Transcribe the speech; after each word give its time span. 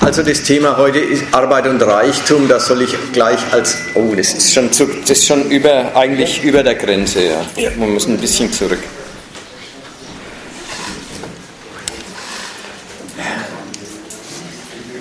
Also 0.00 0.22
das 0.22 0.42
Thema 0.42 0.78
heute 0.78 0.98
ist 0.98 1.24
Arbeit 1.32 1.66
und 1.66 1.82
Reichtum. 1.82 2.48
Da 2.48 2.58
soll 2.58 2.82
ich 2.82 2.94
gleich 3.12 3.38
als 3.52 3.76
oh, 3.94 4.14
das 4.16 4.32
ist 4.32 4.54
schon 4.54 4.72
zu, 4.72 4.86
das 4.86 5.10
ist 5.10 5.26
schon 5.26 5.50
über 5.50 5.94
eigentlich 5.94 6.42
über 6.42 6.62
der 6.62 6.74
Grenze. 6.74 7.22
Ja. 7.22 7.44
ja. 7.56 7.70
Wir 7.76 7.86
müssen 7.86 8.14
ein 8.14 8.18
bisschen 8.18 8.50
zurück. 8.50 8.78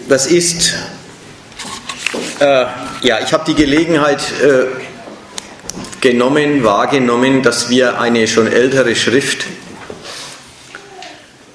Das 0.10 0.28
ist 0.28 0.74
äh, 2.42 2.66
ja, 3.02 3.20
ich 3.24 3.32
habe 3.32 3.46
die 3.48 3.56
Gelegenheit 3.56 4.22
äh, 4.42 4.66
genommen, 6.02 6.64
wahrgenommen, 6.66 7.42
dass 7.42 7.70
wir 7.70 8.02
eine 8.02 8.28
schon 8.28 8.52
ältere 8.52 8.96
Schrift 8.98 9.46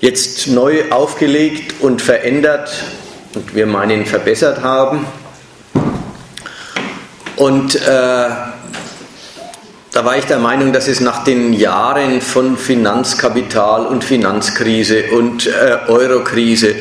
jetzt 0.00 0.46
neu 0.46 0.90
aufgelegt 0.90 1.74
und 1.80 2.00
verändert 2.00 2.70
und 3.36 3.54
wir 3.54 3.66
meinen 3.66 4.06
verbessert 4.06 4.62
haben. 4.62 5.06
Und 7.36 7.74
äh, 7.74 7.80
da 7.88 10.04
war 10.04 10.16
ich 10.16 10.24
der 10.24 10.38
Meinung, 10.38 10.72
dass 10.72 10.88
es 10.88 11.00
nach 11.00 11.24
den 11.24 11.52
Jahren 11.52 12.20
von 12.20 12.56
Finanzkapital 12.56 13.86
und 13.86 14.04
Finanzkrise 14.04 15.04
und 15.12 15.46
äh, 15.46 15.78
Eurokrise 15.88 16.74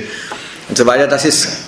und 0.70 0.78
so 0.78 0.86
weiter, 0.86 1.08
dass 1.08 1.26
es 1.26 1.66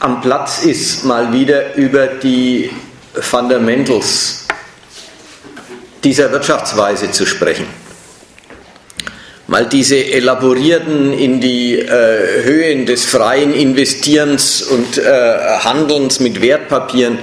am 0.00 0.20
Platz 0.20 0.64
ist, 0.64 1.04
mal 1.04 1.32
wieder 1.32 1.74
über 1.76 2.06
die 2.06 2.70
Fundamentals 3.14 4.46
dieser 6.02 6.30
Wirtschaftsweise 6.30 7.10
zu 7.10 7.24
sprechen 7.24 7.83
mal 9.46 9.66
diese 9.66 9.96
elaborierten 9.96 11.12
in 11.12 11.40
die 11.40 11.78
äh, 11.78 12.44
Höhen 12.44 12.86
des 12.86 13.04
freien 13.04 13.52
Investierens 13.52 14.62
und 14.62 14.98
äh, 14.98 15.02
Handelns 15.60 16.20
mit 16.20 16.40
Wertpapieren 16.40 17.18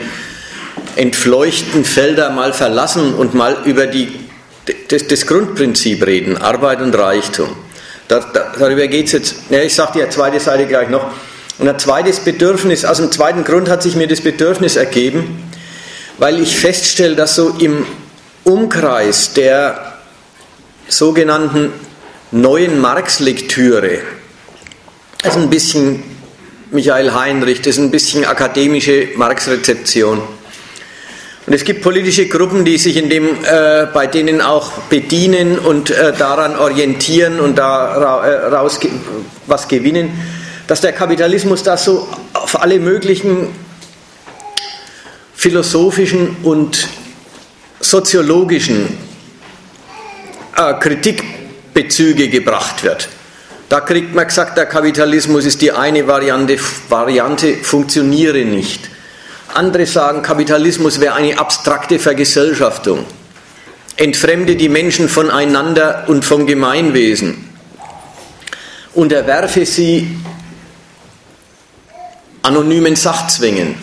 entfleuchten 0.95 1.85
Felder 1.85 2.29
mal 2.31 2.53
verlassen 2.53 3.13
und 3.13 3.33
mal 3.33 3.57
über 3.65 3.87
die, 3.87 4.19
das, 4.89 5.07
das 5.07 5.25
Grundprinzip 5.25 6.05
reden, 6.05 6.37
Arbeit 6.37 6.81
und 6.81 6.93
Reichtum. 6.93 7.49
Da, 8.07 8.19
da, 8.19 8.53
darüber 8.59 8.87
geht 8.87 9.07
es 9.07 9.11
jetzt, 9.13 9.35
ja, 9.49 9.61
ich 9.61 9.73
sage 9.73 10.03
die 10.03 10.09
zweite 10.09 10.39
Seite 10.39 10.65
gleich 10.67 10.89
noch. 10.89 11.11
Und 11.57 11.67
ein 11.67 11.79
zweites 11.79 12.19
Bedürfnis, 12.19 12.85
aus 12.85 12.97
dem 12.97 13.11
zweiten 13.11 13.43
Grund 13.43 13.69
hat 13.69 13.83
sich 13.83 13.95
mir 13.95 14.07
das 14.07 14.21
Bedürfnis 14.21 14.75
ergeben, 14.75 15.43
weil 16.17 16.39
ich 16.39 16.57
feststelle, 16.57 17.15
dass 17.15 17.35
so 17.35 17.55
im 17.59 17.85
Umkreis 18.43 19.33
der 19.33 19.93
sogenannten 20.87 21.71
neuen 22.31 22.79
Marx-Lektüre. 22.79 23.99
Das 25.21 25.35
ist 25.35 25.41
ein 25.41 25.49
bisschen 25.49 26.03
Michael 26.71 27.13
Heinrich, 27.13 27.61
das 27.61 27.75
ist 27.75 27.79
ein 27.79 27.91
bisschen 27.91 28.23
akademische 28.23 29.09
Marx-Rezeption. 29.17 30.21
Und 31.45 31.53
es 31.53 31.65
gibt 31.65 31.81
politische 31.81 32.27
Gruppen, 32.27 32.63
die 32.63 32.77
sich 32.77 32.95
in 32.95 33.09
dem, 33.09 33.27
äh, 33.43 33.87
bei 33.93 34.07
denen 34.07 34.39
auch 34.41 34.71
bedienen 34.83 35.59
und 35.59 35.89
äh, 35.89 36.13
daran 36.13 36.55
orientieren 36.55 37.39
und 37.41 37.57
daraus 37.57 38.77
äh, 38.77 38.89
was 39.47 39.67
gewinnen, 39.67 40.11
dass 40.67 40.79
der 40.79 40.93
Kapitalismus 40.93 41.63
da 41.63 41.75
so 41.75 42.07
auf 42.33 42.61
alle 42.61 42.79
möglichen 42.79 43.49
philosophischen 45.35 46.37
und 46.43 46.87
soziologischen 47.81 48.97
äh, 50.55 50.73
Kritik 50.75 51.40
Bezüge 51.73 52.29
gebracht 52.29 52.83
wird. 52.83 53.09
Da 53.69 53.79
kriegt 53.79 54.13
man 54.13 54.27
gesagt, 54.27 54.57
der 54.57 54.65
Kapitalismus 54.65 55.45
ist 55.45 55.61
die 55.61 55.71
eine 55.71 56.05
Variante, 56.05 56.57
Variante 56.89 57.55
funktioniere 57.55 58.43
nicht. 58.43 58.89
Andere 59.53 59.85
sagen, 59.85 60.21
Kapitalismus 60.21 60.99
wäre 60.99 61.15
eine 61.15 61.39
abstrakte 61.39 61.99
Vergesellschaftung, 61.99 63.05
entfremde 63.95 64.55
die 64.55 64.69
Menschen 64.69 65.07
voneinander 65.07 66.05
und 66.07 66.25
vom 66.25 66.47
Gemeinwesen, 66.47 67.49
unterwerfe 68.93 69.65
sie 69.65 70.17
anonymen 72.41 72.95
Sachzwängen. 72.95 73.75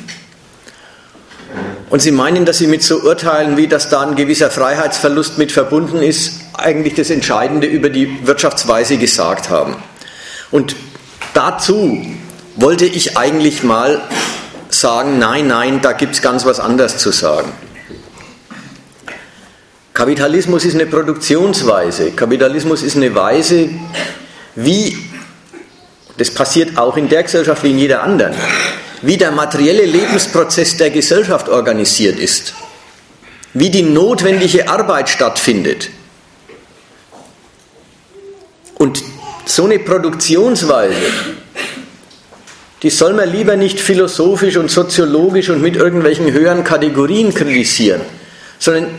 Und 1.90 2.00
sie 2.00 2.10
meinen, 2.10 2.44
dass 2.44 2.58
sie 2.58 2.66
mit 2.66 2.82
so 2.82 3.00
Urteilen, 3.00 3.56
wie 3.56 3.68
dass 3.68 3.88
da 3.88 4.02
ein 4.02 4.16
gewisser 4.16 4.50
Freiheitsverlust 4.50 5.38
mit 5.38 5.52
verbunden 5.52 6.02
ist, 6.02 6.37
eigentlich 6.58 6.94
das 6.94 7.10
Entscheidende 7.10 7.66
über 7.66 7.90
die 7.90 8.26
Wirtschaftsweise 8.26 8.96
gesagt 8.98 9.50
haben. 9.50 9.76
Und 10.50 10.76
dazu 11.34 12.06
wollte 12.56 12.86
ich 12.86 13.16
eigentlich 13.16 13.62
mal 13.62 14.00
sagen, 14.68 15.18
nein, 15.18 15.46
nein, 15.46 15.80
da 15.80 15.92
gibt 15.92 16.14
es 16.14 16.22
ganz 16.22 16.44
was 16.44 16.60
anderes 16.60 16.98
zu 16.98 17.12
sagen. 17.12 17.52
Kapitalismus 19.94 20.64
ist 20.64 20.74
eine 20.74 20.86
Produktionsweise. 20.86 22.12
Kapitalismus 22.12 22.82
ist 22.82 22.96
eine 22.96 23.14
Weise, 23.14 23.68
wie, 24.54 24.96
das 26.16 26.30
passiert 26.30 26.78
auch 26.78 26.96
in 26.96 27.08
der 27.08 27.24
Gesellschaft 27.24 27.64
wie 27.64 27.70
in 27.70 27.78
jeder 27.78 28.02
anderen, 28.02 28.34
wie 29.02 29.16
der 29.16 29.32
materielle 29.32 29.84
Lebensprozess 29.84 30.76
der 30.76 30.90
Gesellschaft 30.90 31.48
organisiert 31.48 32.18
ist, 32.18 32.54
wie 33.54 33.70
die 33.70 33.82
notwendige 33.82 34.68
Arbeit 34.68 35.08
stattfindet, 35.08 35.90
und 38.78 39.02
so 39.44 39.64
eine 39.64 39.78
Produktionsweise, 39.78 40.94
die 42.82 42.90
soll 42.90 43.12
man 43.12 43.30
lieber 43.30 43.56
nicht 43.56 43.80
philosophisch 43.80 44.56
und 44.56 44.70
soziologisch 44.70 45.50
und 45.50 45.60
mit 45.60 45.76
irgendwelchen 45.76 46.32
höheren 46.32 46.62
Kategorien 46.64 47.34
kritisieren, 47.34 48.02
sondern 48.58 48.90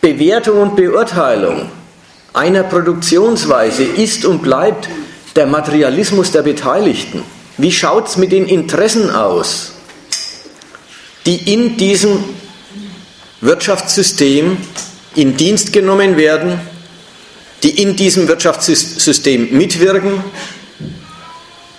Bewertung 0.00 0.60
und 0.60 0.76
Beurteilung 0.76 1.70
einer 2.34 2.64
Produktionsweise 2.64 3.82
ist 3.82 4.26
und 4.26 4.42
bleibt 4.42 4.88
der 5.36 5.46
Materialismus 5.46 6.32
der 6.32 6.42
Beteiligten. 6.42 7.22
Wie 7.56 7.72
schaut 7.72 8.08
es 8.08 8.18
mit 8.18 8.32
den 8.32 8.46
Interessen 8.46 9.10
aus, 9.10 9.72
die 11.24 11.52
in 11.52 11.78
diesem 11.78 12.22
Wirtschaftssystem 13.40 14.58
in 15.14 15.36
Dienst 15.36 15.72
genommen 15.72 16.18
werden 16.18 16.60
die 17.66 17.82
in 17.82 17.96
diesem 17.96 18.28
Wirtschaftssystem 18.28 19.58
mitwirken. 19.58 20.22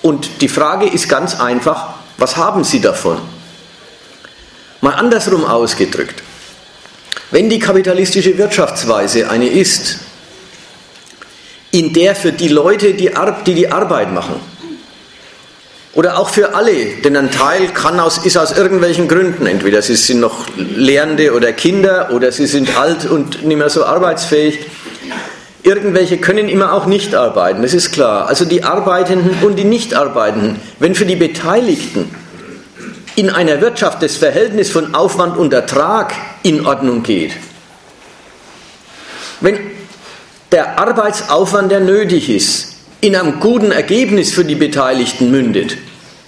Und 0.01 0.41
die 0.41 0.49
Frage 0.49 0.85
ist 0.85 1.07
ganz 1.07 1.39
einfach, 1.39 1.93
was 2.17 2.35
haben 2.35 2.65
sie 2.65 2.81
davon? 2.81 3.17
Mal 4.81 4.95
andersrum 4.95 5.45
ausgedrückt. 5.45 6.21
Wenn 7.31 7.49
die 7.49 7.59
kapitalistische 7.59 8.37
Wirtschaftsweise 8.37 9.29
eine 9.29 9.47
ist, 9.47 9.99
in 11.71 11.93
der 11.93 12.17
für 12.17 12.33
die 12.33 12.49
Leute, 12.49 12.93
die 12.93 13.09
die, 13.45 13.71
Arbeit 13.71 14.11
machen, 14.11 14.35
oder 15.93 16.19
auch 16.19 16.29
für 16.29 16.53
alle, 16.53 16.97
denn 17.03 17.15
ein 17.15 17.31
Teil 17.31 17.69
kann 17.69 18.01
aus, 18.01 18.17
ist 18.25 18.37
aus 18.37 18.51
irgendwelchen 18.51 19.07
Gründen, 19.07 19.47
entweder 19.47 19.81
sie 19.81 19.95
sind 19.95 20.19
noch 20.19 20.47
Lehrende 20.57 21.33
oder 21.33 21.53
Kinder 21.53 22.09
oder 22.11 22.33
sie 22.33 22.45
sind 22.45 22.77
alt 22.77 23.05
und 23.05 23.45
nicht 23.45 23.57
mehr 23.57 23.69
so 23.69 23.85
arbeitsfähig, 23.85 24.59
Irgendwelche 25.67 26.17
können 26.17 26.47
immer 26.47 26.72
auch 26.72 26.85
nicht 26.85 27.13
arbeiten, 27.13 27.61
das 27.61 27.73
ist 27.73 27.91
klar. 27.91 28.28
Also 28.28 28.45
die 28.45 28.63
Arbeitenden 28.63 29.44
und 29.44 29.57
die 29.57 29.66
Nichtarbeitenden. 29.66 30.61
Wenn 30.79 30.95
für 30.95 31.05
die 31.05 31.17
Beteiligten 31.17 32.09
in 33.17 33.29
einer 33.29 33.59
Wirtschaft 33.59 34.01
das 34.01 34.16
Verhältnis 34.16 34.72
von 34.72 34.95
Aufwand 34.95 35.35
und 35.35 35.51
Ertrag 35.51 36.13
in 36.41 36.66
Ordnung 36.66 37.03
geht, 37.03 37.33
wenn 39.41 39.59
der 40.53 40.79
Arbeitsaufwand, 40.79 41.69
der 41.69 41.81
nötig 41.81 42.29
ist, 42.29 42.77
in 43.01 43.17
einem 43.17 43.41
guten 43.41 43.73
Ergebnis 43.73 44.31
für 44.31 44.45
die 44.45 44.56
Beteiligten 44.56 45.31
mündet, 45.31 45.75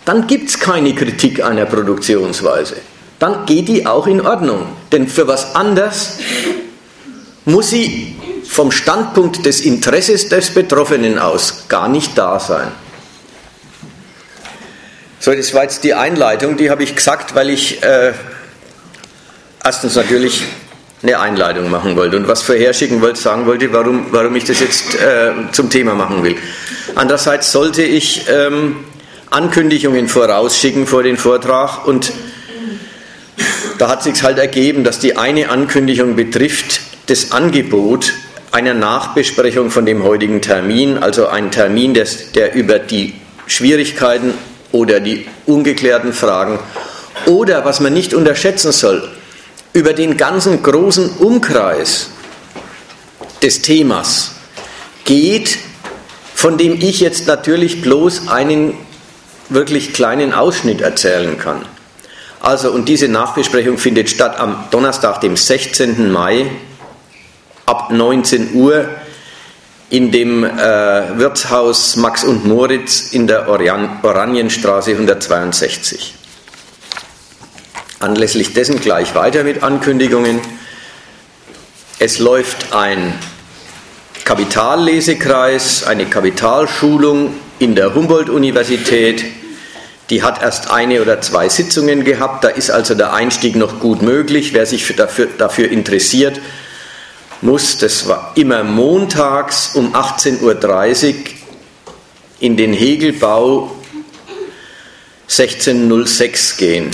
dann 0.04 0.28
gibt 0.28 0.50
es 0.50 0.60
keine 0.60 0.94
Kritik 0.94 1.42
einer 1.42 1.66
Produktionsweise. 1.66 2.76
Dann 3.20 3.46
geht 3.46 3.70
die 3.70 3.86
auch 3.86 4.06
in 4.06 4.20
Ordnung. 4.20 4.66
Denn 4.92 5.08
für 5.08 5.30
was 5.30 5.56
anders 5.56 6.18
muss 7.46 7.70
sie 7.70 8.19
vom 8.60 8.74
Standpunkt 8.74 9.46
des 9.46 9.62
Interesses 9.62 10.28
des 10.28 10.54
Betroffenen 10.54 11.18
aus 11.18 11.70
gar 11.70 11.88
nicht 11.88 12.18
da 12.18 12.42
sein. 12.42 12.70
So, 15.22 15.34
das 15.34 15.54
war 15.54 15.64
jetzt 15.64 15.86
die 15.86 15.94
Einleitung, 15.94 16.58
die 16.58 16.70
habe 16.70 16.84
ich 16.84 16.94
gesagt, 16.94 17.36
weil 17.36 17.52
ich 17.52 17.82
äh, 17.82 18.12
erstens 19.64 19.96
natürlich 19.96 20.44
eine 21.02 21.22
Einleitung 21.22 21.70
machen 21.70 21.96
wollte 21.96 22.18
und 22.18 22.28
was 22.28 22.42
vorherschicken 22.42 23.00
wollte, 23.02 23.22
sagen 23.22 23.46
wollte, 23.46 23.72
warum, 23.72 24.08
warum 24.12 24.36
ich 24.36 24.44
das 24.44 24.60
jetzt 24.60 24.96
äh, 24.96 25.32
zum 25.54 25.70
Thema 25.70 25.94
machen 25.94 26.22
will. 26.26 26.36
Andererseits 26.96 27.54
sollte 27.54 27.84
ich 27.84 28.26
ähm, 28.28 28.84
Ankündigungen 29.30 30.10
vorausschicken 30.10 30.86
vor 30.86 31.04
den 31.04 31.16
Vortrag 31.16 31.88
und 31.88 32.12
da 33.78 33.88
hat 33.88 34.04
sich 34.04 34.22
halt 34.22 34.38
ergeben, 34.38 34.84
dass 34.84 35.00
die 35.00 35.16
eine 35.16 35.48
Ankündigung 35.48 36.18
betrifft 36.18 36.82
das 37.06 37.32
Angebot 37.32 38.12
einer 38.52 38.74
Nachbesprechung 38.74 39.72
von 39.72 39.86
dem 39.86 40.04
heutigen 40.04 40.42
Termin, 40.42 40.98
also 40.98 41.28
ein 41.28 41.52
Termin, 41.52 41.94
des, 41.94 42.32
der 42.32 42.54
über 42.56 42.80
die 42.80 43.14
Schwierigkeiten 43.48 44.34
oder 44.72 45.00
die 45.00 45.26
ungeklärten 45.46 46.14
Fragen 46.14 46.60
oder, 47.26 47.66
was 47.66 47.80
man 47.80 47.94
nicht 47.94 48.14
unterschätzen 48.14 48.72
soll, 48.72 49.08
über 49.74 49.94
den 49.94 50.18
ganzen 50.18 50.64
großen 50.64 51.18
Umkreis 51.18 52.10
des 53.42 53.62
Themas 53.62 54.32
geht, 55.06 55.58
von 56.34 56.58
dem 56.58 56.80
ich 56.82 57.00
jetzt 57.00 57.28
natürlich 57.28 57.82
bloß 57.82 58.30
einen 58.30 58.74
wirklich 59.50 59.94
kleinen 59.94 60.34
Ausschnitt 60.34 60.82
erzählen 60.82 61.38
kann. 61.38 61.66
Also, 62.40 62.72
und 62.72 62.88
diese 62.88 63.10
Nachbesprechung 63.10 63.78
findet 63.78 64.10
statt 64.10 64.40
am 64.40 64.66
Donnerstag, 64.72 65.20
dem 65.22 65.36
16. 65.36 66.12
Mai 66.12 66.46
ab 67.70 67.92
19 67.92 68.56
Uhr 68.56 68.90
in 69.92 70.12
dem 70.12 70.44
äh, 70.44 71.20
Wirtshaus 71.20 71.98
Max 71.98 72.24
und 72.24 72.44
Moritz 72.44 73.12
in 73.12 73.28
der 73.28 73.48
Oran 73.48 74.00
Oranienstraße 74.02 74.92
162. 74.92 76.16
Anlässlich 78.00 78.54
dessen 78.54 78.82
gleich 78.82 79.14
weiter 79.14 79.44
mit 79.44 79.62
Ankündigungen. 79.62 80.40
Es 82.00 82.18
läuft 82.18 82.74
ein 82.74 83.14
Kapitallesekreis, 84.26 85.84
eine 85.84 86.08
Kapitalschulung 86.08 87.36
in 87.60 87.76
der 87.76 87.94
Humboldt-Universität. 87.94 89.26
Die 90.10 90.24
hat 90.24 90.42
erst 90.42 90.72
eine 90.72 91.04
oder 91.04 91.22
zwei 91.22 91.50
Sitzungen 91.50 92.04
gehabt, 92.04 92.44
da 92.44 92.48
ist 92.48 92.72
also 92.72 92.96
der 92.96 93.14
Einstieg 93.14 93.56
noch 93.56 93.80
gut 93.80 94.02
möglich. 94.02 94.54
Wer 94.54 94.66
sich 94.66 94.96
dafür, 94.96 95.28
dafür 95.38 95.70
interessiert, 95.70 96.40
muss, 97.42 97.78
das 97.78 98.08
war 98.08 98.32
immer 98.36 98.64
montags 98.64 99.76
um 99.76 99.96
18.30 99.96 101.08
Uhr 101.08 101.16
in 102.40 102.58
den 102.58 102.74
Hegelbau 102.74 103.72
1606 105.30 106.58
gehen. 106.58 106.92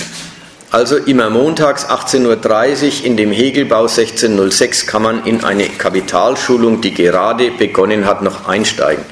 Also 0.70 0.96
immer 0.96 1.30
montags 1.30 1.86
18.30 1.86 3.00
Uhr 3.00 3.04
in 3.06 3.16
dem 3.16 3.32
Hegelbau 3.32 3.82
1606 3.82 4.86
kann 4.86 5.02
man 5.02 5.24
in 5.24 5.42
eine 5.44 5.68
Kapitalschulung, 5.68 6.80
die 6.80 6.92
gerade 6.92 7.50
begonnen 7.50 8.04
hat, 8.04 8.22
noch 8.22 8.46
einsteigen. 8.46 9.04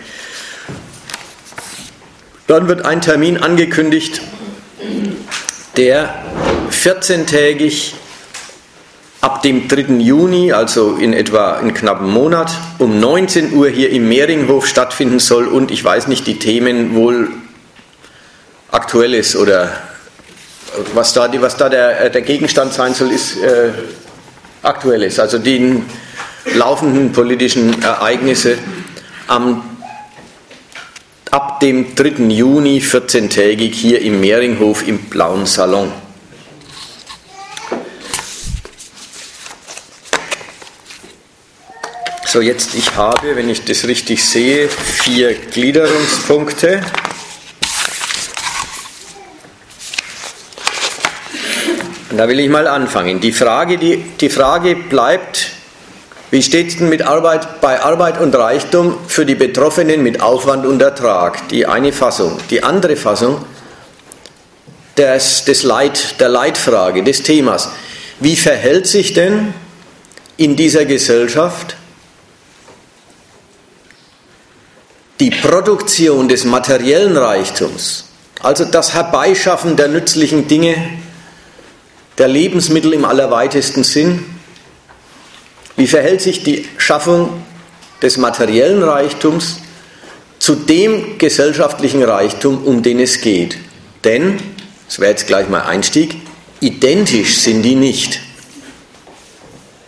Dann 2.47 2.69
wird 2.69 2.85
ein 2.85 3.01
Termin 3.01 3.39
angekündigt, 3.39 4.21
der 5.77 6.15
14-tägig 6.71 7.95
ab 9.25 9.41
dem 9.41 9.69
3. 9.69 10.01
Juni, 10.01 10.53
also 10.53 10.97
in 10.97 11.15
etwa 11.15 11.59
in 11.61 11.73
knappen 11.73 12.11
Monat, 12.11 12.53
um 12.79 13.01
19 13.01 13.55
Uhr 13.55 13.71
hier 13.71 13.89
im 13.89 14.07
Mehringhof 14.07 14.67
stattfinden 14.67 15.19
soll 15.19 15.49
und 15.49 15.71
ich 15.71 15.83
weiß 15.83 16.09
nicht, 16.09 16.27
die 16.27 16.39
Themen 16.39 16.95
wohl 16.95 17.31
aktuelles 18.71 19.35
oder 19.35 19.71
was 20.93 21.15
da, 21.15 21.31
was 21.41 21.57
da 21.57 21.71
der, 21.71 22.03
äh, 22.03 22.11
der 22.11 22.21
Gegenstand 22.21 22.75
sein 22.75 22.93
soll, 22.93 23.13
ist 23.13 23.39
äh, 23.39 23.71
aktuelles, 24.63 25.19
also 25.19 25.39
die 25.39 25.83
laufenden 26.55 27.13
politischen 27.13 27.83
Ereignisse 27.83 28.59
am, 29.27 29.63
ab 31.31 31.61
dem 31.61 31.95
3. 31.95 32.25
Juni 32.29 32.81
14-tägig 32.81 33.73
hier 33.73 34.03
im 34.03 34.21
Mehringhof 34.21 34.87
im 34.87 34.99
Blauen 34.99 35.47
Salon. 35.47 36.04
So, 42.35 42.41
jetzt 42.41 42.75
ich 42.75 42.97
habe, 42.97 43.37
wenn 43.37 43.49
ich 43.49 43.63
das 43.63 43.87
richtig 43.87 44.25
sehe, 44.25 44.69
vier 44.69 45.35
Gliederungspunkte. 45.35 46.81
Und 52.11 52.19
da 52.19 52.27
will 52.27 52.41
ich 52.41 52.49
mal 52.49 52.67
anfangen. 52.67 53.21
Die 53.21 53.31
Frage, 53.31 53.79
die, 53.79 53.99
die 54.21 54.31
Frage 54.31 54.75
bleibt, 54.75 55.53
wie 56.33 56.43
steht 56.43 56.71
es 56.71 56.79
denn 56.79 56.89
mit 56.89 57.03
Arbeit, 57.03 57.61
bei 57.61 57.81
Arbeit 57.81 58.21
und 58.21 58.35
Reichtum 58.35 58.97
für 59.07 59.25
die 59.25 59.37
Betroffenen 59.37 60.03
mit 60.03 60.21
Aufwand 60.21 60.67
und 60.67 60.83
Ertrag? 60.83 61.49
Die 61.51 61.67
eine 61.67 61.93
Fassung. 61.93 62.37
Die 62.51 62.65
andere 62.65 62.97
Fassung 62.97 63.45
des, 64.97 65.45
des 65.45 65.63
Leit, 65.63 66.19
der 66.19 66.31
Leitfrage, 66.31 67.05
des 67.05 67.23
Themas. 67.23 67.71
Wie 68.19 68.35
verhält 68.35 68.89
sich 68.89 69.13
denn 69.13 69.55
in 70.37 70.57
dieser 70.57 70.85
Gesellschaft 70.85 71.77
die 75.25 75.31
Produktion 75.31 76.29
des 76.29 76.45
materiellen 76.45 77.17
Reichtums, 77.17 78.05
also 78.43 78.67
das 78.67 78.93
Herbeischaffen 78.93 79.75
der 79.75 79.89
nützlichen 79.89 80.49
Dinge, 80.49 80.77
der 82.19 82.29
Lebensmittel 82.29 82.93
im 82.93 83.07
allerweitesten 83.07 83.85
Sinn, 83.85 84.23
wie 85.77 85.87
verhält 85.87 86.21
sich 86.21 86.43
die 86.43 86.69
Schaffung 86.77 87.43
des 88.03 88.19
materiellen 88.19 88.83
Reichtums 88.83 89.61
zu 90.41 90.57
dem 90.57 91.17
gesellschaftlichen 91.17 92.03
Reichtum, 92.03 92.63
um 92.63 92.83
den 92.83 93.01
es 93.01 93.23
geht? 93.23 93.57
Denn, 94.05 94.37
das 94.87 94.99
wäre 94.99 95.13
jetzt 95.13 95.27
gleich 95.27 95.49
mal 95.49 95.63
Einstieg, 95.63 96.17
identisch 96.61 97.39
sind 97.39 97.63
die 97.63 97.77
nicht. 97.77 98.21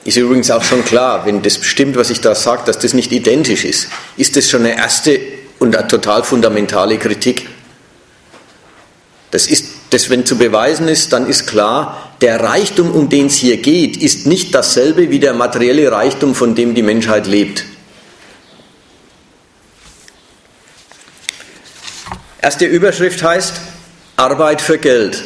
Ist 0.06 0.16
übrigens 0.16 0.52
auch 0.52 0.62
schon 0.62 0.84
klar, 0.84 1.26
wenn 1.26 1.42
das 1.42 1.58
bestimmt, 1.58 1.96
was 1.96 2.10
ich 2.10 2.20
da 2.20 2.36
sage, 2.36 2.62
dass 2.64 2.78
das 2.78 2.94
nicht 2.94 3.10
identisch 3.10 3.64
ist, 3.64 3.88
ist 4.16 4.36
das 4.36 4.48
schon 4.48 4.60
eine 4.60 4.76
erste 4.76 5.18
und 5.58 5.76
eine 5.76 5.88
total 5.88 6.22
fundamentale 6.22 6.96
Kritik. 6.96 7.48
Das 9.32 9.48
ist, 9.48 9.66
das, 9.90 10.08
wenn 10.08 10.24
zu 10.24 10.38
beweisen 10.38 10.86
ist, 10.86 11.12
dann 11.12 11.26
ist 11.26 11.48
klar, 11.48 12.12
der 12.20 12.40
Reichtum, 12.40 12.92
um 12.92 13.08
den 13.08 13.26
es 13.26 13.34
hier 13.34 13.56
geht, 13.56 13.96
ist 13.96 14.28
nicht 14.28 14.54
dasselbe 14.54 15.10
wie 15.10 15.18
der 15.18 15.34
materielle 15.34 15.90
Reichtum, 15.90 16.36
von 16.36 16.54
dem 16.54 16.76
die 16.76 16.82
Menschheit 16.82 17.26
lebt. 17.26 17.64
Erste 22.40 22.66
Überschrift 22.66 23.24
heißt 23.24 23.54
Arbeit 24.14 24.60
für 24.60 24.78
Geld. 24.78 25.24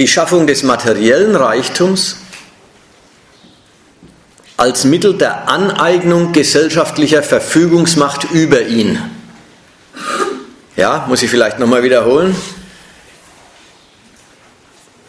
Die 0.00 0.08
Schaffung 0.08 0.46
des 0.46 0.62
materiellen 0.62 1.36
Reichtums 1.36 2.16
als 4.56 4.84
Mittel 4.84 5.12
der 5.18 5.46
Aneignung 5.46 6.32
gesellschaftlicher 6.32 7.22
Verfügungsmacht 7.22 8.30
über 8.30 8.62
ihn. 8.62 8.98
Ja, 10.74 11.04
muss 11.06 11.22
ich 11.22 11.28
vielleicht 11.28 11.58
nochmal 11.58 11.82
wiederholen. 11.82 12.34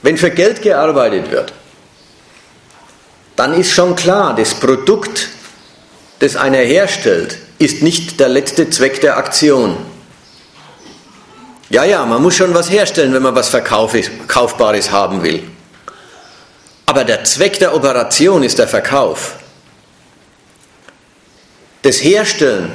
Wenn 0.01 0.17
für 0.17 0.29
Geld 0.29 0.61
gearbeitet 0.61 1.31
wird, 1.31 1.53
dann 3.37 3.53
ist 3.53 3.71
schon 3.71 3.95
klar, 3.95 4.35
das 4.35 4.55
Produkt, 4.55 5.29
das 6.19 6.35
einer 6.35 6.57
herstellt, 6.57 7.37
ist 7.59 7.81
nicht 7.81 8.19
der 8.19 8.27
letzte 8.27 8.69
Zweck 8.69 8.99
der 8.99 9.15
Aktion. 9.15 9.77
Ja, 11.71 11.85
ja, 11.85 12.05
man 12.05 12.21
muss 12.21 12.35
schon 12.35 12.53
was 12.53 12.69
herstellen, 12.69 13.13
wenn 13.13 13.23
man 13.23 13.33
was 13.33 13.47
Verkaufbares 13.47 14.91
haben 14.91 15.23
will. 15.23 15.41
Aber 16.85 17.05
der 17.05 17.23
Zweck 17.23 17.59
der 17.59 17.73
Operation 17.73 18.43
ist 18.43 18.59
der 18.59 18.67
Verkauf. 18.67 19.37
Das 21.83 22.03
Herstellen, 22.03 22.73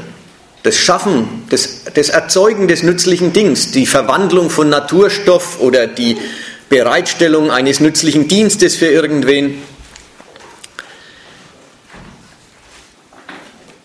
das 0.62 0.78
Schaffen, 0.78 1.44
das, 1.50 1.82
das 1.92 2.08
Erzeugen 2.08 2.68
des 2.68 2.82
nützlichen 2.82 3.34
Dings, 3.34 3.70
die 3.70 3.84
Verwandlung 3.84 4.48
von 4.48 4.70
Naturstoff 4.70 5.60
oder 5.60 5.86
die 5.86 6.16
Bereitstellung 6.70 7.50
eines 7.50 7.80
nützlichen 7.80 8.28
Dienstes 8.28 8.76
für 8.76 8.86
irgendwen, 8.86 9.62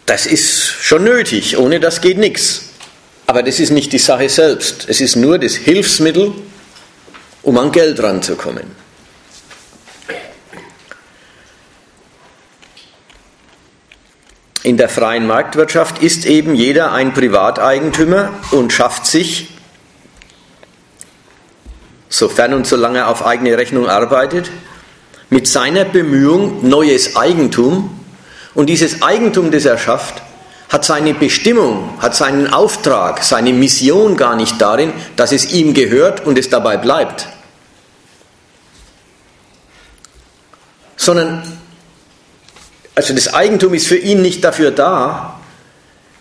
das 0.05 0.25
ist 0.25 0.61
schon 0.61 1.03
nötig. 1.03 1.57
Ohne 1.57 1.81
das 1.81 1.99
geht 1.99 2.17
nichts. 2.17 2.70
Aber 3.31 3.43
das 3.43 3.61
ist 3.61 3.69
nicht 3.69 3.93
die 3.93 3.97
Sache 3.97 4.27
selbst. 4.27 4.89
Es 4.89 4.99
ist 4.99 5.15
nur 5.15 5.39
das 5.39 5.53
Hilfsmittel, 5.55 6.33
um 7.43 7.57
an 7.57 7.71
Geld 7.71 8.03
ranzukommen. 8.03 8.65
In 14.63 14.75
der 14.75 14.89
freien 14.89 15.27
Marktwirtschaft 15.27 16.03
ist 16.03 16.25
eben 16.25 16.55
jeder 16.55 16.91
ein 16.91 17.13
Privateigentümer 17.13 18.33
und 18.51 18.73
schafft 18.73 19.05
sich, 19.05 19.47
sofern 22.09 22.53
und 22.53 22.67
solange 22.67 22.97
er 22.97 23.07
auf 23.07 23.25
eigene 23.25 23.57
Rechnung 23.57 23.87
arbeitet, 23.87 24.51
mit 25.29 25.47
seiner 25.47 25.85
Bemühung 25.85 26.67
neues 26.67 27.15
Eigentum. 27.15 27.97
Und 28.55 28.65
dieses 28.65 29.01
Eigentum, 29.01 29.51
das 29.51 29.63
er 29.63 29.77
schafft, 29.77 30.21
hat 30.71 30.85
seine 30.85 31.13
Bestimmung, 31.13 31.97
hat 31.99 32.15
seinen 32.15 32.51
Auftrag, 32.51 33.23
seine 33.23 33.51
Mission 33.51 34.15
gar 34.15 34.37
nicht 34.37 34.59
darin, 34.61 34.93
dass 35.17 35.33
es 35.33 35.51
ihm 35.51 35.73
gehört 35.73 36.25
und 36.25 36.37
es 36.37 36.49
dabei 36.49 36.77
bleibt, 36.77 37.27
sondern 40.95 41.43
also 42.95 43.13
das 43.13 43.33
Eigentum 43.33 43.73
ist 43.73 43.87
für 43.87 43.97
ihn 43.97 44.21
nicht 44.21 44.43
dafür 44.45 44.71
da, 44.71 45.39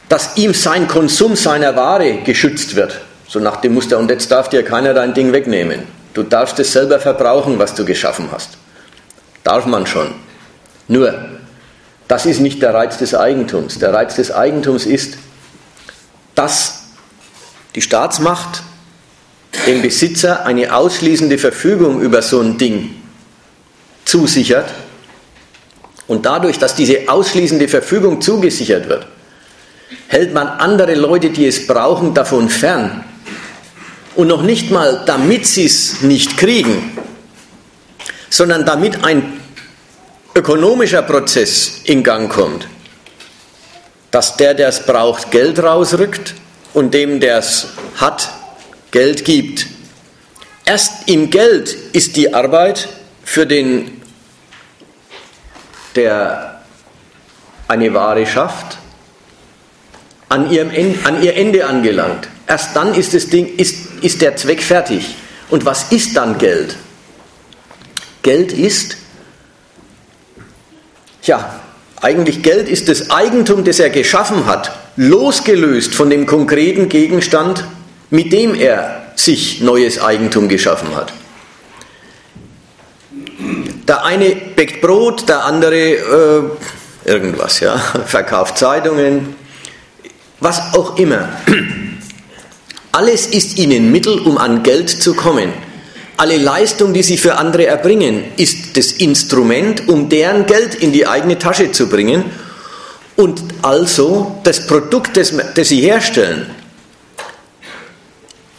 dass 0.08 0.36
ihm 0.36 0.52
sein 0.52 0.88
Konsum 0.88 1.36
seiner 1.36 1.76
Ware 1.76 2.14
geschützt 2.24 2.74
wird. 2.74 3.00
So 3.28 3.38
nach 3.38 3.56
dem 3.60 3.74
Muster, 3.74 3.98
und 3.98 4.10
jetzt 4.10 4.32
darf 4.32 4.48
dir 4.48 4.64
keiner 4.64 4.92
dein 4.94 5.14
Ding 5.14 5.32
wegnehmen. 5.32 5.86
Du 6.14 6.24
darfst 6.24 6.58
es 6.58 6.72
selber 6.72 6.98
verbrauchen, 6.98 7.60
was 7.60 7.74
du 7.74 7.84
geschaffen 7.84 8.28
hast. 8.32 8.58
Darf 9.44 9.66
man 9.66 9.86
schon. 9.86 10.14
Nur, 10.88 11.39
das 12.10 12.26
ist 12.26 12.40
nicht 12.40 12.60
der 12.60 12.74
Reiz 12.74 12.98
des 12.98 13.14
Eigentums. 13.14 13.78
Der 13.78 13.94
Reiz 13.94 14.16
des 14.16 14.32
Eigentums 14.32 14.84
ist, 14.84 15.16
dass 16.34 16.86
die 17.76 17.82
Staatsmacht 17.82 18.64
dem 19.68 19.80
Besitzer 19.80 20.44
eine 20.44 20.74
ausschließende 20.74 21.38
Verfügung 21.38 22.00
über 22.00 22.20
so 22.20 22.40
ein 22.40 22.58
Ding 22.58 22.96
zusichert 24.04 24.68
und 26.08 26.26
dadurch, 26.26 26.58
dass 26.58 26.74
diese 26.74 27.08
ausschließende 27.08 27.68
Verfügung 27.68 28.20
zugesichert 28.20 28.88
wird, 28.88 29.06
hält 30.08 30.34
man 30.34 30.48
andere 30.48 30.96
Leute, 30.96 31.30
die 31.30 31.46
es 31.46 31.68
brauchen, 31.68 32.12
davon 32.12 32.48
fern. 32.48 33.04
Und 34.16 34.26
noch 34.26 34.42
nicht 34.42 34.72
mal, 34.72 35.04
damit 35.06 35.46
sie 35.46 35.66
es 35.66 36.02
nicht 36.02 36.36
kriegen, 36.36 36.98
sondern 38.30 38.66
damit 38.66 39.04
ein 39.04 39.39
ökonomischer 40.34 41.02
Prozess 41.02 41.80
in 41.84 42.02
Gang 42.02 42.30
kommt, 42.30 42.68
dass 44.10 44.36
der, 44.36 44.54
der 44.54 44.68
es 44.68 44.84
braucht, 44.84 45.30
Geld 45.30 45.58
rausrückt 45.62 46.34
und 46.74 46.94
dem, 46.94 47.20
der 47.20 47.38
es 47.38 47.68
hat, 47.96 48.28
Geld 48.90 49.24
gibt. 49.24 49.66
Erst 50.64 51.08
im 51.08 51.30
Geld 51.30 51.74
ist 51.92 52.16
die 52.16 52.32
Arbeit 52.32 52.88
für 53.24 53.46
den, 53.46 54.02
der 55.96 56.62
eine 57.68 57.92
Ware 57.94 58.26
schafft, 58.26 58.78
an, 60.28 60.50
ihrem 60.50 60.70
Ende, 60.70 60.98
an 61.04 61.22
ihr 61.22 61.36
Ende 61.36 61.66
angelangt. 61.66 62.28
Erst 62.46 62.74
dann 62.74 62.94
ist, 62.94 63.14
das 63.14 63.28
Ding, 63.28 63.56
ist, 63.56 63.74
ist 64.00 64.22
der 64.22 64.36
Zweck 64.36 64.62
fertig. 64.62 65.14
Und 65.50 65.64
was 65.64 65.90
ist 65.92 66.16
dann 66.16 66.38
Geld? 66.38 66.76
Geld 68.22 68.52
ist, 68.52 68.96
ja, 71.22 71.60
eigentlich 72.00 72.42
Geld 72.42 72.68
ist 72.68 72.88
das 72.88 73.10
Eigentum, 73.10 73.64
das 73.64 73.78
er 73.78 73.90
geschaffen 73.90 74.46
hat, 74.46 74.72
losgelöst 74.96 75.94
von 75.94 76.08
dem 76.10 76.26
konkreten 76.26 76.88
Gegenstand, 76.88 77.64
mit 78.10 78.32
dem 78.32 78.54
er 78.54 79.12
sich 79.16 79.60
neues 79.60 80.00
Eigentum 80.00 80.48
geschaffen 80.48 80.96
hat. 80.96 81.12
Der 83.86 84.04
eine 84.04 84.34
bäckt 84.34 84.80
Brot, 84.80 85.28
der 85.28 85.44
andere 85.44 85.76
äh, 85.76 86.42
irgendwas, 87.04 87.60
ja, 87.60 87.76
verkauft 88.06 88.56
Zeitungen, 88.56 89.34
was 90.38 90.74
auch 90.74 90.96
immer. 90.98 91.28
Alles 92.92 93.26
ist 93.26 93.58
ihnen 93.58 93.92
Mittel, 93.92 94.18
um 94.20 94.38
an 94.38 94.62
Geld 94.62 94.90
zu 94.90 95.14
kommen. 95.14 95.52
Alle 96.20 96.36
Leistung, 96.36 96.92
die 96.92 97.02
sie 97.02 97.16
für 97.16 97.36
andere 97.36 97.64
erbringen, 97.64 98.24
ist 98.36 98.76
das 98.76 98.92
Instrument, 98.92 99.88
um 99.88 100.10
deren 100.10 100.44
Geld 100.44 100.74
in 100.74 100.92
die 100.92 101.06
eigene 101.06 101.38
Tasche 101.38 101.72
zu 101.72 101.88
bringen. 101.88 102.24
Und 103.16 103.42
also 103.62 104.38
das 104.44 104.66
Produkt, 104.66 105.16
das, 105.16 105.32
das 105.54 105.70
sie 105.70 105.80
herstellen, 105.80 106.50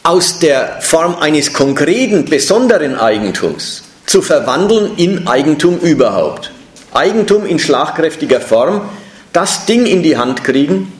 aus 0.01 0.39
der 0.39 0.81
Form 0.81 1.17
eines 1.17 1.53
konkreten, 1.53 2.25
besonderen 2.25 2.95
Eigentums 2.95 3.83
zu 4.07 4.23
verwandeln 4.23 4.97
in 4.97 5.27
Eigentum 5.27 5.77
überhaupt. 5.81 6.51
Eigentum 6.93 7.45
in 7.45 7.59
schlagkräftiger 7.59 8.41
Form, 8.41 8.89
das 9.33 9.67
Ding 9.67 9.85
in 9.85 10.01
die 10.01 10.17
Hand 10.17 10.43
kriegen, 10.43 10.91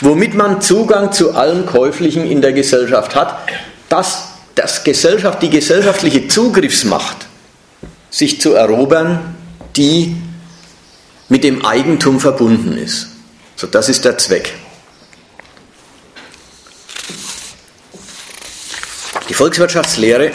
womit 0.00 0.32
man 0.32 0.62
Zugang 0.62 1.12
zu 1.12 1.34
allem 1.34 1.66
Käuflichen 1.66 2.24
in 2.24 2.40
der 2.40 2.54
Gesellschaft 2.54 3.14
hat, 3.14 3.36
das, 3.90 4.31
das 4.54 4.84
Gesellschaft, 4.84 5.42
die 5.42 5.50
gesellschaftliche 5.50 6.28
Zugriffsmacht, 6.28 7.26
sich 8.10 8.40
zu 8.40 8.54
erobern, 8.54 9.36
die 9.76 10.16
mit 11.28 11.44
dem 11.44 11.64
Eigentum 11.64 12.20
verbunden 12.20 12.76
ist. 12.76 13.08
So, 13.56 13.66
das 13.66 13.88
ist 13.88 14.04
der 14.04 14.18
Zweck. 14.18 14.52
Die 19.28 19.34
Volkswirtschaftslehre 19.34 20.32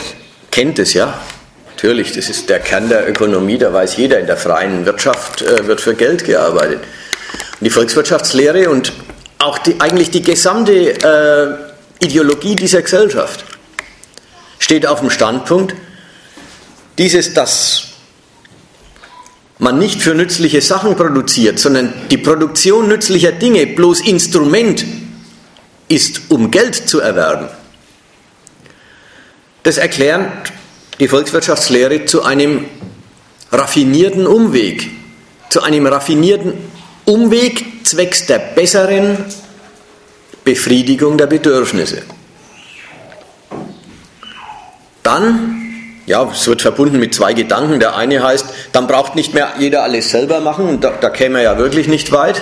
kennt 0.49 0.79
es 0.79 0.93
ja. 0.93 1.21
Natürlich, 1.69 2.13
das 2.13 2.29
ist 2.29 2.49
der 2.49 2.59
Kern 2.59 2.89
der 2.89 3.07
Ökonomie, 3.07 3.59
da 3.59 3.71
weiß 3.71 3.97
jeder, 3.97 4.19
in 4.19 4.25
der 4.25 4.37
freien 4.37 4.87
Wirtschaft 4.87 5.43
äh, 5.43 5.67
wird 5.67 5.81
für 5.81 5.93
Geld 5.93 6.25
gearbeitet. 6.25 6.79
Und 6.79 7.61
die 7.61 7.69
Volkswirtschaftslehre 7.69 8.69
und 8.69 8.93
auch 9.37 9.59
die, 9.59 9.79
eigentlich 9.79 10.09
die 10.09 10.23
gesamte 10.23 10.73
äh, 10.73 12.03
Ideologie 12.03 12.55
dieser 12.55 12.81
Gesellschaft 12.81 13.45
steht 14.59 14.87
auf 14.87 14.99
dem 14.99 15.09
Standpunkt, 15.09 15.75
dieses, 16.97 17.33
dass 17.33 17.87
man 19.59 19.79
nicht 19.79 20.01
für 20.01 20.13
nützliche 20.13 20.61
Sachen 20.61 20.95
produziert, 20.95 21.59
sondern 21.59 21.93
die 22.11 22.17
Produktion 22.17 22.87
nützlicher 22.87 23.31
Dinge 23.31 23.65
bloß 23.67 24.01
Instrument 24.01 24.85
ist, 25.87 26.21
um 26.29 26.51
Geld 26.51 26.75
zu 26.75 26.99
erwerben. 26.99 27.47
Das 29.63 29.77
erklärt 29.77 30.51
die 30.99 31.07
Volkswirtschaftslehre 31.07 32.05
zu 32.05 32.23
einem 32.23 32.65
raffinierten 33.51 34.27
Umweg, 34.27 34.89
zu 35.49 35.61
einem 35.61 35.85
raffinierten 35.87 36.53
Umweg 37.05 37.85
zwecks 37.85 38.25
der 38.25 38.39
besseren 38.39 39.17
Befriedigung 40.43 41.17
der 41.17 41.27
Bedürfnisse. 41.27 42.03
Dann, 45.07 45.63
ja, 46.05 46.29
es 46.33 46.45
wird 46.47 46.61
verbunden 46.61 46.99
mit 46.99 47.15
zwei 47.15 47.31
Gedanken. 47.33 47.79
Der 47.79 47.95
eine 47.95 48.21
heißt, 48.21 48.45
dann 48.73 48.87
braucht 48.87 49.15
nicht 49.15 49.33
mehr 49.33 49.53
jeder 49.57 49.83
alles 49.83 50.09
selber 50.09 50.41
machen 50.41 50.67
und 50.67 50.83
da, 50.83 50.91
da 50.99 51.09
käme 51.09 51.37
er 51.37 51.43
ja 51.45 51.57
wirklich 51.57 51.87
nicht 51.87 52.11
weit. 52.11 52.41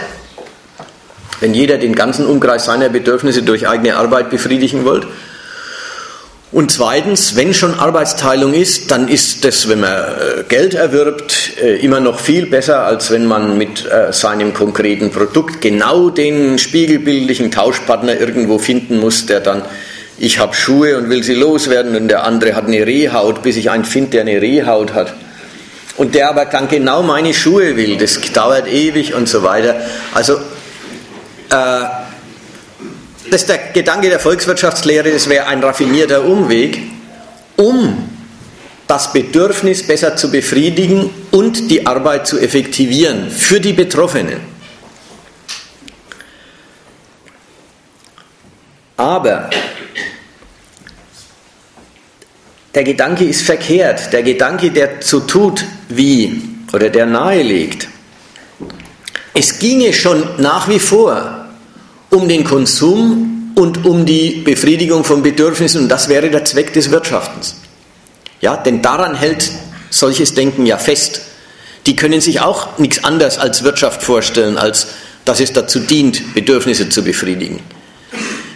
Wenn 1.42 1.54
jeder 1.54 1.78
den 1.78 1.94
ganzen 1.94 2.26
Umkreis 2.26 2.66
seiner 2.66 2.90
Bedürfnisse 2.90 3.44
durch 3.44 3.68
eigene 3.68 3.98
Arbeit 3.98 4.32
befriedigen 4.32 4.84
wollte. 4.84 5.06
Und 6.52 6.72
zweitens, 6.72 7.36
wenn 7.36 7.54
schon 7.54 7.78
Arbeitsteilung 7.78 8.56
ist, 8.56 8.90
dann 8.90 9.10
ist 9.10 9.46
das, 9.46 9.70
wenn 9.70 9.82
man 9.82 9.92
äh, 9.92 10.44
Geld 10.50 10.74
erwirbt, 10.74 11.52
äh, 11.62 11.76
immer 11.82 12.00
noch 12.00 12.20
viel 12.20 12.48
besser, 12.48 12.84
als 12.84 13.12
wenn 13.12 13.28
man 13.28 13.60
mit 13.60 13.86
äh, 13.86 14.12
seinem 14.12 14.56
konkreten 14.56 15.12
Produkt 15.12 15.62
genau 15.62 16.10
den 16.10 16.58
spiegelbildlichen 16.58 17.52
Tauschpartner 17.52 18.20
irgendwo 18.20 18.58
finden 18.58 19.00
muss, 19.00 19.28
der 19.28 19.42
dann, 19.42 19.62
ich 20.18 20.40
habe 20.40 20.56
Schuhe 20.56 20.98
und 20.98 21.10
will 21.10 21.24
sie 21.24 21.34
loswerden 21.34 21.96
und 21.96 22.08
der 22.08 22.24
andere 22.24 22.56
hat 22.56 22.66
eine 22.66 22.86
Rehhaut, 22.86 23.44
bis 23.44 23.58
ich 23.58 23.70
einen 23.70 23.86
finde, 23.86 24.12
der 24.12 24.22
eine 24.22 24.42
Rehhaut 24.42 24.94
hat. 24.94 25.14
Und 25.98 26.16
der 26.16 26.30
aber 26.30 26.46
dann 26.46 26.68
genau 26.68 27.04
meine 27.04 27.34
Schuhe 27.34 27.76
will, 27.76 27.98
das 27.98 28.20
dauert 28.34 28.68
ewig 28.68 29.14
und 29.14 29.28
so 29.28 29.44
weiter. 29.44 29.76
Also, 30.14 30.34
äh, 30.34 31.86
das 33.30 33.42
ist 33.42 33.50
der 33.50 33.58
Gedanke 33.74 34.10
der 34.10 34.20
Volkswirtschaftslehre, 34.20 35.10
es 35.10 35.30
wäre 35.30 35.48
ein 35.48 35.64
raffinierter 35.64 36.24
Umweg, 36.26 36.80
um 37.58 38.10
das 38.88 39.12
Bedürfnis 39.14 39.88
besser 39.88 40.16
zu 40.16 40.30
befriedigen 40.30 41.10
und 41.32 41.72
die 41.72 41.88
Arbeit 41.88 42.28
zu 42.28 42.40
effektivieren 42.40 43.32
für 43.32 43.60
die 43.60 43.74
Betroffenen. 43.74 44.40
Aber 48.98 49.50
der 52.76 52.84
Gedanke 52.84 53.24
ist 53.24 53.42
verkehrt. 53.42 54.12
Der 54.12 54.22
Gedanke, 54.22 54.70
der 54.70 54.98
so 55.00 55.22
tut 55.22 55.64
wie 55.88 56.42
oder 56.74 56.90
der 56.90 57.06
nahelegt. 57.06 57.88
Es 59.34 59.60
ginge 59.60 59.94
schon 59.94 60.24
nach 60.38 60.68
wie 60.68 60.80
vor 60.80 61.46
um 62.10 62.28
den 62.28 62.44
Konsum 62.44 63.54
und 63.56 63.86
um 63.86 64.06
die 64.06 64.42
Befriedigung 64.44 65.04
von 65.04 65.24
Bedürfnissen 65.24 65.84
und 65.84 65.90
das 65.90 66.10
wäre 66.10 66.30
der 66.30 66.44
Zweck 66.46 66.74
des 66.74 66.92
Wirtschaftens. 66.92 67.56
Ja, 68.42 68.58
denn 68.58 68.82
daran 68.82 69.16
hält 69.16 69.50
solches 69.90 70.34
Denken 70.34 70.66
ja 70.66 70.78
fest. 70.78 71.22
Die 71.86 71.96
können 71.96 72.20
sich 72.20 72.42
auch 72.42 72.78
nichts 72.78 73.04
anderes 73.04 73.38
als 73.38 73.64
Wirtschaft 73.64 74.04
vorstellen, 74.04 74.58
als 74.58 74.88
dass 75.24 75.40
es 75.40 75.54
dazu 75.54 75.80
dient, 75.80 76.34
Bedürfnisse 76.34 76.90
zu 76.90 77.04
befriedigen. 77.04 77.62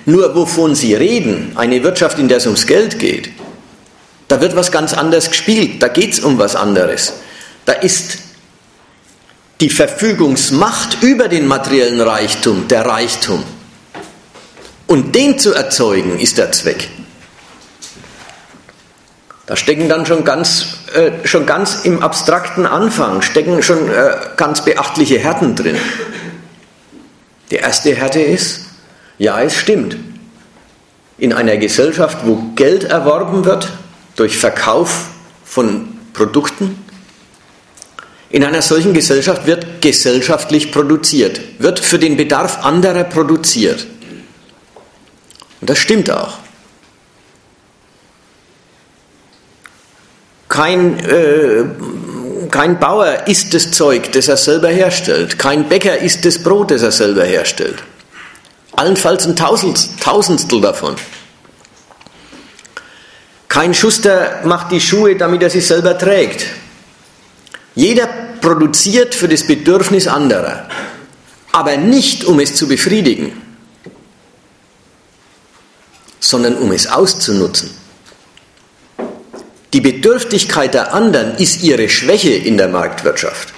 Nur 0.06 0.36
wovon 0.36 0.76
sie 0.76 0.94
reden, 0.96 1.54
eine 1.56 1.84
Wirtschaft, 1.84 2.20
in 2.20 2.28
der 2.28 2.38
es 2.38 2.46
ums 2.46 2.68
Geld 2.68 3.00
geht, 3.00 3.30
da 4.30 4.40
wird 4.40 4.56
was 4.56 4.72
ganz 4.72 4.94
anderes 4.94 5.30
gespielt, 5.30 5.82
da 5.84 5.90
geht 5.90 6.14
es 6.14 6.20
um 6.20 6.38
was 6.38 6.56
anderes. 6.56 7.14
Da 7.66 7.74
ist 7.74 8.20
die 9.60 9.70
Verfügungsmacht 9.70 11.02
über 11.02 11.28
den 11.28 11.48
materiellen 11.48 12.00
Reichtum, 12.00 12.68
der 12.70 12.86
Reichtum. 12.86 13.44
Und 14.88 15.16
den 15.16 15.38
zu 15.38 15.54
erzeugen, 15.54 16.20
ist 16.20 16.38
der 16.38 16.52
Zweck. 16.52 16.90
Da 19.48 19.56
stecken 19.56 19.90
dann 19.90 20.06
schon 20.06 20.24
ganz, 20.24 20.78
äh, 20.94 21.28
schon 21.28 21.48
ganz 21.48 21.80
im 21.84 22.04
abstrakten 22.04 22.68
Anfang, 22.68 23.24
stecken 23.24 23.64
schon 23.64 23.90
äh, 23.90 24.12
ganz 24.38 24.64
beachtliche 24.64 25.18
Härten 25.18 25.56
drin. 25.56 25.78
Die 27.50 27.56
erste 27.56 27.96
Härte 27.96 28.22
ist, 28.22 28.62
ja, 29.18 29.42
es 29.42 29.56
stimmt. 29.56 29.98
In 31.18 31.34
einer 31.34 31.58
Gesellschaft, 31.58 32.20
wo 32.26 32.36
Geld 32.56 32.84
erworben 32.84 33.44
wird 33.44 33.70
durch 34.20 34.38
Verkauf 34.38 35.08
von 35.46 35.98
Produkten, 36.14 36.84
in 38.30 38.44
einer 38.44 38.62
solchen 38.62 38.94
Gesellschaft 38.94 39.48
wird 39.48 39.82
gesellschaftlich 39.82 40.72
produziert, 40.72 41.40
wird 41.60 41.80
für 41.80 41.98
den 41.98 42.18
Bedarf 42.18 42.64
anderer 42.64 43.06
produziert. 43.06 43.88
Und 45.62 45.70
das 45.70 45.80
stimmt 45.80 46.12
auch. 46.12 46.38
Kein, 50.48 51.00
äh, 51.00 51.64
kein 52.52 52.80
Bauer 52.80 53.28
isst 53.28 53.54
das 53.54 53.72
Zeug, 53.72 54.12
das 54.12 54.28
er 54.28 54.38
selber 54.38 54.70
herstellt. 54.70 55.40
Kein 55.40 55.70
Bäcker 55.70 55.98
isst 55.98 56.26
das 56.26 56.44
Brot, 56.44 56.72
das 56.72 56.82
er 56.82 56.92
selber 56.92 57.24
herstellt. 57.24 57.78
Allenfalls 58.74 59.26
ein 59.26 59.36
Tausendstel 59.36 60.62
davon. 60.62 60.96
Kein 63.50 63.74
Schuster 63.74 64.42
macht 64.46 64.72
die 64.72 64.80
Schuhe, 64.80 65.16
damit 65.16 65.42
er 65.42 65.50
sie 65.50 65.60
selber 65.60 65.98
trägt. 65.98 66.46
Jeder 67.74 68.08
produziert 68.40 69.16
für 69.16 69.28
das 69.28 69.46
Bedürfnis 69.46 70.08
anderer, 70.08 70.68
aber 71.52 71.76
nicht 71.76 72.24
um 72.24 72.40
es 72.40 72.56
zu 72.56 72.68
befriedigen, 72.68 73.42
sondern 76.20 76.58
um 76.58 76.72
es 76.72 76.88
auszunutzen. 76.88 77.72
Die 79.74 79.82
Bedürftigkeit 79.82 80.74
der 80.76 80.94
anderen 80.94 81.36
ist 81.36 81.64
ihre 81.64 81.90
Schwäche 81.90 82.32
in 82.32 82.58
der 82.58 82.68
Marktwirtschaft. 82.68 83.50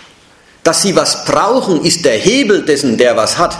Dass 0.63 0.81
sie 0.81 0.95
was 0.95 1.25
brauchen, 1.25 1.83
ist 1.83 2.05
der 2.05 2.17
Hebel 2.17 2.63
dessen, 2.63 2.97
der 2.97 3.17
was 3.17 3.37
hat. 3.37 3.57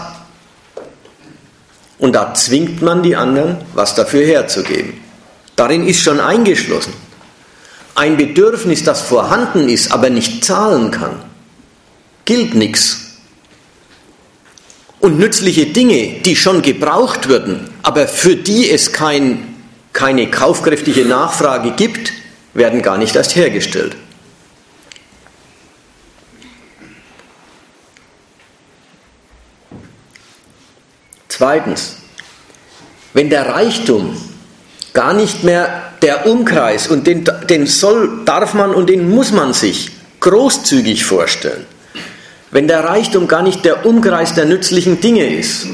Und 1.98 2.14
da 2.14 2.32
zwingt 2.34 2.80
man 2.80 3.02
die 3.02 3.16
anderen, 3.16 3.58
was 3.74 3.94
dafür 3.94 4.24
herzugeben. 4.24 5.01
Darin 5.56 5.86
ist 5.86 6.00
schon 6.00 6.20
eingeschlossen. 6.20 6.92
Ein 7.94 8.16
Bedürfnis, 8.16 8.84
das 8.84 9.02
vorhanden 9.02 9.68
ist, 9.68 9.92
aber 9.92 10.08
nicht 10.08 10.44
zahlen 10.44 10.90
kann, 10.90 11.22
gilt 12.24 12.54
nichts. 12.54 13.18
Und 15.00 15.18
nützliche 15.18 15.66
Dinge, 15.66 16.20
die 16.24 16.36
schon 16.36 16.62
gebraucht 16.62 17.28
würden, 17.28 17.68
aber 17.82 18.08
für 18.08 18.36
die 18.36 18.70
es 18.70 18.92
kein, 18.92 19.56
keine 19.92 20.30
kaufkräftige 20.30 21.04
Nachfrage 21.04 21.72
gibt, 21.72 22.12
werden 22.54 22.82
gar 22.82 22.98
nicht 22.98 23.16
erst 23.16 23.36
hergestellt. 23.36 23.96
Zweitens, 31.28 31.96
wenn 33.14 33.28
der 33.28 33.48
Reichtum 33.48 34.16
gar 34.92 35.14
nicht 35.14 35.44
mehr 35.44 35.92
der 36.02 36.26
Umkreis 36.26 36.86
und 36.86 37.06
den, 37.06 37.24
den 37.48 37.66
soll, 37.66 38.24
darf 38.24 38.54
man 38.54 38.74
und 38.74 38.88
den 38.88 39.10
muss 39.10 39.32
man 39.32 39.52
sich 39.54 39.90
großzügig 40.20 41.04
vorstellen. 41.04 41.66
Wenn 42.50 42.68
der 42.68 42.84
Reichtum 42.84 43.28
gar 43.28 43.42
nicht 43.42 43.64
der 43.64 43.86
Umkreis 43.86 44.34
der 44.34 44.44
nützlichen 44.44 45.00
Dinge 45.00 45.26
ist, 45.26 45.66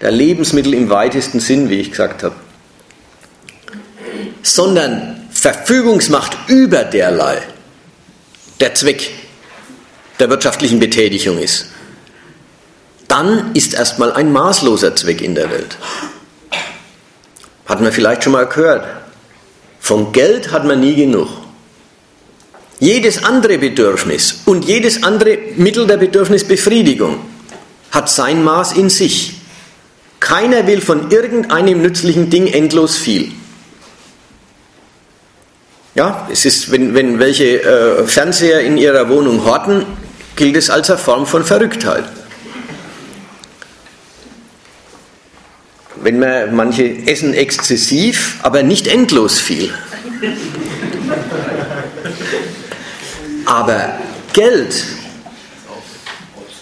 der 0.00 0.10
Lebensmittel 0.10 0.74
im 0.74 0.90
weitesten 0.90 1.38
Sinn, 1.38 1.70
wie 1.70 1.80
ich 1.80 1.90
gesagt 1.90 2.24
habe, 2.24 2.34
sondern 4.42 5.28
Verfügungsmacht 5.30 6.36
über 6.48 6.82
derlei 6.84 7.40
der 8.60 8.74
Zweck 8.74 9.10
der 10.18 10.28
wirtschaftlichen 10.28 10.80
Betätigung 10.80 11.38
ist, 11.38 11.66
dann 13.06 13.54
ist 13.54 13.74
erstmal 13.74 14.12
ein 14.12 14.32
maßloser 14.32 14.96
Zweck 14.96 15.20
in 15.20 15.34
der 15.34 15.50
Welt. 15.50 15.76
Hat 17.66 17.80
man 17.80 17.92
vielleicht 17.92 18.24
schon 18.24 18.32
mal 18.32 18.46
gehört. 18.46 18.86
Von 19.80 20.12
Geld 20.12 20.52
hat 20.52 20.64
man 20.64 20.80
nie 20.80 20.94
genug. 20.94 21.28
Jedes 22.78 23.22
andere 23.22 23.58
Bedürfnis 23.58 24.42
und 24.44 24.64
jedes 24.64 25.02
andere 25.02 25.38
Mittel 25.56 25.86
der 25.86 25.98
Bedürfnisbefriedigung 25.98 27.20
hat 27.92 28.08
sein 28.08 28.42
Maß 28.42 28.72
in 28.72 28.90
sich. 28.90 29.34
Keiner 30.18 30.66
will 30.66 30.80
von 30.80 31.10
irgendeinem 31.10 31.82
nützlichen 31.82 32.30
Ding 32.30 32.46
endlos 32.46 32.96
viel. 32.96 33.32
Ja, 35.94 36.26
es 36.32 36.44
ist, 36.44 36.72
wenn, 36.72 36.94
wenn 36.94 37.18
welche 37.18 37.62
äh, 37.62 38.06
Fernseher 38.06 38.60
in 38.60 38.78
ihrer 38.78 39.08
Wohnung 39.08 39.44
horten, 39.44 39.84
gilt 40.36 40.56
es 40.56 40.70
als 40.70 40.88
eine 40.90 40.98
Form 40.98 41.26
von 41.26 41.44
Verrücktheit. 41.44 42.04
Wenn 46.02 46.18
man 46.18 46.54
manche 46.54 47.06
essen 47.06 47.32
exzessiv, 47.32 48.38
aber 48.42 48.62
nicht 48.62 48.86
endlos 48.86 49.40
viel. 49.40 49.72
Aber 53.46 53.98
Geld 54.32 54.84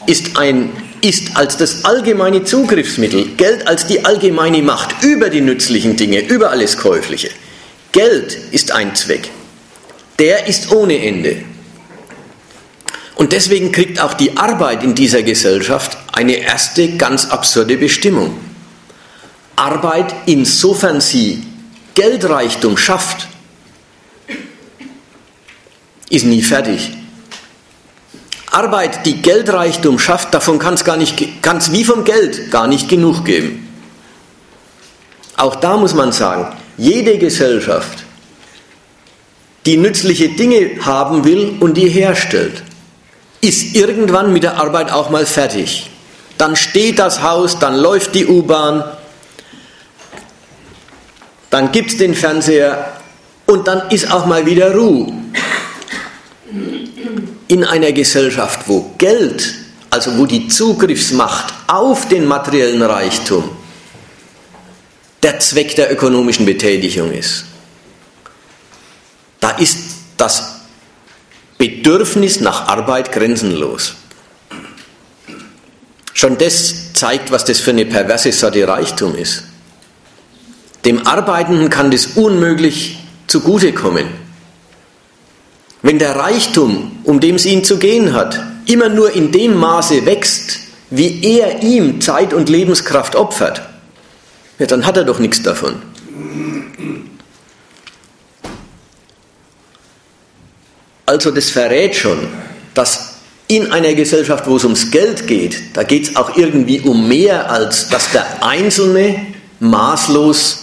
ist, 0.07 0.37
ein, 0.39 0.71
ist 1.01 1.37
als 1.37 1.57
das 1.57 1.85
allgemeine 1.85 2.45
Zugriffsmittel, 2.45 3.37
Geld 3.37 3.67
als 3.67 3.87
die 3.87 4.05
allgemeine 4.05 4.63
Macht 4.63 5.03
über 5.03 5.31
die 5.31 5.41
nützlichen 5.41 5.97
Dinge, 5.97 6.21
über 6.21 6.51
alles 6.51 6.77
Käufliche. 6.77 7.31
Geld 7.93 8.37
ist 8.51 8.73
ein 8.73 8.95
Zweck. 8.95 9.31
Der 10.19 10.47
ist 10.49 10.71
ohne 10.71 11.03
Ende. 11.03 11.37
Und 13.15 13.33
deswegen 13.33 13.73
kriegt 13.73 14.01
auch 14.01 14.15
die 14.15 14.37
Arbeit 14.37 14.83
in 14.83 14.95
dieser 14.95 15.23
Gesellschaft 15.23 15.97
eine 16.13 16.37
erste 16.37 16.97
ganz 16.97 17.27
absurde 17.27 17.77
Bestimmung. 17.77 18.50
Arbeit, 19.61 20.15
insofern 20.25 21.03
sie 21.03 21.45
Geldreichtum 21.95 22.79
schafft, 22.79 23.29
ist 26.09 26.25
nie 26.25 26.41
fertig. 26.41 26.93
Arbeit, 28.51 29.05
die 29.05 29.21
Geldreichtum 29.21 29.99
schafft, 29.99 30.33
davon 30.33 30.59
kann 30.59 30.75
es 30.75 31.73
wie 31.73 31.85
vom 31.85 32.05
Geld 32.05 32.51
gar 32.51 32.69
nicht 32.69 32.89
genug 32.89 33.27
geben. 33.27 33.69
Auch 35.37 35.57
da 35.57 35.77
muss 35.77 35.93
man 35.93 36.11
sagen, 36.13 36.57
jede 36.79 37.19
Gesellschaft, 37.19 38.05
die 39.67 39.77
nützliche 39.77 40.31
Dinge 40.31 40.85
haben 40.87 41.25
will 41.25 41.59
und 41.61 41.77
die 41.77 41.91
herstellt, 41.91 42.63
ist 43.43 43.75
irgendwann 43.75 44.33
mit 44.33 44.43
der 44.43 44.57
Arbeit 44.57 44.91
auch 44.91 45.11
mal 45.11 45.27
fertig. 45.27 45.91
Dann 46.39 46.57
steht 46.57 46.99
das 46.99 47.21
Haus, 47.23 47.59
dann 47.59 47.77
läuft 47.77 48.15
die 48.15 48.27
U-Bahn, 48.27 48.85
dann 51.51 51.73
gibt 51.73 51.91
es 51.91 51.97
den 51.99 52.15
Fernseher 52.15 53.01
und 53.47 53.67
dann 53.67 53.91
ist 53.91 54.11
auch 54.11 54.27
mal 54.27 54.47
wieder 54.47 54.73
Ruhe. 54.75 55.13
In 57.49 57.65
einer 57.65 57.93
Gesellschaft, 57.93 58.61
wo 58.67 58.93
Geld, 58.97 59.55
also 59.91 60.17
wo 60.17 60.27
die 60.27 60.47
Zugriffsmacht 60.47 61.53
auf 61.67 62.09
den 62.09 62.25
materiellen 62.25 62.83
Reichtum 62.83 63.51
der 65.23 65.41
Zweck 65.41 65.75
der 65.75 65.93
ökonomischen 65.93 66.47
Betätigung 66.47 67.13
ist, 67.13 67.45
da 69.41 69.51
ist 69.51 69.79
das 70.17 70.61
Bedürfnis 71.59 72.41
nach 72.41 72.69
Arbeit 72.69 73.11
grenzenlos. 73.11 73.95
Schon 76.15 76.39
das 76.39 76.93
zeigt, 76.93 77.31
was 77.33 77.45
das 77.45 77.61
für 77.61 77.71
eine 77.71 77.87
perverse 77.87 78.31
Sorte 78.31 78.67
Reichtum 78.67 79.15
ist. 79.17 79.45
Dem 80.85 81.07
Arbeitenden 81.07 81.71
kann 81.71 81.91
das 81.91 82.07
unmöglich 82.07 82.99
zugutekommen. 83.27 84.07
Wenn 85.83 85.99
der 85.99 86.17
Reichtum, 86.17 86.99
um 87.05 87.21
dem 87.21 87.37
es 87.37 87.47
ihn 87.47 87.65
zu 87.65 87.79
gehen 87.79 88.13
hat, 88.13 88.41
immer 88.67 88.89
nur 88.89 89.13
in 89.15 89.33
dem 89.33 89.57
Maße 89.57 90.05
wächst, 90.07 90.59
wie 90.91 91.23
er 91.23 91.63
ihm 91.63 92.01
Zeit 92.01 92.33
und 92.33 92.49
Lebenskraft 92.49 93.17
opfert, 93.17 93.63
ja, 94.59 94.67
dann 94.67 94.85
hat 94.85 94.97
er 94.97 95.05
doch 95.05 95.19
nichts 95.19 95.43
davon. 95.43 95.77
Also 101.07 101.31
das 101.31 101.51
verrät 101.51 101.97
schon, 101.97 102.29
dass 102.75 103.15
in 103.49 103.73
einer 103.73 103.95
Gesellschaft, 103.95 104.47
wo 104.47 104.57
es 104.57 104.65
ums 104.65 104.93
Geld 104.93 105.27
geht, 105.27 105.77
da 105.77 105.83
geht 105.83 106.05
es 106.05 106.17
auch 106.17 106.37
irgendwie 106.37 106.81
um 106.81 107.09
mehr, 107.09 107.51
als 107.51 107.89
dass 107.89 108.13
der 108.13 108.45
Einzelne 108.45 109.27
maßlos 109.59 110.60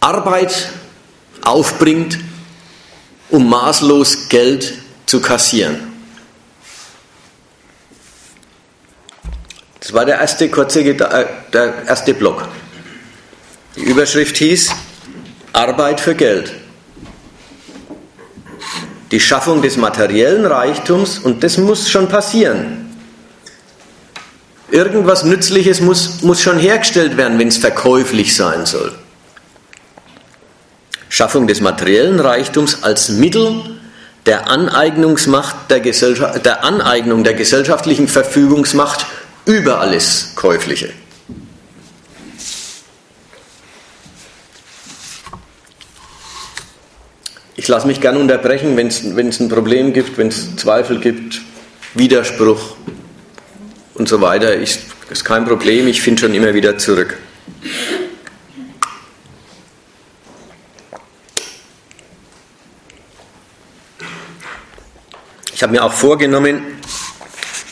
Arbeit 0.00 0.70
aufbringt, 1.42 2.18
um 3.30 3.48
maßlos 3.48 4.28
Geld 4.28 4.74
zu 5.06 5.20
kassieren. 5.20 5.92
Das 9.80 9.92
war 9.92 10.04
der 10.04 10.18
erste 10.18 10.48
kurze 10.48 10.80
äh, 10.80 11.26
der 11.52 11.86
erste 11.86 12.12
Block. 12.12 12.48
Die 13.76 13.82
Überschrift 13.82 14.36
hieß 14.36 14.70
Arbeit 15.52 16.00
für 16.00 16.14
Geld. 16.14 16.52
Die 19.12 19.20
Schaffung 19.20 19.62
des 19.62 19.76
materiellen 19.76 20.44
Reichtums 20.44 21.20
und 21.20 21.44
das 21.44 21.58
muss 21.58 21.88
schon 21.88 22.08
passieren. 22.08 22.96
Irgendwas 24.70 25.22
Nützliches 25.22 25.80
muss, 25.80 26.22
muss 26.22 26.42
schon 26.42 26.58
hergestellt 26.58 27.16
werden, 27.16 27.38
wenn 27.38 27.48
es 27.48 27.58
verkäuflich 27.58 28.34
sein 28.34 28.66
soll. 28.66 28.92
Schaffung 31.08 31.46
des 31.46 31.60
materiellen 31.60 32.20
Reichtums 32.20 32.82
als 32.82 33.08
Mittel 33.10 33.62
der 34.26 34.48
Aneignungsmacht 34.48 35.70
der, 35.70 35.80
Gesellschaft, 35.80 36.44
der 36.44 36.64
Aneignung 36.64 37.22
der 37.22 37.34
gesellschaftlichen 37.34 38.08
Verfügungsmacht 38.08 39.06
über 39.44 39.80
alles 39.80 40.32
Käufliche. 40.34 40.90
Ich 47.58 47.68
lasse 47.68 47.86
mich 47.86 48.00
gerne 48.00 48.18
unterbrechen, 48.18 48.76
wenn 48.76 48.88
es 48.88 49.40
ein 49.40 49.48
Problem 49.48 49.92
gibt, 49.92 50.18
wenn 50.18 50.28
es 50.28 50.56
Zweifel 50.56 51.00
gibt, 51.00 51.40
Widerspruch 51.94 52.76
und 53.94 54.08
so 54.08 54.20
weiter. 54.20 54.60
Ich, 54.60 54.80
ist 55.10 55.24
kein 55.24 55.46
Problem, 55.46 55.88
ich 55.88 56.02
finde 56.02 56.20
schon 56.20 56.34
immer 56.34 56.52
wieder 56.52 56.76
zurück. 56.78 57.16
Ich 65.56 65.62
habe 65.62 65.72
mir 65.72 65.82
auch 65.82 65.92
vorgenommen, 65.94 66.82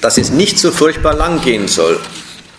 dass 0.01 0.17
es 0.17 0.31
nicht 0.31 0.59
so 0.59 0.73
furchtbar 0.73 1.13
lang 1.13 1.43
gehen 1.43 1.69
soll, 1.69 2.01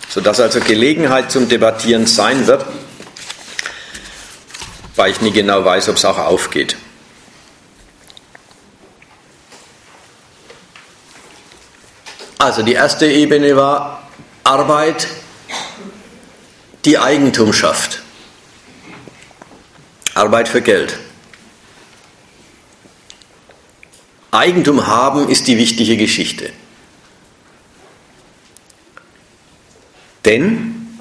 sodass 0.08 0.38
also 0.38 0.60
Gelegenheit 0.60 1.32
zum 1.32 1.48
Debattieren 1.48 2.06
sein 2.06 2.46
wird, 2.46 2.64
weil 4.94 5.10
ich 5.10 5.20
nie 5.22 5.32
genau 5.32 5.64
weiß, 5.64 5.88
ob 5.88 5.96
es 5.96 6.04
auch 6.04 6.18
aufgeht. 6.18 6.76
Also 12.38 12.62
die 12.62 12.74
erste 12.74 13.08
Ebene 13.08 13.56
war 13.56 14.08
Arbeit, 14.44 15.08
die 16.84 17.00
Eigentum 17.00 17.52
schafft. 17.52 18.00
Arbeit 20.14 20.46
für 20.48 20.62
Geld. 20.62 20.96
Eigentum 24.36 24.86
haben 24.86 25.28
ist 25.28 25.46
die 25.46 25.56
wichtige 25.56 25.96
Geschichte. 25.96 26.50
Denn, 30.26 30.98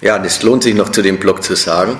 ja, 0.00 0.18
das 0.18 0.42
lohnt 0.42 0.64
sich 0.64 0.74
noch 0.74 0.90
zu 0.90 1.02
dem 1.02 1.20
Block 1.20 1.44
zu 1.44 1.54
sagen, 1.54 1.98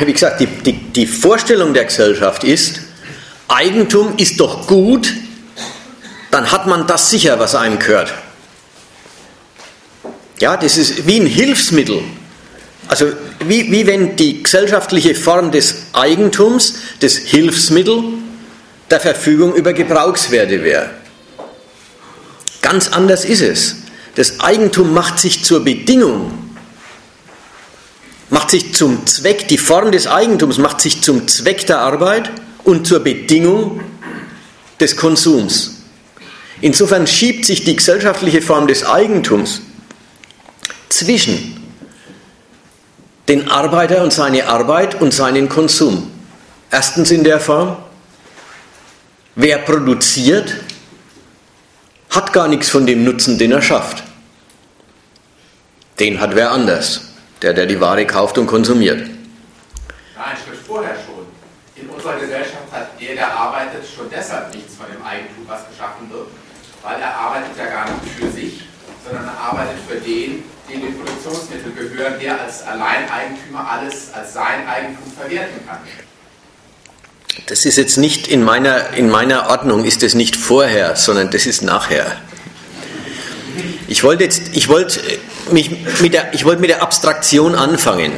wie 0.00 0.12
gesagt, 0.12 0.40
die, 0.40 0.46
die, 0.46 0.72
die 0.72 1.06
Vorstellung 1.06 1.74
der 1.74 1.84
Gesellschaft 1.84 2.42
ist, 2.42 2.80
Eigentum 3.46 4.16
ist 4.16 4.40
doch 4.40 4.66
gut, 4.66 5.14
dann 6.32 6.50
hat 6.50 6.66
man 6.66 6.88
das 6.88 7.10
sicher, 7.10 7.38
was 7.38 7.54
einem 7.54 7.78
gehört. 7.78 8.12
Ja, 10.40 10.56
das 10.56 10.76
ist 10.76 11.06
wie 11.06 11.20
ein 11.20 11.26
Hilfsmittel. 11.26 12.02
Also 12.88 13.06
wie, 13.40 13.70
wie 13.72 13.86
wenn 13.86 14.16
die 14.16 14.42
gesellschaftliche 14.42 15.14
Form 15.14 15.50
des 15.50 15.86
Eigentums 15.92 16.74
das 17.00 17.16
Hilfsmittel 17.16 18.02
der 18.90 19.00
Verfügung 19.00 19.54
über 19.54 19.72
Gebrauchswerte 19.72 20.62
wäre. 20.62 20.90
Ganz 22.62 22.88
anders 22.88 23.24
ist 23.24 23.42
es. 23.42 23.76
Das 24.14 24.40
Eigentum 24.40 24.94
macht 24.94 25.18
sich 25.18 25.44
zur 25.44 25.64
Bedingung, 25.64 26.32
macht 28.30 28.50
sich 28.50 28.74
zum 28.74 29.06
Zweck, 29.06 29.46
die 29.48 29.58
Form 29.58 29.92
des 29.92 30.06
Eigentums 30.06 30.58
macht 30.58 30.80
sich 30.80 31.02
zum 31.02 31.28
Zweck 31.28 31.66
der 31.66 31.80
Arbeit 31.80 32.30
und 32.64 32.86
zur 32.86 33.00
Bedingung 33.00 33.80
des 34.80 34.96
Konsums. 34.96 35.82
Insofern 36.60 37.06
schiebt 37.06 37.44
sich 37.44 37.64
die 37.64 37.76
gesellschaftliche 37.76 38.40
Form 38.40 38.66
des 38.66 38.86
Eigentums 38.86 39.60
zwischen 40.88 41.55
den 43.28 43.50
Arbeiter 43.50 44.02
und 44.02 44.12
seine 44.12 44.46
Arbeit 44.48 45.00
und 45.00 45.12
seinen 45.12 45.48
Konsum. 45.48 46.10
Erstens 46.70 47.10
in 47.10 47.24
der 47.24 47.40
Form, 47.40 47.76
wer 49.34 49.58
produziert, 49.58 50.54
hat 52.10 52.32
gar 52.32 52.48
nichts 52.48 52.68
von 52.68 52.86
dem 52.86 53.04
Nutzen, 53.04 53.38
den 53.38 53.52
er 53.52 53.62
schafft. 53.62 54.02
Den 55.98 56.20
hat 56.20 56.36
wer 56.36 56.50
anders, 56.52 57.12
der, 57.42 57.52
der 57.52 57.66
die 57.66 57.80
Ware 57.80 58.06
kauft 58.06 58.38
und 58.38 58.46
konsumiert. 58.46 59.00
Ein 59.00 60.36
Schritt 60.36 60.60
vorher 60.66 60.94
schon. 60.94 61.26
In 61.74 61.88
unserer 61.88 62.18
Gesellschaft 62.18 62.70
hat 62.70 63.00
der, 63.00 63.14
der 63.14 63.32
arbeitet, 63.32 63.84
schon 63.86 64.06
deshalb 64.10 64.54
nichts 64.54 64.76
von 64.76 64.86
dem 64.86 65.04
Eigentum, 65.04 65.44
was 65.46 65.60
geschaffen 65.68 66.10
wird, 66.10 66.28
weil 66.82 67.00
er 67.00 67.14
arbeitet 67.14 67.56
ja 67.58 67.66
gar 67.66 67.84
nicht 67.90 68.14
für 68.14 68.30
sich, 68.30 68.62
sondern 69.04 69.24
er 69.24 69.38
arbeitet 69.38 69.78
für 69.88 69.96
den, 69.96 70.44
Produktionsmittel 71.06 71.72
gehören, 71.72 72.14
der 72.20 72.40
als 72.40 72.62
Alleineigentümer 72.62 73.70
alles 73.70 74.08
als 74.12 74.34
sein 74.34 74.66
Eigentum 74.68 75.12
verwerten 75.18 75.66
kann. 75.66 75.78
Das 77.46 77.64
ist 77.64 77.76
jetzt 77.76 77.96
nicht 77.98 78.28
in 78.28 78.42
meiner, 78.42 78.90
in 78.94 79.10
meiner 79.10 79.48
Ordnung, 79.50 79.84
ist 79.84 80.02
das 80.02 80.14
nicht 80.14 80.36
vorher, 80.36 80.96
sondern 80.96 81.30
das 81.30 81.46
ist 81.46 81.62
nachher. 81.62 82.16
Ich 83.88 84.02
wollte 84.02 84.24
jetzt, 84.24 84.42
ich 84.52 84.68
wollte 84.68 85.00
mich 85.52 85.70
mit 86.00 86.12
der, 86.12 86.34
ich 86.34 86.44
wollte 86.44 86.60
mit 86.60 86.70
der 86.70 86.82
Abstraktion 86.82 87.54
anfangen. 87.54 88.12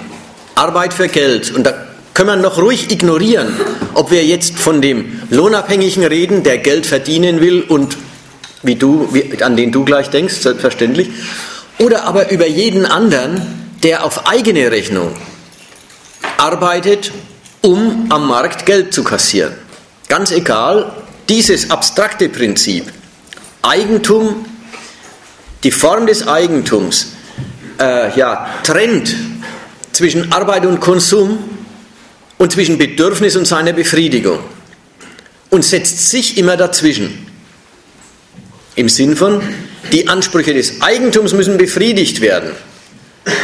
Arbeit 0.55 0.95
für 0.95 1.09
Geld. 1.09 1.55
Und 1.55 1.65
da 1.65 1.75
können 2.15 2.29
wir 2.31 2.37
noch 2.37 2.59
ruhig 2.59 2.91
ignorieren, 2.91 3.61
ob 3.95 4.11
wir 4.11 4.25
jetzt 4.25 4.59
von 4.59 4.81
dem 4.81 5.21
Lohnabhängigen 5.31 6.05
reden, 6.05 6.43
der 6.43 6.59
Geld 6.59 6.87
verdienen 6.87 7.41
will 7.41 7.63
und 7.63 7.97
wie 8.63 8.77
du, 8.77 9.09
wie, 9.13 9.43
an 9.43 9.57
den 9.57 9.71
du 9.71 9.85
gleich 9.85 10.11
denkst, 10.11 10.35
selbstverständlich, 10.35 11.11
oder 11.79 12.05
aber 12.05 12.31
über 12.31 12.47
jeden 12.47 12.87
anderen, 12.87 13.75
der 13.83 14.05
auf 14.05 14.27
eigene 14.27 14.71
Rechnung 14.71 15.15
arbeitet, 16.37 17.13
um 17.63 18.07
am 18.11 18.27
Markt 18.27 18.67
Geld 18.67 18.93
zu 18.93 19.05
kassieren. 19.05 19.55
Ganz 20.09 20.31
egal, 20.31 20.93
dieses 21.29 21.71
abstrakte 21.71 22.29
Prinzip, 22.29 22.93
Eigentum, 23.63 24.47
die 25.63 25.71
Form 25.71 26.07
des 26.07 26.27
Eigentums, 26.27 27.13
äh, 27.79 28.17
ja, 28.17 28.49
trennt 28.63 29.15
zwischen 29.93 30.33
Arbeit 30.33 30.65
und 30.65 30.81
Konsum 30.81 31.39
und 32.39 32.53
zwischen 32.53 32.79
Bedürfnis 32.79 33.37
und 33.37 33.47
seiner 33.47 33.73
Befriedigung 33.73 34.39
und 35.51 35.65
setzt 35.65 36.11
sich 36.11 36.39
immer 36.39 36.57
dazwischen. 36.57 37.27
Im 38.77 38.89
Sinn 38.89 39.17
von, 39.17 39.43
die 39.93 40.09
Ansprüche 40.09 40.55
des 40.55 40.81
Eigentums 40.81 41.33
müssen 41.33 41.59
befriedigt 41.59 42.21
werden, 42.21 42.51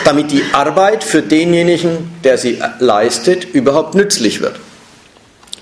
damit 0.05 0.31
die 0.31 0.43
Arbeit 0.53 1.05
für 1.05 1.23
denjenigen, 1.23 2.11
der 2.23 2.39
sie 2.39 2.59
leistet, 2.79 3.45
überhaupt 3.53 3.95
nützlich 3.95 4.41
wird. 4.41 4.59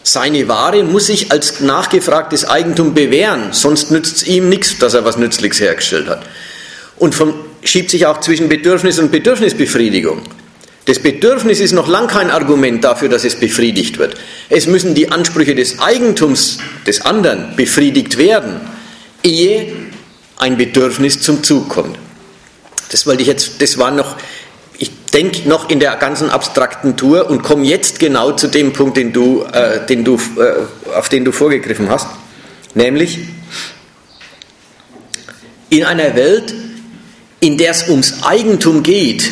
Seine 0.04 0.48
Ware 0.48 0.82
muss 0.82 1.06
sich 1.06 1.30
als 1.30 1.60
nachgefragtes 1.60 2.44
Eigentum 2.44 2.92
bewähren, 2.92 3.48
sonst 3.52 3.90
nützt 3.90 4.16
es 4.16 4.26
ihm 4.26 4.48
nichts, 4.48 4.78
dass 4.78 4.94
er 4.94 5.04
was 5.04 5.16
Nützliches 5.16 5.60
hergestellt 5.60 6.08
hat. 6.08 6.22
Und 6.96 7.14
vom, 7.14 7.34
schiebt 7.62 7.90
sich 7.90 8.06
auch 8.06 8.20
zwischen 8.20 8.48
Bedürfnis 8.48 8.98
und 8.98 9.12
Bedürfnisbefriedigung. 9.12 10.22
Das 10.86 10.98
Bedürfnis 10.98 11.60
ist 11.60 11.72
noch 11.72 11.86
lang 11.86 12.08
kein 12.08 12.32
Argument 12.32 12.82
dafür, 12.82 13.08
dass 13.08 13.24
es 13.24 13.36
befriedigt 13.36 13.98
wird. 13.98 14.16
Es 14.48 14.66
müssen 14.66 14.94
die 14.94 15.12
Ansprüche 15.12 15.54
des 15.54 15.78
Eigentums 15.78 16.58
des 16.84 17.02
anderen 17.02 17.54
befriedigt 17.54 18.18
werden 18.18 18.60
ehe 19.22 19.72
ein 20.42 20.56
Bedürfnis 20.56 21.20
zum 21.20 21.44
Zug 21.44 21.68
kommt. 21.68 21.96
Das 22.90 23.06
wollte 23.06 23.22
ich 23.22 23.28
jetzt, 23.28 23.62
das 23.62 23.78
war 23.78 23.92
noch, 23.92 24.16
ich 24.76 24.90
denke 25.12 25.48
noch 25.48 25.70
in 25.70 25.78
der 25.78 25.94
ganzen 25.96 26.30
abstrakten 26.30 26.96
Tour 26.96 27.30
und 27.30 27.42
komme 27.42 27.64
jetzt 27.64 28.00
genau 28.00 28.32
zu 28.32 28.48
dem 28.48 28.72
Punkt, 28.72 28.96
den 28.96 29.12
du, 29.12 29.44
äh, 29.44 29.86
den 29.86 30.04
du, 30.04 30.16
äh, 30.16 30.94
auf 30.96 31.08
den 31.08 31.24
du 31.24 31.30
vorgegriffen 31.30 31.88
hast, 31.88 32.08
nämlich 32.74 33.20
in 35.70 35.84
einer 35.84 36.16
Welt, 36.16 36.52
in 37.38 37.56
der 37.56 37.70
es 37.70 37.88
ums 37.88 38.24
Eigentum 38.24 38.82
geht, 38.82 39.30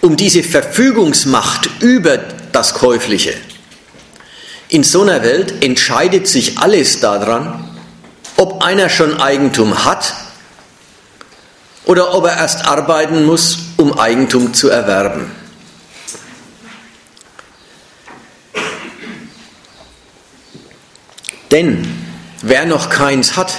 um 0.00 0.16
diese 0.16 0.42
Verfügungsmacht 0.42 1.68
über 1.80 2.16
das 2.52 2.72
Käufliche. 2.72 3.34
In 4.70 4.82
so 4.82 5.02
einer 5.02 5.22
Welt 5.22 5.62
entscheidet 5.62 6.26
sich 6.26 6.58
alles 6.58 7.00
daran, 7.00 7.69
ob 8.40 8.64
einer 8.64 8.88
schon 8.88 9.20
Eigentum 9.20 9.84
hat 9.84 10.14
oder 11.84 12.14
ob 12.14 12.24
er 12.24 12.38
erst 12.38 12.66
arbeiten 12.66 13.26
muss, 13.26 13.58
um 13.76 13.98
Eigentum 13.98 14.54
zu 14.54 14.70
erwerben. 14.70 15.30
Denn 21.50 21.86
wer 22.40 22.64
noch 22.64 22.88
keins 22.88 23.36
hat, 23.36 23.52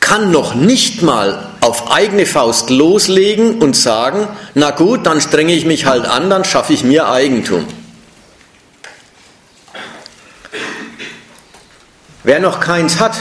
kann 0.00 0.32
noch 0.32 0.56
nicht 0.56 1.02
mal 1.02 1.50
auf 1.60 1.92
eigene 1.92 2.26
Faust 2.26 2.68
loslegen 2.68 3.60
und 3.62 3.76
sagen, 3.76 4.26
na 4.54 4.72
gut, 4.72 5.06
dann 5.06 5.20
strenge 5.20 5.52
ich 5.52 5.66
mich 5.66 5.86
halt 5.86 6.04
an, 6.04 6.30
dann 6.30 6.44
schaffe 6.44 6.72
ich 6.72 6.82
mir 6.82 7.08
Eigentum. 7.08 7.64
Wer 12.24 12.40
noch 12.40 12.58
keins 12.58 13.00
hat, 13.00 13.12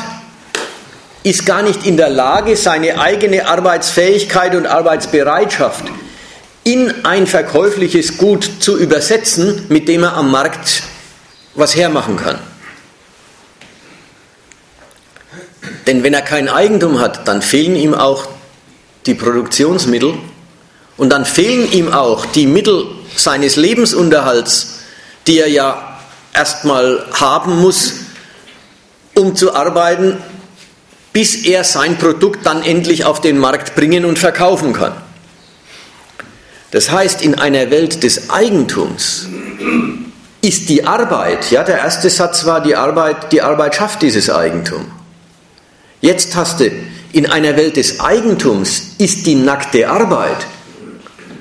ist 1.24 1.46
gar 1.46 1.62
nicht 1.62 1.86
in 1.86 1.98
der 1.98 2.10
Lage, 2.10 2.56
seine 2.56 3.00
eigene 3.00 3.48
Arbeitsfähigkeit 3.48 4.56
und 4.56 4.66
Arbeitsbereitschaft 4.66 5.84
in 6.64 7.06
ein 7.06 7.28
verkäufliches 7.28 8.18
Gut 8.18 8.50
zu 8.62 8.78
übersetzen, 8.78 9.66
mit 9.68 9.90
dem 9.90 10.04
er 10.04 10.16
am 10.16 10.32
Markt 10.32 10.84
was 11.54 11.76
hermachen 11.76 12.16
kann. 12.16 12.40
Denn 15.86 16.04
wenn 16.04 16.14
er 16.14 16.22
kein 16.22 16.48
Eigentum 16.48 17.02
hat, 17.02 17.28
dann 17.28 17.42
fehlen 17.42 17.76
ihm 17.76 17.94
auch 17.94 18.30
die 19.06 19.16
Produktionsmittel 19.16 20.14
und 20.96 21.10
dann 21.10 21.26
fehlen 21.26 21.70
ihm 21.74 21.92
auch 21.92 22.26
die 22.26 22.48
Mittel 22.48 22.86
seines 23.18 23.58
Lebensunterhalts, 23.58 24.80
die 25.28 25.40
er 25.40 25.50
ja 25.50 26.00
erstmal 26.34 27.06
haben 27.14 27.60
muss, 27.60 28.03
um 29.16 29.36
zu 29.36 29.56
arbeiten, 29.56 30.18
bis 31.12 31.46
er 31.46 31.64
sein 31.64 31.98
Produkt 31.98 32.46
dann 32.46 32.64
endlich 32.64 33.06
auf 33.06 33.22
den 33.22 33.38
Markt 33.38 33.76
bringen 33.76 34.06
und 34.06 34.18
verkaufen 34.18 34.74
kann. 34.74 34.94
Das 36.72 36.90
heißt, 36.90 37.22
in 37.22 37.36
einer 37.36 37.70
Welt 37.70 38.02
des 38.02 38.32
Eigentums 38.32 39.28
ist 40.42 40.70
die 40.70 40.86
Arbeit, 40.86 41.52
ja, 41.52 41.64
der 41.64 41.78
erste 41.78 42.10
Satz 42.10 42.46
war, 42.46 42.62
die 42.62 42.76
Arbeit, 42.76 43.32
die 43.32 43.42
Arbeit 43.42 43.76
schafft 43.76 44.02
dieses 44.02 44.30
Eigentum. 44.30 44.86
Jetzt 46.02 46.36
hast 46.36 46.60
du, 46.60 46.72
in 47.14 47.28
einer 47.28 47.56
Welt 47.56 47.78
des 47.78 48.00
Eigentums 48.00 48.96
ist 48.98 49.28
die 49.28 49.36
nackte 49.36 49.88
Arbeit 49.88 50.48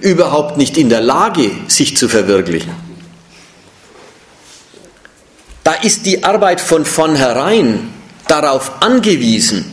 überhaupt 0.02 0.58
nicht 0.58 0.76
in 0.76 0.90
der 0.90 1.00
Lage, 1.00 1.50
sich 1.66 1.96
zu 1.96 2.08
verwirklichen. 2.08 2.91
Da 5.64 5.74
ist 5.74 6.06
die 6.06 6.24
Arbeit 6.24 6.60
von 6.60 6.84
vornherein 6.84 7.90
darauf 8.26 8.82
angewiesen, 8.82 9.64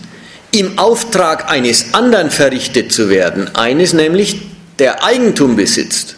im 0.52 0.78
Auftrag 0.78 1.50
eines 1.50 1.94
anderen 1.94 2.32
verrichtet 2.32 2.92
zu 2.92 3.10
werden, 3.10 3.56
eines 3.56 3.94
nämlich, 3.94 4.42
der 4.80 5.04
Eigentum 5.04 5.56
besitzt, 5.56 6.16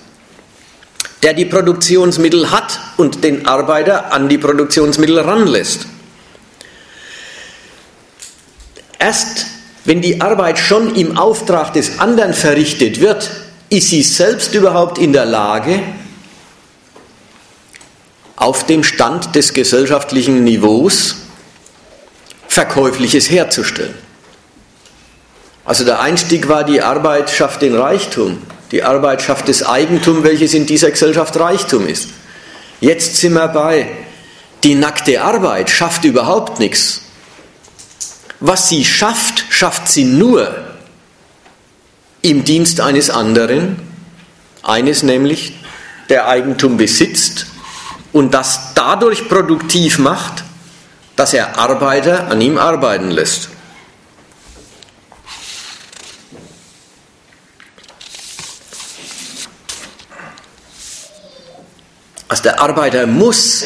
der 1.23 1.33
die 1.33 1.45
Produktionsmittel 1.45 2.51
hat 2.51 2.79
und 2.97 3.23
den 3.23 3.47
Arbeiter 3.47 4.13
an 4.13 4.29
die 4.29 4.37
Produktionsmittel 4.37 5.19
ranlässt. 5.19 5.87
Erst 8.99 9.47
wenn 9.83 10.01
die 10.01 10.21
Arbeit 10.21 10.59
schon 10.59 10.95
im 10.95 11.17
Auftrag 11.17 11.73
des 11.73 11.99
anderen 11.99 12.33
verrichtet 12.33 13.01
wird, 13.01 13.31
ist 13.69 13.89
sie 13.89 14.03
selbst 14.03 14.53
überhaupt 14.53 14.99
in 14.99 15.11
der 15.11 15.25
Lage, 15.25 15.81
auf 18.41 18.65
dem 18.65 18.83
Stand 18.83 19.35
des 19.35 19.53
gesellschaftlichen 19.53 20.43
Niveaus 20.43 21.17
Verkäufliches 22.47 23.29
herzustellen. 23.29 23.93
Also 25.63 25.85
der 25.85 26.01
Einstieg 26.01 26.49
war, 26.49 26.63
die 26.63 26.81
Arbeit 26.81 27.29
schafft 27.29 27.61
den 27.61 27.75
Reichtum. 27.75 28.41
Die 28.71 28.81
Arbeit 28.81 29.21
schafft 29.21 29.47
das 29.47 29.61
Eigentum, 29.61 30.23
welches 30.23 30.55
in 30.55 30.65
dieser 30.65 30.89
Gesellschaft 30.89 31.39
Reichtum 31.39 31.87
ist. 31.87 32.09
Jetzt 32.79 33.17
sind 33.17 33.33
wir 33.33 33.47
bei, 33.47 33.87
die 34.63 34.73
nackte 34.73 35.21
Arbeit 35.21 35.69
schafft 35.69 36.03
überhaupt 36.03 36.59
nichts. 36.59 37.03
Was 38.39 38.69
sie 38.69 38.83
schafft, 38.83 39.45
schafft 39.51 39.87
sie 39.87 40.05
nur 40.05 40.51
im 42.23 42.43
Dienst 42.43 42.81
eines 42.81 43.11
anderen, 43.11 43.79
eines 44.63 45.03
nämlich, 45.03 45.53
der 46.09 46.27
Eigentum 46.27 46.77
besitzt 46.77 47.50
und 48.13 48.33
das 48.33 48.73
dadurch 48.75 49.29
produktiv 49.29 49.99
macht, 49.99 50.43
dass 51.15 51.33
er 51.33 51.57
Arbeiter 51.57 52.27
an 52.27 52.41
ihm 52.41 52.57
arbeiten 52.57 53.11
lässt. 53.11 53.49
Also 62.27 62.43
der 62.43 62.61
Arbeiter 62.61 63.07
muss 63.07 63.65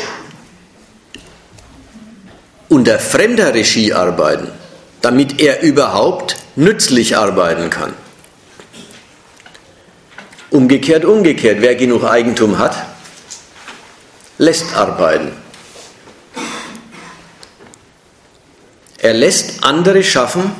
unter 2.67 2.97
fremder 2.97 3.53
Regie 3.53 3.93
arbeiten, 3.93 4.51
damit 5.01 5.39
er 5.39 5.61
überhaupt 5.61 6.35
nützlich 6.55 7.15
arbeiten 7.15 7.69
kann. 7.69 7.93
Umgekehrt, 10.49 11.05
umgekehrt, 11.05 11.57
wer 11.61 11.75
genug 11.75 12.03
Eigentum 12.03 12.57
hat, 12.57 12.75
lässt 14.37 14.75
arbeiten. 14.75 15.31
Er 18.97 19.13
lässt 19.13 19.63
andere 19.63 20.03
schaffen, 20.03 20.51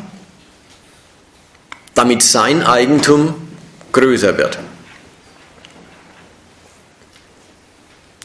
damit 1.94 2.22
sein 2.22 2.64
Eigentum 2.64 3.34
größer 3.92 4.38
wird. 4.38 4.60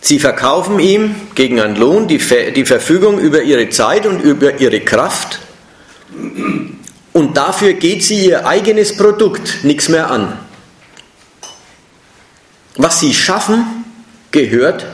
Sie 0.01 0.19
verkaufen 0.19 0.81
ihm 0.81 1.15
gegen 1.35 1.61
einen 1.61 1.77
Lohn 1.77 2.09
die, 2.09 2.19
die 2.19 2.67
Verfügung 2.67 3.19
über 3.19 3.43
ihre 3.43 3.69
Zeit 3.71 4.07
und 4.07 4.21
über 4.21 4.61
ihre 4.61 4.81
Kraft 4.81 5.41
und 7.13 7.37
dafür 7.37 7.75
geht 7.75 8.05
sie 8.05 8.27
ihr 8.27 8.47
eigenes 8.47 8.97
Produkt 8.97 9.65
nichts 9.65 9.89
mehr 9.89 10.11
an. 10.11 10.39
Was 12.77 13.01
sie 13.01 13.13
schaffen, 13.15 13.85
gehört 14.31 14.87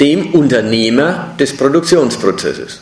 dem 0.00 0.34
Unternehmer 0.34 1.34
des 1.38 1.56
Produktionsprozesses. 1.56 2.80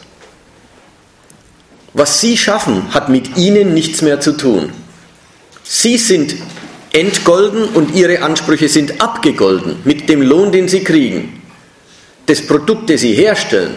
Was 1.93 2.21
sie 2.21 2.37
schaffen, 2.37 2.95
hat 2.95 3.09
mit 3.09 3.37
ihnen 3.37 3.75
nichts 3.75 4.03
mehr 4.03 4.21
zu 4.21 4.37
tun. 4.37 4.71
Sie 5.65 5.99
sind 5.99 6.35
entgolden 6.93 7.65
und 7.65 7.95
ihre 7.95 8.23
Ansprüche 8.23 8.69
sind 8.69 9.01
abgegolden 9.01 9.77
mit 9.85 10.09
dem 10.09 10.23
Lohn, 10.23 10.53
den 10.53 10.69
sie 10.69 10.85
kriegen. 10.85 11.43
Das 12.27 12.47
Produkt, 12.47 12.91
das 12.91 13.01
sie 13.01 13.15
herstellen, 13.15 13.75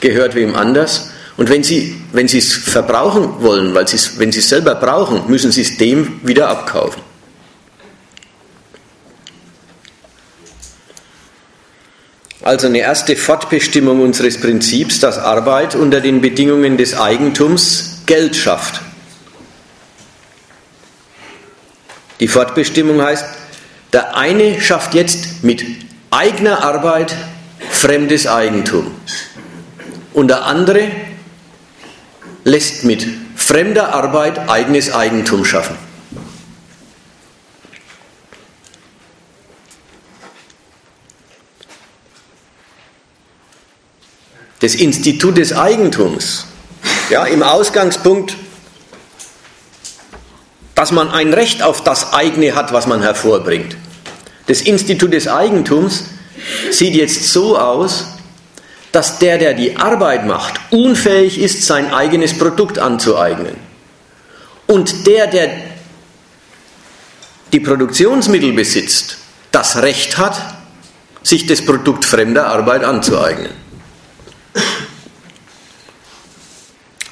gehört 0.00 0.34
wem 0.34 0.54
anders. 0.54 1.10
Und 1.36 1.48
wenn 1.48 1.62
sie, 1.62 1.96
wenn 2.12 2.26
es 2.26 2.52
verbrauchen 2.52 3.40
wollen, 3.40 3.74
weil 3.74 3.86
wenn 4.18 4.32
sie 4.32 4.40
es 4.40 4.48
selber 4.48 4.74
brauchen, 4.74 5.22
müssen 5.28 5.50
sie 5.50 5.62
es 5.62 5.78
dem 5.78 6.20
wieder 6.22 6.48
abkaufen. 6.48 7.02
Also 12.42 12.66
eine 12.66 12.78
erste 12.78 13.14
Fortbestimmung 13.14 14.00
unseres 14.00 14.40
Prinzips, 14.40 14.98
dass 14.98 15.18
Arbeit 15.18 15.76
unter 15.76 16.00
den 16.00 16.20
Bedingungen 16.20 16.76
des 16.76 16.98
Eigentums 16.98 18.02
Geld 18.06 18.34
schafft. 18.34 18.80
Die 22.18 22.26
Fortbestimmung 22.26 23.00
heißt, 23.00 23.24
der 23.92 24.16
eine 24.16 24.60
schafft 24.60 24.94
jetzt 24.94 25.44
mit 25.44 25.64
eigener 26.10 26.64
Arbeit 26.64 27.14
fremdes 27.70 28.26
Eigentum 28.26 28.92
und 30.12 30.28
der 30.28 30.44
andere 30.44 30.90
lässt 32.44 32.84
mit 32.84 33.06
fremder 33.36 33.94
Arbeit 33.94 34.48
eigenes 34.48 34.92
Eigentum 34.92 35.44
schaffen. 35.44 35.76
Das 44.62 44.74
Institut 44.74 45.36
des 45.36 45.52
Eigentums, 45.52 46.46
ja, 47.10 47.26
im 47.26 47.42
Ausgangspunkt 47.42 48.34
dass 50.74 50.90
man 50.90 51.10
ein 51.10 51.32
Recht 51.32 51.62
auf 51.62 51.84
das 51.84 52.12
eigene 52.12 52.54
hat, 52.54 52.72
was 52.72 52.86
man 52.86 53.02
hervorbringt. 53.02 53.76
Das 54.46 54.62
Institut 54.62 55.12
des 55.12 55.28
Eigentums 55.28 56.06
sieht 56.70 56.94
jetzt 56.94 57.32
so 57.32 57.56
aus, 57.56 58.06
dass 58.90 59.18
der, 59.18 59.38
der 59.38 59.54
die 59.54 59.76
Arbeit 59.76 60.26
macht, 60.26 60.54
unfähig 60.70 61.38
ist, 61.38 61.66
sein 61.66 61.92
eigenes 61.92 62.36
Produkt 62.36 62.78
anzueignen. 62.78 63.54
Und 64.66 65.06
der, 65.06 65.28
der 65.28 65.50
die 67.52 67.60
Produktionsmittel 67.60 68.52
besitzt, 68.52 69.18
das 69.50 69.82
Recht 69.82 70.18
hat, 70.18 70.34
sich 71.22 71.46
das 71.46 71.64
Produkt 71.64 72.04
fremder 72.04 72.46
Arbeit 72.46 72.82
anzueignen. 72.82 73.61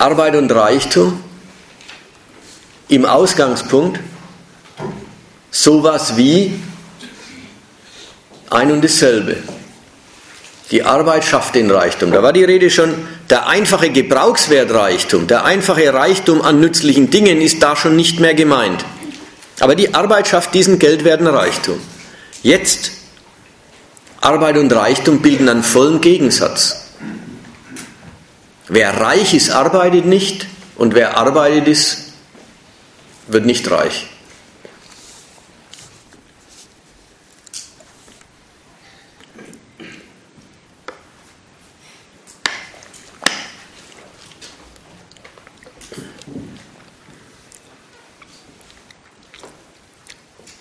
Arbeit 0.01 0.35
und 0.35 0.51
Reichtum 0.51 1.23
im 2.89 3.05
Ausgangspunkt 3.05 4.01
sowas 5.51 6.17
wie 6.17 6.55
ein 8.49 8.73
und 8.73 8.83
dasselbe. 8.83 9.37
Die 10.71 10.85
Arbeit 10.85 11.25
schafft 11.25 11.55
den 11.55 11.71
Reichtum. 11.71 12.13
Da 12.13 12.23
war 12.23 12.33
die 12.33 12.45
Rede 12.45 12.71
schon, 12.71 12.95
der 13.29 13.47
einfache 13.47 13.91
Gebrauchswertreichtum, 13.91 15.27
der 15.27 15.45
einfache 15.45 15.93
Reichtum 15.93 16.41
an 16.41 16.61
nützlichen 16.61 17.11
Dingen 17.11 17.43
ist 17.43 17.63
da 17.63 17.77
schon 17.77 17.95
nicht 17.95 18.21
mehr 18.21 18.35
gemeint. 18.35 18.83
Aber 19.59 19.75
die 19.75 19.93
Arbeit 19.93 20.29
schafft 20.29 20.55
diesen 20.55 20.79
geldwerten 20.79 21.27
Reichtum. 21.27 21.79
Jetzt, 22.43 22.93
Arbeit 24.23 24.57
und 24.57 24.73
Reichtum 24.73 25.21
bilden 25.21 25.51
einen 25.51 25.63
vollen 25.63 26.01
Gegensatz. 26.01 26.80
Wer 28.73 29.01
reich 29.01 29.35
ist, 29.35 29.51
arbeitet 29.51 30.07
nicht 30.07 30.47
und 30.77 30.95
wer 30.95 31.17
arbeitet 31.17 31.67
ist, 31.67 32.13
wird 33.27 33.45
nicht 33.45 33.69
reich. 33.69 34.07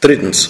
Drittens. 0.01 0.49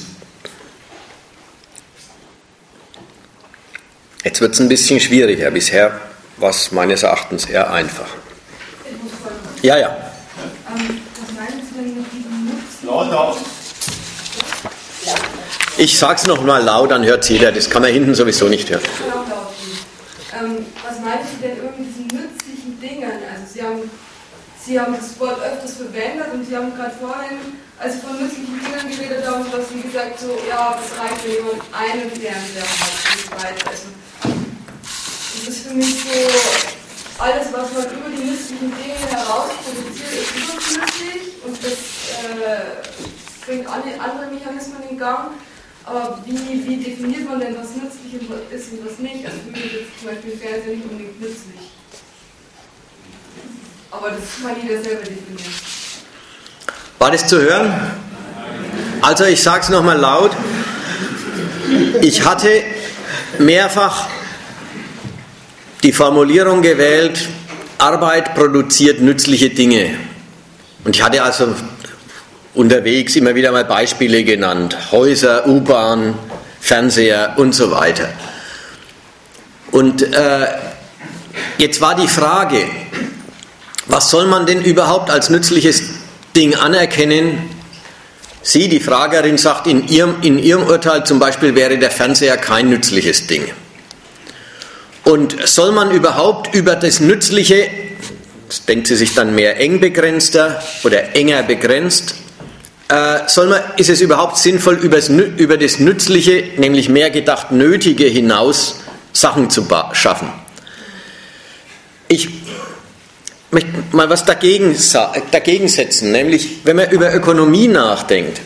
Jetzt 4.24 4.40
wird 4.40 4.54
es 4.54 4.62
ein 4.62 4.70
bisschen 4.70 5.02
schwieriger. 5.02 5.52
Bisher 5.52 6.09
war 6.40 6.50
es 6.50 6.72
meines 6.72 7.04
Erachtens 7.04 7.46
eher 7.46 7.72
einfach. 7.72 8.08
Ja, 9.62 9.78
ja. 9.78 9.98
Ich 15.78 15.98
sage 15.98 16.16
es 16.16 16.28
nochmal 16.28 16.64
laut, 16.64 16.92
dann 16.92 17.06
hört 17.06 17.28
jeder. 17.30 17.52
Das 17.52 17.70
kann 17.70 17.82
man 17.82 17.92
hinten 17.92 18.16
sowieso 18.16 18.48
nicht 18.48 18.70
hören. 18.70 18.82
Ähm, 20.34 20.66
was 20.86 21.00
meinen 21.00 21.26
Sie 21.26 21.42
denn 21.42 21.58
irgendwie 21.58 21.84
diesen 21.84 22.08
nützlichen 22.08 22.80
Dingen? 22.80 23.12
Also 23.32 23.54
Sie 23.54 23.64
haben, 23.64 23.92
Sie 24.66 24.80
haben 24.80 24.96
das 24.96 25.20
Wort 25.20 25.40
öfters 25.42 25.78
verwendet 25.78 26.28
und 26.34 26.46
Sie 26.46 26.56
haben 26.56 26.76
gerade 26.76 26.94
vorhin 27.00 27.60
als 27.80 27.94
Sie 27.96 28.00
von 28.02 28.22
nützlichen 28.22 28.60
Dingen 28.60 28.92
geredet 28.92 29.26
haben, 29.26 29.46
dass 29.52 29.70
Sie 29.70 29.82
gesagt 29.82 30.20
so, 30.20 30.38
ja, 30.48 30.76
das 30.76 31.00
reicht, 31.00 31.24
wenn 31.24 31.32
jemand 31.32 31.64
einen 31.72 32.12
Fernseher 32.12 32.68
hat 32.68 32.92
und 33.16 33.32
weiter. 33.32 33.70
Also, 33.72 33.72
das 33.72 33.80
ist 33.80 33.99
für 35.70 35.76
mich 35.76 36.02
so, 36.02 37.24
alles, 37.24 37.48
was 37.52 37.74
man 37.74 37.84
über 37.94 38.10
die 38.10 38.24
nützlichen 38.24 38.74
Dinge 38.74 38.96
heraus 39.12 39.52
produziert, 39.64 40.14
ist 40.14 40.36
überflüssig 40.36 41.22
und 41.46 41.58
das 41.64 41.74
äh, 42.26 43.46
bringt 43.46 43.68
andere 43.68 44.32
Mechanismen 44.34 44.82
in 44.90 44.98
Gang. 44.98 45.32
Aber 45.86 46.20
wie, 46.26 46.68
wie 46.68 46.78
definiert 46.78 47.30
man 47.30 47.40
denn, 47.40 47.56
was 47.56 47.76
nützlich 47.76 48.16
ist 48.52 48.72
und 48.74 48.86
was 48.86 48.98
nicht? 49.00 49.26
Also 49.26 49.38
für 49.46 49.52
mich 49.52 49.66
ist 49.66 50.00
zum 50.00 50.10
Beispiel 50.10 50.38
Fernseher 50.38 50.76
nicht 50.76 50.84
unbedingt 50.86 51.22
nützlich. 51.22 51.72
Aber 53.92 54.10
das 54.10 54.20
kann 54.42 54.56
jeder 54.62 54.82
selber 54.82 55.02
definieren. 55.02 55.54
War 56.98 57.12
das 57.12 57.28
zu 57.28 57.40
hören? 57.42 57.74
Also 59.02 59.26
ich 59.26 59.42
sage 59.42 59.62
es 59.64 59.70
nochmal 59.70 59.98
laut. 59.98 60.32
Ich 62.02 62.26
hatte 62.26 62.64
mehrfach 63.38 64.08
die 65.84 65.94
Formulierung 65.94 66.62
gewählt, 66.62 67.30
Arbeit 67.78 68.36
produziert 68.36 69.02
nützliche 69.02 69.50
Dinge. 69.50 69.92
Und 70.84 70.96
ich 70.96 71.02
hatte 71.02 71.24
also 71.24 71.56
unterwegs 72.54 73.16
immer 73.16 73.36
wieder 73.36 73.52
mal 73.52 73.66
Beispiele 73.66 74.24
genannt. 74.24 74.78
Häuser, 74.92 75.48
U-Bahn, 75.48 76.16
Fernseher 76.60 77.36
und 77.38 77.56
so 77.56 77.72
weiter. 77.72 78.10
Und 79.72 80.02
äh, 80.02 80.48
jetzt 81.58 81.80
war 81.80 81.96
die 81.96 82.08
Frage, 82.08 82.66
was 83.86 84.10
soll 84.10 84.26
man 84.28 84.46
denn 84.46 84.62
überhaupt 84.62 85.10
als 85.10 85.30
nützliches 85.30 85.84
Ding 86.36 86.56
anerkennen. 86.56 87.50
Sie, 88.42 88.68
die 88.68 88.80
Fragerin, 88.80 89.38
sagt, 89.38 89.68
in 89.68 89.88
ihrem, 89.88 90.22
in 90.22 90.40
ihrem 90.40 90.64
Urteil 90.64 91.06
zum 91.06 91.20
Beispiel 91.20 91.56
wäre 91.56 91.78
der 91.78 91.92
Fernseher 91.92 92.38
kein 92.38 92.70
nützliches 92.70 93.28
Ding. 93.28 93.44
Und 95.04 95.48
soll 95.48 95.72
man 95.72 95.92
überhaupt 95.92 96.54
über 96.54 96.76
das 96.76 97.00
Nützliche, 97.00 97.70
das 98.48 98.66
denkt 98.66 98.88
sie 98.88 98.96
sich 98.96 99.16
dann 99.16 99.34
mehr 99.34 99.60
eng 99.60 99.80
begrenzter 99.80 100.62
oder 100.84 101.16
enger 101.16 101.44
begrenzt, 101.44 102.16
äh, 102.90 103.28
soll 103.28 103.48
man, 103.48 103.62
ist 103.78 103.90
es 103.90 104.02
überhaupt 104.02 104.38
sinnvoll, 104.38 104.76
über 104.76 105.58
das 105.58 105.80
Nützliche, 105.80 106.44
nämlich 106.58 106.90
mehr 106.90 107.12
gedacht 107.12 107.52
Nötige 107.52 108.06
hinaus, 108.06 108.82
Sachen 109.14 109.50
zu 109.50 109.68
schaffen? 109.94 110.32
Ich 112.08 112.30
möchte 113.52 113.70
mal 113.92 114.10
was 114.10 114.26
dagegen, 114.26 114.76
dagegen 115.32 115.68
setzen, 115.68 116.12
nämlich 116.12 116.62
wenn 116.64 116.76
man 116.76 116.90
über 116.90 117.14
Ökonomie 117.14 117.68
nachdenkt. 117.68 118.42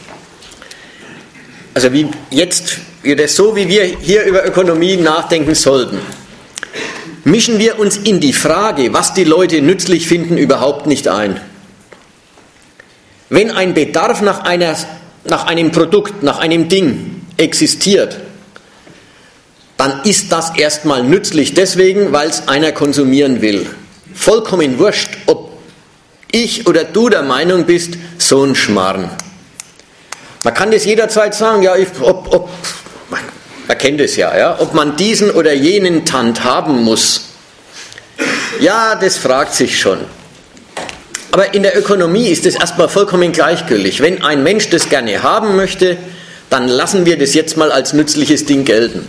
Also 1.73 1.91
wie 1.93 2.07
jetzt, 2.29 2.77
so 3.27 3.55
wie 3.55 3.67
wir 3.67 3.83
hier 3.83 4.23
über 4.25 4.45
Ökonomie 4.45 4.97
nachdenken 4.97 5.55
sollten, 5.55 5.99
mischen 7.23 7.59
wir 7.59 7.79
uns 7.79 7.97
in 7.97 8.19
die 8.19 8.33
Frage, 8.33 8.93
was 8.93 9.13
die 9.13 9.23
Leute 9.23 9.61
nützlich 9.61 10.07
finden, 10.07 10.37
überhaupt 10.37 10.87
nicht 10.87 11.07
ein. 11.07 11.39
Wenn 13.29 13.51
ein 13.51 13.73
Bedarf 13.73 14.21
nach, 14.21 14.43
einer, 14.43 14.75
nach 15.25 15.45
einem 15.45 15.71
Produkt, 15.71 16.23
nach 16.23 16.39
einem 16.39 16.69
Ding 16.69 17.21
existiert, 17.37 18.19
dann 19.77 20.01
ist 20.03 20.31
das 20.31 20.55
erstmal 20.55 21.03
nützlich 21.03 21.53
deswegen, 21.53 22.11
weil 22.11 22.29
es 22.29 22.47
einer 22.47 22.71
konsumieren 22.71 23.41
will 23.41 23.67
vollkommen 24.13 24.79
wurscht, 24.79 25.17
ob 25.25 25.51
ich 26.31 26.67
oder 26.67 26.83
du 26.83 27.09
der 27.09 27.23
Meinung 27.23 27.65
bist, 27.65 27.95
so 28.17 28.43
ein 28.43 28.55
Schmarrn. 28.55 29.09
Man 30.43 30.53
kann 30.53 30.71
das 30.71 30.85
jederzeit 30.85 31.35
sagen, 31.35 31.63
ja, 31.63 31.75
ich, 31.75 31.87
ob, 32.01 32.33
ob, 32.33 32.49
man 33.67 33.77
kennt 33.77 34.01
es 34.01 34.15
ja, 34.15 34.37
ja, 34.37 34.59
ob 34.59 34.73
man 34.73 34.95
diesen 34.95 35.31
oder 35.31 35.53
jenen 35.53 36.05
Tant 36.05 36.43
haben 36.43 36.83
muss. 36.83 37.29
Ja, 38.59 38.95
das 38.95 39.17
fragt 39.17 39.53
sich 39.53 39.79
schon. 39.79 39.99
Aber 41.31 41.53
in 41.53 41.63
der 41.63 41.77
Ökonomie 41.77 42.27
ist 42.27 42.45
es 42.45 42.55
erstmal 42.55 42.89
vollkommen 42.89 43.31
gleichgültig. 43.31 44.01
Wenn 44.01 44.23
ein 44.23 44.43
Mensch 44.43 44.69
das 44.69 44.89
gerne 44.89 45.23
haben 45.23 45.55
möchte, 45.55 45.97
dann 46.49 46.67
lassen 46.67 47.05
wir 47.05 47.17
das 47.17 47.33
jetzt 47.33 47.57
mal 47.57 47.71
als 47.71 47.93
nützliches 47.93 48.45
Ding 48.45 48.65
gelten. 48.65 49.07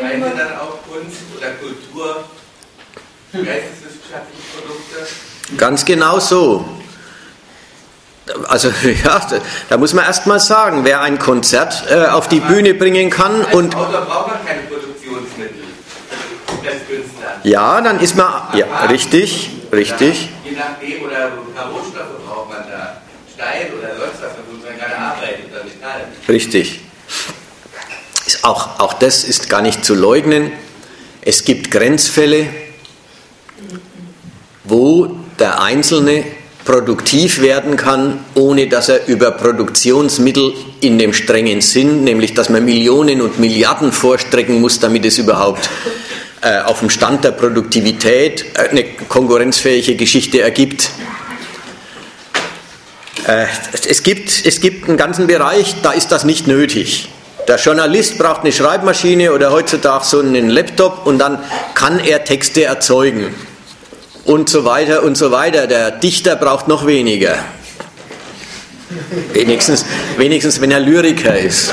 Meinen 0.00 0.22
Sie 0.22 0.38
dann 0.38 0.56
auch 0.58 0.78
Kunst 0.88 1.18
oder 1.36 1.50
Kultur, 1.50 2.24
Ganz 5.58 5.84
genau 5.84 6.18
so. 6.18 6.64
Also 8.48 8.68
ja, 9.04 9.20
da 9.68 9.76
muss 9.76 9.92
man 9.92 10.04
erst 10.04 10.26
mal 10.26 10.40
sagen, 10.40 10.84
wer 10.84 11.02
ein 11.02 11.18
Konzert 11.18 11.84
äh, 11.90 12.06
auf 12.06 12.28
die 12.28 12.40
Bühne 12.40 12.74
bringen 12.74 13.10
kann 13.10 13.44
und 13.44 13.74
Autor 13.74 14.00
braucht 14.02 14.28
man 14.28 14.46
keine 14.46 14.62
Produktionsmittel. 14.62 15.64
Ja, 17.42 17.80
dann 17.82 18.00
ist 18.00 18.16
man 18.16 18.32
ja 18.54 18.86
richtig, 18.86 19.50
richtig. 19.70 20.30
Je 20.44 20.52
nachdem 20.52 21.04
oder 21.04 21.32
paar 21.54 21.70
Rohstoffe 21.70 22.24
braucht 22.26 22.48
man 22.48 22.66
da, 22.70 23.02
Stein 23.34 23.66
oder 23.78 23.88
sonst 23.88 24.22
was, 24.22 24.30
womit 24.48 24.64
man 24.64 24.78
gerade 24.78 24.96
arbeitet 24.96 25.52
oder 25.52 25.64
Metall. 25.64 26.06
Richtig. 26.26 26.80
Ist 28.26 28.44
auch, 28.44 28.80
auch 28.80 28.94
das 28.94 29.24
ist 29.24 29.50
gar 29.50 29.60
nicht 29.60 29.84
zu 29.84 29.94
leugnen. 29.94 30.52
Es 31.20 31.44
gibt 31.44 31.70
Grenzfälle, 31.70 32.48
wo 34.64 35.14
der 35.38 35.60
Einzelne 35.60 36.24
produktiv 36.64 37.42
werden 37.42 37.76
kann, 37.76 38.20
ohne 38.34 38.68
dass 38.68 38.88
er 38.88 39.06
über 39.06 39.30
Produktionsmittel 39.32 40.54
in 40.80 40.98
dem 40.98 41.12
strengen 41.12 41.60
Sinn, 41.60 42.04
nämlich 42.04 42.34
dass 42.34 42.48
man 42.48 42.64
Millionen 42.64 43.20
und 43.20 43.38
Milliarden 43.38 43.92
vorstrecken 43.92 44.60
muss, 44.60 44.80
damit 44.80 45.04
es 45.04 45.18
überhaupt 45.18 45.68
äh, 46.40 46.60
auf 46.60 46.80
dem 46.80 46.90
Stand 46.90 47.24
der 47.24 47.32
Produktivität 47.32 48.46
äh, 48.54 48.68
eine 48.70 48.84
konkurrenzfähige 48.84 49.96
Geschichte 49.96 50.40
ergibt. 50.40 50.90
Äh, 53.26 53.46
es, 53.86 54.02
gibt, 54.02 54.46
es 54.46 54.60
gibt 54.60 54.88
einen 54.88 54.96
ganzen 54.96 55.26
Bereich, 55.26 55.76
da 55.82 55.92
ist 55.92 56.08
das 56.08 56.24
nicht 56.24 56.46
nötig. 56.46 57.08
Der 57.46 57.56
Journalist 57.56 58.16
braucht 58.16 58.40
eine 58.40 58.52
Schreibmaschine 58.52 59.32
oder 59.32 59.52
heutzutage 59.52 60.04
so 60.06 60.20
einen 60.20 60.48
Laptop 60.48 61.06
und 61.06 61.18
dann 61.18 61.38
kann 61.74 61.98
er 61.98 62.24
Texte 62.24 62.64
erzeugen 62.64 63.34
und 64.24 64.48
so 64.48 64.64
weiter 64.64 65.02
und 65.02 65.16
so 65.16 65.30
weiter. 65.30 65.66
Der 65.66 65.90
Dichter 65.90 66.36
braucht 66.36 66.68
noch 66.68 66.86
weniger. 66.86 67.36
Wenigstens, 69.32 69.84
wenigstens 70.16 70.60
wenn 70.60 70.70
er 70.70 70.80
Lyriker 70.80 71.38
ist. 71.38 71.72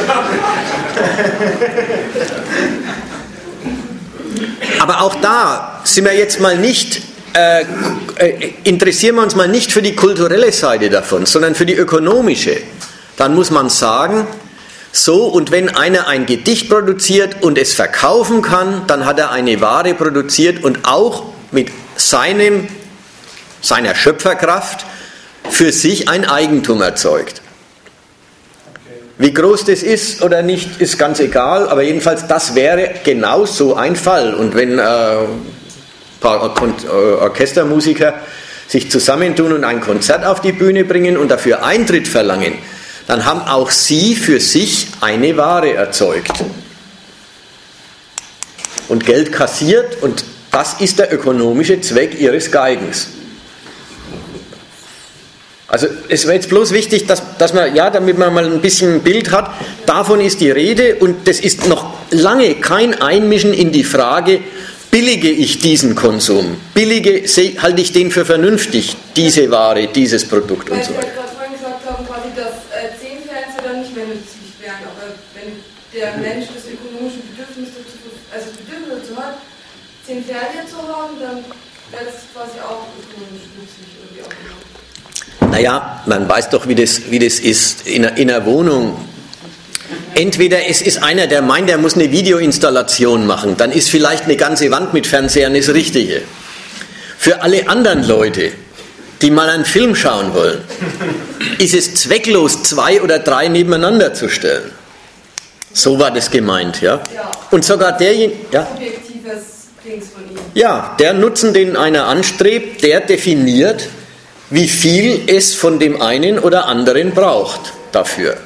Aber 4.79 5.01
auch 5.01 5.15
da 5.15 5.81
sind 5.83 6.05
wir 6.05 6.15
jetzt 6.15 6.39
mal 6.39 6.57
nicht, 6.57 7.03
äh, 7.33 7.61
äh, 8.15 8.53
interessieren 8.63 9.15
wir 9.15 9.23
uns 9.23 9.35
mal 9.35 9.47
nicht 9.47 9.71
für 9.71 9.81
die 9.81 9.95
kulturelle 9.95 10.51
Seite 10.51 10.89
davon, 10.89 11.25
sondern 11.25 11.53
für 11.53 11.65
die 11.65 11.75
ökonomische. 11.75 12.57
Dann 13.17 13.35
muss 13.35 13.51
man 13.51 13.69
sagen, 13.69 14.25
so 14.91 15.27
und 15.27 15.51
wenn 15.51 15.69
einer 15.69 16.07
ein 16.07 16.25
Gedicht 16.25 16.69
produziert 16.69 17.43
und 17.43 17.57
es 17.57 17.73
verkaufen 17.73 18.41
kann, 18.41 18.87
dann 18.87 19.05
hat 19.05 19.19
er 19.19 19.31
eine 19.31 19.61
Ware 19.61 19.93
produziert 19.93 20.63
und 20.63 20.79
auch 20.83 21.25
mit 21.51 21.69
seinem, 22.09 22.67
seiner 23.61 23.95
Schöpferkraft 23.95 24.85
für 25.49 25.71
sich 25.71 26.09
ein 26.09 26.25
Eigentum 26.25 26.81
erzeugt. 26.81 27.41
Wie 29.17 29.33
groß 29.33 29.65
das 29.65 29.83
ist 29.83 30.23
oder 30.23 30.41
nicht, 30.41 30.81
ist 30.81 30.97
ganz 30.97 31.19
egal, 31.19 31.69
aber 31.69 31.83
jedenfalls 31.83 32.25
das 32.25 32.55
wäre 32.55 32.91
genau 33.03 33.45
so 33.45 33.75
ein 33.75 33.95
Fall. 33.95 34.33
Und 34.33 34.55
wenn 34.55 34.79
äh, 34.79 35.15
paar 36.19 36.41
Orchestermusiker 37.21 38.15
sich 38.67 38.89
zusammentun 38.89 39.53
und 39.53 39.63
ein 39.63 39.81
Konzert 39.81 40.25
auf 40.25 40.41
die 40.41 40.53
Bühne 40.53 40.85
bringen 40.85 41.17
und 41.17 41.29
dafür 41.29 41.63
Eintritt 41.63 42.07
verlangen, 42.07 42.53
dann 43.07 43.25
haben 43.25 43.41
auch 43.41 43.69
sie 43.69 44.15
für 44.15 44.39
sich 44.39 44.87
eine 45.01 45.35
Ware 45.35 45.73
erzeugt 45.73 46.31
und 48.87 49.05
Geld 49.05 49.31
kassiert 49.31 50.01
und 50.01 50.23
das 50.51 50.81
ist 50.81 50.99
der 50.99 51.13
ökonomische 51.13 51.79
Zweck 51.81 52.19
ihres 52.19 52.51
Geigens. 52.51 53.07
Also 55.67 55.87
es 56.09 56.25
wäre 56.25 56.35
jetzt 56.35 56.49
bloß 56.49 56.73
wichtig, 56.73 57.07
dass, 57.07 57.37
dass 57.37 57.53
man, 57.53 57.73
ja, 57.73 57.89
damit 57.89 58.17
man 58.17 58.33
mal 58.33 58.43
ein 58.43 58.59
bisschen 58.59 58.95
ein 58.95 59.01
Bild 59.01 59.31
hat, 59.31 59.51
davon 59.85 60.19
ist 60.19 60.41
die 60.41 60.51
Rede 60.51 60.95
und 60.95 61.29
das 61.29 61.39
ist 61.39 61.69
noch 61.69 61.93
lange 62.09 62.55
kein 62.55 63.01
Einmischen 63.01 63.53
in 63.53 63.71
die 63.71 63.85
Frage, 63.85 64.41
billige 64.91 65.29
ich 65.29 65.59
diesen 65.59 65.95
Konsum? 65.95 66.57
Billige, 66.73 67.23
halte 67.61 67.81
ich 67.81 67.93
den 67.93 68.11
für 68.11 68.25
vernünftig, 68.25 68.97
diese 69.15 69.49
Ware, 69.49 69.87
dieses 69.87 70.27
Produkt 70.27 70.69
und 70.69 70.83
so 70.83 70.91
weiter? 70.91 71.07
Weil 71.15 71.29
Sie 71.29 71.35
vorhin 71.35 71.53
gesagt 71.53 71.87
haben, 71.87 72.05
quasi, 72.05 72.27
dass 72.35 72.67
äh, 72.75 72.91
zehn 72.99 73.23
Fernseher 73.23 73.63
dann 73.63 73.79
nicht 73.79 73.95
mehr 73.95 74.07
nützlich 74.07 74.51
wären, 74.59 74.83
aber 74.83 75.15
wenn 75.39 75.55
der 75.95 76.17
Mensch 76.19 76.51
das 76.51 76.67
ökonomische 76.67 77.23
Bedürfnis 77.31 77.69
dazu, 77.79 78.11
also 78.35 78.51
Bedürfnis 78.59 79.07
dazu 79.07 79.15
hat, 79.15 79.39
Fernseher 80.31 80.67
zu 80.67 80.77
haben, 80.77 81.19
dann 81.19 81.43
wäre 81.91 82.05
das 82.05 82.23
quasi 82.33 82.59
auch 82.59 82.87
ökonomisch 82.99 83.47
nützlich 83.59 83.97
irgendwie 84.01 84.23
auch. 84.23 85.49
Naja, 85.49 86.01
man 86.05 86.27
weiß 86.29 86.49
doch, 86.49 86.67
wie 86.67 86.75
das, 86.75 87.11
wie 87.11 87.19
das 87.19 87.39
ist 87.39 87.87
in, 87.87 88.03
in 88.03 88.31
einer 88.31 88.45
Wohnung 88.45 88.97
Entweder 90.13 90.67
es 90.67 90.81
ist 90.81 91.03
einer, 91.03 91.27
der 91.27 91.41
meint, 91.41 91.69
er 91.69 91.77
muss 91.77 91.95
eine 91.95 92.11
Videoinstallation 92.11 93.25
machen, 93.25 93.55
dann 93.57 93.71
ist 93.71 93.89
vielleicht 93.89 94.25
eine 94.25 94.35
ganze 94.37 94.71
Wand 94.71 94.93
mit 94.93 95.07
Fernsehern 95.07 95.53
das 95.53 95.69
Richtige. 95.69 96.21
Für 97.17 97.41
alle 97.41 97.67
anderen 97.69 98.07
Leute, 98.07 98.51
die 99.21 99.31
mal 99.31 99.49
einen 99.49 99.65
Film 99.65 99.95
schauen 99.95 100.33
wollen, 100.33 100.61
ist 101.59 101.73
es 101.73 101.95
zwecklos, 101.95 102.63
zwei 102.63 103.01
oder 103.01 103.19
drei 103.19 103.47
nebeneinander 103.47 104.13
zu 104.13 104.29
stellen. 104.29 104.71
So 105.73 105.99
war 105.99 106.11
das 106.11 106.29
gemeint, 106.31 106.81
ja. 106.81 107.01
Und 107.49 107.63
sogar 107.63 107.97
derjenige, 107.97 108.39
ja. 108.51 108.67
Ja, 110.53 110.95
der 110.99 111.13
Nutzen, 111.13 111.53
den 111.53 111.75
einer 111.75 112.07
anstrebt, 112.07 112.83
der 112.83 113.01
definiert, 113.01 113.89
wie 114.49 114.67
viel 114.67 115.23
es 115.27 115.55
von 115.55 115.79
dem 115.79 116.01
einen 116.01 116.37
oder 116.37 116.67
anderen 116.67 117.11
braucht 117.11 117.73
dafür. 117.91 118.37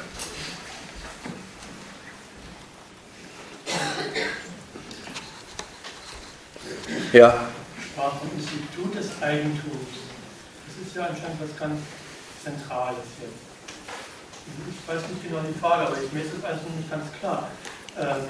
Ja. 7.12 7.48
Sprach 7.92 8.18
vom 8.18 8.30
Institut 8.36 8.94
des 8.94 9.22
Eigentums. 9.22 9.88
Das 10.66 10.86
ist 10.86 10.96
ja 10.96 11.02
anscheinend 11.06 11.40
was 11.40 11.58
ganz 11.58 11.80
Zentrales 12.44 13.08
jetzt. 13.20 13.46
Ich 14.70 14.88
weiß 14.88 15.02
nicht 15.10 15.26
genau 15.26 15.40
die 15.42 15.58
Frage, 15.58 15.88
aber 15.88 15.96
ich, 15.96 16.12
mir 16.12 16.22
ist 16.22 16.32
das 16.36 16.44
also 16.44 16.62
nicht 16.76 16.90
ganz 16.90 17.04
klar. 17.18 17.50
Ähm, 17.98 18.28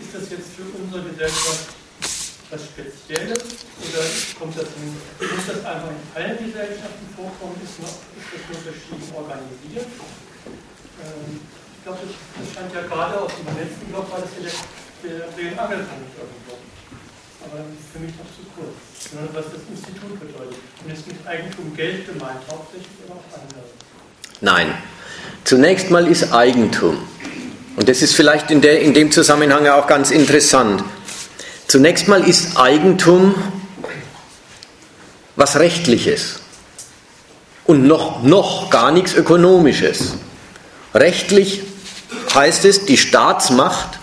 ist 0.00 0.14
das 0.14 0.30
jetzt 0.30 0.54
für 0.54 0.68
unsere 0.78 1.02
Gesellschaft 1.10 1.74
was 2.50 2.62
Spezielles 2.62 3.66
oder 3.82 4.02
kommt 4.38 4.54
das 4.54 4.70
in, 4.78 4.94
muss 4.94 5.46
das 5.46 5.64
einfach 5.64 5.90
in 5.90 6.02
allen 6.14 6.38
Gesellschaften 6.38 7.06
vorkommen? 7.16 7.58
Ist, 7.62 7.82
noch, 7.82 7.96
ist 8.14 8.28
das 8.30 8.42
nur 8.46 8.60
verschieden 8.62 9.08
organisiert? 9.14 9.90
Ähm, 11.02 11.42
ich 11.42 11.82
glaube, 11.82 12.00
das, 12.06 12.12
das 12.14 12.46
scheint 12.54 12.72
ja 12.74 12.82
gerade 12.86 13.14
aus 13.20 13.32
dem 13.34 13.50
letzten 13.54 13.86
Block, 13.90 14.06
war 14.10 14.22
das 14.22 14.30
ja 14.38 14.46
der, 14.46 14.54
der, 15.02 15.18
der 15.34 15.50
Angelpunkt 15.58 16.14
irgendwo 16.14 16.58
aber 17.46 17.62
das 17.62 17.78
ist 17.78 17.92
für 17.92 18.00
mich 18.00 18.12
noch 18.18 18.26
zu 18.34 18.42
kurz. 18.54 18.74
Was 19.32 19.44
das 19.46 19.62
Institut 19.70 20.18
bedeutet. 20.18 20.58
Und 20.82 20.92
ist 20.92 21.06
mit 21.06 21.16
Eigentum 21.26 21.74
Geld 21.76 22.06
gemeint, 22.06 22.40
hauptsächlich 22.50 22.90
oder 23.06 23.14
auch 23.14 23.38
andere? 23.38 23.62
Nein. 24.40 24.74
Zunächst 25.44 25.90
mal 25.90 26.06
ist 26.06 26.32
Eigentum. 26.32 26.98
Und 27.76 27.88
das 27.88 28.02
ist 28.02 28.14
vielleicht 28.14 28.50
in, 28.50 28.60
der, 28.60 28.80
in 28.80 28.94
dem 28.94 29.12
Zusammenhang 29.12 29.66
auch 29.68 29.86
ganz 29.86 30.10
interessant. 30.10 30.82
Zunächst 31.68 32.06
mal 32.08 32.26
ist 32.26 32.56
Eigentum 32.56 33.34
was 35.34 35.58
Rechtliches 35.58 36.40
und 37.64 37.86
noch, 37.86 38.22
noch 38.22 38.70
gar 38.70 38.92
nichts 38.92 39.14
Ökonomisches. 39.14 40.14
Rechtlich 40.94 41.62
heißt 42.34 42.64
es, 42.64 42.86
die 42.86 42.96
Staatsmacht 42.96 43.98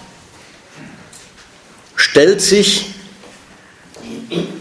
stellt 1.95 2.41
sich 2.41 2.93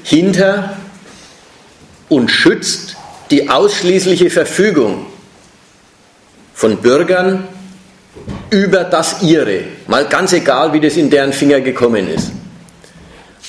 hinter 0.05 0.76
und 2.09 2.30
schützt 2.30 2.96
die 3.30 3.50
ausschließliche 3.50 4.30
Verfügung 4.30 5.07
von 6.55 6.78
Bürgern 6.78 7.48
über 8.50 8.84
das 8.84 9.22
ihre, 9.22 9.64
mal 9.86 10.07
ganz 10.07 10.32
egal, 10.32 10.72
wie 10.72 10.80
das 10.80 10.96
in 10.96 11.11
deren 11.11 11.32
Finger 11.32 11.61
gekommen 11.61 12.09
ist. 12.09 12.30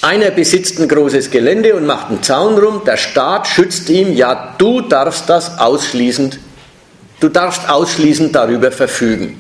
Einer 0.04 0.32
besitzt 0.32 0.82
ein 0.82 0.90
großes 0.90 1.32
Gelände 1.32 1.76
und 1.76 1.86
macht 1.86 2.10
einen 2.10 2.22
Zaun 2.22 2.58
rum, 2.58 2.82
der 2.86 2.98
Staat 2.98 3.48
schützt 3.48 3.90
ihm, 3.90 4.12
ja, 4.12 4.54
du 4.58 4.82
darfst 4.82 5.30
das 5.30 5.60
ausschließend, 5.60 6.40
du 7.22 7.30
darfst 7.30 7.70
ausschließend 7.70 8.36
darüber 8.36 8.70
verfügen. 8.70 9.40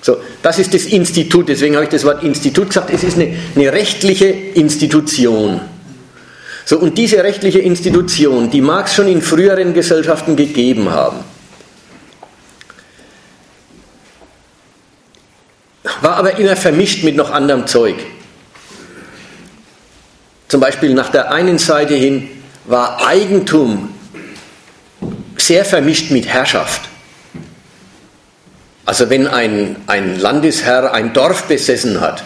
So, 0.00 0.18
das 0.40 0.60
ist 0.60 0.72
das 0.72 0.84
Institut, 0.84 1.48
deswegen 1.48 1.74
habe 1.74 1.84
ich 1.84 1.90
das 1.90 2.04
Wort 2.04 2.22
Institut 2.22 2.68
gesagt, 2.68 2.90
es 2.90 3.02
ist 3.02 3.16
eine, 3.16 3.34
eine 3.56 3.72
rechtliche 3.72 4.26
Institution. 4.26 5.60
So, 6.64 6.78
und 6.78 6.96
diese 6.96 7.24
rechtliche 7.24 7.58
Institution, 7.58 8.50
die 8.52 8.60
mag 8.60 8.86
es 8.86 8.94
schon 8.94 9.08
in 9.08 9.20
früheren 9.20 9.74
Gesellschaften 9.74 10.36
gegeben 10.36 10.90
haben. 10.90 11.18
War 16.02 16.18
aber 16.18 16.38
immer 16.38 16.54
vermischt 16.54 17.02
mit 17.02 17.16
noch 17.16 17.32
anderem 17.32 17.66
Zeug. 17.66 17.96
Zum 20.54 20.60
Beispiel 20.60 20.94
nach 20.94 21.08
der 21.08 21.32
einen 21.32 21.58
Seite 21.58 21.94
hin 21.94 22.28
war 22.66 23.04
Eigentum 23.04 23.88
sehr 25.36 25.64
vermischt 25.64 26.12
mit 26.12 26.28
Herrschaft. 26.28 26.82
Also 28.84 29.10
wenn 29.10 29.26
ein, 29.26 29.74
ein 29.88 30.16
Landesherr 30.16 30.94
ein 30.94 31.12
Dorf 31.12 31.46
besessen 31.48 32.00
hat, 32.00 32.22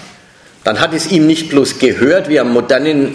dann 0.62 0.78
hat 0.78 0.92
es 0.92 1.10
ihm 1.10 1.26
nicht 1.26 1.48
bloß 1.48 1.78
gehört, 1.78 2.28
wie 2.28 2.38
am 2.38 2.52
modernen 2.52 3.14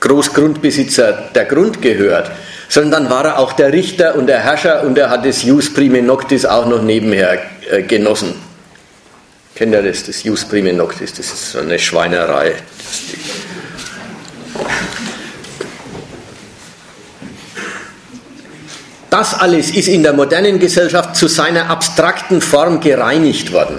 Großgrundbesitzer 0.00 1.30
der 1.32 1.44
Grund 1.44 1.80
gehört, 1.80 2.32
sondern 2.68 3.04
dann 3.04 3.10
war 3.12 3.24
er 3.24 3.38
auch 3.38 3.52
der 3.52 3.72
Richter 3.72 4.16
und 4.16 4.26
der 4.26 4.40
Herrscher 4.40 4.82
und 4.82 4.98
er 4.98 5.08
hat 5.08 5.24
das 5.24 5.44
Jus 5.44 5.72
Prime 5.72 6.02
Noctis 6.02 6.44
auch 6.44 6.66
noch 6.66 6.82
nebenher 6.82 7.38
äh, 7.70 7.82
genossen. 7.82 8.34
Kennt 9.54 9.72
ihr 9.72 9.82
das, 9.82 10.02
das 10.04 10.24
Jus 10.24 10.44
Prime 10.44 10.72
Noctis? 10.72 11.14
Das 11.14 11.26
ist 11.26 11.52
so 11.52 11.60
eine 11.60 11.78
Schweinerei. 11.78 12.54
Das 12.76 13.53
alles 19.44 19.70
ist 19.72 19.88
in 19.88 20.02
der 20.02 20.14
modernen 20.14 20.58
Gesellschaft 20.58 21.14
zu 21.16 21.28
seiner 21.28 21.68
abstrakten 21.68 22.40
Form 22.40 22.80
gereinigt 22.80 23.52
worden. 23.52 23.78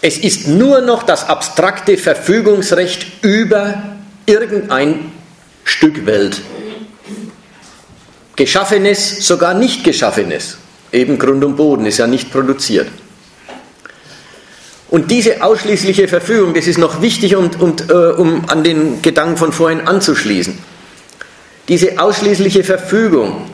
Es 0.00 0.16
ist 0.16 0.48
nur 0.48 0.80
noch 0.80 1.02
das 1.02 1.28
abstrakte 1.28 1.98
Verfügungsrecht 1.98 3.22
über 3.22 3.82
irgendein 4.24 5.12
Stück 5.64 6.06
Welt. 6.06 6.40
Geschaffenes, 8.36 9.26
sogar 9.26 9.52
nicht 9.52 9.84
geschaffenes. 9.84 10.56
Eben 10.90 11.18
Grund 11.18 11.44
und 11.44 11.56
Boden 11.56 11.84
ist 11.84 11.98
ja 11.98 12.06
nicht 12.06 12.32
produziert. 12.32 12.88
Und 14.94 15.10
diese 15.10 15.42
ausschließliche 15.42 16.06
Verfügung, 16.06 16.54
das 16.54 16.68
ist 16.68 16.78
noch 16.78 17.02
wichtig, 17.02 17.34
und, 17.34 17.60
und, 17.60 17.90
äh, 17.90 17.92
um 17.92 18.48
an 18.48 18.62
den 18.62 19.02
Gedanken 19.02 19.36
von 19.36 19.52
vorhin 19.52 19.88
anzuschließen. 19.88 20.56
Diese 21.66 21.98
ausschließliche 21.98 22.62
Verfügung, 22.62 23.50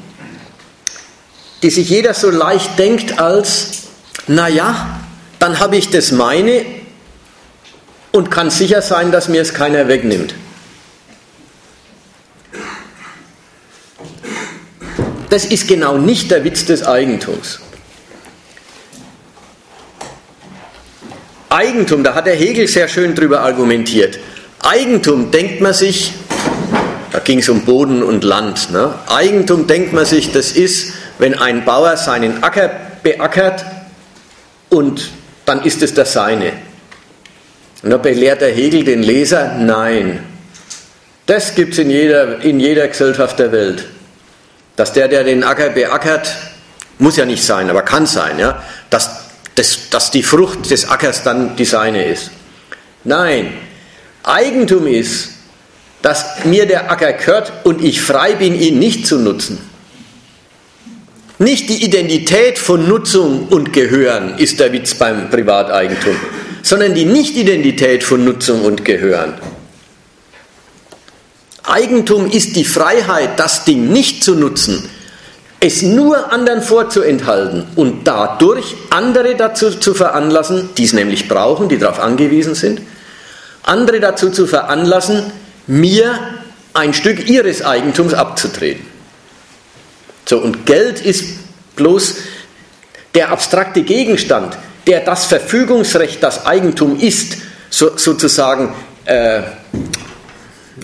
die 1.62 1.70
sich 1.70 1.88
jeder 1.88 2.12
so 2.12 2.28
leicht 2.28 2.78
denkt 2.78 3.18
als, 3.18 3.84
naja, 4.26 5.01
dann 5.38 5.61
habe 5.61 5.78
ich 5.78 5.88
das 5.88 6.12
meine 6.12 6.62
und 8.12 8.30
kann 8.30 8.51
sicher 8.51 8.82
sein, 8.82 9.11
dass 9.11 9.30
mir 9.30 9.41
es 9.41 9.55
keiner 9.55 9.88
wegnimmt. 9.88 10.34
Das 15.30 15.47
ist 15.47 15.66
genau 15.68 15.97
nicht 15.97 16.30
der 16.30 16.45
Witz 16.45 16.66
des 16.66 16.82
Eigentums. 16.82 17.61
Eigentum, 21.51 22.05
da 22.05 22.14
hat 22.14 22.26
der 22.26 22.34
Hegel 22.34 22.66
sehr 22.68 22.88
schön 22.88 23.14
drüber 23.14 23.40
argumentiert. 23.40 24.18
Eigentum 24.61 25.30
denkt 25.30 25.61
man 25.61 25.74
sich, 25.74 26.12
da 27.12 27.18
ging 27.18 27.40
es 27.40 27.48
um 27.48 27.64
Boden 27.64 28.03
und 28.03 28.24
Land. 28.24 28.70
Ne? 28.70 28.94
Eigentum 29.09 29.66
denkt 29.66 29.92
man 29.92 30.05
sich, 30.05 30.32
das 30.32 30.53
ist, 30.53 30.92
wenn 31.18 31.34
ein 31.34 31.64
Bauer 31.64 31.96
seinen 31.96 32.42
Acker 32.42 32.70
beackert 33.03 33.64
und 34.68 35.11
dann 35.44 35.64
ist 35.64 35.82
es 35.82 35.92
das 35.92 36.12
seine. 36.12 36.53
Und 37.82 37.90
da 37.90 37.96
belehrt 37.96 38.40
der 38.40 38.53
Hegel 38.53 38.84
den 38.84 39.03
Leser, 39.03 39.57
nein, 39.59 40.20
Das 41.26 41.55
gibt 41.55 41.74
es 41.74 41.78
in 41.78 41.90
jeder, 41.90 42.40
in 42.40 42.59
jeder 42.59 42.88
Gesellschaft 42.88 43.38
der 43.38 43.53
Welt. 43.53 43.86
Dass 44.74 44.92
der, 44.92 45.07
der 45.07 45.22
den 45.22 45.44
Acker 45.44 45.70
beackert, 45.70 46.34
muss 46.98 47.16
ja 47.16 47.24
nicht 47.24 47.44
sein, 47.44 47.70
aber 47.70 47.82
kann 47.82 48.07
sein, 48.07 48.38
ja, 48.38 48.62
dass, 48.90 49.29
dass, 49.55 49.90
dass 49.90 50.11
die 50.11 50.22
Frucht 50.22 50.70
des 50.70 50.88
Ackers 50.88 51.22
dann 51.22 51.57
die 51.57 51.64
seine 51.64 52.05
ist. 52.05 52.30
Nein, 53.05 53.53
Eigentum 54.22 54.86
ist, 54.86 55.30
dass 56.03 56.44
mir 56.44 56.66
der 56.66 56.90
Acker 56.90 57.12
gehört 57.12 57.53
und 57.64 57.82
ich 57.82 58.01
frei 58.01 58.34
bin, 58.34 58.59
ihn 58.59 58.78
nicht 58.78 59.07
zu 59.07 59.18
nutzen. 59.18 59.59
Nicht 61.38 61.70
die 61.70 61.84
Identität 61.84 62.59
von 62.59 62.86
Nutzung 62.86 63.48
und 63.48 63.72
Gehören 63.72 64.36
ist 64.38 64.61
der 64.61 64.72
Witz 64.72 64.94
beim 64.94 65.30
Privateigentum, 65.30 66.14
sondern 66.62 66.94
die 66.94 67.07
Nicht-Identität 67.07 68.05
von 68.05 68.24
Nutzung 68.24 68.62
und 68.64 68.84
Gehören. 68.84 69.34
Eigentum 71.62 72.30
ist 72.30 72.57
die 72.57 72.64
Freiheit, 72.64 73.38
das 73.38 73.64
Ding 73.64 73.90
nicht 73.90 74.22
zu 74.22 74.34
nutzen, 74.34 74.88
es 75.61 75.82
nur 75.82 76.32
anderen 76.32 76.62
vorzuenthalten 76.62 77.66
und 77.76 78.06
dadurch 78.06 78.74
andere 78.88 79.34
dazu 79.34 79.70
zu 79.70 79.94
veranlassen, 79.94 80.70
die 80.76 80.84
es 80.84 80.92
nämlich 80.92 81.28
brauchen, 81.28 81.68
die 81.68 81.78
darauf 81.78 82.00
angewiesen 82.00 82.54
sind, 82.54 82.80
andere 83.62 84.00
dazu 84.00 84.30
zu 84.30 84.46
veranlassen, 84.46 85.30
mir 85.66 86.18
ein 86.72 86.94
Stück 86.94 87.28
ihres 87.28 87.62
Eigentums 87.62 88.14
abzutreten. 88.14 88.86
So, 90.26 90.38
und 90.38 90.64
Geld 90.64 91.04
ist 91.04 91.24
bloß 91.76 92.16
der 93.14 93.30
abstrakte 93.30 93.82
Gegenstand, 93.82 94.56
der 94.86 95.00
das 95.00 95.26
Verfügungsrecht, 95.26 96.22
das 96.22 96.46
Eigentum 96.46 96.98
ist, 96.98 97.36
so, 97.68 97.96
sozusagen 97.96 98.74
äh, 99.04 99.42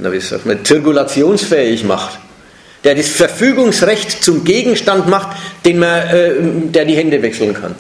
na, 0.01 0.12
wie 0.12 0.20
sagt 0.20 0.47
man, 0.47 0.64
zirkulationsfähig 0.64 1.85
macht. 1.85 2.18
Der 2.87 2.95
das 2.95 3.09
Verfügungsrecht 3.09 4.22
zum 4.22 4.45
Gegenstand 4.45 5.09
macht, 5.09 5.37
den 5.64 5.80
man, 5.80 6.07
äh, 6.07 6.34
der 6.70 6.84
die 6.84 6.95
Hände 6.95 7.20
wechseln 7.20 7.53
kann. 7.53 7.74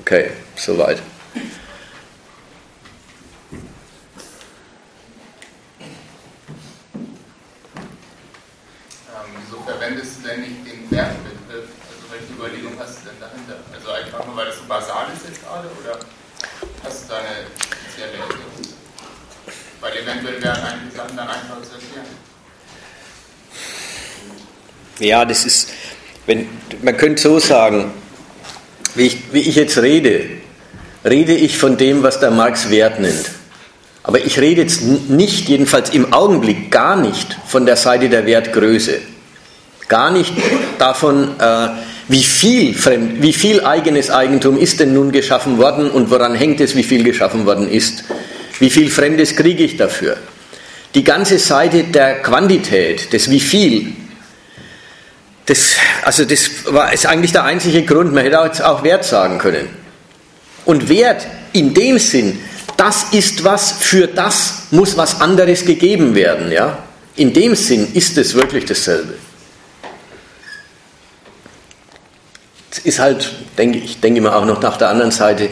Okay, 0.00 0.32
soweit. 0.56 0.98
verwendest 9.64 10.18
du 10.18 10.28
denn 10.28 10.40
nicht 10.40 10.66
den 10.66 10.90
Wertbegriff? 10.90 11.70
Also 11.86 12.04
welche 12.10 12.32
Überlegung 12.34 12.72
hast 12.80 12.98
du 12.98 13.10
denn 13.10 13.20
dahinter? 13.20 13.62
Also 13.72 13.90
einfach 13.92 14.26
nur, 14.26 14.36
weil 14.36 14.46
das 14.46 14.56
so 14.56 14.64
basal 14.66 15.06
ist 15.14 15.28
jetzt 15.28 15.40
gerade 15.46 15.68
oder 15.68 16.00
hast 16.82 17.04
du 17.04 17.08
da 17.08 17.18
eine 17.18 17.46
spezielle 17.54 18.18
Erklärung? 18.18 18.74
Weil 19.80 19.96
eventuell 19.98 20.42
wären 20.42 20.64
einige 20.64 20.96
Sachen 20.96 21.16
dann 21.16 21.28
einfach 21.28 21.62
zu 21.62 21.74
erklären. 21.78 22.29
Ja, 25.00 25.24
das 25.24 25.44
ist, 25.44 25.70
wenn, 26.26 26.46
man 26.82 26.96
könnte 26.96 27.20
so 27.20 27.38
sagen, 27.38 27.90
wie 28.94 29.06
ich, 29.06 29.16
wie 29.32 29.40
ich 29.40 29.56
jetzt 29.56 29.78
rede, 29.78 30.26
rede 31.04 31.34
ich 31.34 31.58
von 31.58 31.76
dem, 31.76 32.02
was 32.02 32.20
der 32.20 32.30
Marx 32.30 32.70
Wert 32.70 33.00
nennt. 33.00 33.30
Aber 34.02 34.24
ich 34.24 34.38
rede 34.38 34.62
jetzt 34.62 34.82
nicht, 34.82 35.48
jedenfalls 35.48 35.90
im 35.90 36.12
Augenblick 36.12 36.70
gar 36.70 36.96
nicht 36.96 37.36
von 37.46 37.66
der 37.66 37.76
Seite 37.76 38.08
der 38.08 38.26
Wertgröße 38.26 39.00
gar 39.90 40.10
nicht 40.10 40.32
davon, 40.78 41.38
äh, 41.38 41.68
wie 42.08 42.22
viel, 42.22 42.74
fremd, 42.74 43.22
wie 43.22 43.34
viel 43.34 43.62
eigenes 43.62 44.10
Eigentum 44.10 44.56
ist 44.56 44.80
denn 44.80 44.94
nun 44.94 45.12
geschaffen 45.12 45.58
worden 45.58 45.90
und 45.90 46.10
woran 46.10 46.34
hängt 46.34 46.60
es, 46.60 46.74
wie 46.74 46.82
viel 46.82 47.04
geschaffen 47.04 47.44
worden 47.44 47.68
ist. 47.68 48.04
Wie 48.58 48.70
viel 48.70 48.88
Fremdes 48.88 49.36
kriege 49.36 49.64
ich 49.64 49.76
dafür? 49.76 50.16
Die 50.94 51.04
ganze 51.04 51.38
Seite 51.38 51.84
der 51.84 52.22
Quantität, 52.22 53.12
des 53.12 53.30
wie 53.30 53.40
viel, 53.40 53.92
das, 55.50 55.74
also 56.04 56.24
das 56.24 56.48
war, 56.66 56.92
ist 56.92 57.06
eigentlich 57.06 57.32
der 57.32 57.42
einzige 57.42 57.82
Grund, 57.82 58.14
man 58.14 58.22
hätte 58.22 58.40
auch, 58.40 58.60
auch 58.60 58.84
Wert 58.84 59.04
sagen 59.04 59.38
können. 59.38 59.68
Und 60.64 60.88
Wert 60.88 61.26
in 61.52 61.74
dem 61.74 61.98
Sinn, 61.98 62.38
das 62.76 63.06
ist 63.10 63.42
was, 63.42 63.72
für 63.72 64.06
das 64.06 64.66
muss 64.70 64.96
was 64.96 65.20
anderes 65.20 65.64
gegeben 65.64 66.14
werden. 66.14 66.52
Ja? 66.52 66.78
In 67.16 67.32
dem 67.32 67.56
Sinn 67.56 67.88
ist 67.94 68.16
es 68.16 68.34
wirklich 68.34 68.64
dasselbe. 68.64 69.14
ist 72.84 73.00
halt, 73.00 73.34
denke 73.58 73.78
ich, 73.78 74.00
denke 74.00 74.18
immer 74.18 74.36
auch 74.36 74.46
noch 74.46 74.62
nach 74.62 74.76
der 74.76 74.88
anderen 74.88 75.10
Seite, 75.10 75.50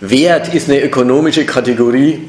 Wert 0.00 0.52
ist 0.52 0.68
eine 0.68 0.82
ökonomische 0.82 1.46
Kategorie. 1.46 2.28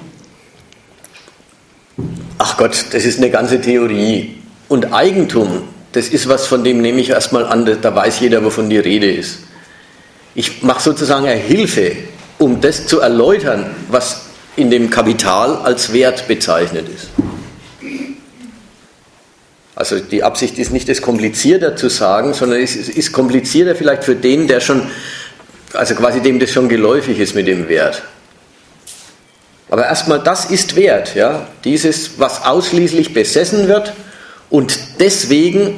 Ach 2.37 2.55
Gott, 2.55 2.85
das 2.91 3.03
ist 3.03 3.17
eine 3.17 3.29
ganze 3.29 3.59
Theorie. 3.59 4.37
Und 4.69 4.93
Eigentum, 4.93 5.63
das 5.91 6.09
ist 6.09 6.29
was, 6.29 6.45
von 6.45 6.63
dem 6.63 6.81
nehme 6.81 7.01
ich 7.01 7.09
erstmal 7.09 7.45
an, 7.45 7.65
da 7.81 7.95
weiß 7.95 8.19
jeder, 8.19 8.43
wovon 8.43 8.69
die 8.69 8.77
Rede 8.77 9.11
ist. 9.11 9.39
Ich 10.35 10.61
mache 10.61 10.81
sozusagen 10.81 11.25
eine 11.25 11.39
Hilfe, 11.39 11.93
um 12.37 12.61
das 12.61 12.85
zu 12.85 12.99
erläutern, 12.99 13.75
was 13.89 14.21
in 14.55 14.69
dem 14.69 14.89
Kapital 14.89 15.57
als 15.57 15.91
Wert 15.93 16.27
bezeichnet 16.27 16.87
ist. 16.87 17.07
Also 19.75 19.99
die 19.99 20.23
Absicht 20.23 20.59
ist 20.59 20.71
nicht, 20.71 20.89
es 20.89 21.01
komplizierter 21.01 21.75
zu 21.75 21.89
sagen, 21.89 22.33
sondern 22.33 22.59
es 22.59 22.75
ist 22.75 23.13
komplizierter 23.13 23.75
vielleicht 23.75 24.03
für 24.03 24.15
den, 24.15 24.47
der 24.47 24.59
schon, 24.59 24.81
also 25.73 25.95
quasi 25.95 26.19
dem 26.19 26.37
das 26.37 26.51
schon 26.51 26.67
geläufig 26.67 27.17
ist 27.17 27.33
mit 27.33 27.47
dem 27.47 27.69
Wert. 27.69 28.03
Aber 29.69 29.85
erstmal, 29.85 30.19
das 30.19 30.45
ist 30.45 30.75
Wert, 30.75 31.15
ja, 31.15 31.47
dieses, 31.63 32.19
was 32.19 32.45
ausschließlich 32.45 33.13
besessen 33.13 33.67
wird 33.67 33.93
und 34.49 34.79
deswegen 34.99 35.75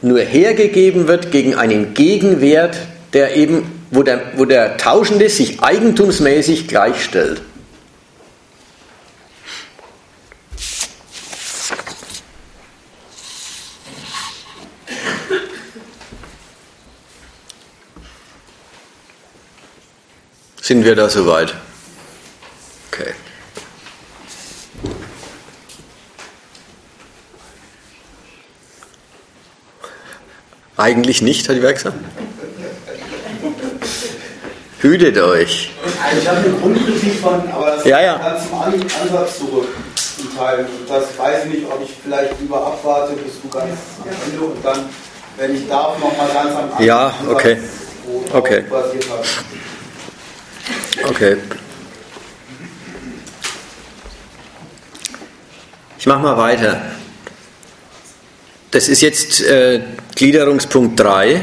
nur 0.00 0.20
hergegeben 0.20 1.08
wird 1.08 1.30
gegen 1.30 1.54
einen 1.54 1.94
Gegenwert, 1.94 2.76
der 3.12 3.36
eben, 3.36 3.84
wo 3.90 4.02
der, 4.02 4.32
wo 4.36 4.44
der 4.44 4.76
Tauschende 4.76 5.28
sich 5.28 5.60
eigentumsmäßig 5.60 6.68
gleichstellt. 6.68 7.42
Sind 20.68 20.84
wir 20.84 20.94
da 20.94 21.08
soweit? 21.08 21.54
Okay. 22.92 23.14
Eigentlich 30.78 31.22
nicht, 31.22 31.48
hat 31.48 31.56
die 31.56 31.62
Werk 31.62 31.74
gesagt. 31.74 31.96
Hütet 34.80 35.18
euch. 35.18 35.72
Ich 36.16 36.28
habe 36.28 36.38
eine 36.38 36.50
Grundkritik 36.50 37.14
von, 37.20 37.42
aber 37.50 37.72
das 37.72 37.84
ja, 37.84 38.00
ja. 38.00 38.16
ganz 38.16 38.48
zum 38.48 38.60
Ansatz 38.60 39.38
zurück 39.38 39.66
zum 39.96 40.36
Teil. 40.36 40.60
Und 40.60 40.88
das 40.88 41.18
weiß 41.18 41.46
ich 41.46 41.52
nicht, 41.52 41.66
ob 41.68 41.82
ich 41.82 41.90
vielleicht 42.00 42.40
lieber 42.40 42.64
abwarte 42.64 43.14
bis 43.14 43.42
du 43.42 43.48
ganz 43.48 43.72
am 44.00 44.08
Ende 44.30 44.44
und 44.44 44.64
dann, 44.64 44.88
wenn 45.36 45.56
ich 45.56 45.68
darf, 45.68 45.98
nochmal 45.98 46.28
ganz 46.32 46.54
am 46.54 46.62
Anfang. 46.62 46.84
Ja, 46.84 47.12
okay. 47.28 47.58
Okay. 48.32 48.64
Basiert 48.70 49.06
habe. 49.10 49.24
Okay. 51.10 51.36
Ich 55.98 56.06
mache 56.06 56.20
mal 56.20 56.36
weiter. 56.36 56.80
Das 58.70 58.88
ist 58.88 59.00
jetzt 59.00 59.40
äh, 59.40 59.80
Gliederungspunkt 60.14 61.00
3. 61.00 61.42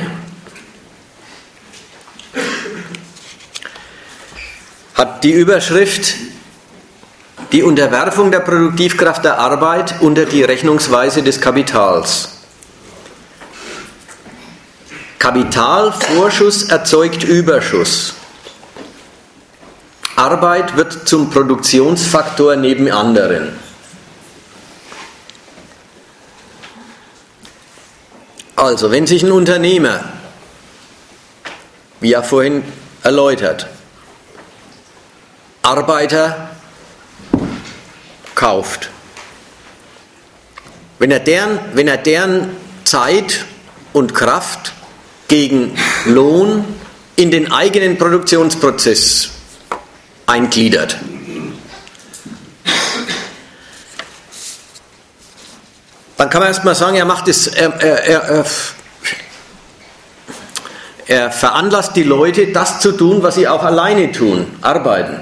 Hat 4.93 5.23
die 5.23 5.31
Überschrift 5.31 6.13
die 7.51 7.63
Unterwerfung 7.63 8.31
der 8.31 8.41
Produktivkraft 8.41 9.25
der 9.25 9.39
Arbeit 9.39 10.01
unter 10.01 10.25
die 10.25 10.43
Rechnungsweise 10.43 11.23
des 11.23 11.41
Kapitals. 11.41 12.29
Kapitalvorschuss 15.17 16.69
erzeugt 16.69 17.23
Überschuss. 17.23 18.13
Arbeit 20.15 20.77
wird 20.77 21.07
zum 21.07 21.31
Produktionsfaktor 21.31 22.55
neben 22.55 22.91
anderen. 22.91 23.64
Also, 28.55 28.89
wenn 28.91 29.05
sich 29.05 29.21
ein 29.23 29.31
Unternehmer, 29.31 30.03
wie 31.99 32.09
ja 32.09 32.21
vorhin 32.21 32.63
erläutert, 33.03 33.67
Arbeiter 35.61 36.51
kauft, 38.33 38.89
wenn 40.99 41.11
er 41.11 41.19
deren, 41.19 41.59
wenn 41.73 41.87
er 41.87 41.97
deren 41.97 42.55
Zeit 42.85 43.45
und 43.91 44.13
Kraft 44.13 44.71
gegen 45.27 45.77
Lohn 46.05 46.63
in 47.15 47.31
den 47.31 47.51
eigenen 47.51 47.97
Produktionsprozess 47.97 49.31
eingliedert. 50.27 50.97
Dann 56.17 56.29
kann 56.29 56.39
man 56.39 56.47
erstmal 56.47 56.75
sagen, 56.75 56.95
er 56.95 57.05
macht 57.05 57.27
es, 57.27 57.47
er, 57.47 57.73
er, 57.81 58.23
er, 58.23 58.45
er 61.07 61.31
veranlasst 61.31 61.95
die 61.95 62.03
Leute, 62.03 62.47
das 62.47 62.79
zu 62.79 62.93
tun, 62.93 63.21
was 63.21 63.35
sie 63.35 63.47
auch 63.47 63.63
alleine 63.63 64.11
tun, 64.11 64.47
arbeiten. 64.61 65.19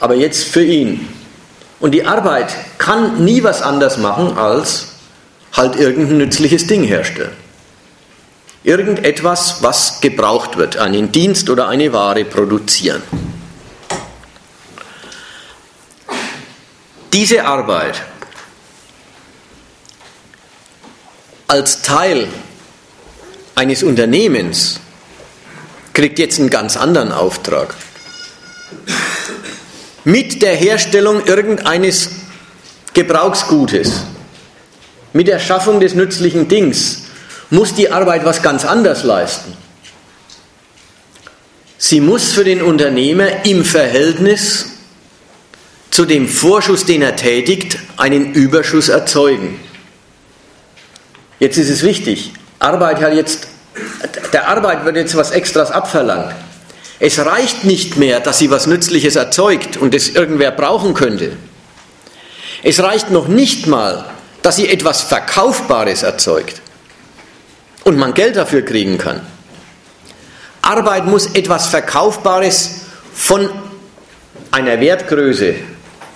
Aber 0.00 0.14
jetzt 0.14 0.44
für 0.44 0.64
ihn. 0.64 1.08
Und 1.78 1.92
die 1.92 2.04
Arbeit 2.04 2.54
kann 2.78 3.24
nie 3.24 3.42
was 3.42 3.62
anders 3.62 3.96
machen, 3.98 4.36
als 4.36 4.88
halt 5.52 5.76
irgendein 5.76 6.18
nützliches 6.18 6.66
Ding 6.66 6.82
herstellen. 6.84 7.32
Irgendetwas, 8.64 9.62
was 9.62 10.00
gebraucht 10.00 10.56
wird, 10.56 10.76
einen 10.76 11.12
Dienst 11.12 11.48
oder 11.48 11.68
eine 11.68 11.92
Ware 11.92 12.24
produzieren. 12.24 13.02
Diese 17.12 17.44
Arbeit 17.44 18.02
als 21.48 21.82
Teil 21.82 22.28
eines 23.54 23.82
Unternehmens 23.82 24.80
kriegt 25.92 26.18
jetzt 26.18 26.38
einen 26.38 26.50
ganz 26.50 26.76
anderen 26.76 27.12
Auftrag. 27.12 27.74
Mit 30.04 30.42
der 30.42 30.54
Herstellung 30.54 31.24
irgendeines 31.24 32.10
Gebrauchsgutes, 32.94 34.02
mit 35.12 35.28
der 35.28 35.38
Schaffung 35.38 35.80
des 35.80 35.94
nützlichen 35.94 36.48
Dings, 36.48 37.04
muss 37.50 37.74
die 37.74 37.90
Arbeit 37.90 38.24
was 38.24 38.42
ganz 38.42 38.64
anderes 38.64 39.04
leisten. 39.04 39.56
Sie 41.78 42.00
muss 42.00 42.32
für 42.32 42.44
den 42.44 42.62
Unternehmer 42.62 43.44
im 43.44 43.64
Verhältnis 43.64 44.66
zu 45.90 46.04
dem 46.04 46.28
Vorschuss, 46.28 46.84
den 46.84 47.02
er 47.02 47.16
tätigt, 47.16 47.78
einen 47.96 48.32
Überschuss 48.32 48.88
erzeugen. 48.88 49.58
Jetzt 51.38 51.58
ist 51.58 51.68
es 51.68 51.82
wichtig, 51.82 52.32
Arbeit 52.58 53.00
hat 53.00 53.12
jetzt, 53.14 53.46
der 54.32 54.48
Arbeit 54.48 54.84
wird 54.84 54.96
jetzt 54.96 55.16
was 55.16 55.30
Extras 55.30 55.70
abverlangt. 55.70 56.34
Es 56.98 57.18
reicht 57.18 57.64
nicht 57.64 57.96
mehr, 57.98 58.20
dass 58.20 58.38
sie 58.38 58.50
was 58.50 58.66
Nützliches 58.66 59.16
erzeugt 59.16 59.76
und 59.76 59.94
es 59.94 60.08
irgendwer 60.08 60.50
brauchen 60.50 60.94
könnte. 60.94 61.32
Es 62.62 62.82
reicht 62.82 63.10
noch 63.10 63.28
nicht 63.28 63.66
mal, 63.66 64.06
dass 64.40 64.56
sie 64.56 64.68
etwas 64.68 65.02
Verkaufbares 65.02 66.02
erzeugt 66.02 66.62
und 67.84 67.98
man 67.98 68.14
Geld 68.14 68.36
dafür 68.36 68.62
kriegen 68.62 68.96
kann. 68.96 69.20
Arbeit 70.62 71.06
muss 71.06 71.26
etwas 71.26 71.66
Verkaufbares 71.66 72.86
von 73.14 73.50
einer 74.50 74.80
Wertgröße 74.80 75.54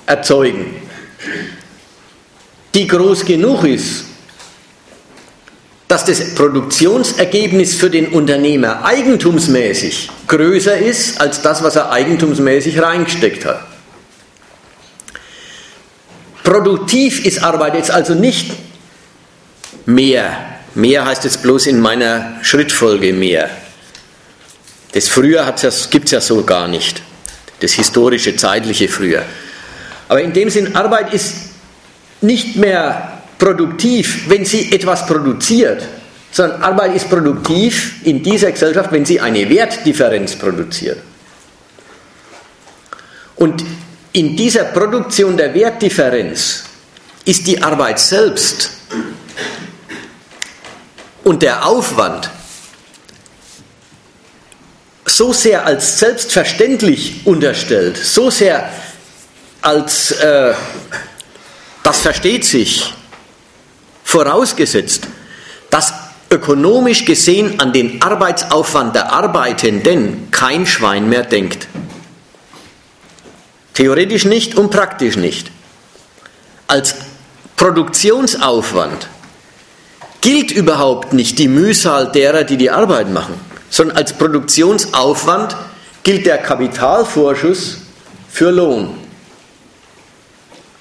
erzeugen, 0.07 0.75
die 2.75 2.87
groß 2.87 3.25
genug 3.27 3.65
ist, 3.65 4.07
dass 5.91 6.05
das 6.05 6.37
Produktionsergebnis 6.37 7.75
für 7.75 7.91
den 7.91 8.13
Unternehmer 8.13 8.85
eigentumsmäßig 8.85 10.09
größer 10.29 10.79
ist 10.79 11.21
als 11.21 11.43
das, 11.43 11.65
was 11.65 11.75
er 11.75 11.91
eigentumsmäßig 11.91 12.81
reingesteckt 12.81 13.45
hat. 13.45 13.67
Produktiv 16.45 17.27
ist 17.27 17.43
Arbeit 17.43 17.75
jetzt 17.75 17.91
also 17.91 18.15
nicht 18.15 18.53
mehr. 19.85 20.37
Mehr 20.77 21.05
heißt 21.05 21.25
jetzt 21.25 21.43
bloß 21.43 21.67
in 21.67 21.81
meiner 21.81 22.39
Schrittfolge 22.43 23.13
mehr. 23.13 23.51
Das 24.93 25.09
früher 25.09 25.53
gibt 25.91 26.05
es 26.05 26.11
ja 26.13 26.21
so 26.21 26.45
gar 26.45 26.69
nicht. 26.69 27.03
Das 27.59 27.73
historische, 27.73 28.37
zeitliche 28.37 28.87
früher. 28.89 29.25
Aber 30.07 30.23
in 30.23 30.33
dem 30.33 30.51
Sinn, 30.51 30.77
Arbeit 30.77 31.13
ist 31.13 31.35
nicht 32.21 32.55
mehr 32.55 33.20
produktiv, 33.41 34.29
wenn 34.29 34.45
sie 34.45 34.71
etwas 34.71 35.05
produziert, 35.07 35.83
sondern 36.31 36.63
Arbeit 36.63 36.95
ist 36.95 37.11
produktiv 37.11 37.95
in 38.05 38.23
dieser 38.23 38.53
Gesellschaft, 38.53 38.93
wenn 38.93 39.05
sie 39.05 39.19
eine 39.19 39.49
Wertdifferenz 39.49 40.37
produziert. 40.37 40.99
Und 43.35 43.65
in 44.13 44.37
dieser 44.37 44.65
Produktion 44.65 45.37
der 45.37 45.53
Wertdifferenz 45.55 46.65
ist 47.25 47.47
die 47.47 47.61
Arbeit 47.61 47.99
selbst 47.99 48.71
und 51.25 51.43
der 51.43 51.67
Aufwand 51.67 52.31
so 55.07 55.33
sehr 55.33 55.65
als 55.65 55.99
selbstverständlich 55.99 57.23
unterstellt, 57.25 57.97
so 57.97 58.31
sehr 58.31 58.69
als 59.63 60.13
äh, 60.13 60.55
das 61.83 62.01
versteht 62.01 62.45
sich, 62.45 62.93
vorausgesetzt, 64.11 65.07
dass 65.71 65.95
ökonomisch 66.31 67.05
gesehen 67.05 67.61
an 67.61 67.73
den 67.73 68.03
Arbeitsaufwand 68.03 68.97
der 68.97 69.13
Arbeitenden 69.13 70.31
kein 70.33 70.67
Schwein 70.67 71.09
mehr 71.09 71.23
denkt. 71.23 71.69
Theoretisch 73.75 74.25
nicht 74.25 74.57
und 74.57 74.71
praktisch 74.71 75.17
nicht. 75.17 75.51
Als 76.67 76.97
Produktionsaufwand 77.57 79.09
gilt 80.21 80.51
überhaupt 80.51 81.13
nicht 81.13 81.39
die 81.39 81.49
Mühsal 81.49 82.11
derer, 82.11 82.43
die 82.43 82.57
die 82.57 82.71
Arbeit 82.71 83.11
machen, 83.11 83.35
sondern 83.71 83.97
als 83.97 84.13
Produktionsaufwand 84.13 85.57
gilt 86.03 86.27
der 86.27 86.39
Kapitalvorschuss 86.39 87.79
für 88.29 88.51
Lohn. 88.51 88.99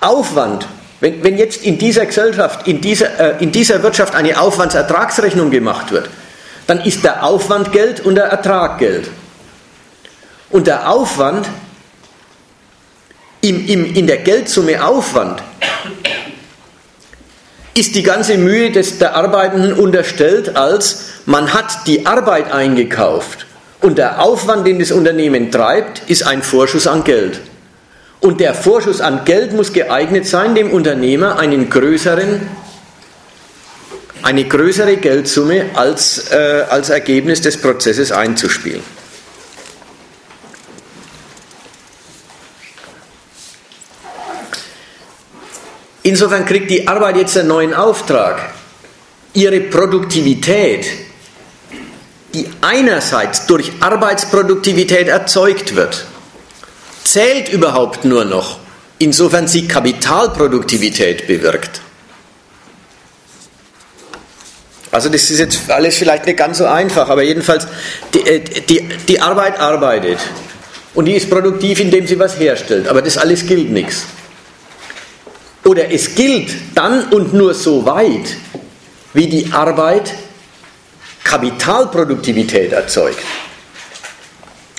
Aufwand 0.02 0.68
wenn, 1.02 1.24
wenn 1.24 1.38
jetzt 1.38 1.64
in 1.64 1.78
dieser 1.78 2.06
Gesellschaft, 2.06 2.68
in 2.68 2.82
dieser, 2.82 3.20
äh, 3.20 3.44
in 3.44 3.52
dieser 3.52 3.82
Wirtschaft 3.84 4.16
eine 4.16 4.40
Aufwandsertragsrechnung 4.40 5.50
gemacht 5.50 5.92
wird, 5.92 6.10
dann 6.68 6.82
ist 6.82 7.04
der 7.04 7.24
Aufwand 7.24 7.72
Geld 7.72 8.02
und 8.02 8.16
der 8.16 8.26
Ertrag 8.26 8.80
Geld. 8.80 9.10
Und 10.50 10.68
der 10.68 10.90
Aufwand 10.90 11.48
im, 13.42 13.68
im, 13.68 13.96
in 13.96 14.08
der 14.08 14.18
Geldsumme 14.18 14.84
Aufwand 14.84 15.42
ist 17.74 17.96
die 17.96 18.04
ganze 18.04 18.38
Mühe 18.38 18.72
des, 18.72 18.98
der 18.98 19.16
Arbeitenden 19.16 19.74
unterstellt 19.74 20.58
als 20.58 21.06
man 21.26 21.54
hat 21.54 21.88
die 21.88 22.06
Arbeit 22.06 22.52
eingekauft 22.52 23.46
und 23.82 23.98
der 23.98 24.22
Aufwand, 24.22 24.66
den 24.66 24.80
das 24.80 24.92
Unternehmen 24.92 25.52
treibt, 25.52 26.02
ist 26.10 26.24
ein 26.24 26.42
Vorschuss 26.42 26.88
an 26.88 27.04
Geld. 27.04 27.40
Und 28.22 28.42
der 28.42 28.54
Vorschuss 28.54 29.00
an 29.00 29.24
Geld 29.24 29.54
muss 29.54 29.72
geeignet 29.72 30.28
sein, 30.28 30.54
dem 30.54 30.72
Unternehmer 30.72 31.40
einen 31.40 31.70
größeren, 31.70 32.42
eine 34.24 34.44
größere 34.46 34.98
Geldsumme 34.98 35.68
als, 35.76 36.30
äh, 36.32 36.66
als 36.70 36.90
Ergebnis 36.90 37.42
des 37.42 37.62
Prozesses 37.62 38.12
einzuspielen. 38.12 38.84
Insofern 46.04 46.46
kriegt 46.46 46.70
die 46.72 46.88
Arbeit 46.88 47.18
jetzt 47.18 47.38
einen 47.38 47.50
neuen 47.50 47.74
Auftrag. 47.74 48.54
Ihre 49.34 49.62
Produktivität, 49.62 50.86
die 52.34 52.50
einerseits 52.62 53.46
durch 53.46 53.72
Arbeitsproduktivität 53.80 55.08
erzeugt 55.08 55.76
wird, 55.76 56.06
zählt 57.04 57.50
überhaupt 57.50 58.06
nur 58.06 58.26
noch, 58.26 58.60
insofern 58.98 59.48
sie 59.48 59.68
Kapitalproduktivität 59.68 61.28
bewirkt. 61.28 61.82
Also 64.92 65.10
das 65.10 65.30
ist 65.30 65.40
jetzt 65.40 65.70
alles 65.70 65.98
vielleicht 65.98 66.26
nicht 66.26 66.38
ganz 66.38 66.58
so 66.58 66.66
einfach, 66.66 67.10
aber 67.10 67.22
jedenfalls 67.22 67.68
die, 68.14 68.26
äh, 68.26 68.40
die, 68.40 68.88
die 69.08 69.22
Arbeit 69.22 69.60
arbeitet 69.60 70.18
und 70.96 71.06
die 71.06 71.14
ist 71.14 71.30
produktiv, 71.30 71.80
indem 71.80 72.08
sie 72.08 72.18
was 72.18 72.40
herstellt, 72.40 72.88
aber 72.88 73.02
das 73.02 73.18
alles 73.18 73.46
gilt 73.46 73.70
nichts. 73.70 74.06
Oder 75.64 75.92
es 75.92 76.16
gilt 76.16 76.50
dann 76.74 77.10
und 77.10 77.34
nur 77.34 77.54
so 77.54 77.86
weit, 77.86 78.36
wie 79.14 79.28
die 79.28 79.52
Arbeit 79.52 80.12
Kapitalproduktivität 81.24 82.72
erzeugt. 82.72 83.20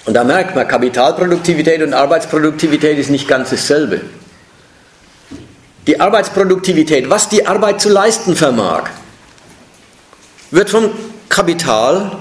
Und 0.07 0.14
da 0.14 0.24
merkt 0.24 0.55
man, 0.55 0.66
Kapitalproduktivität 0.66 1.82
und 1.82 1.92
Arbeitsproduktivität 1.92 2.98
ist 2.98 3.11
nicht 3.11 3.28
ganz 3.28 3.51
dasselbe. 3.51 4.01
Die 5.86 6.01
Arbeitsproduktivität, 6.01 7.11
was 7.11 7.28
die 7.28 7.46
Arbeit 7.46 7.80
zu 7.80 7.88
leisten 7.88 8.36
vermag, 8.36 8.90
wird 10.51 10.70
vom 10.70 10.90
Kapital 11.28 12.18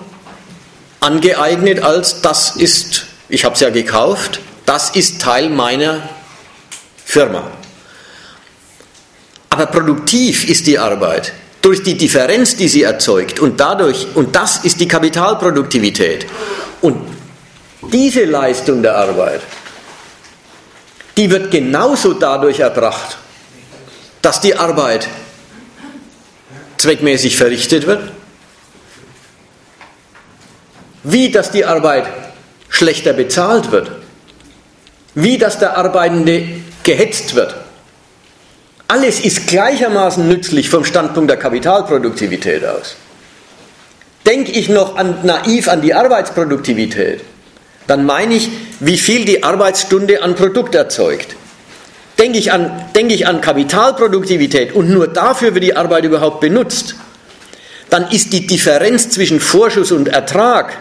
angeeignet 0.99 1.81
als 1.81 2.21
das 2.21 2.55
ist, 2.55 3.05
ich 3.29 3.45
habe 3.45 3.55
es 3.55 3.61
ja 3.61 3.69
gekauft, 3.69 4.39
das 4.65 4.91
ist 4.91 5.21
Teil 5.21 5.49
meiner 5.49 6.01
Firma. 7.05 7.49
Aber 9.49 9.65
produktiv 9.65 10.47
ist 10.47 10.67
die 10.67 10.77
Arbeit 10.77 11.33
durch 11.61 11.83
die 11.83 11.97
Differenz, 11.97 12.55
die 12.55 12.67
sie 12.67 12.83
erzeugt 12.83 13.39
und 13.39 13.59
dadurch, 13.59 14.07
und 14.15 14.35
das 14.35 14.63
ist 14.63 14.79
die 14.79 14.87
Kapitalproduktivität. 14.87 16.25
Und 16.81 17.18
diese 17.91 18.25
Leistung 18.25 18.81
der 18.81 18.97
Arbeit, 18.97 19.41
die 21.17 21.29
wird 21.29 21.51
genauso 21.51 22.13
dadurch 22.13 22.59
erbracht, 22.59 23.17
dass 24.21 24.41
die 24.41 24.55
Arbeit 24.55 25.07
zweckmäßig 26.77 27.35
verrichtet 27.35 27.87
wird, 27.87 28.11
wie 31.03 31.31
dass 31.31 31.51
die 31.51 31.65
Arbeit 31.65 32.05
schlechter 32.69 33.13
bezahlt 33.13 33.71
wird, 33.71 33.91
wie 35.15 35.37
dass 35.37 35.59
der 35.59 35.77
Arbeitende 35.77 36.47
gehetzt 36.83 37.35
wird. 37.35 37.55
Alles 38.87 39.19
ist 39.19 39.47
gleichermaßen 39.47 40.27
nützlich 40.27 40.69
vom 40.69 40.83
Standpunkt 40.83 41.29
der 41.29 41.37
Kapitalproduktivität 41.37 42.65
aus. 42.65 42.95
Denke 44.25 44.51
ich 44.51 44.69
noch 44.69 44.95
an, 44.95 45.19
naiv 45.23 45.67
an 45.67 45.81
die 45.81 45.93
Arbeitsproduktivität, 45.93 47.21
dann 47.89 48.05
meine 48.05 48.35
ich, 48.35 48.49
wie 48.79 48.99
viel 48.99 49.25
die 49.25 49.43
Arbeitsstunde 49.43 50.21
an 50.21 50.35
Produkt 50.35 50.75
erzeugt. 50.75 51.35
Denke 52.19 52.37
ich, 52.37 52.51
an, 52.51 52.85
denke 52.95 53.15
ich 53.15 53.25
an 53.25 53.41
Kapitalproduktivität 53.41 54.75
und 54.75 54.91
nur 54.91 55.07
dafür 55.07 55.55
wird 55.55 55.63
die 55.63 55.75
Arbeit 55.75 56.03
überhaupt 56.03 56.39
benutzt, 56.39 56.95
dann 57.89 58.11
ist 58.11 58.31
die 58.31 58.45
Differenz 58.45 59.09
zwischen 59.09 59.39
Vorschuss 59.39 59.91
und 59.91 60.09
Ertrag 60.09 60.77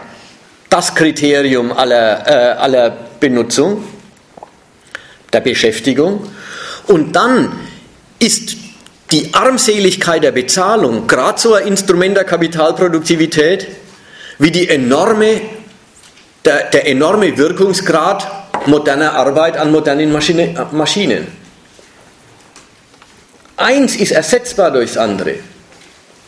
das 0.69 0.93
Kriterium 0.93 1.71
aller, 1.71 2.27
äh, 2.27 2.57
aller 2.59 2.95
Benutzung, 3.19 3.83
der 5.33 5.39
Beschäftigung. 5.39 6.29
Und 6.85 7.15
dann 7.15 7.53
ist 8.19 8.55
die 9.11 9.33
Armseligkeit 9.33 10.21
der 10.21 10.31
Bezahlung 10.31 11.07
gerade 11.07 11.39
so 11.39 11.55
ein 11.55 11.65
Instrument 11.65 12.15
der 12.15 12.25
Kapitalproduktivität 12.25 13.67
wie 14.37 14.51
die 14.51 14.69
enorme, 14.69 15.41
der, 16.49 16.63
der 16.71 16.87
enorme 16.87 17.37
Wirkungsgrad 17.37 18.19
moderner 18.65 19.13
Arbeit 19.13 19.55
an 19.57 19.71
modernen 19.71 20.11
Maschine, 20.11 20.67
Maschinen. 20.71 21.27
Eins 23.55 23.95
ist 23.95 24.11
ersetzbar 24.11 24.71
durchs 24.71 24.97
andere, 24.97 25.35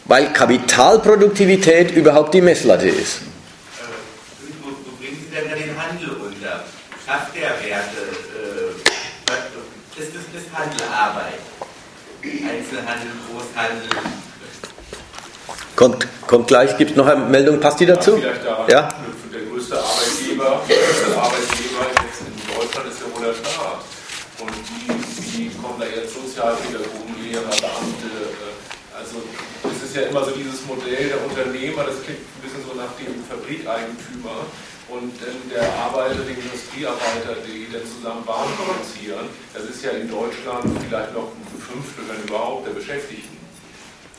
weil 0.06 0.32
Kapitalproduktivität 0.32 1.92
überhaupt 1.92 2.34
die 2.36 2.42
Messlatte 2.42 2.88
ist. 2.88 3.22
Kraft 7.08 7.36
der 7.36 7.50
Werte 7.50 8.02
äh, 8.38 8.72
ist, 10.00 10.10
ist, 10.10 10.30
ist 10.38 10.48
Handel 10.54 10.88
Arbeit. 10.94 11.42
Einzelhandel, 12.24 13.12
Großhandel. 13.28 13.90
Kommt, 15.76 16.08
kommt 16.28 16.48
gleich, 16.48 16.78
gibt 16.78 16.92
es 16.92 16.98
noch 16.98 17.08
eine 17.08 17.26
Meldung, 17.26 17.60
passt 17.60 17.80
die 17.80 17.86
dazu? 17.88 18.22
Ja, 18.68 18.88
größte 18.88 19.11
Arbeitgeber, 19.92 20.62
der 20.70 20.78
größte 20.78 21.18
Arbeitgeber 21.20 21.84
jetzt 22.00 22.24
in 22.24 22.36
Deutschland 22.48 22.88
ist 22.88 23.00
der 23.04 23.10
wohl 23.12 23.24
der 23.28 23.36
Staat. 23.36 23.84
Und 24.40 24.54
die, 24.56 24.88
die 24.88 25.52
kommen 25.60 25.80
da 25.80 25.86
jetzt 25.86 26.16
Sozialpädagogen, 26.16 27.12
Lehrer, 27.20 27.52
Beamte. 27.52 28.32
Äh, 28.40 28.96
also 28.96 29.20
es 29.68 29.90
ist 29.90 29.96
ja 29.96 30.04
immer 30.08 30.24
so 30.24 30.32
dieses 30.32 30.66
Modell 30.66 31.10
der 31.10 31.20
Unternehmer, 31.24 31.84
das 31.84 32.04
klingt 32.04 32.24
ein 32.24 32.42
bisschen 32.42 32.64
so 32.64 32.74
nach 32.80 32.96
dem 32.96 33.20
Fabrikeigentümer 33.28 34.48
und 34.88 35.14
der 35.52 35.68
Arbeiter, 35.76 36.24
den 36.24 36.40
Industriearbeiter, 36.40 37.44
die 37.48 37.68
dann 37.72 37.84
zusammen 37.84 38.28
Waren 38.28 38.52
produzieren, 38.56 39.28
das 39.54 39.64
ist 39.64 39.84
ja 39.84 39.92
in 39.92 40.10
Deutschland 40.10 40.68
vielleicht 40.88 41.14
noch 41.14 41.32
ein 41.32 41.60
Fünftel, 41.60 42.04
wenn 42.08 42.24
überhaupt, 42.28 42.68
der 42.68 42.74
Beschäftigten. 42.74 43.38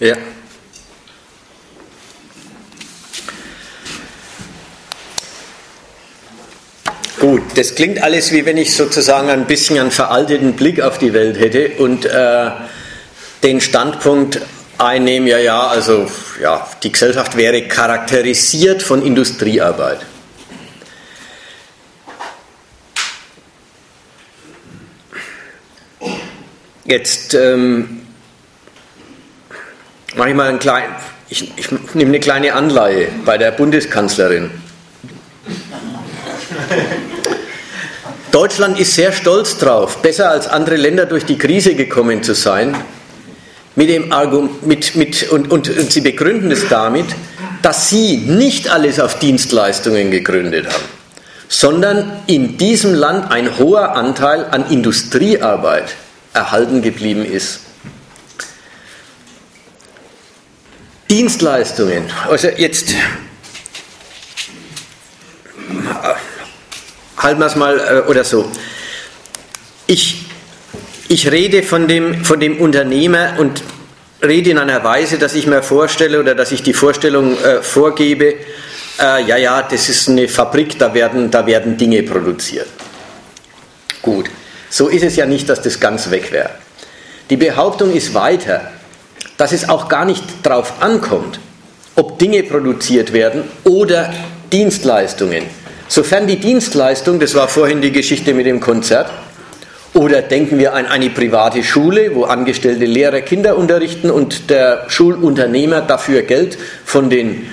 Ja. 0.01 0.17
Gut, 7.23 7.57
das 7.57 7.77
klingt 7.77 8.03
alles 8.03 8.33
wie 8.33 8.45
wenn 8.47 8.57
ich 8.57 8.75
sozusagen 8.75 9.31
ein 9.31 9.47
bisschen 9.47 9.79
einen 9.79 9.93
veralteten 9.93 10.55
Blick 10.55 10.81
auf 10.81 10.99
die 10.99 11.13
Welt 11.13 11.39
hätte 11.39 11.69
und 11.79 12.05
äh, 12.05 12.51
den 13.45 13.61
Standpunkt 13.61 14.41
einnehme, 14.77 15.31
ja, 15.31 15.39
ja, 15.39 15.67
also 15.69 16.11
ja, 16.43 16.67
die 16.83 16.91
Gesellschaft 16.91 17.37
wäre 17.37 17.63
charakterisiert 17.69 18.83
von 18.83 19.07
Industriearbeit. 19.07 20.01
Jetzt 26.85 27.35
ähm, 27.35 28.01
mache 30.17 30.31
ich 30.31 30.35
mal 30.35 30.49
ein 30.49 30.59
klein, 30.59 30.89
ich, 31.29 31.57
ich 31.57 31.71
nehme 31.95 32.09
eine 32.09 32.19
kleine 32.19 32.55
Anleihe 32.55 33.11
bei 33.25 33.39
der 33.39 33.53
Bundeskanzlerin. 33.53 34.51
Deutschland 38.33 38.79
ist 38.79 38.95
sehr 38.95 39.13
stolz 39.13 39.59
drauf, 39.59 39.99
besser 39.99 40.31
als 40.31 40.49
andere 40.49 40.77
Länder 40.77 41.07
durch 41.07 41.25
die 41.25 41.37
Krise 41.37 41.75
gekommen 41.75 42.23
zu 42.23 42.35
sein. 42.35 42.75
Mit 43.77 43.89
dem 43.89 44.13
Argument, 44.13 44.67
mit, 44.67 44.97
mit, 44.97 45.31
und, 45.31 45.51
und, 45.51 45.69
und 45.69 45.93
sie 45.93 46.01
begründen 46.01 46.51
es 46.51 46.69
damit, 46.69 47.07
dass 47.63 47.89
sie 47.89 48.19
nicht 48.19 48.69
alles 48.69 49.01
auf 49.01 49.19
Dienstleistungen 49.19 50.11
gegründet 50.11 50.67
haben, 50.67 50.85
sondern 51.49 52.23
in 52.27 52.59
diesem 52.59 52.95
Land 52.95 53.31
ein 53.31 53.59
hoher 53.59 53.95
Anteil 53.95 54.47
an 54.51 54.71
Industriearbeit 54.71 55.95
erhalten 56.35 56.83
geblieben 56.83 57.25
ist. 57.25 57.61
Dienstleistungen, 61.11 62.05
also 62.31 62.49
jetzt 62.49 62.95
halten 67.23 67.41
wir 67.41 67.47
es 67.47 67.57
mal 67.57 67.79
äh, 67.79 68.11
oder 68.11 68.25
so. 68.25 68.51
Ich, 69.87 70.27
ich 71.09 71.31
rede 71.31 71.63
von 71.63 71.87
dem, 71.89 72.25
von 72.25 72.41
dem 72.41 72.61
Unternehmer 72.61 73.35
und 73.39 73.63
rede 74.23 74.51
in 74.51 74.59
einer 74.59 74.83
Weise, 74.85 75.19
dass 75.19 75.35
ich 75.35 75.47
mir 75.47 75.63
vorstelle 75.63 76.21
oder 76.21 76.35
dass 76.35 76.53
ich 76.53 76.63
die 76.63 76.73
Vorstellung 76.73 77.39
äh, 77.43 77.63
vorgebe, 77.63 78.35
äh, 78.99 79.25
ja, 79.25 79.37
ja, 79.37 79.63
das 79.63 79.89
ist 79.89 80.09
eine 80.09 80.29
Fabrik, 80.29 80.79
da 80.79 80.95
werden, 80.95 81.31
da 81.31 81.47
werden 81.47 81.77
Dinge 81.77 82.03
produziert. 82.03 82.69
Gut. 84.01 84.31
So 84.71 84.89
ist 84.89 85.05
es 85.05 85.17
ja 85.17 85.27
nicht, 85.27 85.49
dass 85.49 85.61
das 85.61 85.81
ganz 85.81 86.11
weg 86.11 86.33
wäre. 86.33 86.51
Die 87.31 87.37
Behauptung 87.37 87.93
ist 87.93 88.15
weiter, 88.15 88.73
dass 89.37 89.53
es 89.53 89.69
auch 89.69 89.89
gar 89.89 90.05
nicht 90.05 90.25
darauf 90.43 90.81
ankommt, 90.81 91.41
ob 91.95 92.19
Dinge 92.19 92.43
produziert 92.43 93.13
werden 93.13 93.45
oder 93.65 94.13
Dienstleistungen. 94.51 95.45
Sofern 95.93 96.27
die 96.27 96.37
Dienstleistung, 96.37 97.21
das 97.21 97.35
war 97.35 97.49
vorhin 97.49 97.83
die 97.83 97.93
Geschichte 97.93 98.33
mit 98.33 98.47
dem 98.47 98.61
Konzert, 98.61 99.11
oder 99.93 100.23
denken 100.23 100.59
wir 100.59 100.73
an 100.73 100.87
eine 100.87 101.11
private 101.11 101.63
Schule, 101.63 102.15
wo 102.15 102.25
angestellte 102.25 102.87
Lehrer 102.87 103.21
Kinder 103.21 103.59
unterrichten 103.59 104.11
und 104.11 104.49
der 104.49 104.87
Schulunternehmer 104.89 105.83
dafür 105.83 106.23
Geld 106.23 106.57
von 106.87 107.11
den 107.11 107.47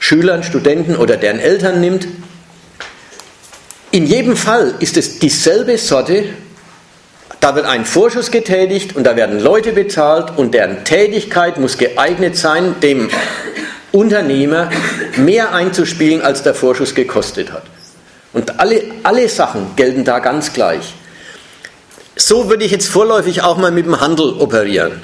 Schülern, 0.00 0.42
Studenten 0.42 0.96
oder 0.96 1.16
deren 1.16 1.38
Eltern 1.38 1.80
nimmt. 1.80 2.08
In 3.92 4.06
jedem 4.06 4.36
Fall 4.36 4.74
ist 4.80 4.96
es 4.96 5.20
dieselbe 5.20 5.78
Sorte 5.78 6.24
da 7.38 7.54
wird 7.54 7.66
ein 7.66 7.84
Vorschuss 7.84 8.32
getätigt 8.32 8.96
und 8.96 9.04
da 9.04 9.14
werden 9.14 9.38
Leute 9.38 9.72
bezahlt 9.72 10.36
und 10.36 10.52
deren 10.54 10.82
Tätigkeit 10.82 11.60
muss 11.60 11.78
geeignet 11.78 12.36
sein, 12.36 12.74
dem 12.82 13.08
Unternehmer 13.92 14.70
mehr 15.16 15.54
einzuspielen, 15.54 16.22
als 16.22 16.42
der 16.42 16.54
Vorschuss 16.54 16.94
gekostet 16.94 17.52
hat. 17.52 17.64
Und 18.34 18.60
alle, 18.60 18.82
alle 19.04 19.28
Sachen 19.28 19.74
gelten 19.76 20.04
da 20.04 20.18
ganz 20.18 20.52
gleich. 20.52 20.92
So 22.16 22.50
würde 22.50 22.64
ich 22.64 22.72
jetzt 22.72 22.88
vorläufig 22.88 23.42
auch 23.42 23.56
mal 23.56 23.70
mit 23.70 23.86
dem 23.86 24.00
Handel 24.00 24.34
operieren. 24.38 25.00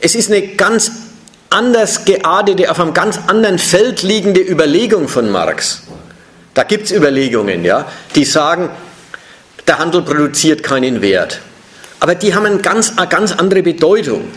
Es 0.00 0.14
ist 0.14 0.30
eine 0.30 0.46
ganz 0.46 0.92
anders 1.50 2.04
geartete, 2.04 2.70
auf 2.70 2.78
einem 2.78 2.94
ganz 2.94 3.18
anderen 3.26 3.58
Feld 3.58 4.02
liegende 4.02 4.40
Überlegung 4.40 5.08
von 5.08 5.30
Marx. 5.30 5.82
Da 6.54 6.62
gibt 6.62 6.86
es 6.86 6.92
Überlegungen, 6.92 7.64
ja, 7.64 7.86
die 8.14 8.24
sagen, 8.24 8.70
der 9.66 9.78
Handel 9.78 10.02
produziert 10.02 10.62
keinen 10.62 11.02
Wert. 11.02 11.40
Aber 11.98 12.14
die 12.14 12.34
haben 12.34 12.46
eine 12.46 12.58
ganz, 12.58 12.96
eine 12.96 13.08
ganz 13.08 13.32
andere 13.32 13.62
Bedeutung. 13.62 14.28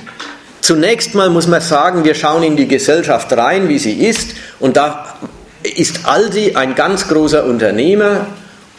Zunächst 0.61 1.15
mal 1.15 1.29
muss 1.29 1.47
man 1.47 1.61
sagen, 1.61 2.03
wir 2.03 2.15
schauen 2.15 2.43
in 2.43 2.55
die 2.55 2.67
Gesellschaft 2.67 3.31
rein, 3.33 3.67
wie 3.67 3.79
sie 3.79 4.05
ist, 4.05 4.31
und 4.59 4.77
da 4.77 5.17
ist 5.63 6.05
Aldi 6.05 6.55
ein 6.55 6.75
ganz 6.75 7.07
großer 7.07 7.45
Unternehmer 7.45 8.27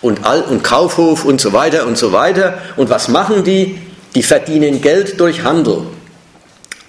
und, 0.00 0.24
Al 0.24 0.42
und 0.42 0.62
Kaufhof 0.62 1.24
und 1.24 1.40
so 1.40 1.52
weiter 1.52 1.86
und 1.86 1.96
so 1.96 2.12
weiter. 2.12 2.58
Und 2.76 2.90
was 2.90 3.08
machen 3.08 3.44
die? 3.44 3.78
Die 4.14 4.22
verdienen 4.22 4.80
Geld 4.80 5.18
durch 5.18 5.42
Handel. 5.42 5.82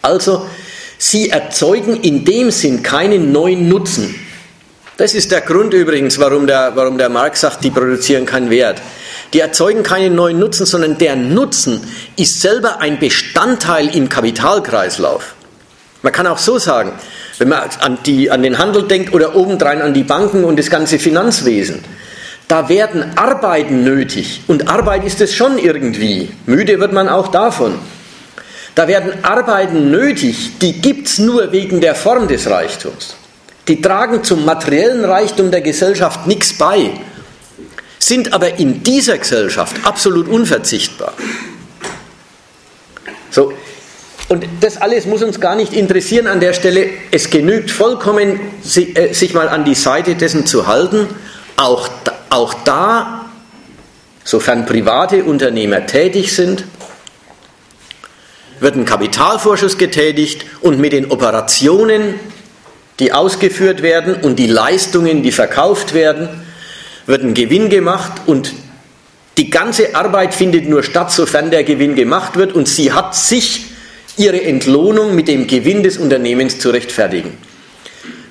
Also, 0.01 0.45
sie 0.97 1.29
erzeugen 1.29 2.01
in 2.01 2.23
dem 2.23 2.51
Sinn 2.51 2.83
keinen 2.83 3.31
neuen 3.31 3.67
Nutzen. 3.67 4.13
Das 4.97 5.13
ist 5.13 5.31
der 5.31 5.41
Grund 5.41 5.73
übrigens, 5.73 6.19
warum 6.19 6.45
der, 6.45 6.73
warum 6.75 6.97
der 6.97 7.09
Marx 7.09 7.41
sagt, 7.41 7.63
die 7.63 7.71
produzieren 7.71 8.25
keinen 8.25 8.49
Wert. 8.49 8.81
Die 9.33 9.39
erzeugen 9.39 9.83
keinen 9.83 10.15
neuen 10.15 10.39
Nutzen, 10.39 10.65
sondern 10.65 10.97
der 10.97 11.15
Nutzen 11.15 11.81
ist 12.15 12.41
selber 12.41 12.79
ein 12.79 12.99
Bestandteil 12.99 13.93
im 13.93 14.07
Kapitalkreislauf. 14.07 15.35
Man 16.01 16.13
kann 16.13 16.27
auch 16.27 16.37
so 16.37 16.59
sagen, 16.59 16.93
wenn 17.37 17.49
man 17.49 17.69
an, 17.79 17.97
die, 18.05 18.31
an 18.31 18.43
den 18.43 18.57
Handel 18.57 18.83
denkt 18.83 19.13
oder 19.13 19.35
obendrein 19.35 19.81
an 19.81 19.93
die 19.93 20.03
Banken 20.03 20.43
und 20.43 20.57
das 20.57 20.69
ganze 20.69 20.99
Finanzwesen, 20.99 21.83
da 22.47 22.69
werden 22.69 23.17
Arbeiten 23.17 23.83
nötig. 23.83 24.41
Und 24.47 24.69
Arbeit 24.69 25.03
ist 25.03 25.19
es 25.21 25.33
schon 25.33 25.57
irgendwie. 25.57 26.29
Müde 26.45 26.79
wird 26.79 26.93
man 26.93 27.09
auch 27.09 27.29
davon. 27.29 27.75
Da 28.75 28.87
werden 28.87 29.23
Arbeiten 29.23 29.89
nötig, 29.89 30.59
die 30.59 30.81
gibt 30.81 31.07
es 31.07 31.17
nur 31.17 31.51
wegen 31.51 31.79
der 31.81 31.95
Form 31.95 32.27
des 32.27 32.49
Reichtums. 32.49 33.15
Die 33.67 33.81
tragen 33.81 34.23
zum 34.23 34.45
materiellen 34.45 35.05
Reichtum 35.05 35.49
der 35.49 35.61
Gesellschaft 35.61 36.27
nichts 36.27 36.53
bei, 36.53 36.91
sind 37.97 38.33
aber 38.33 38.59
in 38.59 38.83
dieser 38.83 39.17
Gesellschaft 39.17 39.77
absolut 39.83 40.27
unverzichtbar. 40.27 41.13
So, 43.31 43.53
und 44.27 44.45
das 44.61 44.77
alles 44.77 45.05
muss 45.05 45.21
uns 45.21 45.39
gar 45.39 45.55
nicht 45.55 45.73
interessieren 45.73 46.27
an 46.27 46.39
der 46.39 46.53
Stelle. 46.53 46.89
Es 47.11 47.29
genügt 47.29 47.69
vollkommen, 47.69 48.39
äh, 48.75 49.13
sich 49.13 49.33
mal 49.33 49.49
an 49.49 49.65
die 49.65 49.75
Seite 49.75 50.15
dessen 50.15 50.47
zu 50.47 50.65
halten. 50.65 51.07
Auch, 51.57 51.89
auch 52.29 52.53
da, 52.65 53.25
sofern 54.23 54.65
private 54.65 55.23
Unternehmer 55.23 55.85
tätig 55.85 56.33
sind, 56.33 56.65
wird 58.59 58.75
ein 58.75 58.85
Kapitalvorschuss 58.85 59.77
getätigt 59.77 60.45
und 60.61 60.79
mit 60.79 60.93
den 60.93 61.11
Operationen, 61.11 62.15
die 62.99 63.11
ausgeführt 63.13 63.83
werden 63.83 64.15
und 64.15 64.37
die 64.37 64.47
Leistungen, 64.47 65.21
die 65.21 65.31
verkauft 65.31 65.93
werden, 65.93 66.29
wird 67.05 67.21
ein 67.23 67.35
Gewinn 67.35 67.69
gemacht 67.69 68.23
und 68.25 68.53
die 69.37 69.49
ganze 69.49 69.95
Arbeit 69.95 70.33
findet 70.33 70.67
nur 70.67 70.81
statt, 70.81 71.11
sofern 71.11 71.51
der 71.51 71.63
Gewinn 71.63 71.93
gemacht 71.93 72.37
wird 72.37 72.53
und 72.53 72.67
sie 72.67 72.93
hat 72.93 73.13
sich 73.13 73.74
ihre 74.17 74.41
Entlohnung 74.41 75.15
mit 75.15 75.27
dem 75.27 75.47
Gewinn 75.47 75.83
des 75.83 75.97
Unternehmens 75.97 76.59
zu 76.59 76.69
rechtfertigen. 76.69 77.37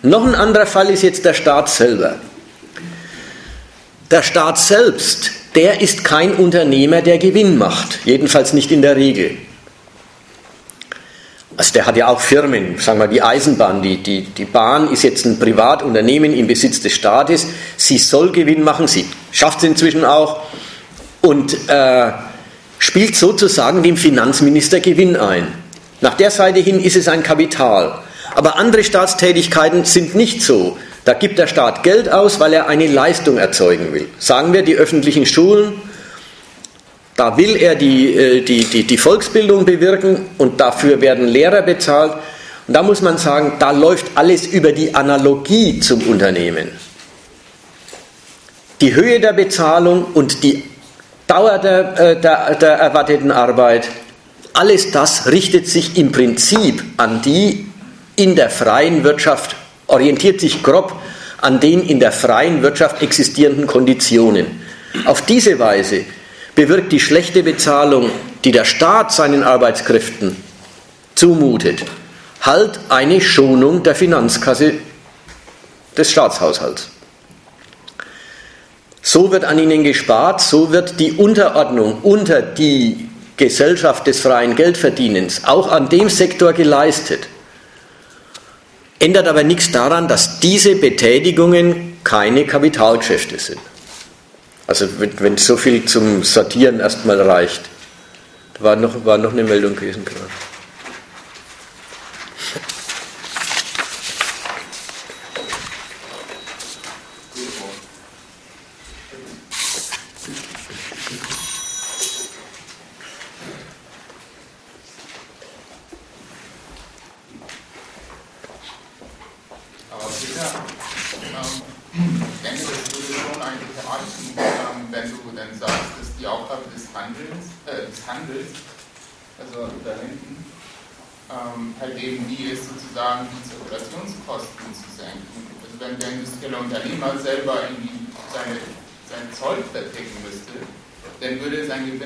Noch 0.02 0.26
ein 0.26 0.34
anderer 0.34 0.66
Fall 0.66 0.90
ist 0.90 1.02
jetzt 1.02 1.24
der 1.24 1.34
Staat 1.34 1.68
selber. 1.68 2.16
Der 4.10 4.22
Staat 4.22 4.58
selbst, 4.58 5.30
der 5.54 5.80
ist 5.80 6.04
kein 6.04 6.34
Unternehmer, 6.34 7.00
der 7.00 7.18
Gewinn 7.18 7.56
macht, 7.56 8.00
jedenfalls 8.04 8.52
nicht 8.52 8.70
in 8.70 8.82
der 8.82 8.96
Regel. 8.96 9.38
Also 11.56 11.72
der 11.72 11.86
hat 11.86 11.96
ja 11.96 12.08
auch 12.08 12.20
Firmen, 12.20 12.78
sagen 12.78 12.98
wir 12.98 13.06
die 13.06 13.22
Eisenbahn, 13.22 13.80
die, 13.80 13.98
die, 13.98 14.22
die 14.22 14.44
Bahn 14.44 14.90
ist 14.92 15.04
jetzt 15.04 15.24
ein 15.24 15.38
Privatunternehmen 15.38 16.34
im 16.34 16.48
Besitz 16.48 16.80
des 16.80 16.92
Staates, 16.92 17.46
sie 17.76 17.98
soll 17.98 18.32
Gewinn 18.32 18.64
machen, 18.64 18.88
sie 18.88 19.06
schafft 19.30 19.58
es 19.58 19.64
inzwischen 19.64 20.04
auch 20.04 20.40
und 21.22 21.56
äh, 21.68 22.12
spielt 22.78 23.14
sozusagen 23.14 23.82
dem 23.82 23.96
Finanzminister 23.96 24.80
Gewinn 24.80 25.16
ein. 25.16 25.63
Nach 26.04 26.12
der 26.12 26.30
Seite 26.30 26.60
hin 26.60 26.84
ist 26.84 26.96
es 26.96 27.08
ein 27.08 27.22
Kapital. 27.22 27.98
Aber 28.34 28.56
andere 28.58 28.84
Staatstätigkeiten 28.84 29.86
sind 29.86 30.14
nicht 30.14 30.42
so. 30.42 30.76
Da 31.06 31.14
gibt 31.14 31.38
der 31.38 31.46
Staat 31.46 31.82
Geld 31.82 32.10
aus, 32.12 32.38
weil 32.40 32.52
er 32.52 32.68
eine 32.68 32.86
Leistung 32.86 33.38
erzeugen 33.38 33.94
will. 33.94 34.08
Sagen 34.18 34.52
wir 34.52 34.60
die 34.60 34.74
öffentlichen 34.74 35.24
Schulen, 35.24 35.80
da 37.16 37.38
will 37.38 37.56
er 37.56 37.74
die, 37.74 38.14
äh, 38.14 38.42
die, 38.42 38.64
die, 38.64 38.82
die 38.82 38.98
Volksbildung 38.98 39.64
bewirken 39.64 40.26
und 40.36 40.60
dafür 40.60 41.00
werden 41.00 41.26
Lehrer 41.26 41.62
bezahlt. 41.62 42.12
Und 42.66 42.74
da 42.74 42.82
muss 42.82 43.00
man 43.00 43.16
sagen, 43.16 43.54
da 43.58 43.70
läuft 43.70 44.04
alles 44.14 44.46
über 44.46 44.72
die 44.72 44.94
Analogie 44.94 45.80
zum 45.80 46.02
Unternehmen. 46.02 46.68
Die 48.82 48.94
Höhe 48.94 49.20
der 49.20 49.32
Bezahlung 49.32 50.04
und 50.12 50.42
die 50.42 50.64
Dauer 51.26 51.56
der, 51.56 51.98
äh, 51.98 52.20
der, 52.20 52.56
der 52.56 52.72
erwarteten 52.72 53.30
Arbeit 53.30 53.88
alles 54.54 54.92
das 54.92 55.26
richtet 55.26 55.68
sich 55.68 55.98
im 55.98 56.12
Prinzip 56.12 56.82
an 56.96 57.20
die 57.22 57.66
in 58.16 58.36
der 58.36 58.48
freien 58.48 59.04
Wirtschaft, 59.04 59.56
orientiert 59.88 60.40
sich 60.40 60.62
grob 60.62 60.94
an 61.40 61.60
den 61.60 61.82
in 61.86 62.00
der 62.00 62.12
freien 62.12 62.62
Wirtschaft 62.62 63.02
existierenden 63.02 63.66
Konditionen. 63.66 64.46
Auf 65.04 65.26
diese 65.26 65.58
Weise 65.58 66.04
bewirkt 66.54 66.92
die 66.92 67.00
schlechte 67.00 67.42
Bezahlung, 67.42 68.10
die 68.44 68.52
der 68.52 68.64
Staat 68.64 69.12
seinen 69.12 69.42
Arbeitskräften 69.42 70.36
zumutet, 71.16 71.84
halt 72.40 72.78
eine 72.88 73.20
Schonung 73.20 73.82
der 73.82 73.94
Finanzkasse 73.94 74.74
des 75.96 76.10
Staatshaushalts. 76.10 76.90
So 79.02 79.30
wird 79.32 79.44
an 79.44 79.58
ihnen 79.58 79.84
gespart, 79.84 80.40
so 80.40 80.72
wird 80.72 80.98
die 80.98 81.12
Unterordnung 81.12 81.98
unter 82.02 82.40
die 82.40 83.08
Gesellschaft 83.36 84.06
des 84.06 84.20
freien 84.20 84.54
Geldverdienens 84.54 85.44
auch 85.44 85.70
an 85.70 85.88
dem 85.88 86.08
Sektor 86.08 86.52
geleistet. 86.52 87.28
Ändert 88.98 89.26
aber 89.26 89.42
nichts 89.42 89.72
daran, 89.72 90.08
dass 90.08 90.40
diese 90.40 90.76
Betätigungen 90.76 91.98
keine 92.04 92.46
Kapitalgeschäfte 92.46 93.38
sind. 93.38 93.60
Also 94.66 94.88
wenn, 94.98 95.36
so 95.36 95.56
viel 95.56 95.84
zum 95.84 96.22
Sortieren 96.22 96.80
erstmal 96.80 97.20
reicht. 97.20 97.62
Da 98.54 98.64
war 98.64 98.76
noch, 98.76 99.04
war 99.04 99.18
noch 99.18 99.32
eine 99.32 99.44
Meldung 99.44 99.74
gewesen 99.76 100.04
gerade. 100.04 100.26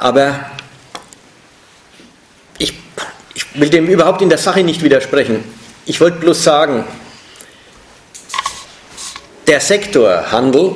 Aber 0.00 0.34
ich, 2.58 2.72
ich 3.34 3.44
will 3.60 3.68
dem 3.68 3.86
überhaupt 3.86 4.22
in 4.22 4.30
der 4.30 4.38
Sache 4.38 4.64
nicht 4.64 4.82
widersprechen. 4.82 5.44
Ich 5.84 6.00
wollte 6.00 6.18
bloß 6.20 6.42
sagen, 6.42 6.84
der 9.46 9.60
Sektor 9.60 10.32
Handel 10.32 10.72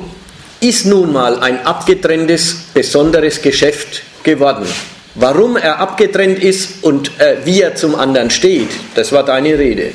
ist 0.59 0.85
nun 0.85 1.11
mal 1.11 1.39
ein 1.39 1.65
abgetrenntes, 1.65 2.67
besonderes 2.73 3.41
Geschäft 3.41 4.03
geworden. 4.23 4.67
Warum 5.15 5.57
er 5.57 5.79
abgetrennt 5.79 6.43
ist 6.43 6.83
und 6.83 7.19
äh, 7.19 7.37
wie 7.45 7.61
er 7.61 7.75
zum 7.75 7.95
anderen 7.95 8.29
steht, 8.29 8.69
das 8.93 9.11
war 9.11 9.23
deine 9.23 9.57
Rede. 9.57 9.93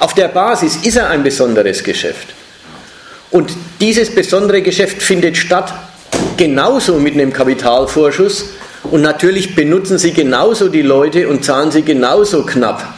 Auf 0.00 0.14
der 0.14 0.28
Basis 0.28 0.76
ist 0.82 0.96
er 0.96 1.08
ein 1.10 1.22
besonderes 1.22 1.84
Geschäft. 1.84 2.34
Und 3.30 3.52
dieses 3.80 4.12
besondere 4.12 4.60
Geschäft 4.62 5.02
findet 5.02 5.36
statt 5.36 5.72
genauso 6.36 6.94
mit 6.94 7.14
einem 7.14 7.32
Kapitalvorschuss 7.32 8.46
und 8.90 9.02
natürlich 9.02 9.54
benutzen 9.54 9.98
sie 9.98 10.12
genauso 10.12 10.68
die 10.68 10.82
Leute 10.82 11.28
und 11.28 11.44
zahlen 11.44 11.70
sie 11.70 11.82
genauso 11.82 12.44
knapp, 12.44 12.94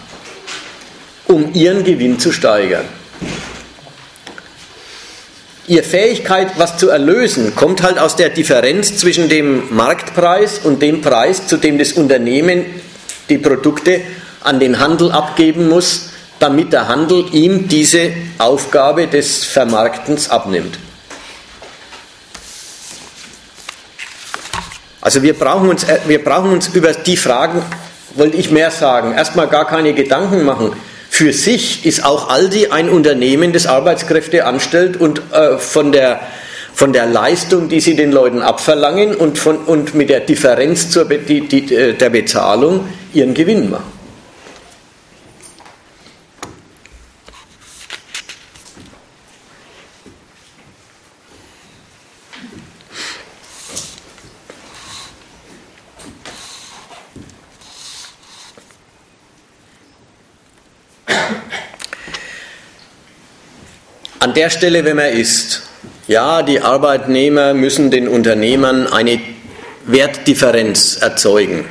um 1.27 1.55
ihren 1.55 1.85
Gewinn 1.85 2.19
zu 2.19 2.33
steigern. 2.33 2.85
Ihre 5.67 5.83
Fähigkeit, 5.83 6.53
was 6.57 6.79
zu 6.79 6.89
erlösen, 6.89 7.55
kommt 7.55 7.83
halt 7.83 7.99
aus 7.99 8.17
der 8.17 8.31
Differenz 8.31 8.97
zwischen 8.97 9.29
dem 9.29 9.65
Marktpreis 9.75 10.61
und 10.65 10.81
dem 10.81 11.03
Preis, 11.03 11.47
zu 11.47 11.59
dem 11.59 11.77
das 11.77 11.93
Unternehmen 11.93 12.65
die 13.29 13.37
Produkte 13.37 14.01
an 14.41 14.61
den 14.61 14.79
Handel 14.79 15.13
abgeben 15.13 15.69
muss, 15.69 16.09
damit 16.39 16.73
der 16.73 16.89
Handel 16.89 17.27
ihm 17.33 17.69
diese 17.69 18.13
Aufgabe 18.39 19.09
des 19.09 19.45
Vermarktens 19.45 20.31
abnimmt. 20.31 20.79
Also 25.09 25.23
wir 25.23 25.33
brauchen 25.33 25.71
uns, 25.71 25.85
äh, 25.85 26.01
wir 26.07 26.23
brauchen 26.23 26.53
uns 26.53 26.69
über 26.69 26.93
die 26.93 27.17
Fragen, 27.17 27.63
wollte 28.15 28.37
ich 28.37 28.51
mehr 28.51 28.71
sagen, 28.71 29.15
erstmal 29.15 29.49
gar 29.49 29.67
keine 29.67 29.95
Gedanken 29.95 30.45
machen. 30.45 30.75
Für 31.09 31.33
sich 31.33 31.87
ist 31.87 32.05
auch 32.05 32.29
Aldi 32.29 32.67
ein 32.67 32.91
Unternehmen, 32.91 33.55
das 33.55 33.67
Arbeitskräfte 33.67 34.45
anstellt 34.45 35.01
und 35.01 35.23
äh, 35.33 35.57
von, 35.57 35.93
der, 35.93 36.21
von 36.75 36.93
der 36.93 37.07
Leistung, 37.07 37.71
die 37.71 37.81
sie 37.81 37.97
den 37.97 38.13
Leuten 38.13 38.43
abverlangen 38.43 39.15
und, 39.15 39.39
von, 39.39 39.57
und 39.57 39.95
mit 39.95 40.11
der 40.11 40.21
Differenz 40.21 40.91
zur 40.91 41.07
die, 41.07 41.49
die, 41.49 41.75
äh, 41.75 41.95
der 41.95 42.11
Bezahlung 42.11 42.87
ihren 43.15 43.33
Gewinn 43.33 43.71
machen. 43.71 43.99
An 64.21 64.28
der 64.39 64.51
Stelle, 64.51 64.85
wenn 64.85 64.95
man 64.95 65.07
ist, 65.07 65.63
ja, 66.07 66.43
die 66.43 66.61
Arbeitnehmer 66.61 67.55
müssen 67.55 67.91
den 67.91 68.07
Unternehmern 68.07 68.87
eine 68.87 69.19
Wertdifferenz 69.85 70.97
erzeugen. 70.99 71.69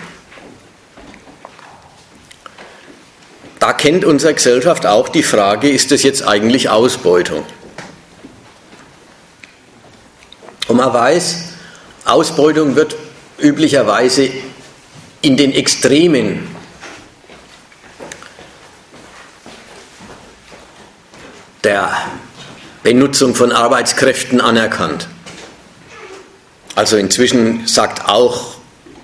Da 3.60 3.72
kennt 3.72 4.04
unsere 4.04 4.34
Gesellschaft 4.34 4.86
auch 4.86 5.08
die 5.08 5.24
Frage, 5.24 5.70
ist 5.70 5.92
das 5.92 6.04
jetzt 6.04 6.28
eigentlich 6.28 6.68
Ausbeutung? 6.68 7.46
Und 10.68 10.76
man 10.76 10.94
weiß, 10.94 11.44
Ausbeutung 12.04 12.76
wird 12.76 12.98
üblicherweise 13.38 14.30
in 15.22 15.38
den 15.38 15.54
Extremen 15.54 16.54
der 21.64 21.96
Benutzung 22.88 23.36
von 23.36 23.52
Arbeitskräften 23.52 24.40
anerkannt. 24.40 25.10
Also 26.74 26.96
inzwischen 26.96 27.68
sagt 27.68 28.08
auch 28.08 28.56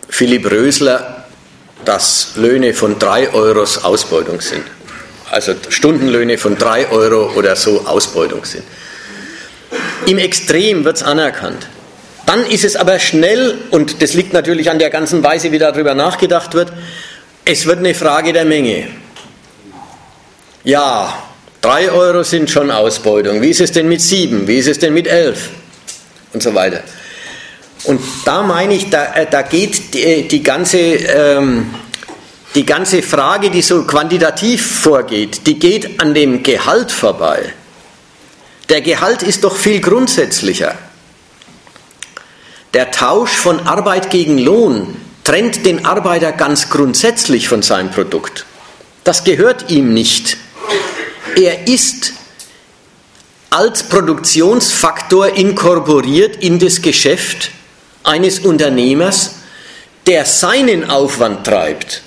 Philipp 0.07 0.49
Rösler, 0.49 1.25
dass 1.83 2.37
Löhne 2.37 2.73
von 2.73 2.97
3 2.97 3.33
Euros 3.33 3.83
Ausbeutung 3.83 4.39
sind. 4.39 4.63
Also 5.29 5.53
Stundenlöhne 5.67 6.37
von 6.37 6.57
3 6.57 6.91
Euro 6.91 7.33
oder 7.35 7.57
so 7.57 7.85
Ausbeutung 7.85 8.45
sind. 8.45 8.63
Im 10.05 10.17
Extrem 10.17 10.85
wird 10.85 10.95
es 10.95 11.03
anerkannt. 11.03 11.67
Dann 12.25 12.45
ist 12.45 12.63
es 12.63 12.77
aber 12.77 12.99
schnell, 12.99 13.57
und 13.69 14.01
das 14.01 14.13
liegt 14.13 14.31
natürlich 14.31 14.69
an 14.69 14.79
der 14.79 14.91
ganzen 14.91 15.25
Weise, 15.25 15.51
wie 15.51 15.59
darüber 15.59 15.93
nachgedacht 15.93 16.53
wird, 16.53 16.71
es 17.43 17.65
wird 17.65 17.79
eine 17.79 17.93
Frage 17.93 18.31
der 18.31 18.45
Menge. 18.45 18.87
Ja, 20.63 21.32
Drei 21.63 21.89
Euro 21.93 22.23
sind 22.23 22.49
schon 22.49 22.69
Ausbeutung. 22.69 23.41
Wie 23.41 23.49
ist 23.49 23.61
es 23.61 23.71
denn 23.71 23.87
mit 23.87 24.01
sieben? 24.01 24.49
Wie 24.49 24.57
ist 24.57 24.67
es 24.67 24.79
denn 24.79 24.93
mit 24.93 25.07
elf? 25.07 25.49
Und 26.33 26.43
so 26.43 26.53
weiter. 26.53 26.83
Und 27.85 28.01
da 28.25 28.43
meine 28.43 28.73
ich, 28.73 28.89
da, 28.89 29.13
äh, 29.13 29.27
da 29.31 29.43
geht 29.43 29.93
die, 29.93 30.27
die 30.27 30.43
ganze, 30.43 30.77
ähm, 30.77 31.73
die 32.53 32.65
ganze 32.65 33.01
Frage, 33.01 33.49
die 33.49 33.61
so 33.61 33.83
quantitativ 33.83 34.81
vorgeht, 34.81 35.47
die 35.47 35.57
geht 35.57 36.01
an 36.01 36.13
dem 36.13 36.43
Gehalt 36.43 36.91
vorbei. 36.91 37.53
Der 38.67 38.81
Gehalt 38.81 39.23
ist 39.23 39.45
doch 39.45 39.55
viel 39.55 39.79
grundsätzlicher. 39.79 40.75
Der 42.73 42.91
Tausch 42.91 43.31
von 43.31 43.61
Arbeit 43.61 44.09
gegen 44.09 44.37
Lohn 44.37 44.97
trennt 45.23 45.65
den 45.65 45.85
Arbeiter 45.85 46.33
ganz 46.33 46.69
grundsätzlich 46.69 47.47
von 47.47 47.61
seinem 47.61 47.89
Produkt. 47.89 48.45
Das 49.05 49.23
gehört 49.23 49.71
ihm 49.71 49.93
nicht. 49.93 50.42
Er 51.35 51.67
ist 51.67 52.13
als 53.49 53.83
Produktionsfaktor 53.83 55.35
inkorporiert 55.35 56.37
in 56.43 56.59
das 56.59 56.81
Geschäft 56.81 57.51
eines 58.03 58.39
Unternehmers, 58.39 59.35
der 60.05 60.25
seinen 60.25 60.89
Aufwand 60.89 61.45
treibt 61.45 62.01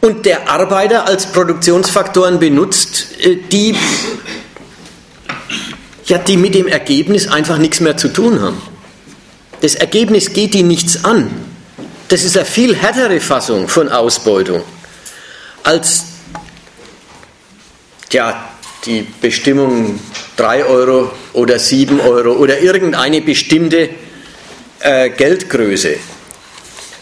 und 0.00 0.24
der 0.24 0.48
Arbeiter 0.48 1.06
als 1.06 1.26
Produktionsfaktoren 1.26 2.38
benutzt, 2.38 3.06
äh, 3.22 3.36
die, 3.36 3.76
ja, 6.06 6.18
die 6.18 6.36
mit 6.36 6.54
dem 6.54 6.66
Ergebnis 6.66 7.28
einfach 7.28 7.58
nichts 7.58 7.80
mehr 7.80 7.96
zu 7.96 8.08
tun 8.08 8.40
haben. 8.40 8.60
Das 9.60 9.74
Ergebnis 9.74 10.32
geht 10.32 10.54
ihn 10.54 10.68
nichts 10.68 11.04
an. 11.04 11.30
Das 12.08 12.24
ist 12.24 12.36
eine 12.36 12.46
viel 12.46 12.74
härtere 12.74 13.20
Fassung 13.20 13.68
von 13.68 13.88
Ausbeutung 13.88 14.62
als 15.62 16.04
ja, 18.12 18.50
die 18.84 19.06
Bestimmung 19.20 20.00
3 20.36 20.64
Euro 20.64 21.12
oder 21.32 21.58
7 21.58 22.00
Euro 22.00 22.32
oder 22.32 22.60
irgendeine 22.60 23.20
bestimmte 23.20 23.90
äh, 24.80 25.10
Geldgröße. 25.10 25.96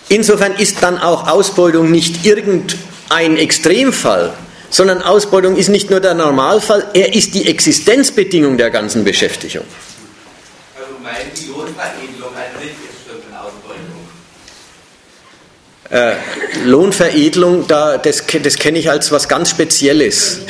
Insofern 0.09 0.56
ist 0.56 0.82
dann 0.82 0.98
auch 0.98 1.28
Ausbeutung 1.28 1.90
nicht 1.90 2.24
irgendein 2.24 3.36
Extremfall, 3.36 4.32
sondern 4.70 5.02
Ausbeutung 5.02 5.56
ist 5.56 5.68
nicht 5.68 5.90
nur 5.90 6.00
der 6.00 6.14
Normalfall, 6.14 6.88
er 6.94 7.14
ist 7.14 7.34
die 7.34 7.46
Existenzbedingung 7.46 8.56
der 8.59 8.70
ganzen 8.70 9.04
Beschäftigung. 9.04 9.64
Also 10.74 10.92
meinen 11.02 11.30
die 11.34 11.46
Lohnveredelung 11.46 12.34
an 12.34 12.61
sich 12.61 12.70
ist 12.70 13.06
schon 13.06 13.20
eine 13.30 13.40
Ausbeutung? 13.44 14.09
Äh, 15.90 16.66
Lohnveredelung, 16.66 17.66
da, 17.68 17.98
das, 17.98 18.24
das 18.42 18.56
kenne 18.56 18.78
ich 18.78 18.90
als 18.90 19.12
was 19.12 19.28
ganz 19.28 19.50
Spezielles. 19.50 20.40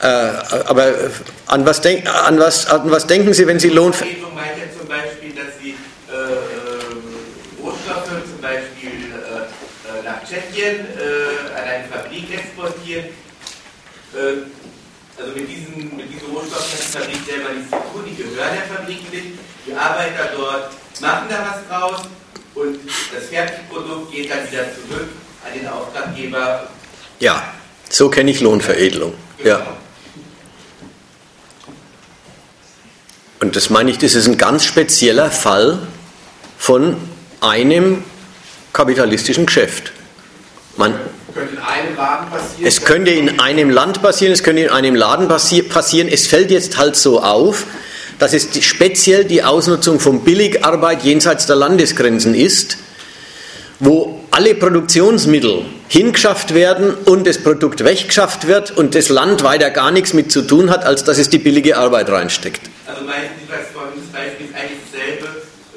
Äh, 0.00 0.06
aber 0.06 0.88
äh, 0.88 1.10
an 1.46 1.66
was, 1.66 1.82
denk, 1.82 2.08
an, 2.08 2.38
was, 2.38 2.66
an 2.66 2.90
was 2.90 3.06
denken 3.06 3.34
Sie, 3.34 3.46
wenn 3.46 3.60
Sie 3.60 3.68
Lohn... 3.68 3.92
Vertretung 3.92 4.34
meint 4.34 4.56
ja 4.56 4.64
zum 4.78 4.88
Beispiel, 4.88 5.34
dass 5.34 5.60
Sie 5.60 5.76
äh, 6.08 6.14
äh, 6.14 7.62
Rohstoffe 7.62 8.08
zum 8.24 8.40
Beispiel 8.40 9.12
äh, 9.12 9.98
äh 9.98 10.02
nach 10.02 10.24
Tschechien 10.24 10.86
an 11.54 11.68
eine 11.68 11.84
Fabrik 11.84 12.32
exportieren. 12.32 13.06
also 15.18 15.32
mit 15.36 15.48
diesen, 15.48 15.96
mit 15.96 16.08
diesen 16.10 16.34
Rohstoffen 16.34 16.72
hat 16.72 16.80
die 16.80 16.92
Fabrik 16.98 17.20
selber 17.26 17.52
nichts 17.52 17.70
zu 17.70 17.76
tun, 17.76 18.04
die 18.08 18.16
gehören 18.16 18.54
der 18.54 18.74
Fabrik 18.74 19.12
nicht. 19.12 19.38
Die 19.66 19.74
Arbeiter 19.74 20.30
dort 20.34 20.70
machen 21.00 21.28
da 21.28 21.44
was 21.44 21.68
draus 21.68 22.00
und 22.54 22.78
das 23.14 23.24
Fertigprodukt 23.26 24.10
geht 24.12 24.30
dann 24.30 24.50
wieder 24.50 24.64
zurück 24.72 25.08
an 25.44 25.58
den 25.58 25.68
Auftraggeber. 25.68 26.68
Ja, 27.18 27.52
so 27.90 28.08
kenne 28.08 28.30
ich 28.30 28.40
Lohnveredelung. 28.40 29.12
Genau. 29.36 29.50
Ja. 29.50 29.76
Und 33.40 33.56
das 33.56 33.70
meine 33.70 33.90
ich, 33.90 33.98
das 33.98 34.14
ist 34.14 34.28
ein 34.28 34.36
ganz 34.36 34.64
spezieller 34.64 35.30
Fall 35.30 35.78
von 36.58 36.96
einem 37.40 38.04
kapitalistischen 38.72 39.46
Geschäft. 39.46 39.92
Man, 40.76 40.94
es 42.62 42.84
könnte 42.84 43.10
in 43.10 43.40
einem 43.40 43.70
Land 43.70 44.02
passieren, 44.02 44.32
es 44.32 44.42
könnte 44.42 44.62
in 44.62 44.68
einem 44.68 44.94
Laden 44.94 45.28
passieren. 45.28 46.08
Es 46.08 46.26
fällt 46.26 46.50
jetzt 46.50 46.76
halt 46.76 46.96
so 46.96 47.22
auf, 47.22 47.64
dass 48.18 48.34
es 48.34 48.48
speziell 48.62 49.24
die 49.24 49.42
Ausnutzung 49.42 50.00
von 50.00 50.22
Billigarbeit 50.22 51.02
jenseits 51.02 51.46
der 51.46 51.56
Landesgrenzen 51.56 52.34
ist, 52.34 52.76
wo 53.78 54.20
alle 54.30 54.54
Produktionsmittel 54.54 55.64
hingeschafft 55.90 56.54
werden 56.54 56.94
und 56.94 57.26
das 57.26 57.42
Produkt 57.42 57.84
weggeschafft 57.84 58.46
wird 58.46 58.70
und 58.70 58.94
das 58.94 59.08
Land 59.08 59.42
weiter 59.42 59.70
gar 59.70 59.90
nichts 59.90 60.12
mit 60.12 60.30
zu 60.30 60.42
tun 60.42 60.70
hat, 60.70 60.84
als 60.84 61.02
dass 61.02 61.18
es 61.18 61.30
die 61.30 61.38
billige 61.38 61.76
Arbeit 61.76 62.08
reinsteckt. 62.08 62.70
Also 62.86 63.02
meinen 63.02 63.30
Sie, 63.40 63.48
das 63.48 63.66
Beispiel 64.12 64.46
ist 64.46 64.54
eigentlich 64.54 64.78
dieselbe 64.86 65.28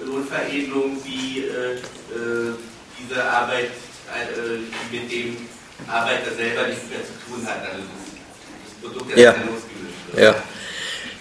Lohnveredelung 0.06 0.98
wie 1.04 1.40
äh, 1.40 1.74
äh, 1.74 2.54
diese 3.00 3.24
Arbeit, 3.24 3.66
äh, 3.66 4.60
die 4.92 4.98
mit 5.00 5.12
dem 5.12 5.38
Arbeiter 5.88 6.36
selber 6.38 6.68
nichts 6.68 6.84
mehr 6.90 7.00
zu 7.00 7.14
tun 7.28 7.48
hat, 7.48 7.66
also 7.66 7.82
das, 7.82 8.84
das 8.84 8.92
Produkt, 8.92 9.12
das 9.14 9.20
ja. 9.20 9.32
losgelöst 9.32 9.64
wird. 10.12 10.24
Ja. 10.24 10.36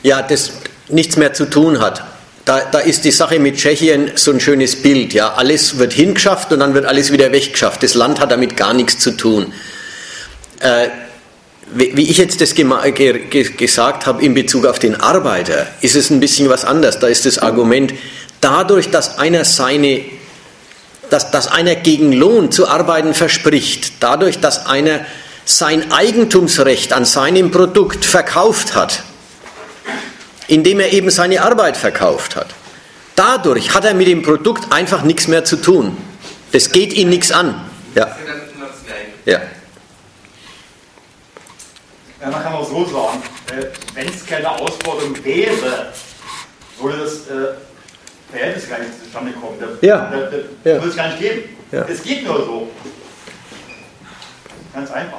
ja, 0.02 0.22
das 0.22 0.52
nichts 0.88 1.16
mehr 1.16 1.32
zu 1.32 1.46
tun 1.48 1.80
hat. 1.80 2.04
Da, 2.44 2.60
da, 2.72 2.80
ist 2.80 3.04
die 3.04 3.12
Sache 3.12 3.38
mit 3.38 3.56
Tschechien 3.56 4.10
so 4.16 4.32
ein 4.32 4.40
schönes 4.40 4.82
Bild. 4.82 5.12
Ja, 5.12 5.34
alles 5.34 5.78
wird 5.78 5.92
hingeschafft 5.92 6.52
und 6.52 6.58
dann 6.58 6.74
wird 6.74 6.86
alles 6.86 7.12
wieder 7.12 7.30
weggeschafft. 7.30 7.82
Das 7.82 7.94
Land 7.94 8.18
hat 8.18 8.32
damit 8.32 8.56
gar 8.56 8.74
nichts 8.74 8.98
zu 8.98 9.12
tun. 9.12 9.52
Äh, 10.58 10.88
wie 11.74 12.10
ich 12.10 12.18
jetzt 12.18 12.40
das 12.40 12.54
gesagt 12.54 14.06
habe 14.06 14.22
in 14.22 14.34
Bezug 14.34 14.66
auf 14.66 14.78
den 14.78 14.94
Arbeiter, 15.00 15.66
ist 15.80 15.96
es 15.96 16.10
ein 16.10 16.20
bisschen 16.20 16.48
was 16.48 16.64
anders. 16.64 16.98
Da 16.98 17.06
ist 17.06 17.24
das 17.24 17.38
Argument, 17.38 17.94
dadurch, 18.40 18.90
dass 18.90 19.18
einer 19.18 19.44
seine, 19.44 20.02
dass, 21.08 21.30
dass 21.30 21.48
einer 21.48 21.76
gegen 21.76 22.12
Lohn 22.12 22.50
zu 22.50 22.68
arbeiten 22.68 23.14
verspricht, 23.14 23.94
dadurch, 24.00 24.40
dass 24.40 24.66
einer 24.66 25.00
sein 25.44 25.92
Eigentumsrecht 25.92 26.92
an 26.92 27.04
seinem 27.04 27.50
Produkt 27.50 28.04
verkauft 28.04 28.74
hat, 28.74 29.02
indem 30.48 30.80
er 30.80 30.92
eben 30.92 31.10
seine 31.10 31.42
Arbeit 31.42 31.76
verkauft 31.76 32.36
hat, 32.36 32.48
dadurch 33.16 33.74
hat 33.74 33.84
er 33.84 33.94
mit 33.94 34.06
dem 34.06 34.22
Produkt 34.22 34.72
einfach 34.72 35.02
nichts 35.02 35.28
mehr 35.28 35.44
zu 35.44 35.56
tun. 35.56 35.96
Das 36.52 36.70
geht 36.70 36.92
ihn 36.92 37.08
nichts 37.08 37.32
an. 37.32 37.68
Ja. 37.94 38.16
ja. 39.24 39.40
Ja, 42.20 42.30
man 42.30 42.42
kann 42.42 42.52
auch 42.52 42.68
so 42.68 42.84
sagen, 42.84 43.22
äh, 43.48 43.66
wenn 43.94 44.08
es 44.08 44.24
keine 44.24 44.48
Ausbeutung 44.48 45.24
wäre, 45.24 45.92
würde 46.80 46.98
das 46.98 47.26
äh, 47.26 47.54
Verhältnis 48.30 48.68
gar 48.68 48.78
nicht 48.78 48.90
zustande 49.02 49.32
kommen. 49.32 49.58
Da, 49.58 49.86
ja. 49.86 50.10
Da, 50.10 50.16
da, 50.30 50.36
ja. 50.36 50.74
würde 50.76 50.88
es 50.88 50.96
gar 50.96 51.08
nicht 51.08 51.18
geben. 51.18 51.56
Ja. 51.72 51.84
Es 51.88 52.02
geht 52.02 52.24
nur 52.24 52.36
so. 52.44 52.70
Ganz 54.72 54.90
einfach. 54.92 55.18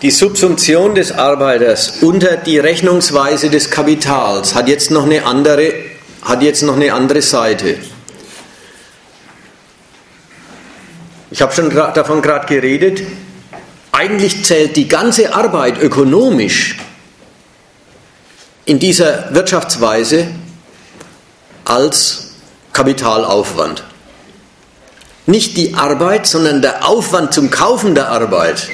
Die 0.00 0.12
Subsumption 0.12 0.94
des 0.94 1.10
Arbeiters 1.10 1.94
unter 2.02 2.36
die 2.36 2.60
Rechnungsweise 2.60 3.50
des 3.50 3.68
Kapitals 3.68 4.54
hat 4.54 4.68
jetzt 4.68 4.92
noch 4.92 5.04
eine 5.04 5.26
andere, 5.26 5.72
hat 6.22 6.40
jetzt 6.40 6.62
noch 6.62 6.76
eine 6.76 6.92
andere 6.92 7.20
Seite. 7.20 7.76
Ich 11.32 11.42
habe 11.42 11.52
schon 11.52 11.70
davon 11.70 12.22
gerade 12.22 12.46
geredet. 12.46 13.02
Eigentlich 13.90 14.44
zählt 14.44 14.76
die 14.76 14.86
ganze 14.86 15.34
Arbeit 15.34 15.82
ökonomisch 15.82 16.78
in 18.66 18.78
dieser 18.78 19.34
Wirtschaftsweise 19.34 20.28
als 21.64 22.34
Kapitalaufwand. 22.72 23.82
Nicht 25.26 25.56
die 25.56 25.74
Arbeit, 25.74 26.28
sondern 26.28 26.62
der 26.62 26.86
Aufwand 26.88 27.34
zum 27.34 27.50
Kaufen 27.50 27.96
der 27.96 28.10
Arbeit 28.10 28.68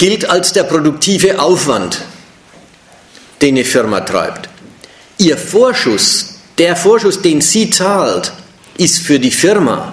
gilt 0.00 0.30
als 0.30 0.54
der 0.54 0.62
produktive 0.62 1.38
Aufwand, 1.38 2.00
den 3.42 3.54
eine 3.54 3.66
Firma 3.66 4.00
treibt. 4.00 4.48
Ihr 5.18 5.36
Vorschuss, 5.36 6.36
der 6.56 6.74
Vorschuss, 6.74 7.20
den 7.20 7.42
sie 7.42 7.68
zahlt, 7.68 8.32
ist 8.78 9.00
für 9.00 9.20
die 9.20 9.30
Firma 9.30 9.92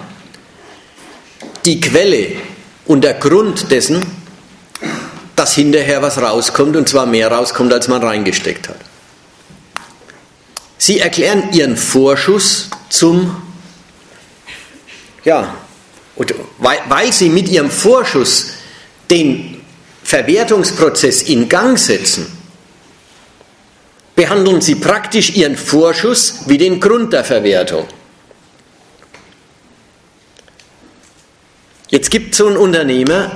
die 1.66 1.78
Quelle 1.78 2.36
und 2.86 3.04
der 3.04 3.14
Grund 3.14 3.70
dessen, 3.70 4.02
dass 5.36 5.54
hinterher 5.54 6.00
was 6.00 6.16
rauskommt 6.16 6.74
und 6.74 6.88
zwar 6.88 7.04
mehr 7.04 7.30
rauskommt, 7.30 7.70
als 7.70 7.88
man 7.88 8.02
reingesteckt 8.02 8.70
hat. 8.70 8.80
Sie 10.78 11.00
erklären 11.00 11.52
ihren 11.52 11.76
Vorschuss 11.76 12.70
zum, 12.88 13.36
ja, 15.26 15.54
weil, 16.56 17.12
sie 17.12 17.28
mit 17.28 17.46
ihrem 17.48 17.70
Vorschuss 17.70 18.52
den 19.10 19.57
Verwertungsprozess 20.08 21.20
in 21.20 21.50
Gang 21.50 21.78
setzen, 21.78 22.26
behandeln 24.16 24.62
Sie 24.62 24.76
praktisch 24.76 25.36
Ihren 25.36 25.54
Vorschuss 25.54 26.46
wie 26.46 26.56
den 26.56 26.80
Grund 26.80 27.12
der 27.12 27.24
Verwertung. 27.24 27.86
Jetzt 31.90 32.10
gibt 32.10 32.34
so 32.34 32.46
ein 32.46 32.56
Unternehmer 32.56 33.32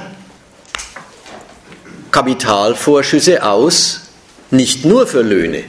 Kapitalvorschüsse 2.10 3.42
aus, 3.42 4.00
nicht 4.50 4.86
nur 4.86 5.06
für 5.06 5.20
Löhne, 5.20 5.64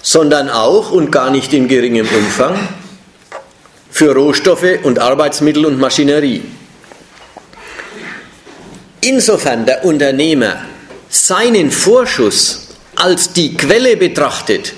sondern 0.00 0.48
auch 0.48 0.90
und 0.90 1.12
gar 1.12 1.28
nicht 1.28 1.52
in 1.52 1.68
geringem 1.68 2.08
Umfang 2.08 2.66
für 3.90 4.14
Rohstoffe 4.14 4.82
und 4.84 5.00
Arbeitsmittel 5.00 5.66
und 5.66 5.78
Maschinerie. 5.78 6.44
Insofern 9.00 9.66
der 9.66 9.84
Unternehmer 9.84 10.56
seinen 11.08 11.70
Vorschuss 11.70 12.68
als 12.96 13.32
die 13.32 13.54
Quelle 13.54 13.96
betrachtet, 13.96 14.74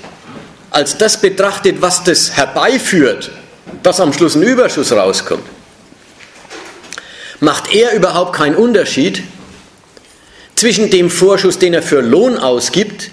als 0.69 0.97
das 0.97 1.19
betrachtet, 1.19 1.81
was 1.81 2.03
das 2.03 2.31
herbeiführt, 2.31 3.31
dass 3.83 3.99
am 3.99 4.13
Schluss 4.13 4.35
ein 4.35 4.43
Überschuss 4.43 4.91
rauskommt, 4.91 5.43
macht 7.39 7.73
er 7.73 7.93
überhaupt 7.93 8.33
keinen 8.35 8.55
Unterschied 8.55 9.23
zwischen 10.55 10.91
dem 10.91 11.09
Vorschuss, 11.09 11.57
den 11.57 11.73
er 11.73 11.81
für 11.81 12.01
Lohn 12.01 12.37
ausgibt 12.37 13.09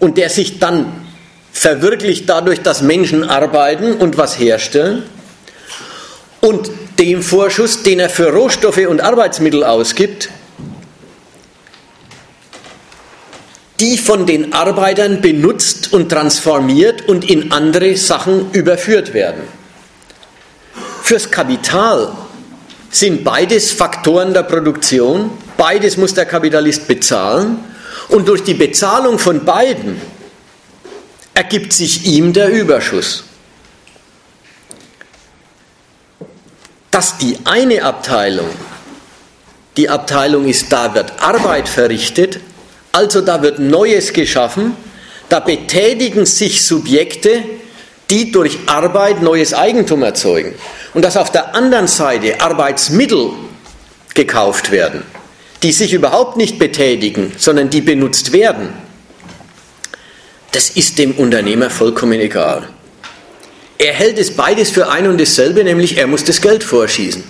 und 0.00 0.18
der 0.18 0.28
sich 0.28 0.58
dann 0.58 1.06
verwirklicht 1.52 2.28
dadurch, 2.28 2.60
dass 2.60 2.82
Menschen 2.82 3.24
arbeiten 3.24 3.94
und 3.94 4.18
was 4.18 4.38
herstellen, 4.38 5.04
und 6.40 6.70
dem 6.98 7.22
Vorschuss, 7.22 7.82
den 7.82 8.00
er 8.00 8.08
für 8.08 8.32
Rohstoffe 8.32 8.86
und 8.88 9.00
Arbeitsmittel 9.00 9.64
ausgibt, 9.64 10.30
die 13.80 13.98
von 13.98 14.26
den 14.26 14.52
Arbeitern 14.52 15.20
benutzt 15.20 15.92
und 15.92 16.08
transformiert 16.08 17.08
und 17.08 17.28
in 17.28 17.52
andere 17.52 17.96
Sachen 17.96 18.50
überführt 18.52 19.12
werden. 19.12 19.42
Fürs 21.02 21.30
Kapital 21.30 22.12
sind 22.90 23.22
beides 23.22 23.72
Faktoren 23.72 24.32
der 24.32 24.44
Produktion, 24.44 25.30
beides 25.56 25.96
muss 25.96 26.14
der 26.14 26.24
Kapitalist 26.24 26.88
bezahlen 26.88 27.58
und 28.08 28.26
durch 28.28 28.42
die 28.42 28.54
Bezahlung 28.54 29.18
von 29.18 29.44
beiden 29.44 30.00
ergibt 31.34 31.74
sich 31.74 32.06
ihm 32.06 32.32
der 32.32 32.48
Überschuss. 32.48 33.25
Dass 36.90 37.18
die 37.18 37.38
eine 37.44 37.82
Abteilung 37.82 38.48
die 39.76 39.88
Abteilung 39.88 40.46
ist, 40.48 40.72
da 40.72 40.94
wird 40.94 41.12
Arbeit 41.20 41.68
verrichtet, 41.68 42.40
also 42.92 43.20
da 43.20 43.42
wird 43.42 43.58
Neues 43.58 44.12
geschaffen, 44.12 44.74
da 45.28 45.40
betätigen 45.40 46.24
sich 46.24 46.64
Subjekte, 46.64 47.42
die 48.08 48.32
durch 48.32 48.58
Arbeit 48.66 49.22
neues 49.22 49.52
Eigentum 49.52 50.02
erzeugen. 50.02 50.54
Und 50.94 51.04
dass 51.04 51.16
auf 51.16 51.30
der 51.30 51.54
anderen 51.54 51.88
Seite 51.88 52.40
Arbeitsmittel 52.40 53.30
gekauft 54.14 54.70
werden, 54.70 55.02
die 55.62 55.72
sich 55.72 55.92
überhaupt 55.92 56.36
nicht 56.36 56.58
betätigen, 56.58 57.32
sondern 57.36 57.68
die 57.68 57.80
benutzt 57.80 58.32
werden, 58.32 58.72
das 60.52 60.70
ist 60.70 60.98
dem 60.98 61.12
Unternehmer 61.12 61.68
vollkommen 61.68 62.18
egal. 62.18 62.68
Er 63.78 63.92
hält 63.92 64.18
es 64.18 64.34
beides 64.34 64.70
für 64.70 64.88
ein 64.88 65.06
und 65.06 65.20
dasselbe, 65.20 65.62
nämlich 65.62 65.98
er 65.98 66.06
muss 66.06 66.24
das 66.24 66.40
Geld 66.40 66.64
vorschießen. 66.64 67.24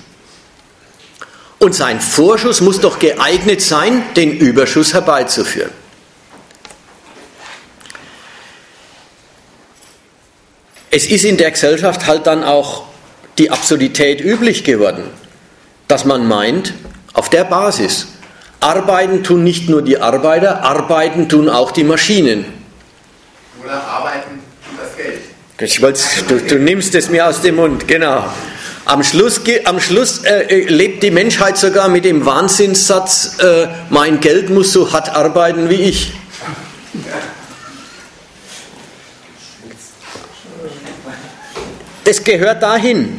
Und 1.58 1.74
sein 1.74 2.00
Vorschuss 2.00 2.60
muss 2.60 2.80
doch 2.80 2.98
geeignet 2.98 3.62
sein, 3.62 4.02
den 4.14 4.38
Überschuss 4.38 4.92
herbeizuführen. 4.92 5.70
Es 10.90 11.06
ist 11.06 11.24
in 11.24 11.36
der 11.36 11.50
Gesellschaft 11.50 12.06
halt 12.06 12.26
dann 12.26 12.44
auch 12.44 12.84
die 13.38 13.50
Absurdität 13.50 14.20
üblich 14.20 14.64
geworden, 14.64 15.04
dass 15.88 16.04
man 16.04 16.26
meint, 16.26 16.72
auf 17.12 17.28
der 17.28 17.44
Basis, 17.44 18.06
arbeiten 18.60 19.22
tun 19.22 19.44
nicht 19.44 19.68
nur 19.68 19.82
die 19.82 19.98
Arbeiter, 19.98 20.62
arbeiten 20.62 21.28
tun 21.28 21.48
auch 21.48 21.70
die 21.70 21.84
Maschinen. 21.84 22.46
Oder 23.62 23.82
arbeiten 23.82 24.35
ich 25.58 25.80
du, 25.80 26.38
du 26.38 26.58
nimmst 26.58 26.94
es 26.94 27.08
mir 27.08 27.26
aus 27.26 27.40
dem 27.40 27.56
Mund, 27.56 27.88
genau. 27.88 28.24
Am 28.84 29.02
Schluss, 29.02 29.40
am 29.64 29.80
Schluss 29.80 30.18
äh, 30.24 30.42
äh, 30.42 30.68
lebt 30.68 31.02
die 31.02 31.10
Menschheit 31.10 31.56
sogar 31.56 31.88
mit 31.88 32.04
dem 32.04 32.26
Wahnsinnssatz, 32.26 33.38
äh, 33.38 33.66
mein 33.88 34.20
Geld 34.20 34.50
muss 34.50 34.72
so 34.72 34.92
hart 34.92 35.08
arbeiten 35.08 35.70
wie 35.70 35.76
ich. 35.76 36.12
Das 42.04 42.22
gehört 42.22 42.62
dahin, 42.62 43.18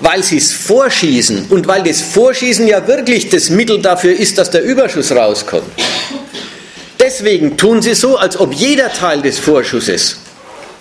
weil 0.00 0.24
sie 0.24 0.38
es 0.38 0.52
vorschießen 0.52 1.46
und 1.50 1.68
weil 1.68 1.82
das 1.82 2.00
Vorschießen 2.00 2.66
ja 2.66 2.88
wirklich 2.88 3.28
das 3.28 3.50
Mittel 3.50 3.80
dafür 3.80 4.18
ist, 4.18 4.38
dass 4.38 4.50
der 4.50 4.62
Überschuss 4.62 5.12
rauskommt. 5.12 5.70
Deswegen 6.98 7.56
tun 7.56 7.82
sie 7.82 7.94
so, 7.94 8.16
als 8.16 8.40
ob 8.40 8.52
jeder 8.54 8.92
Teil 8.92 9.22
des 9.22 9.38
Vorschusses 9.38 10.16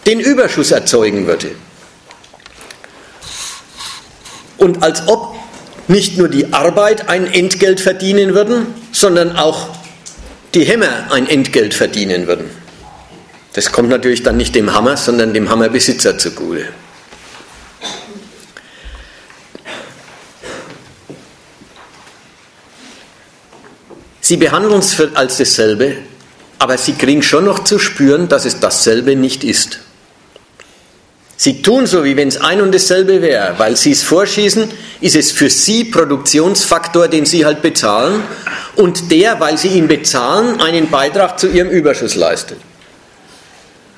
den 0.07 0.21
Überschuss 0.21 0.71
erzeugen 0.71 1.27
würde. 1.27 1.51
Und 4.57 4.81
als 4.81 5.07
ob 5.07 5.35
nicht 5.87 6.17
nur 6.17 6.29
die 6.29 6.53
Arbeit 6.53 7.09
ein 7.09 7.31
Entgelt 7.31 7.79
verdienen 7.79 8.33
würden, 8.33 8.73
sondern 8.91 9.35
auch 9.35 9.69
die 10.53 10.63
Hämmer 10.63 11.11
ein 11.11 11.27
Entgelt 11.27 11.73
verdienen 11.73 12.25
würden. 12.25 12.49
Das 13.53 13.71
kommt 13.71 13.89
natürlich 13.89 14.23
dann 14.23 14.37
nicht 14.37 14.55
dem 14.55 14.73
Hammer, 14.73 14.97
sondern 14.97 15.33
dem 15.33 15.49
Hammerbesitzer 15.49 16.17
zugute. 16.17 16.67
Sie 24.21 24.37
behandeln 24.37 24.79
es 24.79 25.01
als 25.15 25.37
dasselbe, 25.37 25.97
aber 26.59 26.77
sie 26.77 26.93
kriegen 26.93 27.23
schon 27.23 27.45
noch 27.45 27.63
zu 27.63 27.79
spüren, 27.79 28.27
dass 28.27 28.45
es 28.45 28.59
dasselbe 28.59 29.15
nicht 29.15 29.43
ist. 29.43 29.79
Sie 31.39 31.61
tun 31.61 31.85
so, 31.85 32.03
wie 32.03 32.17
wenn 32.17 32.27
es 32.27 32.37
ein 32.37 32.61
und 32.61 32.73
dasselbe 32.73 33.21
wäre. 33.21 33.53
Weil 33.59 33.77
sie 33.77 33.91
es 33.91 34.01
vorschießen, 34.01 34.71
ist 35.01 35.15
es 35.15 35.31
für 35.31 35.51
sie 35.51 35.85
Produktionsfaktor, 35.85 37.07
den 37.07 37.27
sie 37.27 37.45
halt 37.45 37.61
bezahlen 37.61 38.23
und 38.75 39.11
der, 39.11 39.39
weil 39.39 39.55
sie 39.57 39.69
ihn 39.69 39.87
bezahlen, 39.87 40.59
einen 40.59 40.89
Beitrag 40.89 41.39
zu 41.39 41.47
ihrem 41.47 41.69
Überschuss 41.69 42.15
leistet. 42.15 42.57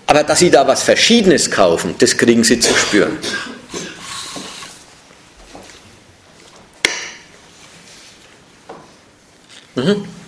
Aber 0.06 0.24
dass 0.24 0.40
sie 0.40 0.52
da 0.52 0.68
was 0.68 0.84
Verschiedenes 0.84 1.50
kaufen, 1.50 1.96
das 2.00 2.18
kriegen 2.18 2.44
sie 2.44 2.60
zu 2.60 2.74
spüren. 2.74 3.18
Mhm. 9.76 10.19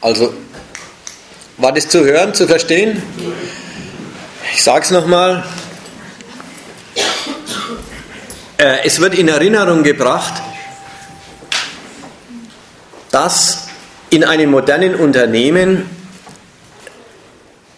Also, 0.00 0.32
war 1.56 1.72
das 1.72 1.88
zu 1.88 2.04
hören, 2.04 2.34
zu 2.34 2.46
verstehen? 2.46 3.02
Ich 4.54 4.62
sage 4.62 4.84
es 4.84 4.90
nochmal. 4.90 5.44
Äh, 8.58 8.84
es 8.84 9.00
wird 9.00 9.14
in 9.14 9.28
Erinnerung 9.28 9.82
gebracht, 9.82 10.34
dass 13.10 13.66
in 14.10 14.22
einem 14.22 14.50
modernen 14.50 14.94
Unternehmen 14.94 15.90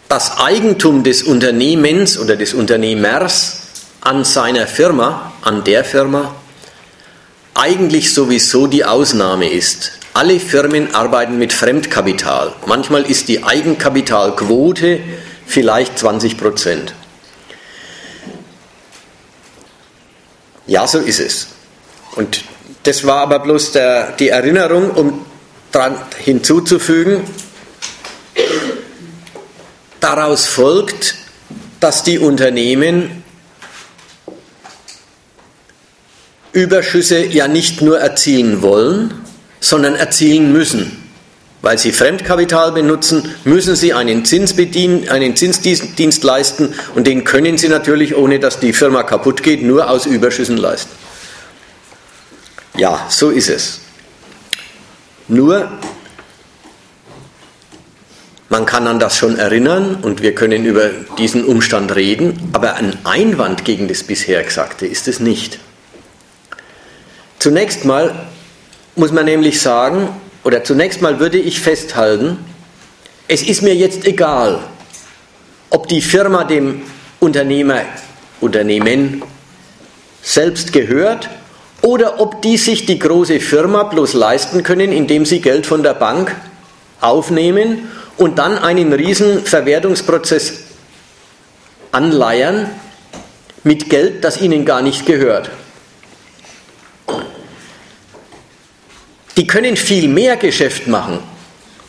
das 0.07 0.37
Eigentum 0.37 1.03
des 1.03 1.23
Unternehmens 1.23 2.19
oder 2.19 2.35
des 2.35 2.53
Unternehmers 2.53 3.61
an 4.01 4.23
seiner 4.23 4.67
Firma, 4.67 5.33
an 5.41 5.63
der 5.63 5.83
Firma, 5.83 6.35
eigentlich 7.53 8.13
sowieso 8.13 8.67
die 8.67 8.85
Ausnahme 8.85 9.49
ist. 9.49 10.00
Alle 10.13 10.39
Firmen 10.39 10.93
arbeiten 10.93 11.37
mit 11.37 11.53
Fremdkapital. 11.53 12.53
Manchmal 12.65 13.03
ist 13.09 13.29
die 13.29 13.43
Eigenkapitalquote 13.43 14.99
vielleicht 15.45 15.97
20 15.97 16.37
Prozent. 16.37 16.93
Ja, 20.67 20.85
so 20.85 20.99
ist 20.99 21.19
es. 21.19 21.47
Und 22.15 22.43
das 22.83 23.05
war 23.05 23.21
aber 23.21 23.39
bloß 23.39 23.71
der, 23.71 24.11
die 24.13 24.29
Erinnerung, 24.29 24.91
um 24.91 25.25
daran 25.71 25.95
hinzuzufügen, 26.17 27.21
daraus 29.99 30.45
folgt, 30.47 31.15
dass 31.79 32.03
die 32.03 32.19
Unternehmen 32.19 33.23
Überschüsse 36.51 37.25
ja 37.25 37.47
nicht 37.47 37.81
nur 37.81 37.99
erzielen 37.99 38.61
wollen, 38.61 39.13
sondern 39.61 39.95
erzielen 39.95 40.51
müssen. 40.51 40.97
Weil 41.61 41.77
sie 41.77 41.93
Fremdkapital 41.93 42.71
benutzen, 42.71 43.33
müssen 43.43 43.75
sie 43.75 43.93
einen, 43.93 44.25
Zins 44.25 44.55
bedienen, 44.55 45.07
einen 45.07 45.35
Zinsdienst 45.35 46.23
leisten 46.23 46.73
und 46.95 47.05
den 47.05 47.23
können 47.23 47.57
sie 47.57 47.69
natürlich, 47.69 48.15
ohne 48.17 48.39
dass 48.39 48.59
die 48.59 48.73
Firma 48.73 49.03
kaputt 49.03 49.43
geht, 49.43 49.61
nur 49.61 49.89
aus 49.89 50.07
Überschüssen 50.07 50.57
leisten. 50.57 50.91
Ja, 52.75 53.05
so 53.09 53.29
ist 53.29 53.49
es. 53.49 53.81
Nur, 55.27 55.71
man 58.49 58.65
kann 58.65 58.87
an 58.87 58.97
das 58.97 59.15
schon 59.15 59.37
erinnern 59.37 59.99
und 60.01 60.23
wir 60.23 60.33
können 60.33 60.65
über 60.65 60.89
diesen 61.19 61.45
Umstand 61.45 61.95
reden, 61.95 62.49
aber 62.53 62.75
ein 62.75 62.97
Einwand 63.03 63.65
gegen 63.65 63.87
das 63.87 64.03
bisher 64.03 64.43
Gesagte 64.43 64.87
ist 64.87 65.07
es 65.07 65.19
nicht. 65.19 65.59
Zunächst 67.37 67.85
mal 67.85 68.27
muss 69.01 69.11
man 69.11 69.25
nämlich 69.25 69.59
sagen, 69.59 70.09
oder 70.43 70.63
zunächst 70.63 71.01
mal 71.01 71.19
würde 71.19 71.39
ich 71.39 71.59
festhalten, 71.59 72.37
es 73.27 73.41
ist 73.41 73.63
mir 73.63 73.73
jetzt 73.73 74.05
egal, 74.05 74.59
ob 75.71 75.87
die 75.87 76.03
Firma 76.03 76.43
dem 76.43 76.83
Unternehmer, 77.19 77.81
Unternehmen 78.41 79.23
selbst 80.21 80.71
gehört 80.71 81.31
oder 81.81 82.19
ob 82.19 82.43
die 82.43 82.57
sich 82.57 82.85
die 82.85 82.99
große 82.99 83.39
Firma 83.39 83.81
bloß 83.81 84.13
leisten 84.13 84.61
können, 84.61 84.91
indem 84.91 85.25
sie 85.25 85.41
Geld 85.41 85.65
von 85.65 85.81
der 85.81 85.95
Bank 85.95 86.35
aufnehmen 86.99 87.89
und 88.17 88.37
dann 88.37 88.59
einen 88.59 88.93
riesen 88.93 89.43
Verwertungsprozess 89.43 90.59
anleiern 91.91 92.69
mit 93.63 93.89
Geld, 93.89 94.23
das 94.23 94.39
ihnen 94.39 94.63
gar 94.63 94.83
nicht 94.83 95.07
gehört. 95.07 95.49
Die 99.41 99.47
können 99.47 99.75
viel 99.75 100.07
mehr 100.07 100.37
Geschäft 100.37 100.85
machen, 100.85 101.17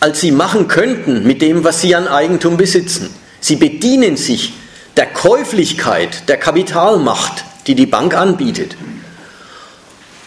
als 0.01 0.23
sie 0.23 0.31
machen 0.31 0.69
könnten 0.69 1.27
mit 1.27 1.43
dem, 1.43 1.65
was 1.65 1.83
sie 1.83 1.95
an 1.95 2.09
Eigentum 2.09 2.57
besitzen. 2.57 3.15
Sie 3.41 3.57
bedienen 3.57 4.17
sich 4.17 4.55
der 4.97 5.05
Käuflichkeit, 5.05 6.31
der 6.31 6.39
Kapitalmacht, 6.39 7.45
die 7.67 7.75
die 7.75 7.85
Bank 7.85 8.15
anbietet. 8.15 8.75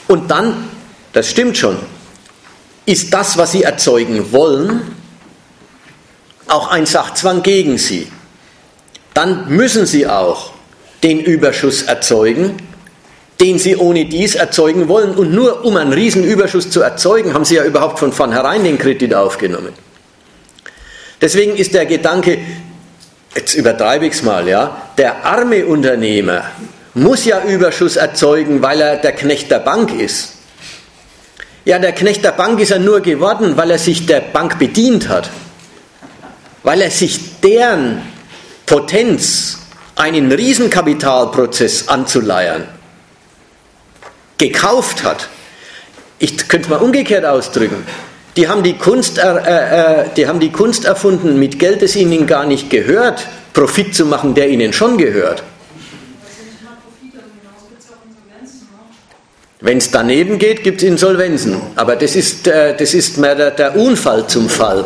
Und 0.08 0.30
dann, 0.30 0.70
das 1.14 1.28
stimmt 1.28 1.58
schon, 1.58 1.80
ist 2.86 3.12
das, 3.12 3.40
was 3.40 3.54
sie 3.54 3.64
erzeugen 3.64 4.32
wollen, 4.32 4.96
auch 6.48 6.68
ein 6.68 6.86
Sachzwang 6.86 7.42
gegen 7.42 7.80
sie. 7.80 8.08
Dann 9.16 9.50
müssen 9.50 9.88
sie 9.88 10.06
auch 10.06 10.52
den 11.02 11.20
Überschuss 11.22 11.82
erzeugen, 11.82 12.58
den 13.40 13.60
sie 13.60 13.76
ohne 13.76 14.06
dies 14.06 14.36
erzeugen 14.36 14.88
wollen. 14.88 15.16
Und 15.16 15.34
nur 15.34 15.66
um 15.66 15.78
einen 15.78 15.94
Riesenüberschuss 15.94 16.70
zu 16.70 16.82
erzeugen, 16.82 17.34
haben 17.34 17.46
sie 17.46 17.56
ja 17.56 17.64
überhaupt 17.64 18.00
von 18.00 18.12
vornherein 18.12 18.64
den 18.64 18.78
Kredit 18.78 19.14
aufgenommen. 19.14 19.74
Deswegen 21.22 21.56
ist 21.56 21.74
der 21.74 21.86
Gedanke, 21.86 22.38
jetzt 23.36 23.54
übertreibe 23.56 24.06
ich 24.06 24.14
es 24.14 24.24
mal, 24.24 24.48
ja, 24.48 24.90
der 24.98 25.26
arme 25.26 25.66
Unternehmer 25.66 26.44
muss 26.94 27.26
ja 27.26 27.44
Überschuss 27.44 27.98
erzeugen, 27.98 28.62
weil 28.62 28.80
er 28.82 28.98
der 28.98 29.12
Knecht 29.12 29.52
der 29.52 29.60
Bank 29.60 29.94
ist. 30.00 30.34
Ja, 31.66 31.80
der 31.80 31.92
Knecht 31.92 32.24
der 32.24 32.32
Bank 32.32 32.60
ist 32.60 32.72
er 32.72 32.80
nur 32.80 33.02
geworden, 33.02 33.58
weil 33.58 33.72
er 33.72 33.80
sich 33.80 34.06
der 34.06 34.22
Bank 34.22 34.60
bedient 34.60 35.10
hat, 35.10 35.30
weil 36.64 36.82
er 36.82 36.92
sich 36.92 37.42
deren 37.42 38.02
Potenz, 38.66 39.60
einen 39.96 40.32
Riesenkapitalprozess 40.32 41.88
anzuleiern, 41.88 42.68
gekauft 44.38 45.04
hat. 45.04 45.30
Ich 46.20 46.48
könnte 46.48 46.66
es 46.66 46.70
mal 46.70 46.78
umgekehrt 46.78 47.26
ausdrücken. 47.26 47.86
Die 48.36 48.48
haben 48.48 48.64
die, 48.64 48.74
Kunst, 48.74 49.18
äh, 49.18 50.02
äh, 50.02 50.06
die 50.16 50.28
haben 50.28 50.40
die 50.40 50.52
Kunst 50.52 50.86
erfunden, 50.86 51.40
mit 51.40 51.58
Geld, 51.58 51.82
das 51.82 51.96
ihnen 51.96 52.28
gar 52.28 52.46
nicht 52.46 52.70
gehört, 52.70 53.26
Profit 53.54 53.96
zu 53.96 54.06
machen, 54.06 54.34
der 54.34 54.50
ihnen 54.50 54.74
schon 54.74 54.98
gehört. 54.98 55.44
Wenn 59.62 59.78
es 59.78 59.90
daneben 59.90 60.38
geht, 60.38 60.64
gibt 60.64 60.84
es 60.84 60.88
Insolvenzen. 60.88 61.62
Aber 61.76 61.96
das 61.96 62.16
ist, 62.16 62.46
äh, 62.48 62.76
das 62.76 62.94
ist 62.94 63.18
mehr 63.18 63.36
der, 63.36 63.52
der 63.52 63.76
Unfall 63.76 64.28
zum 64.28 64.50
Fall. 64.50 64.86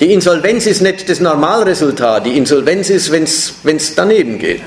Die 0.00 0.12
Insolvenz 0.12 0.66
ist 0.66 0.80
nicht 0.80 1.08
das 1.08 1.20
Normalresultat. 1.20 2.26
Die 2.26 2.36
Insolvenz 2.36 2.90
ist, 2.90 3.12
wenn 3.12 3.22
es 3.22 3.94
daneben 3.94 4.38
geht. 4.38 4.62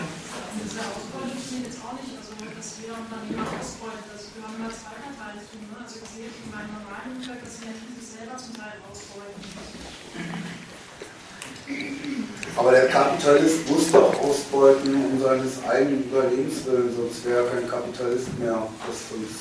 Aber 12.55 12.71
der 12.71 12.87
Kapitalist 12.87 13.67
muss 13.69 13.91
doch 13.91 14.13
ausbeuten 14.21 14.93
um 14.93 15.21
seines 15.21 15.53
eigenen 15.67 16.03
Überlebens 16.03 16.65
willen, 16.65 16.93
sonst 16.95 17.25
wäre 17.25 17.45
kein 17.45 17.67
Kapitalist 17.67 18.27
mehr. 18.39 18.67
sonst, 18.85 19.33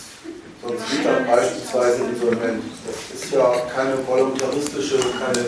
sonst 0.62 1.04
wird 1.04 1.06
er 1.06 1.36
beispielsweise 1.36 2.04
insolvent. 2.04 2.62
Das 2.86 3.22
ist 3.22 3.32
ja 3.32 3.52
keine 3.74 3.98
voluntaristische, 4.06 4.96
keine, 4.96 5.44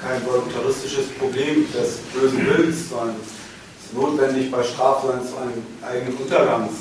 kein 0.00 0.22
voluntaristisches 0.24 1.08
Problem 1.18 1.66
des 1.72 1.98
bösen 2.14 2.46
Willens, 2.46 2.90
sondern 2.90 3.16
es 3.16 3.86
ist 3.86 3.94
notwendig 3.94 4.50
bei 4.50 4.62
Strafe 4.62 5.08
seines 5.08 5.66
eigenen 5.82 6.16
Untergangs. 6.16 6.72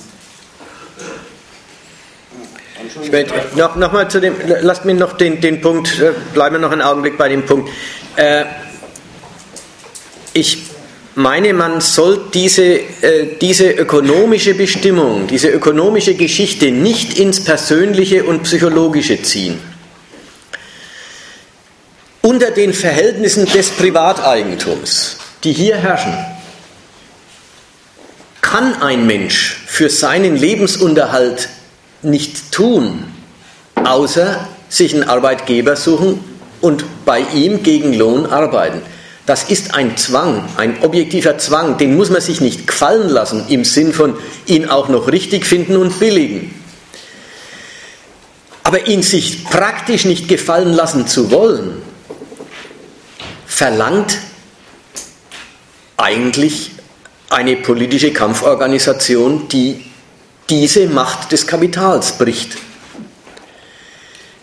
Ich 3.02 3.12
werde 3.12 3.34
noch, 3.56 3.76
noch 3.76 3.92
mal 3.92 4.08
zu 4.08 4.22
dem, 4.22 4.36
lasst 4.62 4.86
mich 4.86 4.98
noch 4.98 5.14
den, 5.14 5.42
den 5.42 5.62
Punkt, 5.62 6.00
äh, 6.00 6.14
bleiben 6.36 6.56
wir 6.56 6.60
noch 6.60 6.72
einen 6.72 6.84
Augenblick 6.84 7.18
bei 7.18 7.28
dem 7.28 7.44
Punkt. 7.44 7.72
Äh, 8.16 8.46
ich 10.38 10.60
meine, 11.16 11.52
man 11.54 11.82
soll 11.82 12.30
diese, 12.32 12.64
äh, 12.64 13.38
diese 13.42 13.72
ökonomische 13.72 14.54
Bestimmung, 14.54 15.26
diese 15.28 15.50
ökonomische 15.50 16.14
Geschichte 16.14 16.70
nicht 16.70 17.18
ins 17.18 17.44
Persönliche 17.44 18.24
und 18.24 18.44
Psychologische 18.44 19.22
ziehen. 19.24 19.60
Unter 22.22 22.52
den 22.52 22.74
Verhältnissen 22.74 23.46
des 23.46 23.72
Privateigentums, 23.72 25.18
die 25.44 25.54
hier 25.54 25.78
herrschen, 25.78 26.14
kann 28.42 28.82
ein 28.82 29.08
Mensch 29.08 29.64
für 29.66 29.90
seinen 29.90 30.38
Lebensunterhalt 30.38 31.50
nicht 32.04 32.52
tun, 32.52 33.12
außer 33.76 34.48
sich 34.70 34.94
einen 34.94 35.04
Arbeitgeber 35.04 35.76
suchen 35.76 36.24
und 36.62 36.86
bei 37.06 37.22
ihm 37.34 37.64
gegen 37.64 37.94
Lohn 37.94 38.28
arbeiten. 38.28 38.82
Das 39.28 39.44
ist 39.44 39.76
ein 39.76 39.98
Zwang, 39.98 40.48
ein 40.56 40.82
objektiver 40.82 41.38
Zwang, 41.38 41.78
den 41.78 41.98
muss 41.98 42.10
man 42.10 42.22
sich 42.22 42.40
nicht 42.40 42.66
gefallen 42.66 43.10
lassen 43.10 43.44
im 43.50 43.66
Sinn 43.66 43.92
von 43.92 44.16
ihn 44.46 44.70
auch 44.70 44.88
noch 44.88 45.12
richtig 45.12 45.46
finden 45.46 45.76
und 45.76 46.00
billigen. 46.00 46.56
Aber 48.64 48.88
ihn 48.88 49.04
sich 49.04 49.44
praktisch 49.44 50.06
nicht 50.06 50.30
gefallen 50.30 50.72
lassen 50.72 51.08
zu 51.08 51.30
wollen, 51.30 51.82
verlangt 53.46 54.18
eigentlich 55.98 56.72
eine 57.30 57.58
politische 57.58 58.14
Kampforganisation, 58.14 59.50
die 59.50 59.84
diese 60.50 60.88
Macht 60.88 61.34
des 61.34 61.46
Kapitals 61.46 62.14
bricht. 62.18 62.58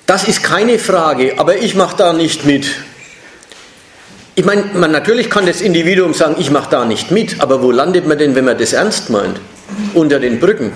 Das 0.05 0.29
ist 0.29 0.43
keine 0.43 0.79
Frage, 0.79 1.39
aber 1.39 1.57
ich 1.57 1.75
mache 1.75 1.97
da 1.97 2.13
nicht 2.13 2.45
mit. 2.45 2.67
Ich 4.37 4.45
meine, 4.45 4.65
man, 4.75 4.91
natürlich 4.91 5.31
kann 5.31 5.47
das 5.47 5.61
Individuum 5.61 6.13
sagen, 6.13 6.35
ich 6.39 6.51
mache 6.51 6.69
da 6.69 6.85
nicht 6.85 7.13
mit, 7.13 7.41
aber 7.41 7.63
wo 7.63 7.71
landet 7.71 8.09
man 8.09 8.19
denn, 8.19 8.35
wenn 8.35 8.45
man 8.45 8.59
das 8.59 8.73
ernst 8.73 9.09
meint? 9.09 9.41
Unter 9.95 10.19
den 10.19 10.41
Brücken. 10.41 10.73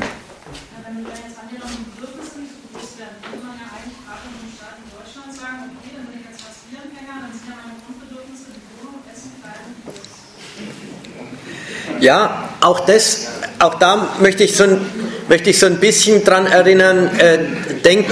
Ja, 12.01 12.51
auch 12.61 12.79
das, 12.81 13.27
auch 13.59 13.75
da 13.75 14.15
möchte 14.21 14.45
ich 14.45 14.57
so 14.57 14.63
ein, 14.63 14.81
möchte 15.29 15.51
ich 15.51 15.59
so 15.59 15.67
ein 15.67 15.79
bisschen 15.79 16.25
dran 16.25 16.47
erinnern, 16.47 17.11
äh, 17.19 17.39
denkt, 17.85 18.11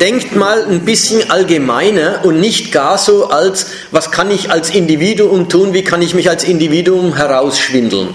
denkt 0.00 0.36
mal 0.36 0.64
ein 0.68 0.80
bisschen 0.80 1.30
allgemeiner 1.30 2.20
und 2.24 2.40
nicht 2.40 2.72
gar 2.72 2.98
so 2.98 3.28
als, 3.28 3.66
was 3.90 4.10
kann 4.10 4.30
ich 4.30 4.50
als 4.50 4.70
Individuum 4.70 5.48
tun, 5.48 5.72
wie 5.72 5.84
kann 5.84 6.02
ich 6.02 6.14
mich 6.14 6.28
als 6.28 6.44
Individuum 6.44 7.16
herausschwindeln. 7.16 8.14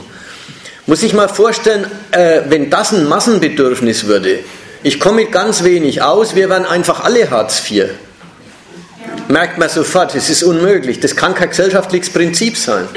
Muss 0.85 1.03
ich 1.03 1.13
mal 1.13 1.27
vorstellen, 1.27 1.85
äh, 2.11 2.41
wenn 2.47 2.69
das 2.69 2.93
ein 2.93 3.07
Massenbedürfnis 3.07 4.07
würde, 4.07 4.39
ich 4.83 4.99
komme 4.99 5.23
mit 5.23 5.31
ganz 5.31 5.63
wenig 5.63 6.01
aus, 6.01 6.35
wir 6.35 6.49
wären 6.49 6.65
einfach 6.65 7.03
alle 7.03 7.29
Hartz 7.29 7.63
IV. 7.69 7.85
Merkt 9.27 9.57
man 9.57 9.67
sofort, 9.67 10.15
es 10.15 10.29
ist 10.29 10.43
unmöglich, 10.43 10.99
das 10.99 11.15
kann 11.15 11.33
kein 11.33 11.49
gesellschaftliches 11.49 12.09
Prinzip 12.11 12.55
sein. 12.55 12.87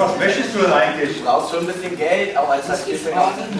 Was 0.00 0.18
möchtest 0.18 0.54
du 0.54 0.62
denn 0.62 0.72
eigentlich? 0.72 1.18
Du 1.18 1.24
brauchst 1.24 1.50
schon 1.50 1.60
ein 1.60 1.66
bisschen 1.66 1.96
Geld, 1.96 2.36
auch 2.36 2.48
als 2.48 2.68
Architekt, 2.68 3.14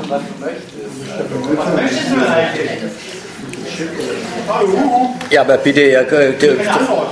was 0.09 0.23
du 0.23 0.45
möchtest. 0.45 1.57
Was 1.57 1.75
möchtest 1.75 2.11
du 2.11 2.15
denn 2.17 2.33
eigentlich? 2.33 2.71
Ja, 5.31 5.43
aber 5.43 5.59
bitte, 5.59 5.83
ja, 5.83 6.03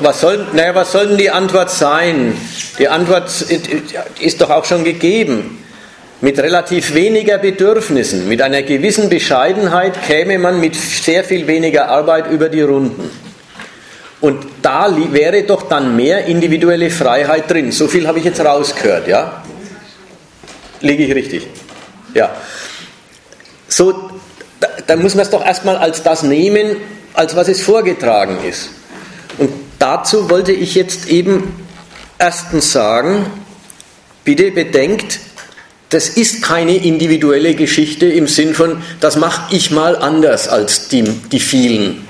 was 0.01 0.21
soll, 0.21 0.47
naja, 0.53 0.75
was 0.75 0.93
soll 0.93 1.09
denn 1.09 1.17
die 1.17 1.31
Antwort 1.31 1.71
sein? 1.71 2.37
Die 2.79 2.89
Antwort 2.89 3.31
ist 4.21 4.41
doch 4.41 4.51
auch 4.51 4.65
schon 4.65 4.85
gegeben. 4.85 5.65
Mit 6.21 6.39
relativ 6.41 6.95
weniger 6.95 7.39
Bedürfnissen, 7.39 8.29
mit 8.29 8.43
einer 8.43 8.63
gewissen 8.63 9.09
Bescheidenheit 9.09 10.03
käme 10.03 10.37
man 10.39 10.59
mit 10.59 10.75
sehr 10.75 11.23
viel 11.23 11.47
weniger 11.47 11.89
Arbeit 11.89 12.29
über 12.29 12.49
die 12.49 12.63
Runden. 12.63 13.09
Und 14.21 14.45
da 14.63 14.95
wäre 15.13 15.45
doch 15.45 15.69
dann 15.69 15.95
mehr 15.95 16.27
individuelle 16.27 16.91
Freiheit 16.91 17.51
drin. 17.51 17.71
So 17.71 17.87
viel 17.87 18.07
habe 18.09 18.19
ich 18.19 18.25
jetzt 18.25 18.41
rausgehört, 18.41 19.07
ja? 19.07 19.45
Liege 20.81 21.05
ich 21.05 21.15
richtig? 21.15 21.47
Ja. 22.15 22.35
So, 23.69 24.11
da, 24.59 24.69
da 24.87 24.97
muss 24.97 25.15
man 25.15 25.25
es 25.25 25.31
doch 25.31 25.45
erstmal 25.45 25.77
als 25.77 26.03
das 26.03 26.23
nehmen, 26.23 26.77
als 27.15 27.37
was 27.37 27.49
es 27.49 27.63
vorgetragen 27.63 28.39
ist. 28.49 28.71
Und 29.39 29.51
dazu 29.79 30.31
wollte 30.31 30.53
ich 30.53 30.75
jetzt 30.75 31.09
eben 31.09 31.67
erstens 32.19 32.73
sagen, 32.73 33.27
bitte 34.25 34.51
bedenkt, 34.51 35.21
das 35.91 36.09
ist 36.09 36.43
keine 36.43 36.77
individuelle 36.77 37.55
Geschichte 37.55 38.07
im 38.07 38.27
Sinn 38.27 38.55
von, 38.55 38.83
das 39.01 39.17
mache 39.17 39.55
ich 39.55 39.71
mal 39.71 39.97
anders 39.97 40.49
als 40.49 40.89
die, 40.89 41.03
die 41.03 41.41
vielen, 41.41 42.07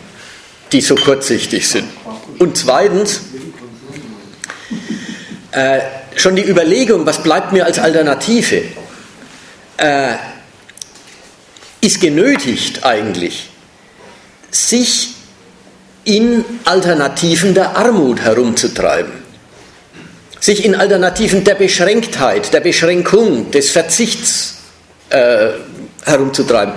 die 0.72 0.80
so 0.80 0.94
kurzsichtig 0.94 1.68
sind. 1.68 1.86
Und 2.38 2.56
zweitens, 2.56 3.20
äh, 5.52 5.80
schon 6.16 6.36
die 6.36 6.44
Überlegung, 6.48 7.04
was 7.06 7.22
bleibt 7.22 7.52
mir 7.52 7.64
als 7.64 7.78
Alternative, 7.78 8.62
äh, 9.76 10.14
ist 11.80 12.00
genötigt 12.00 12.84
eigentlich, 12.84 13.50
sich 14.50 15.14
in 16.04 16.44
Alternativen 16.64 17.54
der 17.54 17.76
Armut 17.76 18.20
herumzutreiben, 18.20 19.12
sich 20.40 20.64
in 20.64 20.74
Alternativen 20.74 21.44
der 21.44 21.54
Beschränktheit, 21.54 22.52
der 22.52 22.60
Beschränkung, 22.60 23.50
des 23.50 23.70
Verzichts 23.70 24.58
äh, 25.10 25.50
herumzutreiben. 26.04 26.74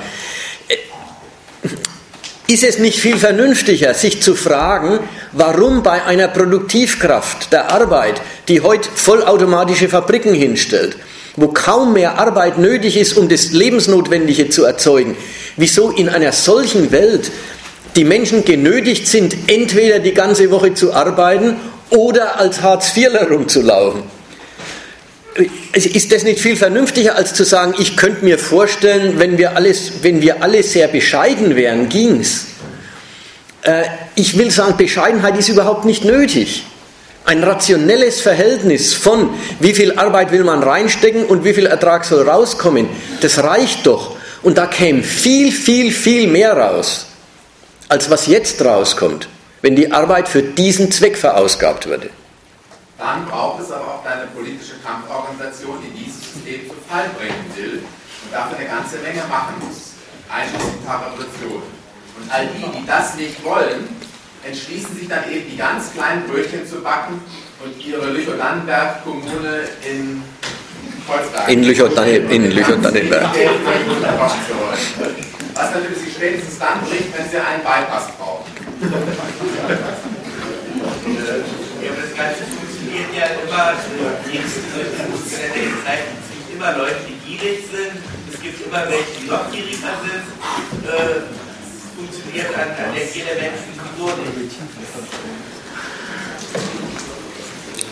Ist 2.52 2.66
es 2.66 2.80
nicht 2.80 3.00
viel 3.00 3.16
vernünftiger, 3.16 3.94
sich 3.94 4.22
zu 4.22 4.36
fragen, 4.36 5.00
warum 5.32 5.84
bei 5.84 6.04
einer 6.04 6.28
Produktivkraft 6.28 7.54
der 7.54 7.72
Arbeit, 7.72 8.22
die 8.50 8.60
heute 8.60 8.90
vollautomatische 8.94 9.88
Fabriken 9.88 10.34
hinstellt, 10.34 10.98
wo 11.38 11.48
kaum 11.48 11.94
mehr 11.94 12.20
Arbeit 12.20 12.58
nötig 12.58 12.98
ist, 12.98 13.16
um 13.18 13.30
das 13.30 13.54
Lebensnotwendige 13.54 14.50
zu 14.50 14.66
erzeugen, 14.66 15.16
wieso 15.56 15.92
in 15.92 16.10
einer 16.10 16.34
solchen 16.34 16.92
Welt 16.92 17.32
die 17.96 18.04
Menschen 18.04 18.44
genötigt 18.44 19.08
sind, 19.08 19.34
entweder 19.48 20.00
die 20.00 20.14
ganze 20.14 20.52
Woche 20.52 20.74
zu 20.74 20.94
arbeiten 20.94 21.56
oder 21.90 22.38
als 22.38 22.62
Hartz-IVler 22.62 23.30
rumzulaufen? 23.30 24.04
Ist 25.74 26.12
das 26.12 26.24
nicht 26.24 26.40
viel 26.40 26.58
vernünftiger, 26.58 27.16
als 27.16 27.34
zu 27.34 27.46
sagen, 27.46 27.74
ich 27.80 27.96
könnte 27.96 28.26
mir 28.26 28.38
vorstellen, 28.38 29.18
wenn 29.18 29.38
wir, 29.38 29.56
alles, 29.56 30.04
wenn 30.04 30.22
wir 30.22 30.44
alle 30.44 30.62
sehr 30.64 30.88
bescheiden 30.88 31.56
wären, 31.56 31.88
ging's. 31.88 32.48
Äh, 33.62 33.84
ich 34.16 34.38
will 34.38 34.52
sagen, 34.52 34.76
Bescheidenheit 34.78 35.38
ist 35.38 35.50
überhaupt 35.50 35.86
nicht 35.86 36.04
nötig. 36.04 36.66
Ein 37.24 37.44
rationelles 37.44 38.20
Verhältnis 38.20 38.94
von, 38.94 39.30
wie 39.60 39.74
viel 39.74 39.98
Arbeit 39.98 40.32
will 40.32 40.44
man 40.44 40.64
reinstecken 40.64 41.26
und 41.26 41.46
wie 41.46 41.54
viel 41.54 41.68
Ertrag 41.68 42.04
soll 42.04 42.28
rauskommen, 42.28 42.90
das 43.22 43.44
reicht 43.44 43.86
doch. 43.86 44.16
Und 44.42 44.58
da 44.58 44.66
käme 44.66 45.04
viel, 45.04 45.52
viel, 45.52 45.92
viel 45.92 46.28
mehr 46.28 46.58
raus, 46.58 47.06
als 47.90 48.10
was 48.10 48.26
jetzt 48.26 48.66
rauskommt, 48.66 49.30
wenn 49.62 49.76
die 49.76 49.92
Arbeit 49.92 50.28
für 50.28 50.42
diesen 50.42 50.92
Zweck 50.92 51.16
verausgabt 51.16 51.86
würde. 51.86 52.10
Dann 52.98 53.26
braucht 53.28 53.62
es 53.62 53.72
aber 53.72 53.86
auch 53.86 54.06
eine 54.06 54.28
politische 54.28 54.71
Kampforganisation, 54.84 55.78
die 55.84 55.92
dieses 55.98 56.22
System 56.34 56.68
zu 56.70 56.76
Fall 56.90 57.10
bringen 57.18 57.46
will 57.56 57.84
und 58.26 58.34
dafür 58.34 58.58
eine 58.58 58.68
ganze 58.68 58.98
Menge 59.00 59.24
machen 59.30 59.56
muss, 59.66 59.94
einschließlich 60.30 60.82
der 60.86 61.00
Revolution. 61.08 61.64
Und 62.18 62.32
all 62.32 62.48
die, 62.48 62.80
die 62.80 62.86
das 62.86 63.16
nicht 63.16 63.44
wollen, 63.44 63.88
entschließen 64.44 64.98
sich 64.98 65.08
dann 65.08 65.30
eben 65.32 65.50
die 65.50 65.58
ganz 65.58 65.94
kleinen 65.94 66.28
Brötchen 66.28 66.68
zu 66.68 66.82
backen 66.82 67.22
und 67.64 67.86
ihre 67.86 68.12
Lüchow-Dannenberg-Kommune 68.12 69.70
in 69.90 70.24
Volkswagen. 71.06 71.54
In 71.54 71.64
Lüchow-Dannenberg. 71.64 73.30
Was 75.54 75.74
natürlich 75.74 75.98
sie 76.06 76.12
spätestens 76.12 76.58
dann 76.60 76.82
bringt, 76.82 77.16
wenn 77.18 77.30
sie 77.30 77.38
einen 77.38 77.62
Bypass 77.62 78.08
brauchen. 78.18 78.46
Ja, 82.92 82.98
funktioniert 82.98 83.16
ja 83.16 83.26
immer, 83.48 83.74
es 83.74 83.88
gibt 86.30 86.54
immer 86.54 86.72
Leute, 86.78 87.00
die 87.08 87.16
gierig 87.26 87.60
sind, 87.72 88.04
es 88.32 88.42
gibt 88.42 88.68
immer 88.68 88.84
welche, 88.90 89.12
die 89.22 89.28
noch 89.28 89.50
gieriger 89.52 89.96
sind. 90.04 90.28
Äh, 90.84 91.24
funktioniert 91.96 92.54
an, 92.56 92.70
an 92.84 92.94
der 92.96 93.06
jeder 93.06 93.36
Mensch 93.40 93.62
so 93.98 94.06
nicht. 94.08 94.52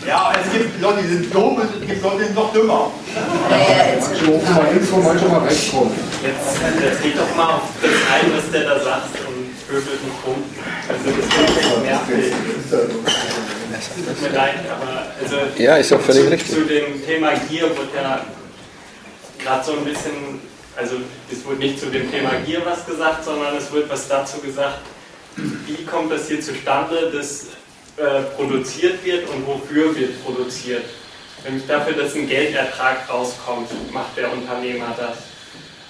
Ja, 0.06 0.32
es 0.32 0.52
gibt 0.52 0.80
Leute, 0.80 1.02
die 1.02 1.08
sind 1.08 1.34
dumm 1.34 1.56
und 1.56 1.64
es 1.64 1.86
gibt 1.86 2.02
Leute, 2.02 2.18
die 2.18 2.24
sind 2.24 2.34
noch 2.34 2.52
dümmer. 2.52 2.90
Manche 3.50 4.24
mal 4.52 4.72
links 4.72 4.92
rum, 4.92 5.04
manche 5.04 5.26
mal 5.26 5.40
rechts 5.40 5.72
rum. 5.72 5.92
Jetzt, 6.22 6.82
jetzt 6.82 7.02
geht 7.02 7.18
doch 7.18 7.36
mal 7.36 7.54
auf 7.54 7.62
das 7.80 7.90
ein, 7.90 8.32
was 8.34 8.50
der 8.50 8.64
da 8.64 8.80
sagt 8.80 9.18
und 9.28 9.68
pöbelt 9.68 10.04
nicht 10.04 10.26
rum. 10.26 10.42
Also 10.88 11.04
das 11.04 11.16
ist 11.16 11.58
echt 11.58 11.82
nervig. 11.82 12.34
Tut 13.88 14.22
mir 14.22 14.36
leid, 14.36 14.54
aber 14.70 15.06
also 15.22 15.36
ja, 15.56 15.76
ist 15.76 15.92
auch 15.92 16.00
völlig 16.00 16.24
zu, 16.24 16.30
richtig. 16.30 16.50
zu 16.50 16.64
dem 16.64 17.06
Thema 17.06 17.32
Gier 17.48 17.62
wird 17.62 17.94
ja 17.94 18.24
gerade 19.42 19.64
so 19.64 19.72
ein 19.72 19.84
bisschen, 19.84 20.40
also 20.76 20.96
es 21.30 21.46
wird 21.46 21.58
nicht 21.58 21.80
zu 21.80 21.86
dem 21.86 22.10
Thema 22.10 22.32
Gier 22.44 22.62
was 22.64 22.84
gesagt, 22.86 23.24
sondern 23.24 23.56
es 23.56 23.72
wird 23.72 23.88
was 23.88 24.08
dazu 24.08 24.38
gesagt, 24.40 24.80
wie 25.36 25.84
kommt 25.84 26.12
das 26.12 26.28
hier 26.28 26.40
zustande, 26.40 27.10
dass 27.10 27.46
äh, 27.96 28.22
produziert 28.36 29.04
wird 29.04 29.28
und 29.28 29.46
wofür 29.46 29.94
wird 29.94 30.24
produziert. 30.24 30.84
Nämlich 31.44 31.66
dafür, 31.66 31.94
dass 31.94 32.14
ein 32.14 32.28
Geldertrag 32.28 33.08
rauskommt, 33.08 33.70
macht 33.92 34.16
der 34.16 34.32
Unternehmer 34.32 34.94
das. 34.96 35.18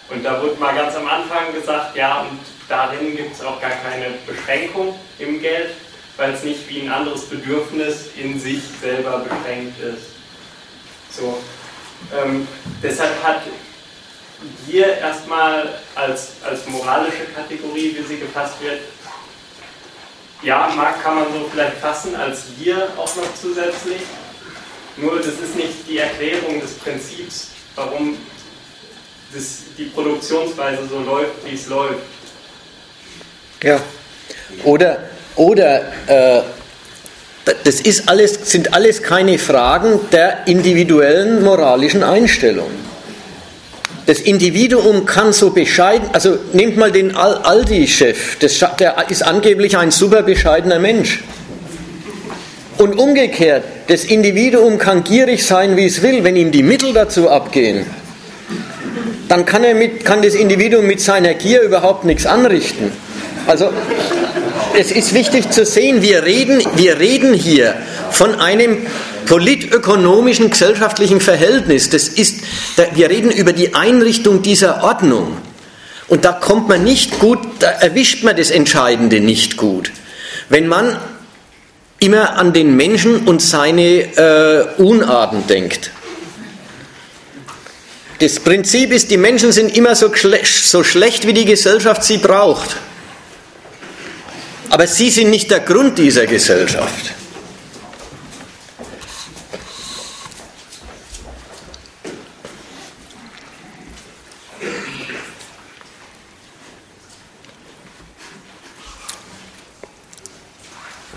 Und 0.09 0.25
da 0.25 0.43
wurde 0.43 0.59
mal 0.59 0.75
ganz 0.75 0.97
am 0.97 1.07
Anfang 1.07 1.53
gesagt, 1.53 1.97
ja, 1.97 2.23
und 2.23 2.39
darin 2.69 3.17
gibt 3.17 3.35
es 3.35 3.43
auch 3.45 3.61
gar 3.61 3.71
keine 3.71 4.15
Beschränkung 4.27 4.99
im 5.19 5.41
Geld, 5.41 5.71
weil 6.21 6.35
es 6.35 6.43
nicht 6.45 6.69
wie 6.69 6.83
ein 6.83 6.93
anderes 6.93 7.23
Bedürfnis 7.23 8.11
in 8.15 8.39
sich 8.39 8.61
selber 8.79 9.21
beschränkt 9.21 9.81
ist. 9.81 10.03
So. 11.19 11.39
Ähm, 12.15 12.47
deshalb 12.83 13.23
hat 13.25 13.41
Gier 14.67 14.99
erstmal 14.99 15.81
als, 15.95 16.33
als 16.45 16.67
moralische 16.67 17.25
Kategorie, 17.35 17.97
wie 17.97 18.07
sie 18.07 18.21
gefasst 18.21 18.55
wird, 18.61 18.81
ja, 20.43 20.73
mag 20.77 21.03
kann 21.03 21.17
man 21.17 21.25
so 21.33 21.49
vielleicht 21.51 21.79
fassen, 21.79 22.15
als 22.15 22.43
Gier 22.59 22.89
auch 22.99 23.17
noch 23.17 23.35
zusätzlich. 23.41 24.03
Nur 24.99 25.19
das 25.19 25.27
ist 25.27 25.57
nicht 25.57 25.89
die 25.89 25.99
Erklärung 25.99 26.61
des 26.61 26.75
Prinzips, 26.75 27.49
warum 27.75 28.19
das, 29.33 29.63
die 29.77 29.85
Produktionsweise 29.85 30.87
so 30.87 31.01
läuft, 31.01 31.45
wie 31.47 31.55
es 31.55 31.67
läuft. 31.67 32.03
Ja. 33.63 33.81
Oder, 34.65 35.10
oder 35.41 35.81
äh, 36.07 36.43
das 37.65 37.81
ist 37.81 38.11
alles, 38.11 38.51
sind 38.51 38.75
alles 38.75 39.03
keine 39.03 39.39
Fragen 39.39 39.99
der 40.13 40.47
individuellen 40.47 41.43
moralischen 41.43 42.03
Einstellung. 42.03 42.71
Das 44.05 44.21
Individuum 44.21 45.07
kann 45.07 45.33
so 45.33 45.51
bescheiden, 45.51 46.11
also 46.13 46.37
nehmt 46.53 46.77
mal 46.77 46.93
den 46.93 47.17
Aldi-Chef, 47.17 48.37
der 48.37 48.97
ist 49.09 49.23
angeblich 49.23 49.79
ein 49.79 49.91
super 49.91 50.23
bescheidener 50.23 50.79
Mensch. 50.79 51.25
Und 52.77 52.99
umgekehrt, 52.99 53.65
das 53.89 54.05
Individuum 54.05 54.77
kann 54.77 55.05
gierig 55.05 55.47
sein, 55.47 55.77
wie 55.77 55.87
es 55.87 56.03
will, 56.03 56.23
wenn 56.23 56.37
ihm 56.37 56.51
die 56.51 56.63
Mittel 56.63 56.93
dazu 56.93 57.31
abgehen. 57.31 57.87
Dann 59.29 59.47
kann, 59.47 59.65
er 59.65 59.75
mit, 59.75 60.05
kann 60.05 60.21
das 60.21 60.35
Individuum 60.35 60.87
mit 60.87 61.01
seiner 61.01 61.33
Gier 61.33 61.63
überhaupt 61.63 62.05
nichts 62.05 62.27
anrichten. 62.27 62.93
Also 63.47 63.71
es 64.75 64.91
ist 64.93 65.15
wichtig 65.15 65.51
zu 65.51 65.65
sehen, 65.65 66.03
wir 66.03 66.25
reden, 66.25 66.63
wir 66.77 66.99
reden 66.99 67.35
hier 67.35 67.75
von 68.11 68.35
einem 68.37 68.87
politökonomischen, 69.27 70.51
gesellschaftlichen 70.51 71.21
Verhältnis. 71.21 71.91
Das 71.91 72.09
ist, 72.09 72.41
wir 72.95 73.11
reden 73.11 73.31
über 73.31 73.53
die 73.53 73.75
Einrichtung 73.75 74.43
dieser 74.43 74.83
Ordnung. 74.83 75.37
Und 76.09 76.25
da 76.25 76.33
kommt 76.33 76.69
man 76.69 76.83
nicht 76.83 77.21
gut, 77.21 77.39
da 77.61 77.69
erwischt 77.69 78.25
man 78.25 78.37
das 78.37 78.51
Entscheidende 78.51 79.21
nicht 79.21 79.57
gut. 79.57 79.93
Wenn 80.49 80.67
man 80.67 80.99
immer 82.01 82.37
an 82.37 82.53
den 82.53 82.75
Menschen 82.77 83.27
und 83.27 83.41
seine 83.43 83.83
äh, 84.17 84.83
Unarten 84.83 85.47
denkt. 85.47 85.91
Das 88.19 88.41
Prinzip 88.41 88.91
ist, 88.91 89.11
die 89.11 89.17
Menschen 89.17 89.53
sind 89.53 89.77
immer 89.77 89.95
so, 89.95 90.11
so 90.45 90.83
schlecht, 90.83 91.27
wie 91.27 91.33
die 91.33 91.45
Gesellschaft 91.45 92.03
sie 92.03 92.19
braucht. 92.19 92.77
Aber 94.71 94.87
sie 94.87 95.11
sind 95.11 95.31
nicht 95.31 95.51
der 95.51 95.61
Grund 95.61 95.99
dieser 95.99 96.27
Gesellschaft. 96.27 97.15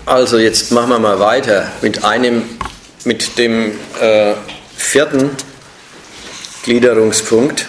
Also 0.04 0.38
jetzt 0.38 0.70
machen 0.70 0.90
wir 0.90 0.98
mal 0.98 1.18
weiter 1.18 1.72
mit 1.80 2.04
einem, 2.04 2.42
mit 3.04 3.38
dem 3.38 3.72
äh, 4.00 4.34
vierten 4.76 5.30
Gliederungspunkt. 6.64 7.66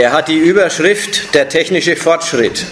Der 0.00 0.12
hat 0.12 0.28
die 0.28 0.38
Überschrift 0.38 1.34
Der 1.34 1.50
technische 1.50 1.94
Fortschritt. 1.94 2.64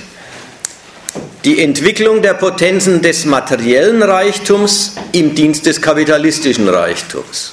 Die 1.44 1.62
Entwicklung 1.62 2.22
der 2.22 2.32
Potenzen 2.32 3.02
des 3.02 3.26
materiellen 3.26 4.02
Reichtums 4.02 4.94
im 5.12 5.34
Dienst 5.34 5.66
des 5.66 5.82
kapitalistischen 5.82 6.66
Reichtums. 6.70 7.52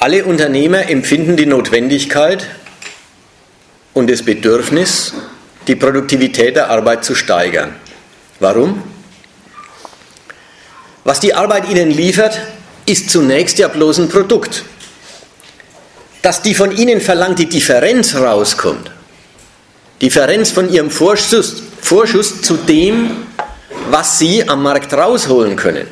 Alle 0.00 0.24
Unternehmer 0.24 0.90
empfinden 0.90 1.36
die 1.36 1.46
Notwendigkeit 1.46 2.48
und 3.94 4.10
das 4.10 4.24
Bedürfnis, 4.24 5.14
die 5.68 5.76
Produktivität 5.76 6.56
der 6.56 6.68
Arbeit 6.68 7.04
zu 7.04 7.14
steigern. 7.14 7.76
Warum? 8.40 8.82
Was 11.04 11.20
die 11.20 11.32
Arbeit 11.32 11.68
ihnen 11.68 11.92
liefert, 11.92 12.40
ist 12.86 13.10
zunächst 13.10 13.58
ja 13.58 13.68
bloß 13.68 13.98
ein 13.98 14.08
Produkt. 14.08 14.64
Dass 16.22 16.42
die 16.42 16.54
von 16.54 16.76
ihnen 16.76 17.00
verlangte 17.00 17.46
Differenz 17.46 18.14
rauskommt, 18.14 18.90
Differenz 20.02 20.50
von 20.50 20.70
ihrem 20.70 20.90
Vorschuss, 20.90 21.62
Vorschuss 21.80 22.42
zu 22.42 22.56
dem, 22.56 23.26
was 23.90 24.18
sie 24.18 24.48
am 24.48 24.62
Markt 24.62 24.92
rausholen 24.92 25.56
können, 25.56 25.86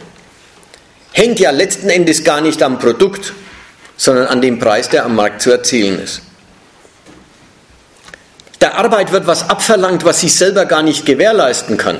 hängt 1.13 1.41
ja 1.41 1.51
letzten 1.51 1.89
Endes 1.89 2.25
gar 2.25 2.41
nicht 2.41 2.63
am 2.63 2.79
Produkt, 2.79 3.33
sondern 3.97 4.27
an 4.27 4.41
dem 4.41 4.59
Preis, 4.59 4.89
der 4.89 5.05
am 5.05 5.15
Markt 5.15 5.43
zu 5.43 5.51
erzielen 5.51 5.99
ist. 6.01 6.23
Der 8.61 8.77
Arbeit 8.77 9.13
wird 9.13 9.27
was 9.27 9.49
abverlangt, 9.49 10.05
was 10.05 10.21
sie 10.21 10.29
selber 10.29 10.67
gar 10.67 10.83
nicht 10.83 11.07
gewährleisten 11.07 11.77
kann. 11.77 11.99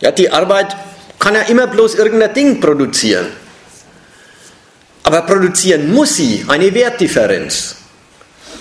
Ja, 0.00 0.10
die 0.10 0.30
Arbeit 0.30 0.76
kann 1.18 1.34
ja 1.34 1.42
immer 1.42 1.66
bloß 1.66 1.94
irgendein 1.94 2.34
Ding 2.34 2.60
produzieren. 2.60 3.26
Aber 5.04 5.22
produzieren 5.22 5.92
muss 5.92 6.16
sie 6.16 6.44
eine 6.48 6.74
Wertdifferenz. 6.74 7.76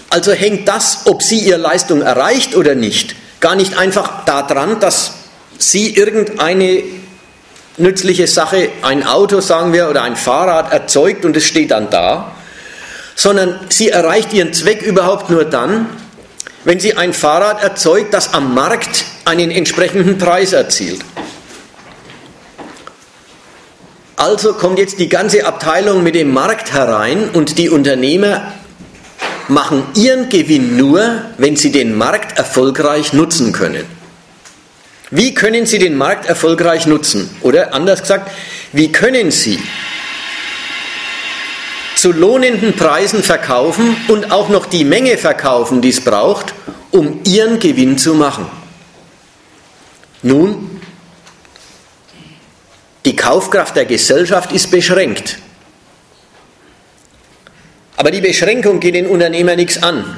Also 0.09 0.31
hängt 0.31 0.67
das, 0.67 1.01
ob 1.05 1.23
sie 1.23 1.39
ihre 1.39 1.57
Leistung 1.57 2.01
erreicht 2.01 2.55
oder 2.55 2.75
nicht, 2.75 3.15
gar 3.39 3.55
nicht 3.55 3.77
einfach 3.77 4.25
daran, 4.25 4.79
dass 4.79 5.13
sie 5.57 5.95
irgendeine 5.95 6.83
nützliche 7.77 8.27
Sache, 8.27 8.69
ein 8.83 9.03
Auto 9.03 9.41
sagen 9.41 9.73
wir 9.73 9.89
oder 9.89 10.03
ein 10.03 10.15
Fahrrad 10.15 10.71
erzeugt 10.71 11.25
und 11.25 11.35
es 11.35 11.45
steht 11.45 11.71
dann 11.71 11.89
da, 11.89 12.35
sondern 13.15 13.59
sie 13.69 13.89
erreicht 13.89 14.33
ihren 14.33 14.53
Zweck 14.53 14.81
überhaupt 14.81 15.29
nur 15.29 15.45
dann, 15.45 15.87
wenn 16.65 16.79
sie 16.79 16.95
ein 16.95 17.13
Fahrrad 17.13 17.63
erzeugt, 17.63 18.13
das 18.13 18.33
am 18.33 18.53
Markt 18.53 19.05
einen 19.25 19.51
entsprechenden 19.51 20.17
Preis 20.17 20.53
erzielt. 20.53 21.01
Also 24.15 24.53
kommt 24.53 24.79
jetzt 24.79 24.99
die 24.99 25.09
ganze 25.09 25.45
Abteilung 25.45 26.03
mit 26.03 26.15
dem 26.15 26.33
Markt 26.33 26.71
herein 26.71 27.29
und 27.29 27.57
die 27.57 27.69
Unternehmer 27.69 28.53
machen 29.47 29.83
ihren 29.95 30.29
Gewinn 30.29 30.77
nur, 30.77 31.23
wenn 31.37 31.55
sie 31.55 31.71
den 31.71 31.97
Markt 31.97 32.37
erfolgreich 32.37 33.13
nutzen 33.13 33.51
können. 33.51 33.85
Wie 35.09 35.33
können 35.33 35.65
sie 35.65 35.79
den 35.79 35.97
Markt 35.97 36.25
erfolgreich 36.25 36.87
nutzen? 36.87 37.29
Oder 37.41 37.73
anders 37.73 38.01
gesagt, 38.01 38.31
wie 38.71 38.91
können 38.91 39.31
sie 39.31 39.59
zu 41.95 42.11
lohnenden 42.11 42.75
Preisen 42.75 43.23
verkaufen 43.23 43.95
und 44.07 44.31
auch 44.31 44.49
noch 44.49 44.65
die 44.65 44.83
Menge 44.83 45.17
verkaufen, 45.17 45.81
die 45.81 45.89
es 45.89 46.01
braucht, 46.01 46.53
um 46.91 47.21
ihren 47.23 47.59
Gewinn 47.59 47.97
zu 47.97 48.13
machen. 48.13 48.45
Nun, 50.21 50.72
die 53.05 53.15
Kaufkraft 53.15 53.75
der 53.75 53.85
Gesellschaft 53.85 54.51
ist 54.51 54.71
beschränkt. 54.71 55.37
Aber 57.97 58.11
die 58.11 58.21
Beschränkung 58.21 58.79
geht 58.79 58.95
den 58.95 59.07
Unternehmer 59.07 59.55
nichts 59.55 59.81
an. 59.81 60.17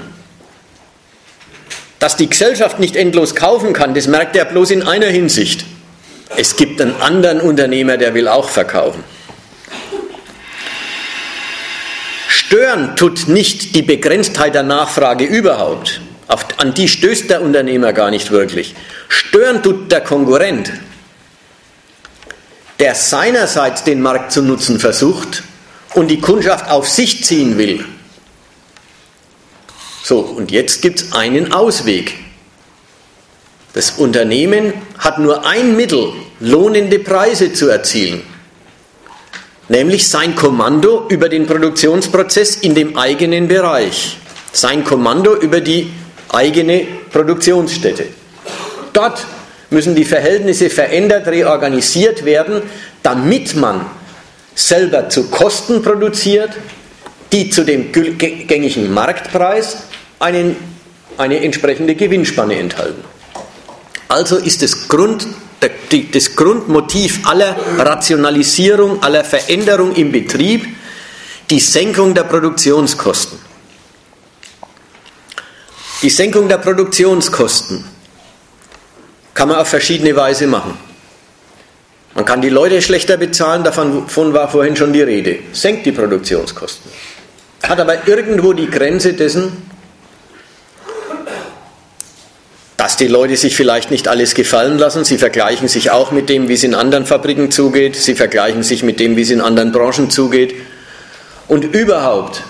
Dass 2.00 2.18
die 2.18 2.30
Gesellschaft 2.30 2.80
nicht 2.80 2.96
endlos 2.96 3.36
kaufen 3.36 3.74
kann, 3.74 3.94
das 3.94 4.08
merkt 4.08 4.36
er 4.36 4.46
bloß 4.46 4.72
in 4.72 4.84
einer 4.84 5.08
Hinsicht. 5.08 5.66
Es 6.38 6.56
gibt 6.56 6.82
einen 6.82 7.00
anderen 7.02 7.42
Unternehmer, 7.42 7.98
der 7.98 8.14
will 8.14 8.28
auch 8.28 8.50
verkaufen. 8.50 9.04
Stören 12.28 12.96
tut 12.96 13.28
nicht 13.28 13.76
die 13.76 13.82
Begrenztheit 13.82 14.54
der 14.54 14.64
Nachfrage 14.64 15.26
überhaupt. 15.26 16.02
Auf, 16.28 16.46
an 16.58 16.74
die 16.74 16.88
stößt 16.88 17.30
der 17.30 17.42
Unternehmer 17.42 17.94
gar 17.94 18.12
nicht 18.12 18.32
wirklich. 18.32 18.76
Stören 19.08 19.62
tut 19.62 19.92
der 19.92 20.02
Konkurrent, 20.02 20.72
der 22.80 22.96
seinerseits 22.96 23.84
den 23.84 24.02
Markt 24.02 24.32
zu 24.32 24.42
nutzen 24.42 24.80
versucht 24.80 25.44
und 25.94 26.10
die 26.10 26.20
Kundschaft 26.20 26.70
auf 26.70 26.90
sich 26.90 27.24
ziehen 27.24 27.58
will. 27.58 27.86
So, 30.04 30.20
und 30.20 30.52
jetzt 30.52 30.82
gibt 30.82 31.02
es 31.02 31.14
einen 31.14 31.52
Ausweg. 31.52 32.16
Das 33.74 33.92
Unternehmen 33.92 34.74
hat 34.98 35.20
nur 35.20 35.46
ein 35.46 35.76
Mittel, 35.76 36.14
lohnende 36.40 37.00
Preise 37.00 37.54
zu 37.54 37.68
erzielen 37.68 38.22
nämlich 39.70 40.08
sein 40.08 40.36
Kommando 40.36 41.08
über 41.10 41.30
den 41.30 41.46
Produktionsprozess 41.48 42.58
in 42.58 42.76
dem 42.76 42.98
eigenen 42.98 43.48
Bereich, 43.48 44.18
sein 44.52 44.84
Kommando 44.84 45.36
über 45.36 45.62
die 45.62 45.92
eigene 46.30 46.86
Produktionsstätte. 47.12 48.08
Dort 48.94 49.26
müssen 49.70 49.96
die 49.96 50.06
Verhältnisse 50.06 50.70
verändert, 50.70 51.28
reorganisiert 51.28 52.26
werden, 52.26 52.62
damit 53.04 53.56
man 53.56 53.86
selber 54.54 55.10
zu 55.10 55.30
Kosten 55.30 55.82
produziert, 55.82 56.52
die 57.32 57.50
zu 57.50 57.64
dem 57.64 57.92
gängigen 57.92 58.94
Marktpreis 58.94 59.78
einen, 60.20 60.56
eine 61.18 61.44
entsprechende 61.44 61.96
Gewinnspanne 61.96 62.56
enthalten. 62.56 63.04
Also 64.08 64.38
ist 64.38 64.62
das, 64.62 64.88
Grund, 64.88 65.28
das 66.14 66.36
Grundmotiv 66.36 67.28
aller 67.28 67.56
Rationalisierung, 67.78 69.02
aller 69.04 69.24
Veränderung 69.24 69.94
im 69.96 70.12
Betrieb 70.12 70.66
die 71.50 71.60
Senkung 71.60 72.14
der 72.14 72.24
Produktionskosten. 72.24 73.40
Die 76.02 76.10
Senkung 76.10 76.48
der 76.48 76.58
Produktionskosten 76.58 77.95
kann 79.36 79.50
man 79.50 79.58
auf 79.58 79.68
verschiedene 79.68 80.16
Weise 80.16 80.48
machen. 80.48 80.76
Man 82.16 82.24
kann 82.24 82.42
die 82.42 82.50
Leute 82.50 82.82
schlechter 82.82 83.18
bezahlen, 83.18 83.64
davon 83.64 84.34
war 84.34 84.50
vorhin 84.50 84.76
schon 84.78 84.94
die 84.94 85.02
Rede. 85.02 85.40
Senkt 85.52 85.86
die 85.86 85.92
Produktionskosten. 85.92 86.90
Hat 87.62 87.80
aber 87.80 88.08
irgendwo 88.08 88.54
die 88.54 88.70
Grenze 88.70 89.14
dessen, 89.14 89.52
dass 92.78 92.96
die 92.96 93.08
Leute 93.08 93.36
sich 93.36 93.56
vielleicht 93.56 93.92
nicht 93.92 94.08
alles 94.08 94.34
gefallen 94.34 94.78
lassen. 94.78 95.04
Sie 95.04 95.18
vergleichen 95.18 95.68
sich 95.68 95.92
auch 95.92 96.12
mit 96.12 96.30
dem, 96.30 96.48
wie 96.48 96.54
es 96.54 96.64
in 96.64 96.74
anderen 96.74 97.06
Fabriken 97.06 97.52
zugeht. 97.52 97.98
Sie 97.98 98.16
vergleichen 98.16 98.64
sich 98.64 98.84
mit 98.84 99.00
dem, 99.02 99.18
wie 99.18 99.22
es 99.22 99.32
in 99.32 99.42
anderen 99.42 99.74
Branchen 99.74 100.10
zugeht. 100.10 100.56
Und 101.48 101.66
überhaupt 101.66 102.44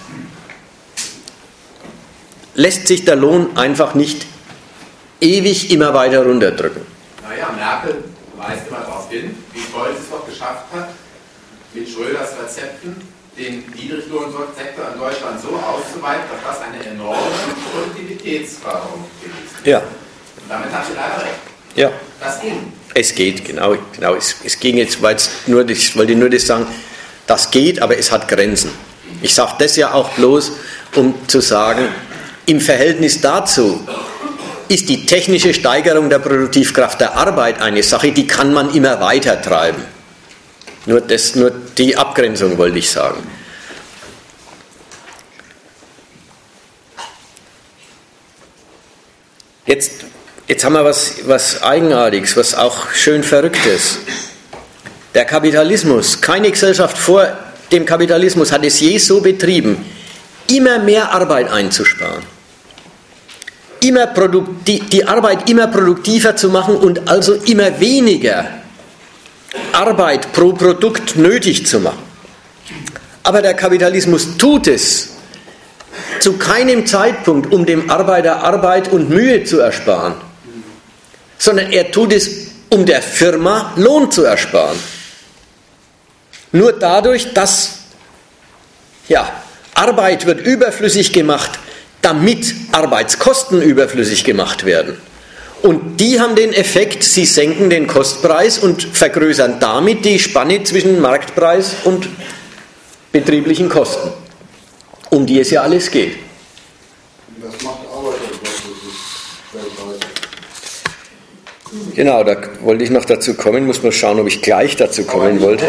lässt 2.54 2.88
sich 2.88 3.06
der 3.06 3.16
Lohn 3.16 3.58
einfach 3.58 3.96
nicht 3.96 4.26
ewig 5.26 5.72
immer 5.72 5.94
weiter 5.94 6.24
runterdrücken. 6.24 6.82
Naja, 7.24 7.50
Merkel 7.56 8.04
weist 8.38 8.68
immer 8.70 8.80
darauf 8.80 9.10
hin, 9.10 9.36
wie 9.54 9.62
toll 9.74 9.90
sie 9.94 10.04
es 10.04 10.10
doch 10.10 10.26
geschafft 10.26 10.66
hat, 10.74 10.90
mit 11.74 11.90
Schröders 11.90 12.30
Rezepten 12.42 12.96
den 13.38 13.64
Niedriglohnsektor 13.76 14.86
in 14.94 15.00
Deutschland 15.00 15.42
so 15.42 15.50
auszuweiten, 15.50 16.24
dass 16.32 16.56
das 16.56 16.68
eine 16.68 16.86
enorme 16.86 17.18
Produktivitätsförderung 17.72 19.04
ist. 19.24 19.66
Ja. 19.66 19.80
Und 19.80 20.50
damit 20.50 20.72
hat 20.72 20.86
sie 20.86 20.94
leider 20.94 21.18
recht. 21.18 21.56
Ja. 21.76 21.92
Das 22.22 22.40
ging. 22.40 22.72
Es 22.94 23.14
geht, 23.14 23.44
genau. 23.44 23.76
genau. 23.94 24.16
Es, 24.16 24.36
es 24.46 24.58
ging 24.58 24.78
jetzt, 24.78 25.02
weil 25.02 25.18
nur, 25.48 25.68
ich 25.68 25.98
wollte 25.98 26.16
nur 26.16 26.30
das 26.30 26.48
sagen, 26.48 26.66
das 27.28 27.52
geht, 27.52 27.82
aber 27.82 27.98
es 27.98 28.10
hat 28.12 28.28
Grenzen. 28.30 28.72
Ich 29.22 29.34
sage 29.34 29.56
das 29.60 29.76
ja 29.76 29.94
auch 29.94 30.10
bloß, 30.12 30.54
um 30.96 31.28
zu 31.28 31.42
sagen, 31.42 31.90
im 32.46 32.62
Verhältnis 32.62 33.20
dazu 33.20 33.86
ist 34.68 34.90
die 34.90 35.06
technische 35.06 35.54
Steigerung 35.54 36.10
der 36.10 36.20
Produktivkraft 36.20 37.00
der 37.00 37.16
Arbeit 37.16 37.62
eine 37.62 37.84
Sache, 37.84 38.12
die 38.12 38.28
kann 38.28 38.54
man 38.54 38.74
immer 38.74 39.00
weiter 39.00 39.42
treiben. 39.42 39.84
Nur, 40.86 41.02
das, 41.02 41.36
nur 41.36 41.52
die 41.78 41.96
Abgrenzung 41.96 42.58
wollte 42.58 42.78
ich 42.78 42.90
sagen. 42.90 43.24
Jetzt, 49.66 49.92
jetzt 50.48 50.64
haben 50.64 50.74
wir 50.74 50.86
was, 50.86 51.16
was 51.26 51.64
Eigenartiges, 51.64 52.38
was 52.38 52.54
auch 52.54 52.92
schön 52.94 53.24
Verrücktes. 53.24 53.98
Der 55.16 55.26
Kapitalismus, 55.26 56.22
keine 56.22 56.52
Gesellschaft 56.52 56.98
vor 56.98 57.28
dem 57.72 57.86
Kapitalismus 57.86 58.52
hat 58.52 58.64
es 58.64 58.80
je 58.80 58.98
so 59.00 59.22
betrieben, 59.22 59.84
immer 60.52 60.78
mehr 60.78 61.12
Arbeit 61.12 61.50
einzusparen. 61.50 62.35
Immer 63.82 64.08
die, 64.68 65.06
Arbeit 65.06 65.50
immer 65.50 65.68
produktiver 65.68 66.36
zu 66.36 66.50
machen 66.50 66.76
und 66.76 67.08
also 67.08 67.34
immer 67.34 67.80
weniger 67.80 68.46
Arbeit 69.72 70.32
pro 70.34 70.54
Produkt 70.54 71.16
nötig 71.16 71.68
zu 71.68 71.80
machen. 71.80 72.04
Aber 73.24 73.42
der 73.42 73.54
Kapitalismus 73.54 74.38
tut 74.38 74.68
es 74.68 75.10
zu 76.20 76.38
keinem 76.38 76.86
Zeitpunkt, 76.86 77.52
um 77.52 77.66
dem 77.66 77.90
Arbeiter 77.90 78.44
Arbeit 78.44 78.92
und 78.92 79.10
Mühe 79.10 79.44
zu 79.44 79.60
ersparen, 79.60 80.16
sondern 81.38 81.72
er 81.72 81.92
tut 81.92 82.14
es, 82.14 82.30
um 82.70 82.86
der 82.86 83.02
Firma 83.02 83.74
Lohn 83.76 84.12
zu 84.12 84.24
ersparen. 84.24 84.78
Nur 86.52 86.74
dadurch, 86.74 87.34
dass 87.34 87.80
ja, 89.08 89.30
Arbeit 89.74 90.26
wird 90.26 90.42
überflüssig 90.42 91.14
gemacht, 91.14 91.60
damit 92.06 92.54
Arbeitskosten 92.72 93.64
überflüssig 93.64 94.24
gemacht 94.24 94.64
werden. 94.64 94.96
Und 95.64 96.00
die 96.00 96.20
haben 96.20 96.36
den 96.36 96.54
Effekt, 96.54 97.04
sie 97.04 97.26
senken 97.26 97.72
den 97.72 97.88
Kostpreis 97.88 98.60
und 98.60 98.84
vergrößern 98.84 99.60
damit 99.60 100.06
die 100.06 100.20
Spanne 100.20 100.64
zwischen 100.64 101.02
Marktpreis 101.02 101.78
und 101.84 102.08
betrieblichen 103.12 103.70
Kosten, 103.70 104.12
um 105.10 105.26
die 105.26 105.40
es 105.40 105.50
ja 105.50 105.64
alles 105.64 105.90
geht. 105.90 106.18
Das 107.42 107.64
macht 107.64 107.80
Arbeiter 107.92 108.20
Genau, 111.96 112.24
da 112.24 112.38
wollte 112.62 112.84
ich 112.84 112.92
noch 112.92 113.06
dazu 113.06 113.34
kommen, 113.34 113.66
muss 113.66 113.82
mal 113.82 113.92
schauen, 113.92 114.20
ob 114.20 114.28
ich 114.28 114.44
gleich 114.44 114.76
dazu 114.76 115.06
kommen 115.06 115.42
wollte. 115.42 115.68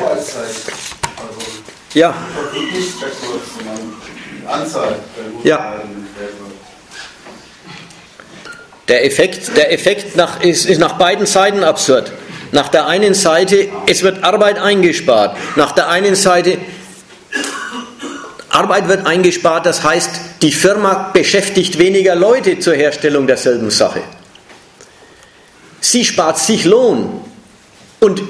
Ja. 1.94 2.14
Ja. 5.42 5.80
Der 8.88 9.04
Effekt, 9.04 9.56
der 9.56 9.72
Effekt 9.72 10.16
nach, 10.16 10.40
ist, 10.42 10.66
ist 10.66 10.78
nach 10.78 10.94
beiden 10.94 11.26
Seiten 11.26 11.64
absurd. 11.64 12.12
Nach 12.52 12.68
der 12.68 12.86
einen 12.86 13.14
Seite, 13.14 13.68
es 13.86 14.02
wird 14.02 14.22
Arbeit 14.22 14.58
eingespart. 14.58 15.36
Nach 15.56 15.72
der 15.72 15.88
einen 15.88 16.14
Seite, 16.14 16.58
Arbeit 18.48 18.88
wird 18.88 19.06
eingespart, 19.06 19.66
das 19.66 19.82
heißt, 19.82 20.10
die 20.42 20.52
Firma 20.52 21.10
beschäftigt 21.12 21.78
weniger 21.78 22.14
Leute 22.14 22.58
zur 22.58 22.74
Herstellung 22.74 23.26
derselben 23.26 23.70
Sache. 23.70 24.02
Sie 25.80 26.04
spart 26.04 26.38
sich 26.38 26.64
Lohn. 26.64 27.20
Und 28.00 28.22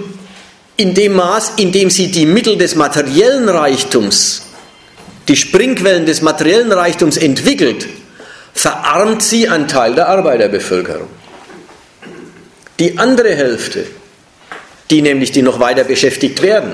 in 0.77 0.95
dem 0.95 1.15
Maß, 1.15 1.53
in 1.57 1.73
dem 1.73 1.91
sie 1.91 2.11
die 2.11 2.27
Mittel 2.27 2.57
des 2.57 2.75
materiellen 2.75 3.49
Reichtums, 3.49 4.43
die 5.29 5.37
Springquellen 5.37 6.07
des 6.07 6.23
materiellen 6.23 6.73
Reichtums 6.73 7.17
entwickelt, 7.17 7.87
verarmt 8.57 9.23
sie 9.23 9.49
einen 9.49 9.69
Teil 9.69 9.95
der 9.95 10.09
Arbeiterbevölkerung. 10.09 11.09
Die 12.81 12.99
andere 12.99 13.35
Hälfte, 13.35 13.87
die 14.91 15.03
nämlich 15.03 15.31
die 15.31 15.43
noch 15.43 15.61
weiter 15.61 15.85
beschäftigt 15.85 16.43
werden, 16.43 16.73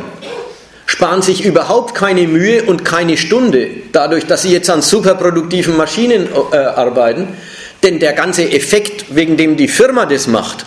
sparen 0.86 1.22
sich 1.22 1.44
überhaupt 1.44 1.94
keine 1.94 2.28
Mühe 2.28 2.62
und 2.62 2.84
keine 2.84 3.16
Stunde 3.16 3.68
dadurch, 3.90 4.26
dass 4.26 4.42
sie 4.42 4.52
jetzt 4.52 4.70
an 4.70 4.80
superproduktiven 4.80 5.76
Maschinen 5.76 6.28
äh, 6.52 6.56
arbeiten, 6.56 7.28
denn 7.82 7.98
der 7.98 8.12
ganze 8.12 8.48
Effekt, 8.48 9.14
wegen 9.16 9.36
dem 9.36 9.56
die 9.56 9.68
Firma 9.68 10.06
das 10.06 10.28
macht, 10.28 10.66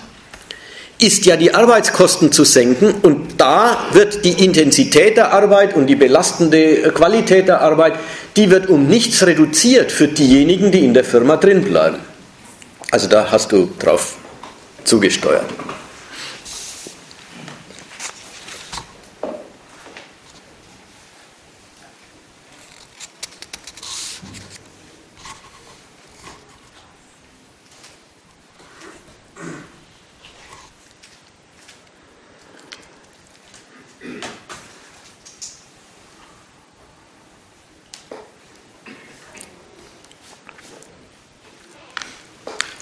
ist 1.00 1.26
ja 1.26 1.36
die 1.36 1.54
Arbeitskosten 1.54 2.32
zu 2.32 2.46
senken 2.46 2.96
und 3.02 3.40
da 3.40 3.78
wird 3.92 4.24
die 4.24 4.44
Intensität 4.44 5.18
der 5.18 5.34
Arbeit 5.34 5.76
und 5.76 5.88
die 5.88 5.96
belastende 5.96 6.92
Qualität 6.94 7.48
der 7.48 7.62
Arbeit, 7.62 7.96
die 8.36 8.50
wird 8.50 8.70
um 8.70 8.88
nichts 8.88 9.26
reduziert 9.26 9.92
für 9.92 10.08
diejenigen, 10.08 10.72
die 10.72 10.86
in 10.86 10.94
der 10.94 11.04
Firma 11.04 11.36
drin 11.36 11.64
bleiben. 11.64 11.98
Also 12.92 13.08
da 13.08 13.30
hast 13.30 13.52
du 13.52 13.70
drauf 13.78 14.16
zugesteuert. 14.86 15.46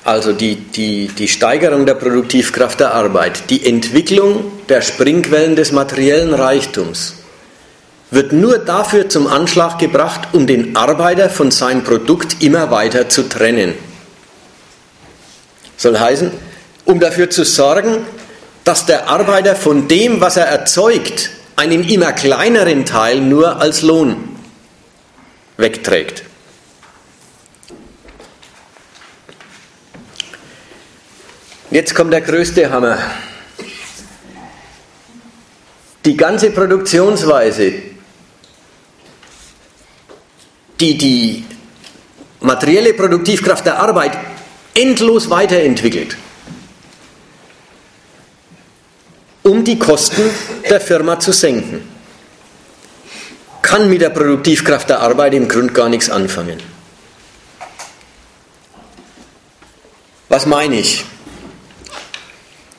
Also 0.04 0.34
die, 0.34 0.56
die, 0.56 1.08
die 1.08 1.28
Steigerung 1.30 1.86
der 1.86 1.94
Produktivkraft 1.94 2.80
der 2.80 2.94
Arbeit, 2.94 3.50
die 3.50 3.66
Entwicklung 3.66 4.52
der 4.68 4.82
Springquellen 4.82 5.56
des 5.56 5.72
materiellen 5.72 6.34
Reichtums 6.34 7.16
wird 8.12 8.32
nur 8.32 8.60
dafür 8.60 9.10
zum 9.10 9.28
Anschlag 9.28 9.80
gebracht, 9.80 10.30
um 10.34 10.46
den 10.46 10.76
Arbeiter 10.76 11.30
von 11.30 11.52
seinem 11.52 11.84
Produkt 11.84 12.44
immer 12.44 12.70
weiter 12.70 13.10
zu 13.10 13.28
trennen. 13.28 13.74
Soll 15.78 15.98
heißen, 15.98 16.32
um 16.86 17.00
dafür 17.00 17.30
zu 17.30 17.44
sorgen, 17.44 18.06
dass 18.66 18.86
der 18.86 19.08
Arbeiter 19.08 19.56
von 19.56 19.88
dem, 19.88 20.22
was 20.22 20.38
er 20.38 20.46
erzeugt, 20.46 21.32
einen 21.56 21.84
immer 21.88 22.14
kleineren 22.14 22.86
Teil 22.86 23.20
nur 23.20 23.60
als 23.60 23.82
Lohn 23.82 24.16
wegträgt. 25.58 26.24
Jetzt 31.74 31.96
kommt 31.96 32.14
der 32.14 32.22
größte 32.22 32.70
Hammer. 32.70 33.00
Die 36.06 36.16
ganze 36.16 36.52
Produktionsweise, 36.52 37.74
die 40.80 40.96
die 41.00 41.46
materielle 42.42 42.94
Produktivkraft 42.94 43.66
der 43.66 43.80
Arbeit 43.80 44.16
endlos 44.76 45.32
weiterentwickelt, 45.32 46.16
um 49.42 49.64
die 49.64 49.80
Kosten 49.80 50.30
der 50.70 50.80
Firma 50.80 51.20
zu 51.20 51.32
senken, 51.32 51.90
kann 53.64 53.90
mit 53.90 54.02
der 54.02 54.12
Produktivkraft 54.12 54.90
der 54.90 55.00
Arbeit 55.00 55.34
im 55.34 55.48
Grunde 55.48 55.74
gar 55.74 55.90
nichts 55.90 56.12
anfangen. 56.12 56.62
Was 60.30 60.46
meine 60.46 60.76
ich? 60.76 61.04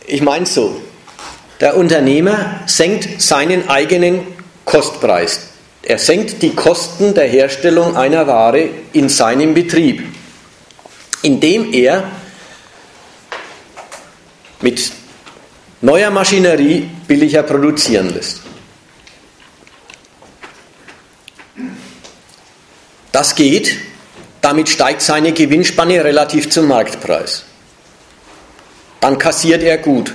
Ich 0.07 0.21
meine 0.21 0.45
so, 0.47 0.81
der 1.61 1.77
Unternehmer 1.77 2.61
senkt 2.67 3.23
seinen 3.23 3.69
eigenen 3.69 4.27
Kostpreis. 4.65 5.49
Er 5.83 5.99
senkt 5.99 6.43
die 6.43 6.55
Kosten 6.55 7.15
der 7.15 7.27
Herstellung 7.27 7.97
einer 7.97 8.27
Ware 8.27 8.69
in 8.93 9.09
seinem 9.09 9.55
Betrieb, 9.55 10.03
indem 11.23 11.73
er 11.73 12.05
mit 14.61 14.93
neuer 15.81 16.11
Maschinerie 16.11 16.89
billiger 17.07 17.43
produzieren 17.43 18.13
lässt. 18.15 18.41
Das 23.13 23.35
geht, 23.35 23.77
damit 24.41 24.69
steigt 24.69 25.01
seine 25.01 25.33
Gewinnspanne 25.33 26.03
relativ 26.03 26.51
zum 26.51 26.67
Marktpreis. 26.67 27.45
Dann 29.05 29.19
kassiert 29.19 29.63
er 29.63 29.77
gut. 29.77 30.15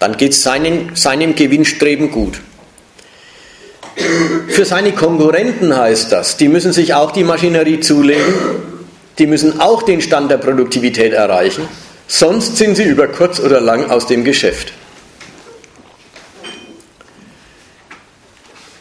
Dann 0.00 0.16
geht 0.16 0.32
es 0.32 0.42
seinem, 0.42 1.36
Gewinnstreben 1.36 2.10
gut. 2.10 2.40
Für 4.48 4.64
seine 4.64 4.90
Konkurrenten 4.90 5.76
heißt 5.76 6.10
das, 6.10 6.38
die 6.38 6.48
müssen 6.48 6.72
sich 6.72 6.94
auch 6.94 7.12
die 7.12 7.22
Maschinerie 7.22 7.78
zulegen, 7.78 8.34
die 9.20 9.28
müssen 9.28 9.60
auch 9.60 9.84
den 9.84 10.00
Stand 10.00 10.28
der 10.32 10.38
Produktivität 10.38 11.12
erreichen, 11.12 11.68
sonst 12.08 12.56
sind 12.56 12.74
sie 12.74 12.82
über 12.82 13.06
kurz 13.06 13.38
oder 13.38 13.60
lang 13.60 13.90
aus 13.90 14.08
dem 14.08 14.24
Geschäft. 14.24 14.72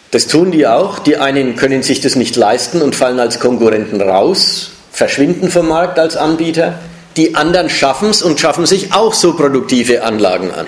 Das 0.10 0.26
tun 0.26 0.50
die 0.50 0.66
auch. 0.66 0.98
Die 0.98 1.18
einen 1.18 1.56
können 1.56 1.84
sich 1.84 2.02
das 2.02 2.16
nicht 2.16 2.36
leisten 2.36 2.82
und 2.82 2.96
fallen 2.96 3.20
als 3.20 3.40
Konkurrenten 3.40 4.02
raus, 4.02 4.72
verschwinden 4.92 5.52
vom 5.52 5.68
Markt 5.68 6.00
als 6.00 6.18
Anbieter. 6.18 6.80
Die 7.20 7.36
anderen 7.36 7.70
schaffen 7.70 8.12
es 8.12 8.22
und 8.22 8.40
schaffen 8.40 8.66
sich 8.66 8.94
auch 8.94 9.14
so 9.14 9.34
produktive 9.34 10.04
Anlagen 10.04 10.52
an. 10.52 10.68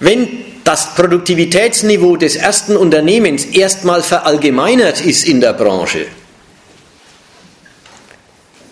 Wenn 0.00 0.26
das 0.64 0.96
Produktivitätsniveau 0.96 2.16
des 2.16 2.34
ersten 2.34 2.76
Unternehmens 2.76 3.44
erstmal 3.44 4.02
verallgemeinert 4.02 5.00
ist 5.00 5.24
in 5.24 5.40
der 5.40 5.52
Branche, 5.52 6.06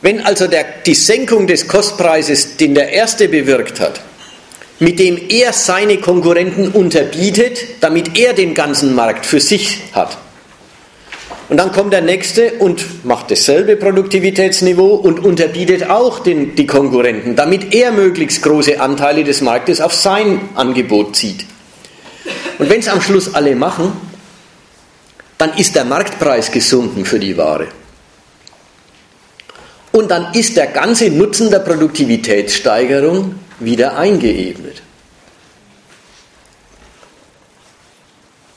wenn 0.03 0.27
also 0.27 0.49
der, 0.49 0.65
die 0.85 0.97
Senkung 0.97 1.47
des 1.47 1.69
Kostpreises, 1.69 2.57
den 2.57 2.75
der 2.75 2.91
erste 2.91 3.29
bewirkt 3.29 3.79
hat, 3.79 4.01
mit 4.81 4.99
dem 4.99 5.17
er 5.29 5.53
seine 5.53 5.99
Konkurrenten 5.99 6.73
unterbietet, 6.73 7.57
damit 7.81 8.19
er 8.19 8.33
den 8.33 8.53
ganzen 8.53 8.97
Markt 8.97 9.27
für 9.27 9.39
sich 9.39 9.79
hat. 9.93 10.19
Und 11.49 11.59
dann 11.59 11.73
kommt 11.73 11.93
der 11.93 12.01
nächste 12.01 12.55
und 12.55 13.05
macht 13.05 13.31
dasselbe 13.31 13.77
Produktivitätsniveau 13.77 14.95
und 14.95 15.21
unterbietet 15.23 15.91
auch 15.91 16.21
den, 16.21 16.55
die 16.55 16.67
Konkurrenten, 16.67 17.37
damit 17.37 17.75
er 17.75 17.93
möglichst 17.93 18.43
große 18.43 18.81
Anteile 18.81 19.25
des 19.25 19.43
Marktes 19.43 19.81
auf 19.81 19.93
sein 19.93 20.41
Angebot 20.55 21.17
zieht. 21.17 21.45
Und 22.59 22.71
wenn 22.71 22.81
es 22.81 22.89
am 22.89 23.03
Schluss 23.03 23.35
alle 23.35 23.55
machen, 23.55 23.93
dann 25.37 25.53
ist 25.59 25.75
der 25.75 25.85
Marktpreis 25.85 26.51
gesunken 26.51 27.05
für 27.05 27.19
die 27.19 27.37
Ware. 27.37 27.69
Und 29.93 30.11
dann 30.11 30.33
ist 30.33 30.57
der 30.57 30.69
ganze 30.69 31.11
Nutzen 31.11 31.51
der 31.51 31.59
Produktivitätssteigerung 31.59 33.35
wieder 33.61 33.97
eingeebnet. 33.97 34.83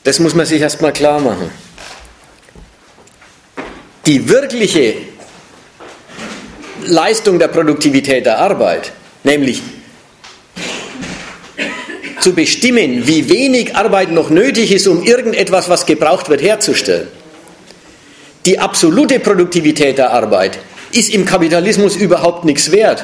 Das 0.03 0.19
muss 0.19 0.33
man 0.33 0.45
sich 0.45 0.61
erstmal 0.61 0.93
klar 0.93 1.19
machen. 1.19 1.51
Die 4.07 4.29
wirkliche 4.29 4.93
Leistung 6.85 7.39
der 7.39 7.49
Produktivität 7.49 8.25
der 8.25 8.39
Arbeit, 8.39 8.93
nämlich 9.25 9.61
zu 12.21 12.33
bestimmen, 12.33 13.05
wie 13.05 13.29
wenig 13.29 13.75
Arbeit 13.75 14.11
noch 14.11 14.29
nötig 14.29 14.71
ist, 14.71 14.87
um 14.87 15.03
irgendetwas, 15.03 15.67
was 15.67 15.85
gebraucht 15.85 16.29
wird, 16.29 16.41
herzustellen. 16.41 17.09
Die 18.45 18.57
absolute 18.57 19.19
Produktivität 19.19 19.97
der 19.97 20.11
Arbeit 20.11 20.57
ist 20.93 21.13
im 21.13 21.25
Kapitalismus 21.25 21.97
überhaupt 21.97 22.45
nichts 22.45 22.71
wert. 22.71 23.03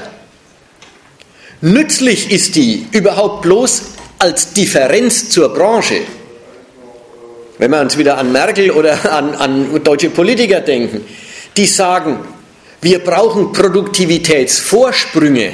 Nützlich 1.60 2.32
ist 2.32 2.56
die 2.56 2.88
überhaupt 2.94 3.42
bloß 3.42 3.82
als 4.20 4.54
Differenz 4.54 5.30
zur 5.30 5.54
Branche. 5.54 6.00
Wenn 7.64 7.72
wir 7.72 7.80
uns 7.80 7.98
wieder 7.98 8.18
an 8.18 8.34
Merkel 8.34 8.72
oder 8.72 9.14
an, 9.14 9.36
an 9.36 9.82
deutsche 9.82 10.10
Politiker 10.10 10.60
denken, 10.60 11.06
die 11.56 11.66
sagen, 11.66 12.20
wir 12.82 13.00
brauchen 13.00 13.54
Produktivitätsvorsprünge. 13.54 15.54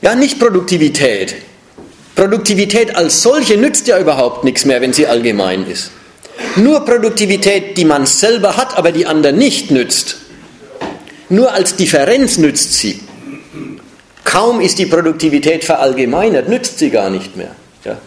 Ja, 0.00 0.14
nicht 0.14 0.38
Produktivität. 0.38 1.34
Produktivität 2.14 2.94
als 2.94 3.20
solche 3.20 3.56
nützt 3.56 3.88
ja 3.88 3.98
überhaupt 3.98 4.44
nichts 4.44 4.64
mehr, 4.64 4.80
wenn 4.80 4.92
sie 4.92 5.08
allgemein 5.08 5.66
ist. 5.66 5.90
Nur 6.54 6.84
Produktivität, 6.84 7.76
die 7.76 7.84
man 7.84 8.06
selber 8.06 8.56
hat, 8.56 8.78
aber 8.78 8.92
die 8.92 9.06
anderen 9.06 9.38
nicht 9.38 9.72
nützt. 9.72 10.18
Nur 11.28 11.52
als 11.52 11.74
Differenz 11.74 12.38
nützt 12.38 12.74
sie. 12.74 13.00
Kaum 14.22 14.60
ist 14.60 14.78
die 14.78 14.86
Produktivität 14.86 15.64
verallgemeinert, 15.64 16.48
nützt 16.48 16.78
sie 16.78 16.90
gar 16.90 17.10
nicht 17.10 17.36
mehr. 17.36 17.56
Ja. 17.84 17.98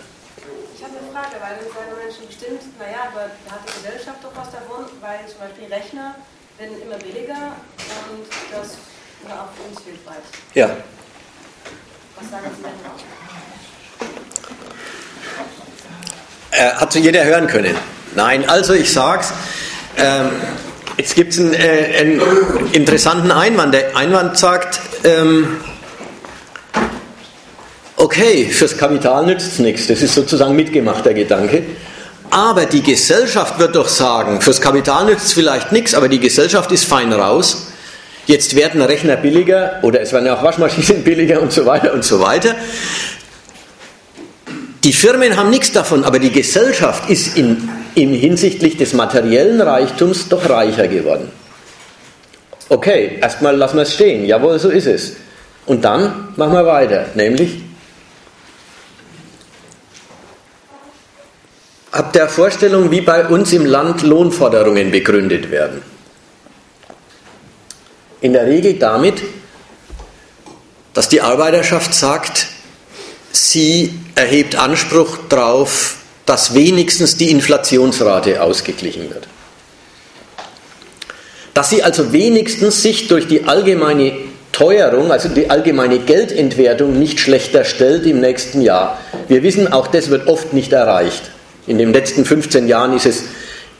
Ich 0.77 0.83
habe 0.83 0.93
eine 0.97 1.11
Frage, 1.11 1.35
weil 1.41 1.57
dann 1.59 1.67
sagen 1.73 1.91
Menschen 2.11 2.27
bestimmt, 2.27 2.59
naja, 2.79 3.07
aber 3.13 3.31
da 3.45 3.51
hat 3.55 3.61
die 3.63 3.71
Gesellschaft 3.79 4.19
doch 4.21 4.35
was 4.35 4.51
davon, 4.51 4.83
weil 4.99 5.23
zum 5.29 5.39
Beispiel 5.39 5.71
Rechner 5.71 6.15
werden 6.57 6.81
immer 6.81 6.97
billiger 6.97 7.55
und 8.11 8.27
das 8.51 8.75
ist 8.75 8.79
hilfreich. 10.01 10.23
Ja. 10.53 10.69
Was 12.19 12.29
sagen 12.29 12.45
Sie 12.55 12.63
denn 12.63 12.71
Äh, 16.51 16.73
hat 16.73 16.91
so 16.91 16.99
jeder 16.99 17.23
hören 17.23 17.47
können? 17.47 17.75
Nein, 18.13 18.47
also 18.49 18.73
ich 18.73 18.91
sag's. 18.91 19.31
Ähm, 19.97 20.31
jetzt 20.97 21.15
gibt 21.15 21.33
es 21.33 21.39
einen, 21.39 21.53
äh, 21.53 21.97
einen, 21.97 22.21
interessanten 22.73 23.31
Einwand. 23.31 23.73
Der 23.73 23.95
Einwand 23.95 24.37
sagt, 24.37 24.81
ähm, 25.05 25.61
okay, 27.95 28.49
fürs 28.49 28.77
Kapital 28.77 29.25
nützt 29.25 29.53
es 29.53 29.59
nichts, 29.59 29.87
das 29.87 30.01
ist 30.01 30.13
sozusagen 30.13 30.55
mitgemachter 30.55 31.13
Gedanke. 31.13 31.63
Aber 32.29 32.65
die 32.65 32.83
Gesellschaft 32.83 33.57
wird 33.59 33.75
doch 33.75 33.87
sagen, 33.87 34.41
fürs 34.41 34.59
Kapital 34.59 35.05
nützt 35.05 35.27
es 35.27 35.33
vielleicht 35.33 35.71
nichts, 35.71 35.93
aber 35.93 36.09
die 36.09 36.19
Gesellschaft 36.19 36.71
ist 36.71 36.85
fein 36.85 37.13
raus. 37.13 37.70
Jetzt 38.27 38.55
werden 38.55 38.81
Rechner 38.81 39.17
billiger 39.17 39.79
oder 39.81 40.01
es 40.01 40.13
werden 40.13 40.29
auch 40.29 40.43
Waschmaschinen 40.43 41.03
billiger 41.03 41.41
und 41.41 41.51
so 41.51 41.65
weiter 41.65 41.93
und 41.93 42.03
so 42.03 42.19
weiter. 42.19 42.55
Die 44.83 44.93
Firmen 44.93 45.37
haben 45.37 45.49
nichts 45.49 45.71
davon, 45.71 46.03
aber 46.03 46.19
die 46.19 46.31
Gesellschaft 46.31 47.09
ist 47.09 47.37
in, 47.37 47.69
in 47.93 48.13
hinsichtlich 48.13 48.77
des 48.77 48.93
materiellen 48.93 49.61
Reichtums 49.61 50.27
doch 50.27 50.49
reicher 50.49 50.87
geworden. 50.87 51.29
Okay, 52.69 53.19
erstmal 53.21 53.55
lassen 53.55 53.75
wir 53.77 53.83
es 53.83 53.93
stehen. 53.93 54.25
Jawohl, 54.25 54.57
so 54.57 54.69
ist 54.69 54.87
es. 54.87 55.17
Und 55.65 55.85
dann 55.85 56.29
machen 56.35 56.53
wir 56.53 56.65
weiter, 56.65 57.05
nämlich 57.15 57.61
habt 61.91 62.15
ihr 62.15 62.27
Vorstellung, 62.27 62.89
wie 62.89 63.01
bei 63.01 63.27
uns 63.27 63.53
im 63.53 63.65
Land 63.65 64.01
Lohnforderungen 64.01 64.89
begründet 64.89 65.51
werden? 65.51 65.90
In 68.21 68.33
der 68.33 68.45
Regel 68.45 68.75
damit, 68.75 69.15
dass 70.93 71.09
die 71.09 71.21
Arbeiterschaft 71.21 71.93
sagt, 71.93 72.47
sie 73.31 73.93
erhebt 74.15 74.55
Anspruch 74.55 75.17
darauf, 75.29 75.95
dass 76.25 76.53
wenigstens 76.53 77.17
die 77.17 77.31
Inflationsrate 77.31 78.41
ausgeglichen 78.41 79.09
wird. 79.09 79.27
Dass 81.53 81.69
sie 81.69 81.83
also 81.83 82.13
wenigstens 82.13 82.81
sich 82.81 83.07
durch 83.07 83.27
die 83.27 83.45
allgemeine 83.45 84.13
Teuerung, 84.51 85.11
also 85.11 85.29
die 85.29 85.49
allgemeine 85.49 85.99
Geldentwertung 85.99 86.99
nicht 86.99 87.19
schlechter 87.19 87.63
stellt 87.63 88.05
im 88.05 88.19
nächsten 88.19 88.61
Jahr. 88.61 88.99
Wir 89.27 89.43
wissen, 89.43 89.71
auch 89.71 89.87
das 89.87 90.09
wird 90.09 90.27
oft 90.27 90.53
nicht 90.53 90.71
erreicht. 90.73 91.31
In 91.67 91.77
den 91.77 91.93
letzten 91.93 92.25
15 92.25 92.67
Jahren 92.67 92.95
ist 92.95 93.05
es 93.05 93.23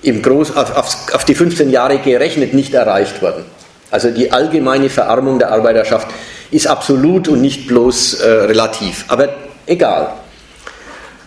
im 0.01 0.22
Groß, 0.22 0.55
auf, 0.55 0.76
auf, 0.76 1.13
auf 1.13 1.26
die 1.26 1.35
15 1.35 1.69
Jahre 1.69 1.99
gerechnet 1.99 2.53
nicht 2.53 2.73
erreicht 2.73 3.22
worden. 3.22 3.45
Also 3.91 4.09
die 4.09 4.31
allgemeine 4.31 4.89
Verarmung 4.89 5.38
der 5.38 5.51
Arbeiterschaft 5.51 6.07
ist 6.49 6.65
absolut 6.65 7.27
und 7.27 7.41
nicht 7.41 7.68
bloß 7.68 8.22
äh, 8.22 8.27
relativ. 8.27 9.05
Aber 9.09 9.30
egal. 9.65 10.13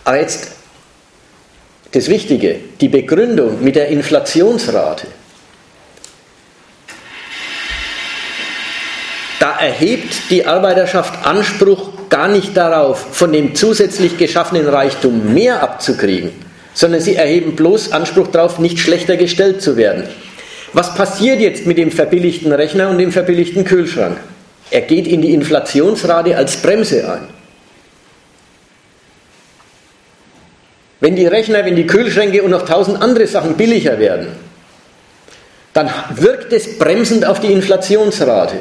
Aber 0.03 0.19
jetzt 0.19 0.51
das 1.91 2.09
Wichtige, 2.09 2.59
die 2.81 2.89
Begründung 2.89 3.63
mit 3.63 3.75
der 3.75 3.87
Inflationsrate. 3.87 5.07
Da 9.39 9.59
erhebt 9.59 10.29
die 10.29 10.45
Arbeiterschaft 10.45 11.25
Anspruch 11.25 12.09
gar 12.09 12.27
nicht 12.27 12.57
darauf, 12.57 12.99
von 13.11 13.31
dem 13.31 13.55
zusätzlich 13.55 14.17
geschaffenen 14.17 14.67
Reichtum 14.67 15.33
mehr 15.33 15.61
abzukriegen, 15.61 16.31
sondern 16.73 17.01
sie 17.01 17.15
erheben 17.15 17.55
bloß 17.55 17.91
Anspruch 17.91 18.27
darauf, 18.27 18.59
nicht 18.59 18.79
schlechter 18.79 19.17
gestellt 19.17 19.61
zu 19.61 19.77
werden. 19.77 20.07
Was 20.75 20.93
passiert 20.93 21.39
jetzt 21.39 21.65
mit 21.65 21.77
dem 21.77 21.89
verbilligten 21.89 22.51
Rechner 22.51 22.89
und 22.89 22.97
dem 22.97 23.09
verbilligten 23.09 23.63
Kühlschrank? 23.63 24.17
Er 24.69 24.81
geht 24.81 25.07
in 25.07 25.21
die 25.21 25.33
Inflationsrate 25.33 26.35
als 26.35 26.57
Bremse 26.57 27.09
ein. 27.09 27.29
Wenn 30.99 31.15
die 31.15 31.27
Rechner, 31.27 31.63
wenn 31.63 31.77
die 31.77 31.87
Kühlschränke 31.87 32.43
und 32.43 32.51
noch 32.51 32.65
tausend 32.65 33.01
andere 33.01 33.25
Sachen 33.25 33.55
billiger 33.55 33.97
werden, 33.99 34.27
dann 35.71 35.89
wirkt 36.13 36.51
es 36.51 36.77
bremsend 36.77 37.25
auf 37.25 37.39
die 37.39 37.53
Inflationsrate. 37.53 38.57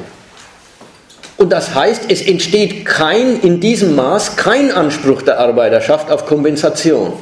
Und 1.37 1.53
das 1.53 1.75
heißt, 1.75 2.03
es 2.11 2.23
entsteht 2.23 2.85
kein, 2.85 3.41
in 3.41 3.59
diesem 3.59 3.97
Maß 3.97 4.37
kein 4.37 4.71
Anspruch 4.71 5.23
der 5.23 5.41
Arbeiterschaft 5.41 6.13
auf 6.13 6.27
Kompensation. 6.27 7.15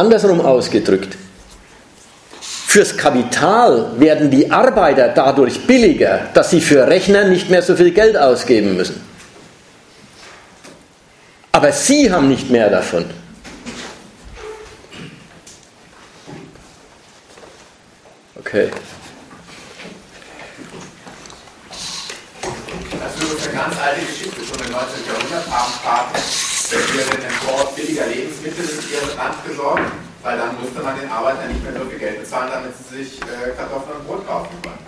Andersrum 0.00 0.40
ausgedrückt, 0.40 1.14
fürs 2.40 2.96
Kapital 2.96 4.00
werden 4.00 4.30
die 4.30 4.50
Arbeiter 4.50 5.08
dadurch 5.08 5.66
billiger, 5.66 6.28
dass 6.32 6.48
sie 6.48 6.62
für 6.62 6.86
Rechner 6.86 7.24
nicht 7.24 7.50
mehr 7.50 7.60
so 7.60 7.76
viel 7.76 7.90
Geld 7.90 8.16
ausgeben 8.16 8.76
müssen. 8.76 9.04
Aber 11.52 11.70
sie 11.70 12.10
haben 12.10 12.28
nicht 12.28 12.48
mehr 12.48 12.70
davon. 12.70 13.04
Okay. 18.36 18.70
Das 22.40 23.14
ist 23.16 23.48
eine 23.48 23.54
ganz 23.54 23.74
alte 23.78 24.00
Geschichte. 24.00 24.40
Schon 24.48 24.66
im 24.66 24.72
19. 24.72 25.06
Jahrhundert 25.06 26.39
Staaten 26.70 26.86
für 26.86 27.16
den 27.16 27.26
Import 27.26 27.74
billiger 27.74 28.06
Lebensmittel 28.06 28.64
in 28.64 28.92
ihr 28.92 29.16
Land 29.16 29.44
gesorgt, 29.44 29.90
weil 30.22 30.38
dann 30.38 30.60
musste 30.60 30.80
man 30.80 31.00
den 31.00 31.10
Arbeitern 31.10 31.48
nicht 31.48 31.64
mehr 31.64 31.72
so 31.72 31.90
viel 31.90 31.98
Geld 31.98 32.20
bezahlen, 32.20 32.50
damit 32.52 32.72
sie 32.76 32.98
sich 32.98 33.20
äh, 33.22 33.50
Kartoffeln 33.56 33.98
und 33.98 34.06
Brot 34.06 34.26
kaufen 34.26 34.54
konnten. 34.62 34.84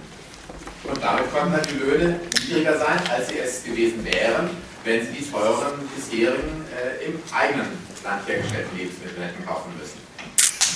Und 0.85 1.03
damit 1.03 1.33
konnten 1.33 1.53
dann 1.53 1.67
die 1.69 1.79
Löhne 1.79 2.21
niedriger 2.39 2.79
sein, 2.79 3.01
als 3.11 3.29
sie 3.29 3.39
es 3.39 3.65
gewesen 3.65 4.05
wären, 4.05 4.51
wenn 4.85 5.05
sie 5.07 5.13
die 5.13 5.31
teuren 5.31 5.89
bisherigen 5.97 6.65
äh, 6.71 7.05
im 7.05 7.21
eigenen 7.33 7.67
Land 8.05 8.29
hergestellten 8.29 8.79
Lebensmittel 8.79 9.25
hätten 9.25 9.45
kaufen 9.45 9.73
müssen. 9.77 9.99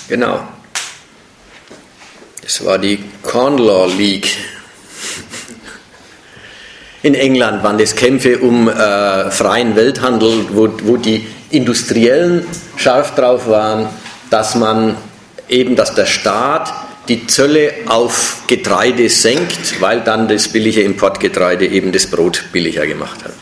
Genau. 0.09 0.49
Das 2.43 2.65
war 2.65 2.79
die 2.79 3.05
Corn 3.23 3.59
Law 3.59 3.87
League. 3.87 4.37
In 7.07 7.15
England 7.15 7.63
waren 7.63 7.79
das 7.79 7.95
Kämpfe 7.95 8.39
um 8.39 8.69
äh, 8.69 9.31
freien 9.31 9.77
Welthandel, 9.77 10.47
wo, 10.51 10.69
wo 10.83 10.97
die 10.97 11.25
Industriellen 11.51 12.45
scharf 12.77 13.15
drauf 13.15 13.47
waren, 13.47 13.87
dass 14.29 14.57
man 14.57 14.97
eben, 15.49 15.77
dass 15.77 15.95
der 15.95 16.07
Staat 16.07 16.75
die 17.07 17.29
Zölle 17.29 17.73
auf 17.87 18.39
Getreide 18.49 19.09
senkt, 19.09 19.81
weil 19.81 20.01
dann 20.01 20.27
das 20.27 20.49
billige 20.49 20.83
Importgetreide 20.83 21.69
eben 21.69 21.93
das 21.93 22.09
Brot 22.09 22.47
billiger 22.51 22.89
gemacht 22.89 23.23
hat. 23.23 23.35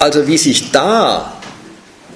Also 0.00 0.26
wie 0.26 0.38
sich 0.38 0.72
da 0.72 1.37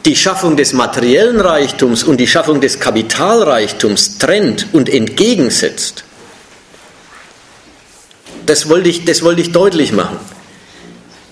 die 0.05 0.17
Schaffung 0.17 0.57
des 0.57 0.73
materiellen 0.73 1.41
Reichtums 1.41 2.03
und 2.03 2.19
die 2.19 2.27
Schaffung 2.27 2.61
des 2.61 2.81
Kapitalreichtums 2.81 4.19
trennt 4.19 4.67
und 4.73 4.89
entgegensetzt, 4.89 6.05
das 8.47 8.69
wollte 8.69 8.89
ich, 8.89 9.05
das 9.05 9.23
wollte 9.23 9.41
ich 9.43 9.53
deutlich 9.53 9.93
machen. 9.93 10.19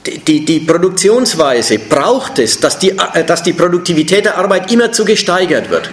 Die, 0.07 0.19
die, 0.19 0.45
die 0.45 0.61
Produktionsweise 0.61 1.79
braucht 1.79 2.39
es, 2.39 2.61
dass 2.61 2.79
die, 2.79 2.91
äh, 2.91 3.25
dass 3.25 3.43
die 3.43 3.53
Produktivität 3.53 4.25
der 4.25 4.39
Arbeit 4.39 4.73
immerzu 4.73 5.05
gesteigert 5.05 5.69
wird. 5.69 5.91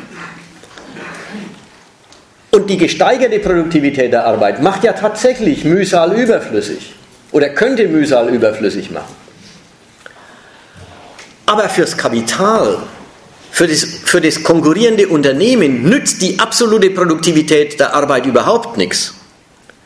Und 2.51 2.69
die 2.69 2.77
gesteigerte 2.77 3.39
Produktivität 3.39 4.13
der 4.13 4.25
Arbeit 4.25 4.61
macht 4.61 4.83
ja 4.83 4.93
tatsächlich 4.93 5.65
Mühsal 5.65 6.17
überflüssig 6.17 6.93
oder 7.31 7.49
könnte 7.49 7.87
Mühsal 7.87 8.33
überflüssig 8.33 8.89
machen. 8.91 9.26
Aber 11.47 11.69
fürs 11.69 11.95
Kapital, 11.95 12.77
für 13.51 13.67
das, 13.67 13.83
für 13.83 14.19
das 14.19 14.43
konkurrierende 14.43 15.07
Unternehmen 15.07 15.83
nützt 15.83 16.21
die 16.21 16.37
absolute 16.37 16.89
Produktivität 16.89 17.79
der 17.79 17.95
Arbeit 17.95 18.25
überhaupt 18.25 18.77
nichts, 18.77 19.13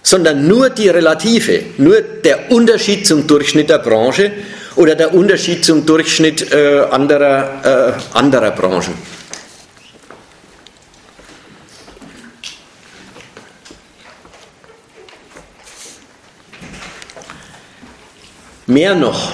sondern 0.02 0.48
nur 0.48 0.72
die 0.72 0.90
relative, 0.90 1.64
nur 1.78 2.02
der 2.02 2.52
Unterschied 2.52 3.06
zum 3.06 3.28
Durchschnitt 3.28 3.70
der 3.70 3.78
Branche 3.78 4.32
oder 4.76 4.96
der 4.96 5.14
Unterschied 5.14 5.64
zum 5.64 5.86
Durchschnitt 5.86 6.52
äh, 6.52 6.80
anderer, 6.90 7.94
äh, 7.94 8.18
anderer 8.18 8.52
Branchen. 8.52 8.96
Mehr 18.66 18.96
noch, 18.96 19.34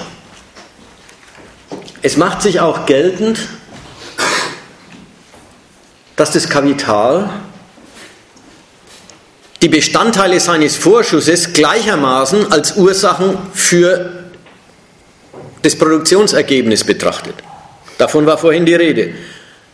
es 2.02 2.16
macht 2.16 2.42
sich 2.42 2.60
auch 2.60 2.86
geltend, 2.86 3.40
dass 6.16 6.32
das 6.32 6.48
Kapital 6.48 7.30
die 9.62 9.68
Bestandteile 9.68 10.38
seines 10.38 10.76
Vorschusses 10.76 11.52
gleichermaßen 11.52 12.52
als 12.52 12.76
Ursachen 12.76 13.36
für 13.52 14.24
das 15.62 15.76
Produktionsergebnis 15.76 16.84
betrachtet. 16.84 17.34
Davon 17.98 18.26
war 18.26 18.38
vorhin 18.38 18.64
die 18.64 18.74
Rede. 18.74 19.14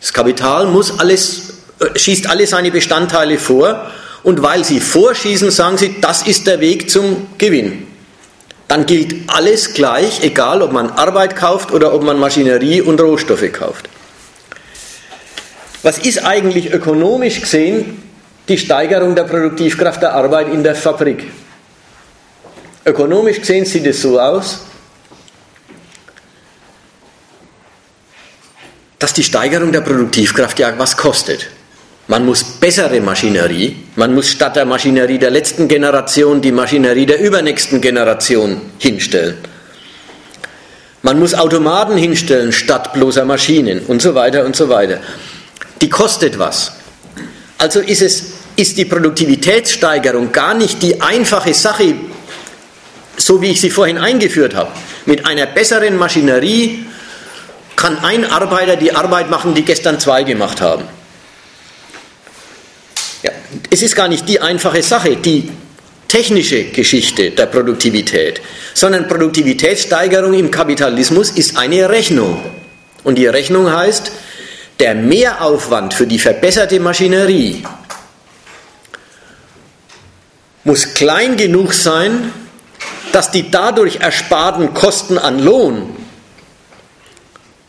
Das 0.01 0.13
Kapital 0.13 0.67
muss 0.67 0.99
alles, 0.99 1.59
äh, 1.81 1.99
schießt 1.99 2.29
alle 2.29 2.47
seine 2.47 2.71
Bestandteile 2.71 3.39
vor 3.39 3.91
und 4.23 4.43
weil 4.43 4.65
sie 4.65 4.81
vorschießen, 4.81 5.51
sagen 5.51 5.77
sie, 5.77 6.01
das 6.01 6.27
ist 6.27 6.47
der 6.47 6.61
Weg 6.61 6.91
zum 6.91 7.27
Gewinn 7.37 7.87
dann 8.69 8.87
gilt 8.87 9.29
alles 9.29 9.75
gleich, 9.75 10.23
egal 10.23 10.63
ob 10.63 10.73
man 10.73 10.91
Arbeit 10.91 11.37
kauft 11.37 11.71
oder 11.71 11.93
ob 11.93 12.03
man 12.03 12.19
Maschinerie 12.19 12.81
und 12.81 13.01
Rohstoffe 13.01 13.53
kauft. 13.53 13.89
Was 15.83 15.99
ist 15.99 16.25
eigentlich 16.25 16.73
ökonomisch 16.73 17.41
gesehen 17.43 18.03
die 18.49 18.57
Steigerung 18.57 19.15
der 19.15 19.25
Produktivkraft 19.25 20.01
der 20.01 20.15
Arbeit 20.15 20.49
in 20.49 20.63
der 20.63 20.75
Fabrik? 20.75 21.31
Ökonomisch 22.87 23.41
gesehen 23.41 23.67
sieht 23.67 23.87
es 23.87 24.01
so 24.01 24.19
aus, 24.19 24.61
dass 28.99 29.13
die 29.13 29.25
Steigerung 29.25 29.73
der 29.73 29.83
Produktivkraft 29.83 30.59
ja 30.59 30.73
was 30.79 30.97
kostet. 30.97 31.51
Man 32.07 32.27
muss 32.27 32.45
bessere 32.45 33.01
Maschinerie, 33.01 33.77
man 33.97 34.15
muss 34.15 34.29
statt 34.29 34.57
der 34.57 34.67
Maschinerie 34.67 35.19
der 35.19 35.31
letzten 35.31 35.69
Generation 35.69 36.43
die 36.43 36.53
Maschinerie 36.53 37.07
der 37.07 37.19
übernächsten 37.19 37.81
Generation 37.81 38.61
hinstellen. 38.79 39.39
Man 41.01 41.19
muss 41.19 41.35
Automaten 41.35 41.97
hinstellen 41.97 42.53
statt 42.53 42.93
bloßer 42.93 43.25
Maschinen 43.25 43.81
und 43.87 44.03
so 44.03 44.15
weiter 44.15 44.45
und 44.45 44.55
so 44.55 44.69
weiter. 44.69 45.01
Die 45.81 45.89
kostet 45.89 46.39
was. 46.39 46.73
Also 47.57 47.81
ist, 47.81 48.03
es, 48.03 48.33
ist 48.57 48.77
die 48.77 48.85
Produktivitätssteigerung 48.85 50.33
gar 50.33 50.55
nicht 50.55 50.83
die 50.83 51.01
einfache 51.01 51.55
Sache, 51.55 51.95
so 53.17 53.41
wie 53.41 53.51
ich 53.51 53.61
sie 53.61 53.71
vorhin 53.71 53.99
eingeführt 53.99 54.55
habe. 54.55 54.71
Mit 55.07 55.27
einer 55.27 55.47
besseren 55.47 55.97
Maschinerie 55.97 56.87
kann 57.77 57.99
ein 58.05 58.25
Arbeiter 58.25 58.77
die 58.77 58.95
Arbeit 58.95 59.31
machen, 59.31 59.55
die 59.55 59.63
gestern 59.63 59.99
zwei 60.01 60.23
gemacht 60.23 60.61
haben. 60.61 60.85
Ja, 63.25 63.33
es 63.71 63.83
ist 63.83 63.97
gar 63.97 64.09
nicht 64.09 64.29
die 64.29 64.41
einfache 64.41 64.83
Sache, 64.83 65.17
die 65.17 65.51
technische 66.09 66.65
Geschichte 66.65 67.31
der 67.31 67.47
Produktivität, 67.47 68.41
sondern 68.75 69.09
Produktivitätssteigerung 69.09 70.35
im 70.35 70.51
Kapitalismus 70.51 71.31
ist 71.31 71.57
eine 71.57 71.89
Rechnung. 71.89 72.41
Und 73.03 73.17
die 73.17 73.27
Rechnung 73.27 73.73
heißt, 73.73 74.13
der 74.79 74.95
Mehraufwand 74.95 75.95
für 75.95 76.07
die 76.07 76.19
verbesserte 76.19 76.79
Maschinerie 76.81 77.65
muss 80.65 80.95
klein 80.95 81.37
genug 81.37 81.73
sein, 81.73 82.31
dass 83.13 83.31
die 83.31 83.51
dadurch 83.51 83.97
ersparten 83.97 84.75
Kosten 84.75 85.17
an 85.17 85.39
Lohn 85.39 85.97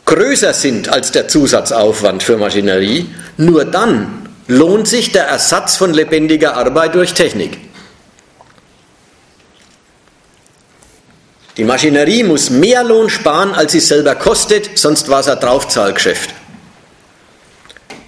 größer 0.04 0.52
sind 0.52 0.88
als 0.88 1.12
der 1.12 1.28
Zusatzaufwand 1.28 2.22
für 2.22 2.36
Maschinerie, 2.36 3.06
nur 3.36 3.64
dann 3.64 4.25
lohnt 4.48 4.86
sich 4.86 5.12
der 5.12 5.24
Ersatz 5.24 5.76
von 5.76 5.92
lebendiger 5.92 6.56
Arbeit 6.56 6.94
durch 6.94 7.14
Technik. 7.14 7.58
Die 11.56 11.64
Maschinerie 11.64 12.22
muss 12.22 12.50
mehr 12.50 12.84
Lohn 12.84 13.08
sparen, 13.08 13.54
als 13.54 13.72
sie 13.72 13.80
selber 13.80 14.14
kostet, 14.14 14.76
sonst 14.78 15.08
war 15.08 15.20
es 15.20 15.28
ein 15.28 15.40
Draufzahlgeschäft. 15.40 16.34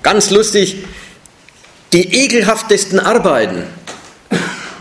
Ganz 0.02 0.30
lustig, 0.30 0.84
die 1.92 2.24
ekelhaftesten 2.24 3.00
Arbeiten 3.00 3.64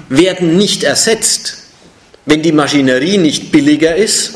werden 0.09 0.57
nicht 0.57 0.84
ersetzt, 0.84 1.57
wenn 2.25 2.43
die 2.43 2.51
Maschinerie 2.51 3.17
nicht 3.17 3.53
billiger 3.53 3.95
ist, 3.95 4.34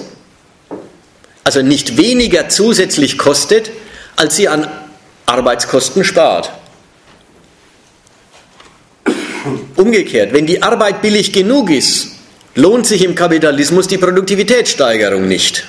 also 1.44 1.62
nicht 1.62 1.98
weniger 1.98 2.48
zusätzlich 2.48 3.18
kostet, 3.18 3.70
als 4.16 4.38
sie 4.38 4.48
an 4.48 4.70
Arbeitskosten 5.26 6.06
spart. 6.06 6.52
Umgekehrt, 9.82 10.32
wenn 10.32 10.46
die 10.46 10.62
Arbeit 10.62 11.02
billig 11.02 11.34
genug 11.34 11.72
ist, 11.72 12.10
lohnt 12.54 12.86
sich 12.86 13.04
im 13.04 13.16
Kapitalismus 13.16 13.88
die 13.88 13.98
Produktivitätssteigerung 13.98 15.28
nicht. 15.28 15.66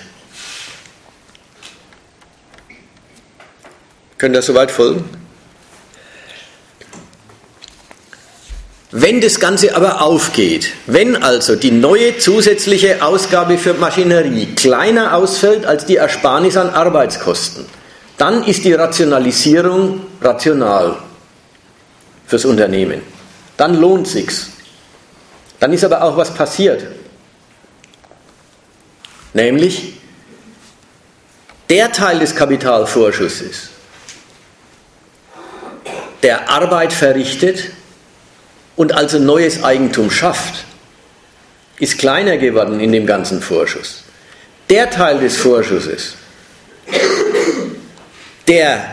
Könnt 4.19 4.37
ihr 4.37 4.43
soweit 4.43 4.71
folgen? 4.71 5.05
Wenn 8.91 9.23
das 9.23 9.41
Ganze 9.41 9.75
aber 9.75 10.03
aufgeht, 10.03 10.73
wenn 10.87 11.17
also 11.17 11.57
die 11.57 11.71
neue 11.71 12.19
zusätzliche 12.19 13.03
Ausgabe 13.03 13.57
für 13.57 13.73
Maschinerie 13.73 14.49
kleiner 14.55 15.15
ausfällt 15.17 15.65
als 15.65 15.87
die 15.87 15.97
Ersparnis 15.97 16.59
an 16.59 16.69
Arbeitskosten, 16.69 17.65
dann 18.19 18.45
ist 18.45 18.65
die 18.65 18.75
Rationalisierung 18.75 20.03
rational 20.21 20.97
fürs 22.27 22.45
Unternehmen. 22.45 23.12
Dann 23.63 23.77
lohnt 23.81 24.09
sich's. 24.09 24.49
Dann 25.61 25.73
ist 25.73 25.85
aber 25.85 26.03
auch 26.03 26.17
was 26.17 26.35
passiert. 26.35 26.85
Nämlich 29.35 30.01
der 31.71 31.93
Teil 31.93 32.19
des 32.19 32.35
Kapitalvorschusses, 32.35 33.69
der 36.25 36.51
Arbeit 36.51 36.93
verrichtet 36.93 37.71
und 38.75 38.95
also 38.95 39.21
neues 39.21 39.63
Eigentum 39.63 40.11
schafft, 40.11 40.65
ist 41.79 41.99
kleiner 41.99 42.39
geworden 42.39 42.81
in 42.81 42.91
dem 42.91 43.07
ganzen 43.07 43.41
Vorschuss. 43.41 44.03
Der 44.71 44.91
Teil 44.91 45.21
des 45.21 45.37
Vorschusses, 45.37 46.17
der 48.49 48.93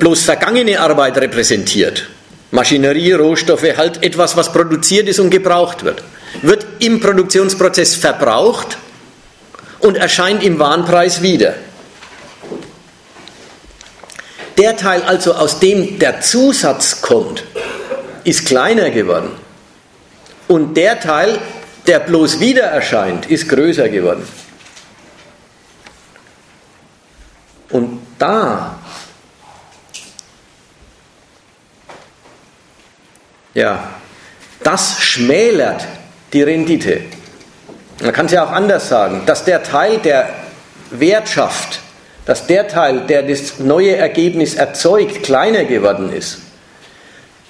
bloß 0.00 0.24
vergangene 0.24 0.78
Arbeit 0.78 1.16
repräsentiert, 1.16 2.10
Maschinerie, 2.50 3.12
Rohstoffe, 3.12 3.76
halt 3.76 4.02
etwas, 4.02 4.36
was 4.36 4.52
produziert 4.52 5.08
ist 5.08 5.18
und 5.18 5.30
gebraucht 5.30 5.84
wird, 5.84 6.02
wird 6.42 6.66
im 6.78 7.00
Produktionsprozess 7.00 7.96
verbraucht 7.96 8.78
und 9.80 9.96
erscheint 9.96 10.42
im 10.42 10.58
Warenpreis 10.58 11.22
wieder. 11.22 11.54
Der 14.58 14.76
Teil 14.76 15.02
also, 15.02 15.34
aus 15.34 15.58
dem 15.58 15.98
der 15.98 16.20
Zusatz 16.20 17.02
kommt, 17.02 17.44
ist 18.24 18.46
kleiner 18.46 18.90
geworden. 18.90 19.30
Und 20.48 20.76
der 20.76 20.98
Teil, 21.00 21.38
der 21.86 22.00
bloß 22.00 22.40
wieder 22.40 22.62
erscheint, 22.62 23.30
ist 23.30 23.48
größer 23.48 23.88
geworden. 23.88 24.26
Und 27.70 28.00
da 28.18 28.78
Ja, 33.56 33.88
das 34.62 35.00
schmälert 35.00 35.82
die 36.34 36.42
Rendite. 36.42 37.00
Man 38.02 38.12
kann 38.12 38.26
es 38.26 38.32
ja 38.32 38.44
auch 38.44 38.52
anders 38.52 38.90
sagen, 38.90 39.22
dass 39.24 39.46
der 39.46 39.62
Teil, 39.62 39.96
der 39.96 40.28
Wert 40.90 41.26
schafft, 41.26 41.80
dass 42.26 42.46
der 42.46 42.68
Teil, 42.68 43.06
der 43.08 43.22
das 43.22 43.58
neue 43.58 43.96
Ergebnis 43.96 44.56
erzeugt, 44.56 45.22
kleiner 45.22 45.64
geworden 45.64 46.12
ist. 46.12 46.40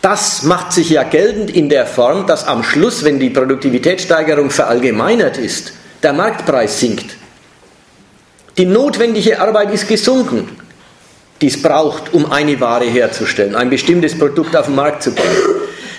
Das 0.01 0.45
macht 0.45 0.73
sich 0.73 0.91
ja 0.91 1.03
geltend 1.03 1.51
in 1.51 1.69
der 1.69 1.87
Form, 1.87 2.29
dass 2.29 2.47
am 2.47 2.63
Schluss, 2.63 3.03
wenn 3.03 3.19
die 3.19 3.31
Produktivitätssteigerung 3.31 4.51
verallgemeinert 4.51 5.39
ist, 5.39 5.73
der 6.05 6.13
Marktpreis 6.13 6.79
sinkt. 6.79 7.17
Die 8.59 8.67
notwendige 8.67 9.41
Arbeit 9.41 9.73
ist 9.73 9.89
gesunken, 9.89 10.57
die 11.41 11.49
es 11.49 11.61
braucht, 11.61 12.15
um 12.15 12.31
eine 12.31 12.61
Ware 12.61 12.85
herzustellen, 12.85 13.57
ein 13.57 13.71
bestimmtes 13.71 14.17
Produkt 14.17 14.55
auf 14.55 14.67
den 14.67 14.77
Markt 14.77 15.03
zu 15.03 15.11
bringen. 15.11 15.56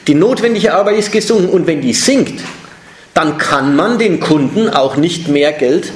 Die 0.07 0.15
notwendige 0.15 0.73
Arbeit 0.73 0.97
ist 0.97 1.11
gesunken 1.11 1.49
und 1.49 1.67
wenn 1.67 1.81
die 1.81 1.93
sinkt, 1.93 2.41
dann 3.13 3.37
kann 3.37 3.75
man 3.75 3.99
den 3.99 4.19
Kunden 4.19 4.69
auch 4.69 4.95
nicht 4.95 5.27
mehr 5.27 5.51
Geld 5.51 5.91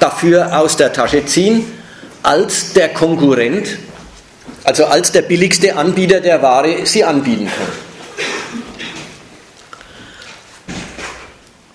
dafür 0.00 0.58
aus 0.58 0.76
der 0.76 0.92
Tasche 0.92 1.24
ziehen, 1.24 1.64
als 2.22 2.72
der 2.72 2.88
Konkurrent, 2.88 3.78
also 4.64 4.86
als 4.86 5.12
der 5.12 5.22
billigste 5.22 5.76
Anbieter 5.76 6.20
der 6.20 6.42
Ware 6.42 6.86
sie 6.86 7.04
anbieten 7.04 7.46
kann. 7.46 7.68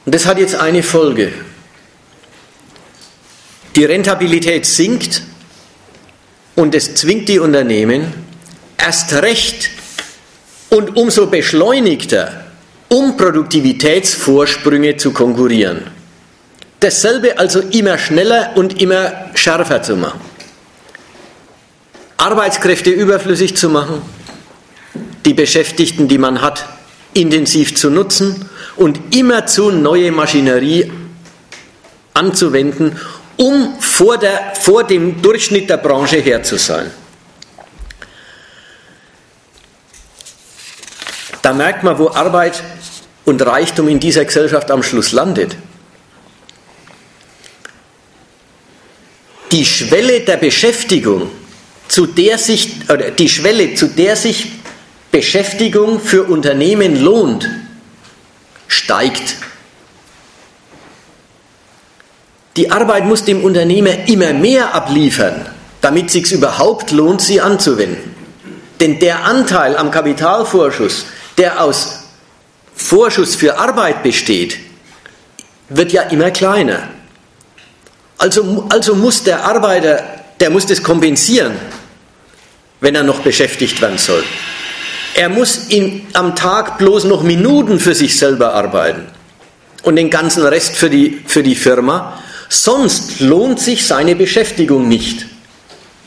Und 0.06 0.16
das 0.16 0.26
hat 0.26 0.40
jetzt 0.40 0.56
eine 0.56 0.84
Folge. 0.84 1.32
Die 3.76 3.86
Rentabilität 3.86 4.66
sinkt 4.66 5.22
und 6.56 6.74
es 6.74 6.95
zwingt 6.95 7.30
die 7.30 7.40
Unternehmen 7.40 8.11
erst 8.78 9.14
recht 9.14 9.70
und 10.70 10.96
umso 10.96 11.28
beschleunigter, 11.28 12.46
um 12.90 13.18
Produktivitätsvorsprünge 13.18 14.98
zu 14.98 15.12
konkurrieren. 15.12 15.84
Dasselbe 16.80 17.38
also 17.38 17.60
immer 17.60 17.98
schneller 17.98 18.52
und 18.56 18.82
immer 18.82 19.12
schärfer 19.36 19.82
zu 19.84 19.96
machen. 19.96 20.22
Arbeitskräfte 22.18 22.90
überflüssig 22.90 23.56
zu 23.56 23.70
machen, 23.70 24.02
die 25.26 25.34
Beschäftigten, 25.34 26.08
die 26.08 26.18
man 26.18 26.41
hat, 26.41 26.66
intensiv 27.14 27.76
zu 27.76 27.90
nutzen 27.90 28.50
und 28.76 29.16
immerzu 29.16 29.72
neue 29.72 30.12
Maschinerie 30.12 30.91
anzuwenden, 32.14 32.98
um 33.38 33.80
vor, 33.80 34.18
der, 34.18 34.54
vor 34.60 34.84
dem 34.84 35.22
Durchschnitt 35.22 35.70
der 35.70 35.78
Branche 35.78 36.18
her 36.18 36.44
zu 36.44 36.58
sein. 36.58 36.91
Da 41.50 41.56
merkt 41.56 41.82
man, 41.82 41.98
wo 41.98 42.10
Arbeit 42.10 42.62
und 43.26 43.44
Reichtum 43.44 43.88
in 43.88 44.00
dieser 44.00 44.24
Gesellschaft 44.24 44.70
am 44.70 44.84
Schluss 44.84 45.14
landet. 45.14 45.56
Die 49.52 49.66
Schwelle 49.66 50.20
der 50.20 50.38
Beschäftigung, 50.38 51.32
zu 51.88 52.06
der 52.06 52.38
sich, 52.38 52.88
oder 52.88 53.10
die 53.10 53.28
Schwelle, 53.28 53.74
zu 53.74 53.88
der 53.88 54.16
sich 54.16 54.52
Beschäftigung 55.10 56.00
für 56.00 56.26
Unternehmen 56.26 57.02
lohnt, 57.04 57.50
steigt. 58.68 59.38
Die 62.58 62.70
Arbeit 62.70 63.06
muss 63.06 63.26
dem 63.26 63.44
Unternehmer 63.44 64.08
immer 64.08 64.34
mehr 64.34 64.76
abliefern, 64.76 65.48
damit 65.82 66.06
es 66.06 66.14
sich 66.14 66.32
überhaupt 66.32 66.92
lohnt, 66.92 67.22
sie 67.22 67.42
anzuwenden. 67.42 68.16
Denn 68.80 69.00
der 69.00 69.24
Anteil 69.26 69.76
am 69.76 69.90
Kapitalvorschuss, 69.90 71.06
der 71.40 71.64
aus 71.64 71.99
Vorschuss 72.76 73.36
für 73.36 73.57
Arbeit 73.57 74.03
besteht, 74.03 74.60
wird 75.70 75.91
ja 75.91 76.03
immer 76.03 76.32
kleiner. 76.32 76.90
Also, 78.18 78.68
also 78.70 78.95
muss 78.95 79.24
der 79.24 79.45
Arbeiter, 79.45 80.03
der 80.40 80.49
muss 80.49 80.66
das 80.66 80.84
kompensieren, 80.84 81.53
wenn 82.82 82.95
er 82.95 83.03
noch 83.03 83.22
beschäftigt 83.22 83.82
werden 83.82 83.98
soll. 83.98 84.24
Er 85.14 85.30
muss 85.30 85.68
in, 85.70 86.06
am 86.14 86.36
Tag 86.36 86.78
bloß 86.78 87.06
noch 87.06 87.24
Minuten 87.24 87.80
für 87.80 87.95
sich 87.95 88.18
selber 88.20 88.53
arbeiten 88.53 89.07
und 89.84 89.95
den 89.95 90.10
ganzen 90.10 90.45
Rest 90.45 90.76
für 90.76 90.90
die, 90.90 91.22
für 91.26 91.44
die 91.44 91.56
Firma. 91.56 92.22
Sonst 92.49 93.20
lohnt 93.20 93.60
sich 93.60 93.86
seine 93.86 94.16
Beschäftigung 94.16 94.88
nicht. 94.88 95.26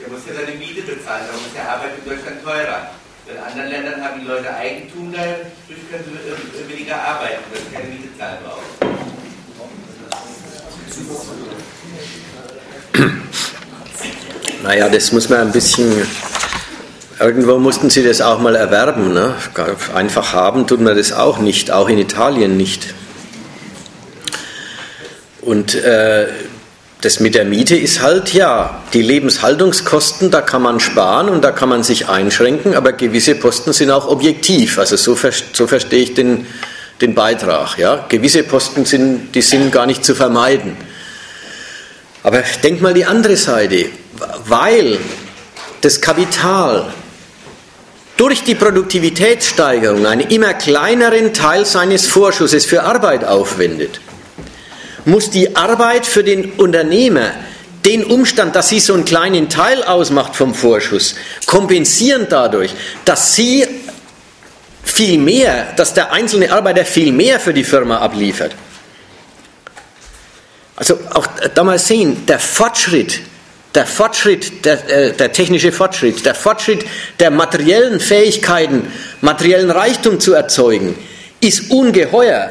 Er 0.02 0.10
muss 0.10 0.20
ja 0.26 0.34
seine 0.34 0.56
Miete 0.58 0.82
bezahlen, 0.82 1.24
darum 1.26 1.44
ist 1.46 1.56
ja 1.56 1.72
Arbeit 1.72 1.92
in 1.98 2.10
Deutschland 2.10 2.44
teurer. 2.44 2.90
In 3.26 3.38
anderen 3.38 3.70
Ländern 3.70 4.04
haben 4.04 4.20
die 4.20 4.26
Leute 4.26 4.54
Eigentum, 4.54 5.12
dadurch 5.12 5.90
können 5.90 6.04
sie 6.04 6.74
weniger 6.74 6.96
arbeiten, 6.96 7.42
weil 7.50 7.60
sie 7.60 7.74
keine 7.74 7.88
Miete 7.88 8.18
zahlen 8.18 8.38
brauchen. 8.44 8.92
Naja, 14.62 14.88
das 14.88 15.10
muss 15.12 15.28
man 15.28 15.40
ein 15.40 15.52
bisschen. 15.52 16.06
Irgendwo 17.18 17.58
mussten 17.58 17.90
sie 17.90 18.02
das 18.02 18.20
auch 18.20 18.38
mal 18.40 18.54
erwerben. 18.54 19.12
Ne? 19.12 19.34
Einfach 19.94 20.32
haben 20.32 20.66
tut 20.66 20.80
man 20.80 20.96
das 20.96 21.12
auch 21.12 21.38
nicht, 21.38 21.70
auch 21.70 21.88
in 21.88 21.98
Italien 21.98 22.56
nicht. 22.56 22.94
Und 25.40 25.74
äh, 25.74 26.26
das 27.00 27.18
mit 27.18 27.34
der 27.34 27.44
Miete 27.44 27.76
ist 27.76 28.00
halt, 28.00 28.32
ja, 28.32 28.82
die 28.92 29.02
Lebenshaltungskosten, 29.02 30.30
da 30.30 30.40
kann 30.40 30.62
man 30.62 30.78
sparen 30.78 31.28
und 31.28 31.42
da 31.42 31.50
kann 31.50 31.68
man 31.68 31.82
sich 31.82 32.08
einschränken, 32.08 32.74
aber 32.74 32.92
gewisse 32.92 33.34
Posten 33.34 33.72
sind 33.72 33.90
auch 33.90 34.06
objektiv. 34.06 34.78
Also 34.78 34.96
so, 34.96 35.16
so 35.52 35.66
verstehe 35.66 36.02
ich 36.02 36.14
den, 36.14 36.46
den 37.00 37.14
Beitrag. 37.14 37.78
Ja? 37.78 38.06
Gewisse 38.08 38.44
Posten 38.44 38.84
sind, 38.84 39.34
die 39.34 39.42
sind 39.42 39.72
gar 39.72 39.86
nicht 39.86 40.04
zu 40.04 40.14
vermeiden. 40.14 40.76
Aber 42.22 42.42
denk 42.62 42.80
mal 42.80 42.94
die 42.94 43.04
andere 43.04 43.36
Seite, 43.36 43.86
weil 44.46 44.98
das 45.80 46.00
Kapital 46.00 46.92
durch 48.16 48.44
die 48.44 48.54
Produktivitätssteigerung 48.54 50.06
einen 50.06 50.28
immer 50.28 50.54
kleineren 50.54 51.32
Teil 51.34 51.64
seines 51.64 52.06
Vorschusses 52.06 52.64
für 52.64 52.82
Arbeit 52.84 53.24
aufwendet, 53.24 54.00
muss 55.04 55.30
die 55.30 55.56
Arbeit 55.56 56.06
für 56.06 56.22
den 56.22 56.52
Unternehmer 56.52 57.32
den 57.84 58.04
Umstand, 58.04 58.54
dass 58.54 58.68
sie 58.68 58.78
so 58.78 58.94
einen 58.94 59.04
kleinen 59.04 59.48
Teil 59.48 59.82
ausmacht 59.82 60.36
vom 60.36 60.54
Vorschuss, 60.54 61.16
kompensieren 61.46 62.26
dadurch, 62.30 62.72
dass 63.04 63.34
sie 63.34 63.66
viel 64.84 65.18
mehr, 65.18 65.72
dass 65.76 65.94
der 65.94 66.12
einzelne 66.12 66.52
Arbeiter 66.52 66.84
viel 66.84 67.12
mehr 67.12 67.40
für 67.40 67.52
die 67.52 67.64
Firma 67.64 67.98
abliefert. 67.98 68.54
Also 70.76 70.98
auch 71.10 71.26
da 71.54 71.64
mal 71.64 71.78
sehen, 71.78 72.26
der 72.26 72.38
Fortschritt, 72.38 73.20
der 73.74 73.86
Fortschritt, 73.86 74.64
der, 74.64 74.88
äh, 74.90 75.12
der 75.12 75.32
technische 75.32 75.72
Fortschritt, 75.72 76.24
der 76.24 76.34
Fortschritt 76.34 76.84
der 77.20 77.30
materiellen 77.30 78.00
Fähigkeiten, 78.00 78.92
materiellen 79.20 79.70
Reichtum 79.70 80.20
zu 80.20 80.34
erzeugen, 80.34 80.96
ist 81.40 81.70
ungeheuer 81.70 82.50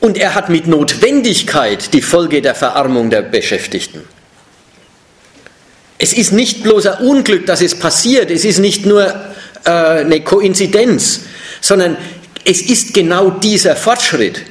und 0.00 0.16
er 0.16 0.34
hat 0.34 0.48
mit 0.48 0.66
Notwendigkeit 0.66 1.92
die 1.92 2.02
Folge 2.02 2.42
der 2.42 2.54
Verarmung 2.54 3.10
der 3.10 3.22
Beschäftigten. 3.22 4.04
Es 5.98 6.12
ist 6.12 6.32
nicht 6.32 6.62
bloß 6.62 6.86
ein 6.86 7.06
Unglück, 7.06 7.46
dass 7.46 7.60
es 7.60 7.74
passiert, 7.74 8.30
es 8.30 8.44
ist 8.44 8.58
nicht 8.58 8.86
nur 8.86 9.04
äh, 9.64 9.70
eine 9.70 10.20
Koinzidenz, 10.20 11.22
sondern 11.60 11.96
es 12.44 12.62
ist 12.62 12.94
genau 12.94 13.30
dieser 13.30 13.74
Fortschritt, 13.74 14.42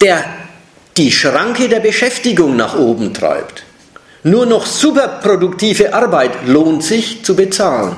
der 0.00 0.24
die 0.96 1.12
Schranke 1.12 1.68
der 1.68 1.80
Beschäftigung 1.80 2.56
nach 2.56 2.76
oben 2.76 3.14
treibt. 3.14 3.63
Nur 4.26 4.46
noch 4.46 4.64
superproduktive 4.64 5.92
Arbeit 5.92 6.46
lohnt 6.46 6.82
sich 6.82 7.22
zu 7.22 7.36
bezahlen. 7.36 7.94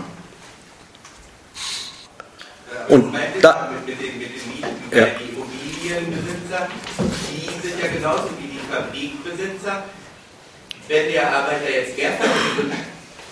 Und 2.89 3.15
da, 3.40 3.70
ja. 4.90 5.07
die 5.07 5.28
Immobilienbesitzer, 5.31 6.69
die 7.31 7.69
sind 7.69 7.81
ja 7.81 7.86
genauso 7.94 8.31
wie 8.40 8.48
die 8.48 8.61
Fabrikbesitzer. 8.69 9.85
Wenn 10.89 11.12
der 11.12 11.32
Arbeiter 11.32 11.70
jetzt 11.70 11.97
mehr 11.97 12.12
verdient, 12.12 12.74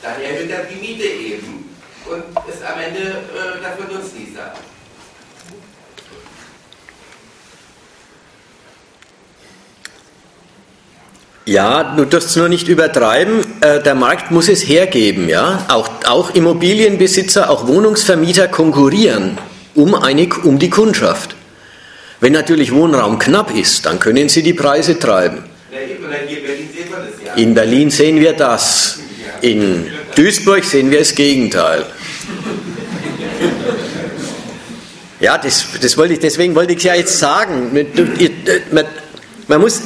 dann 0.01 0.23
erhöht 0.23 0.51
er 0.51 0.65
die 0.65 0.77
Miete 0.77 1.05
eben 1.05 1.69
und 2.07 2.23
ist 2.49 2.63
am 2.63 2.79
Ende 2.79 3.01
äh, 3.01 3.61
dafür 3.61 3.93
Nutznießer. 3.93 4.55
Ja, 11.47 11.95
du 11.95 12.07
darfst 12.07 12.31
es 12.31 12.37
nur 12.37 12.49
nicht 12.49 12.69
übertreiben. 12.69 13.45
Äh, 13.61 13.83
der 13.83 13.95
Markt 13.95 14.31
muss 14.31 14.49
es 14.49 14.67
hergeben. 14.67 15.29
Ja? 15.29 15.67
Auch, 15.69 15.91
auch 16.07 16.35
Immobilienbesitzer, 16.35 17.51
auch 17.51 17.67
Wohnungsvermieter 17.67 18.49
konkurrieren 18.49 19.37
um, 19.75 19.95
eine, 19.95 20.29
um 20.45 20.59
die 20.59 20.71
Kundschaft. 20.71 21.37
Wenn 22.21 22.33
natürlich 22.33 22.73
Wohnraum 22.73 23.19
knapp 23.19 23.55
ist, 23.55 23.85
dann 23.85 24.01
können 24.01 24.31
sie 24.31 24.43
die 24.43 24.55
Preise 24.55 24.99
treiben. 24.99 25.45
In 27.37 27.55
Berlin 27.55 27.91
sehen 27.91 28.21
wir 28.21 28.33
das. 28.33 29.01
In 29.43 29.87
Duisburg 30.15 30.65
sehen 30.65 30.91
wir 30.91 31.01
das 31.01 31.15
Gegenteil. 31.15 31.85
Ja, 35.21 35.37
das, 35.37 35.67
das 35.81 35.99
wollte 35.99 36.15
ich, 36.15 36.21
deswegen 36.21 36.55
wollte 36.55 36.73
ich 36.73 36.79
es 36.79 36.85
ja 36.85 36.95
jetzt 36.95 37.19
sagen. 37.19 37.71
Man, 38.71 38.85
man 39.49 39.61
muss, 39.61 39.83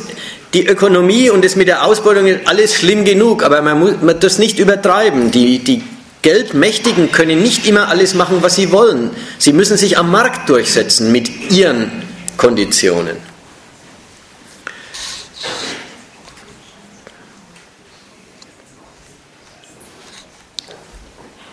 die 0.54 0.66
Ökonomie 0.66 1.30
und 1.30 1.44
das 1.44 1.56
mit 1.56 1.68
der 1.68 1.84
Ausbeutung 1.84 2.26
ist 2.26 2.46
alles 2.46 2.74
schlimm 2.74 3.04
genug, 3.04 3.42
aber 3.42 3.60
man 3.62 3.78
muss 3.78 3.94
man 4.00 4.18
das 4.18 4.38
nicht 4.38 4.58
übertreiben. 4.58 5.30
Die, 5.30 5.58
die 5.58 5.82
Geldmächtigen 6.22 7.12
können 7.12 7.42
nicht 7.42 7.66
immer 7.66 7.88
alles 7.88 8.14
machen, 8.14 8.38
was 8.40 8.56
sie 8.56 8.72
wollen. 8.72 9.10
Sie 9.38 9.52
müssen 9.52 9.76
sich 9.76 9.98
am 9.98 10.10
Markt 10.10 10.48
durchsetzen 10.48 11.12
mit 11.12 11.50
ihren 11.50 11.90
Konditionen. 12.36 13.16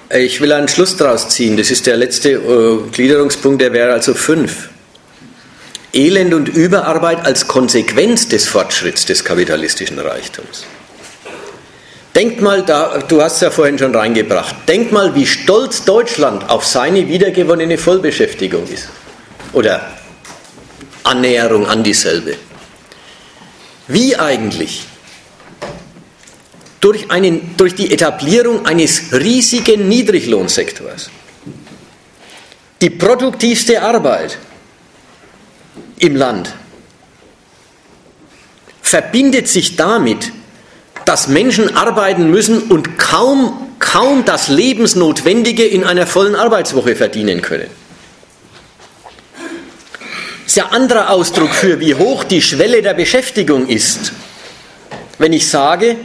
Ich 0.09 0.39
will 0.39 0.53
einen 0.53 0.67
Schluss 0.67 0.95
daraus 0.95 1.29
ziehen. 1.29 1.57
Das 1.57 1.71
ist 1.71 1.87
der 1.87 1.97
letzte 1.97 2.31
äh, 2.31 2.91
Gliederungspunkt, 2.91 3.61
der 3.61 3.73
wäre 3.73 3.91
also 3.91 4.13
fünf. 4.13 4.69
Elend 5.95 6.33
und 6.33 6.49
Überarbeit 6.49 7.25
als 7.25 7.47
Konsequenz 7.47 8.27
des 8.27 8.47
Fortschritts 8.47 9.05
des 9.05 9.23
kapitalistischen 9.23 9.97
Reichtums. 9.97 10.65
Denk 12.13 12.41
mal, 12.41 12.63
da, 12.63 12.99
du 12.99 13.21
hast 13.21 13.35
es 13.35 13.41
ja 13.41 13.49
vorhin 13.49 13.79
schon 13.79 13.95
reingebracht, 13.95 14.55
denk 14.67 14.91
mal, 14.91 15.15
wie 15.15 15.25
stolz 15.25 15.85
Deutschland 15.85 16.49
auf 16.49 16.65
seine 16.65 17.07
wiedergewonnene 17.07 17.77
Vollbeschäftigung 17.77 18.67
ist. 18.67 18.89
Oder 19.53 19.89
Annäherung 21.03 21.65
an 21.67 21.83
dieselbe. 21.83 22.35
Wie 23.87 24.15
eigentlich 24.17 24.83
durch, 26.81 27.09
einen, 27.09 27.55
durch 27.57 27.75
die 27.75 27.93
Etablierung 27.93 28.65
eines 28.65 29.13
riesigen 29.13 29.87
Niedriglohnsektors 29.87 31.09
die 32.81 32.89
produktivste 32.89 33.81
Arbeit 33.81 34.37
im 35.99 36.15
Land 36.15 36.53
verbindet 38.85 39.47
sich 39.47 39.75
damit, 39.75 40.31
dass 41.05 41.27
Menschen 41.27 41.75
arbeiten 41.75 42.29
müssen 42.29 42.59
und 42.59 42.97
kaum, 42.99 43.71
kaum 43.79 44.25
das 44.25 44.47
Lebensnotwendige 44.47 45.65
in 45.65 45.83
einer 45.83 46.05
vollen 46.05 46.35
Arbeitswoche 46.35 46.95
verdienen 46.95 47.41
können. 47.41 47.69
Das 50.43 50.51
ist 50.51 50.55
ja 50.55 50.67
ein 50.67 50.83
anderer 50.83 51.09
Ausdruck 51.09 51.49
für, 51.49 51.79
wie 51.79 51.95
hoch 51.95 52.23
die 52.23 52.41
Schwelle 52.41 52.83
der 52.83 52.93
Beschäftigung 52.93 53.67
ist. 53.67 54.13
Wenn 55.17 55.33
ich 55.33 55.49
sage, 55.49 55.95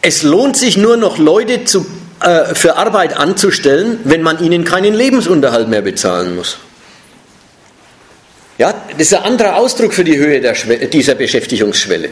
es 0.00 0.22
lohnt 0.22 0.56
sich 0.56 0.78
nur 0.78 0.96
noch 0.96 1.18
Leute 1.18 1.64
zu, 1.64 1.86
äh, 2.20 2.54
für 2.54 2.76
Arbeit 2.76 3.16
anzustellen, 3.16 4.00
wenn 4.04 4.22
man 4.22 4.42
ihnen 4.42 4.64
keinen 4.64 4.94
Lebensunterhalt 4.94 5.68
mehr 5.68 5.82
bezahlen 5.82 6.34
muss. 6.34 6.58
Ja, 8.58 8.74
das 8.90 9.06
ist 9.06 9.14
ein 9.14 9.22
anderer 9.22 9.56
Ausdruck 9.56 9.94
für 9.94 10.04
die 10.04 10.16
Höhe 10.16 10.40
dieser 10.92 11.14
Beschäftigungsschwelle. 11.14 12.10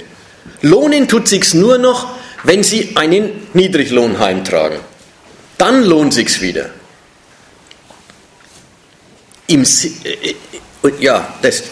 Lohnen 0.63 1.09
tut 1.09 1.27
sich's 1.27 1.55
nur 1.55 1.77
noch, 1.79 2.09
wenn 2.45 2.63
Sie 2.63 2.93
einen 2.95 3.49
Niedriglohn 3.53 4.21
heimtragen. 4.21 4.79
Dann 5.59 5.83
lohnt 5.83 6.15
sich's 6.15 6.41
wieder. 6.41 6.71
Im, 9.49 9.63
äh, 9.63 10.29
äh, 10.29 10.93
ja, 11.01 11.35
das 11.43 11.65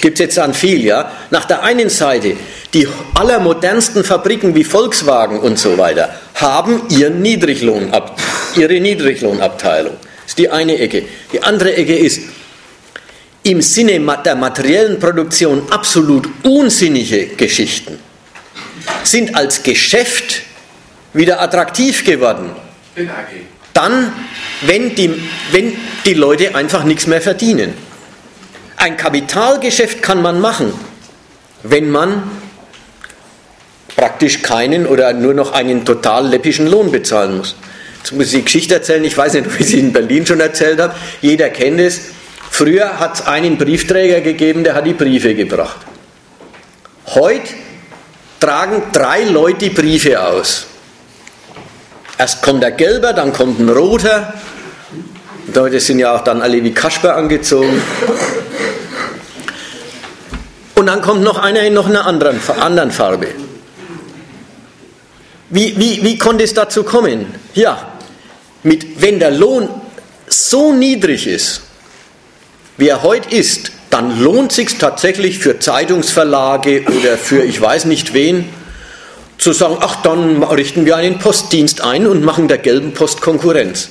gibt 0.00 0.14
es 0.14 0.20
jetzt 0.20 0.38
an 0.38 0.54
viel, 0.54 0.82
ja. 0.84 1.12
Nach 1.30 1.44
der 1.44 1.62
einen 1.62 1.90
Seite, 1.90 2.36
die 2.72 2.88
allermodernsten 3.14 4.04
Fabriken 4.04 4.54
wie 4.54 4.64
Volkswagen 4.64 5.40
und 5.40 5.58
so 5.58 5.76
weiter 5.76 6.14
haben 6.34 6.82
ihren 6.88 7.20
Niedriglohn, 7.20 7.92
ihre 8.56 8.80
Niedriglohnabteilung. 8.80 9.94
Das 10.00 10.28
ist 10.28 10.38
die 10.38 10.48
eine 10.48 10.78
Ecke. 10.78 11.04
Die 11.32 11.42
andere 11.42 11.74
Ecke 11.74 11.96
ist, 11.96 12.20
im 13.42 13.62
Sinne 13.62 14.00
der 14.24 14.36
materiellen 14.36 14.98
Produktion 14.98 15.62
absolut 15.70 16.28
unsinnige 16.42 17.26
Geschichten 17.28 17.98
sind 19.04 19.34
als 19.34 19.62
Geschäft 19.62 20.42
wieder 21.12 21.40
attraktiv 21.40 22.04
geworden. 22.04 22.50
Dann, 23.72 24.12
wenn 24.62 24.94
die, 24.94 25.10
wenn 25.52 25.72
die 26.04 26.14
Leute 26.14 26.54
einfach 26.54 26.84
nichts 26.84 27.06
mehr 27.06 27.20
verdienen. 27.20 27.74
Ein 28.76 28.96
Kapitalgeschäft 28.96 30.02
kann 30.02 30.22
man 30.22 30.40
machen, 30.40 30.72
wenn 31.62 31.90
man 31.90 32.22
praktisch 33.96 34.42
keinen 34.42 34.86
oder 34.86 35.12
nur 35.12 35.34
noch 35.34 35.52
einen 35.52 35.84
total 35.84 36.28
läppischen 36.28 36.66
Lohn 36.66 36.90
bezahlen 36.90 37.38
muss. 37.38 37.56
Jetzt 37.98 38.12
muss 38.12 38.26
ich 38.26 38.32
die 38.32 38.44
Geschichte 38.44 38.74
erzählen, 38.74 39.04
ich 39.04 39.16
weiß 39.16 39.34
nicht, 39.34 39.46
ob 39.46 39.60
ich 39.60 39.66
sie 39.66 39.78
in 39.78 39.92
Berlin 39.92 40.26
schon 40.26 40.40
erzählt 40.40 40.80
habe. 40.80 40.94
Jeder 41.20 41.50
kennt 41.50 41.80
es 41.80 42.00
Früher 42.50 42.98
hat 42.98 43.14
es 43.14 43.26
einen 43.26 43.56
Briefträger 43.56 44.20
gegeben, 44.20 44.64
der 44.64 44.74
hat 44.74 44.84
die 44.84 44.92
Briefe 44.92 45.34
gebracht. 45.34 45.78
Heute 47.06 47.48
tragen 48.38 48.82
drei 48.92 49.24
Leute 49.24 49.58
die 49.58 49.70
Briefe 49.70 50.22
aus. 50.22 50.66
Erst 52.18 52.42
kommt 52.42 52.62
der 52.62 52.72
Gelber, 52.72 53.12
dann 53.12 53.32
kommt 53.32 53.60
ein 53.60 53.68
Roter. 53.68 54.34
Die 55.46 55.52
Leute 55.52 55.80
sind 55.80 56.00
ja 56.00 56.14
auch 56.14 56.22
dann 56.22 56.42
alle 56.42 56.62
wie 56.62 56.72
Kasper 56.72 57.16
angezogen. 57.16 57.80
Und 60.74 60.86
dann 60.86 61.00
kommt 61.00 61.22
noch 61.22 61.38
einer 61.38 61.62
in 61.62 61.74
noch 61.74 61.88
einer 61.88 62.06
anderen, 62.06 62.40
anderen 62.60 62.90
Farbe. 62.90 63.28
Wie, 65.48 65.78
wie, 65.78 66.02
wie 66.04 66.18
konnte 66.18 66.44
es 66.44 66.54
dazu 66.54 66.84
kommen? 66.84 67.26
Ja, 67.54 67.92
mit, 68.62 69.00
wenn 69.00 69.18
der 69.18 69.30
Lohn 69.30 69.68
so 70.28 70.72
niedrig 70.72 71.26
ist, 71.26 71.62
wie 72.80 72.88
er 72.88 73.02
heute 73.02 73.34
ist, 73.34 73.72
dann 73.90 74.20
lohnt 74.20 74.50
es 74.50 74.56
sich 74.56 74.78
tatsächlich 74.78 75.38
für 75.38 75.58
Zeitungsverlage 75.58 76.84
oder 76.86 77.18
für 77.18 77.44
ich 77.44 77.60
weiß 77.60 77.84
nicht 77.84 78.14
wen, 78.14 78.48
zu 79.36 79.52
sagen, 79.52 79.76
ach, 79.80 79.96
dann 80.02 80.42
richten 80.42 80.86
wir 80.86 80.96
einen 80.96 81.18
Postdienst 81.18 81.82
ein 81.82 82.06
und 82.06 82.24
machen 82.24 82.48
der 82.48 82.58
gelben 82.58 82.92
Post 82.92 83.20
Konkurrenz. 83.20 83.90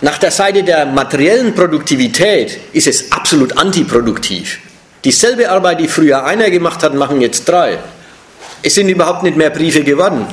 Nach 0.00 0.18
der 0.18 0.30
Seite 0.30 0.62
der 0.62 0.86
materiellen 0.86 1.54
Produktivität 1.54 2.58
ist 2.72 2.86
es 2.86 3.10
absolut 3.10 3.56
antiproduktiv. 3.56 4.58
Dieselbe 5.02 5.50
Arbeit, 5.50 5.80
die 5.80 5.88
früher 5.88 6.24
einer 6.24 6.50
gemacht 6.50 6.82
hat, 6.82 6.94
machen 6.94 7.20
jetzt 7.20 7.48
drei. 7.48 7.78
Es 8.62 8.74
sind 8.74 8.88
überhaupt 8.88 9.22
nicht 9.22 9.36
mehr 9.36 9.50
Briefe 9.50 9.82
geworden. 9.82 10.26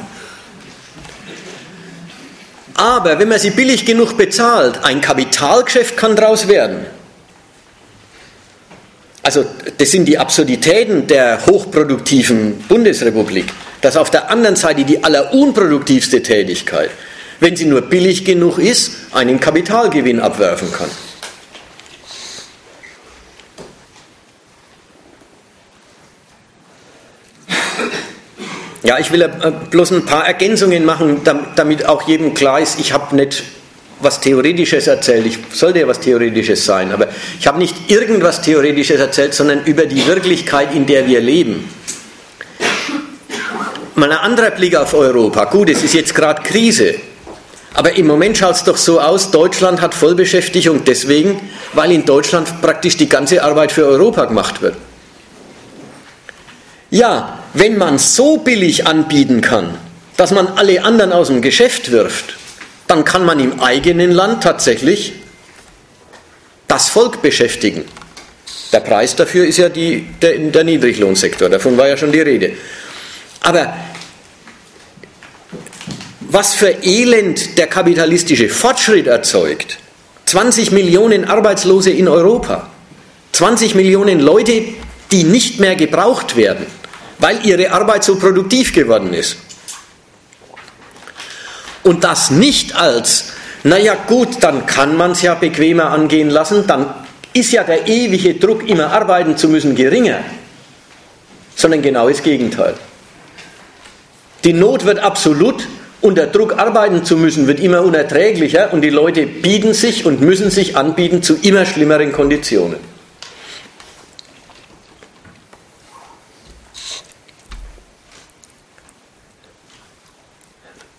Aber 2.75 3.19
wenn 3.19 3.29
man 3.29 3.39
sie 3.39 3.51
billig 3.51 3.85
genug 3.85 4.17
bezahlt, 4.17 4.83
ein 4.83 5.01
Kapitalgeschäft 5.01 5.97
kann 5.97 6.15
daraus 6.15 6.47
werden. 6.47 6.85
Also 9.23 9.45
das 9.77 9.91
sind 9.91 10.05
die 10.05 10.17
Absurditäten 10.17 11.05
der 11.07 11.45
hochproduktiven 11.45 12.57
Bundesrepublik, 12.67 13.45
dass 13.81 13.95
auf 13.95 14.09
der 14.09 14.31
anderen 14.31 14.55
Seite 14.55 14.83
die 14.83 15.03
allerunproduktivste 15.03 16.23
Tätigkeit, 16.23 16.89
wenn 17.39 17.55
sie 17.55 17.65
nur 17.65 17.81
billig 17.81 18.25
genug 18.25 18.57
ist, 18.57 18.93
einen 19.11 19.39
Kapitalgewinn 19.39 20.19
abwerfen 20.19 20.71
kann. 20.71 20.89
Ja, 28.91 28.99
ich 28.99 29.09
will 29.13 29.21
äh, 29.21 29.29
bloß 29.69 29.91
ein 29.91 30.05
paar 30.05 30.27
Ergänzungen 30.27 30.83
machen, 30.83 31.21
damit 31.55 31.85
auch 31.85 32.09
jedem 32.09 32.33
klar 32.33 32.59
ist, 32.59 32.77
ich 32.77 32.91
habe 32.91 33.15
nicht 33.15 33.41
was 34.01 34.19
Theoretisches 34.19 34.85
erzählt. 34.85 35.25
Ich 35.25 35.39
sollte 35.53 35.79
ja 35.79 35.87
was 35.87 36.01
Theoretisches 36.01 36.65
sein, 36.65 36.91
aber 36.91 37.07
ich 37.39 37.47
habe 37.47 37.57
nicht 37.57 37.89
irgendwas 37.89 38.41
Theoretisches 38.41 38.99
erzählt, 38.99 39.33
sondern 39.33 39.63
über 39.63 39.85
die 39.85 40.05
Wirklichkeit, 40.07 40.75
in 40.75 40.87
der 40.87 41.07
wir 41.07 41.21
leben. 41.21 41.69
Mal 43.95 44.11
ein 44.11 44.17
anderer 44.17 44.51
Blick 44.51 44.75
auf 44.75 44.93
Europa. 44.93 45.45
Gut, 45.45 45.69
es 45.69 45.83
ist 45.83 45.93
jetzt 45.93 46.13
gerade 46.13 46.41
Krise. 46.41 46.95
Aber 47.73 47.93
im 47.93 48.07
Moment 48.07 48.39
schaut 48.39 48.55
es 48.55 48.65
doch 48.65 48.75
so 48.75 48.99
aus, 48.99 49.31
Deutschland 49.31 49.79
hat 49.79 49.93
Vollbeschäftigung 49.93 50.83
deswegen, 50.83 51.39
weil 51.71 51.93
in 51.93 52.03
Deutschland 52.03 52.61
praktisch 52.61 52.97
die 52.97 53.07
ganze 53.07 53.41
Arbeit 53.41 53.71
für 53.71 53.85
Europa 53.85 54.25
gemacht 54.25 54.61
wird. 54.61 54.75
Ja, 56.89 57.40
wenn 57.53 57.77
man 57.77 57.97
so 57.97 58.37
billig 58.37 58.87
anbieten 58.87 59.41
kann, 59.41 59.77
dass 60.17 60.31
man 60.31 60.47
alle 60.47 60.83
anderen 60.83 61.11
aus 61.11 61.27
dem 61.27 61.41
Geschäft 61.41 61.91
wirft, 61.91 62.37
dann 62.87 63.05
kann 63.05 63.25
man 63.25 63.39
im 63.39 63.59
eigenen 63.59 64.11
Land 64.11 64.43
tatsächlich 64.43 65.13
das 66.67 66.89
Volk 66.89 67.21
beschäftigen. 67.21 67.85
Der 68.71 68.79
Preis 68.79 69.15
dafür 69.15 69.45
ist 69.45 69.57
ja 69.57 69.69
die, 69.69 70.05
der, 70.21 70.37
der 70.37 70.63
Niedriglohnsektor, 70.63 71.49
davon 71.49 71.77
war 71.77 71.87
ja 71.87 71.97
schon 71.97 72.11
die 72.11 72.21
Rede. 72.21 72.53
Aber 73.41 73.73
was 76.21 76.53
für 76.53 76.69
Elend 76.83 77.57
der 77.57 77.67
kapitalistische 77.67 78.47
Fortschritt 78.47 79.07
erzeugt, 79.07 79.79
20 80.25 80.71
Millionen 80.71 81.25
Arbeitslose 81.25 81.91
in 81.91 82.07
Europa, 82.07 82.69
20 83.33 83.75
Millionen 83.75 84.21
Leute, 84.21 84.63
die 85.11 85.23
nicht 85.23 85.59
mehr 85.59 85.75
gebraucht 85.75 86.37
werden, 86.37 86.65
weil 87.21 87.45
ihre 87.45 87.71
Arbeit 87.71 88.03
so 88.03 88.15
produktiv 88.15 88.73
geworden 88.73 89.13
ist. 89.13 89.37
Und 91.83 92.03
das 92.03 92.31
nicht 92.31 92.75
als, 92.75 93.33
naja 93.63 93.95
gut, 94.07 94.37
dann 94.41 94.65
kann 94.65 94.97
man 94.97 95.11
es 95.11 95.21
ja 95.21 95.35
bequemer 95.35 95.91
angehen 95.91 96.29
lassen, 96.29 96.65
dann 96.67 96.93
ist 97.33 97.51
ja 97.51 97.63
der 97.63 97.87
ewige 97.87 98.35
Druck, 98.35 98.67
immer 98.67 98.91
arbeiten 98.91 99.37
zu 99.37 99.47
müssen, 99.47 99.75
geringer, 99.75 100.19
sondern 101.55 101.81
genau 101.81 102.09
das 102.09 102.21
Gegenteil. 102.21 102.73
Die 104.43 104.53
Not 104.53 104.85
wird 104.85 104.99
absolut 104.99 105.67
und 106.01 106.17
der 106.17 106.27
Druck, 106.27 106.57
arbeiten 106.57 107.05
zu 107.05 107.15
müssen, 107.15 107.45
wird 107.45 107.59
immer 107.59 107.83
unerträglicher 107.83 108.73
und 108.73 108.81
die 108.81 108.89
Leute 108.89 109.27
bieten 109.27 109.73
sich 109.73 110.05
und 110.05 110.21
müssen 110.21 110.49
sich 110.49 110.75
anbieten 110.75 111.21
zu 111.21 111.35
immer 111.35 111.65
schlimmeren 111.65 112.11
Konditionen. 112.11 112.90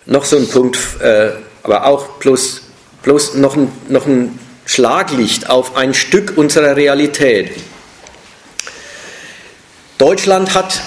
Noch 0.05 0.25
so 0.25 0.37
ein 0.37 0.47
Punkt, 0.47 0.77
äh, 1.01 1.31
aber 1.63 1.85
auch 1.85 2.07
bloß, 2.19 2.61
bloß 3.03 3.35
noch, 3.35 3.55
ein, 3.55 3.71
noch 3.89 4.05
ein 4.05 4.37
Schlaglicht 4.65 5.49
auf 5.49 5.75
ein 5.75 5.93
Stück 5.93 6.33
unserer 6.37 6.75
Realität. 6.75 7.51
Deutschland 9.97 10.53
hat 10.53 10.81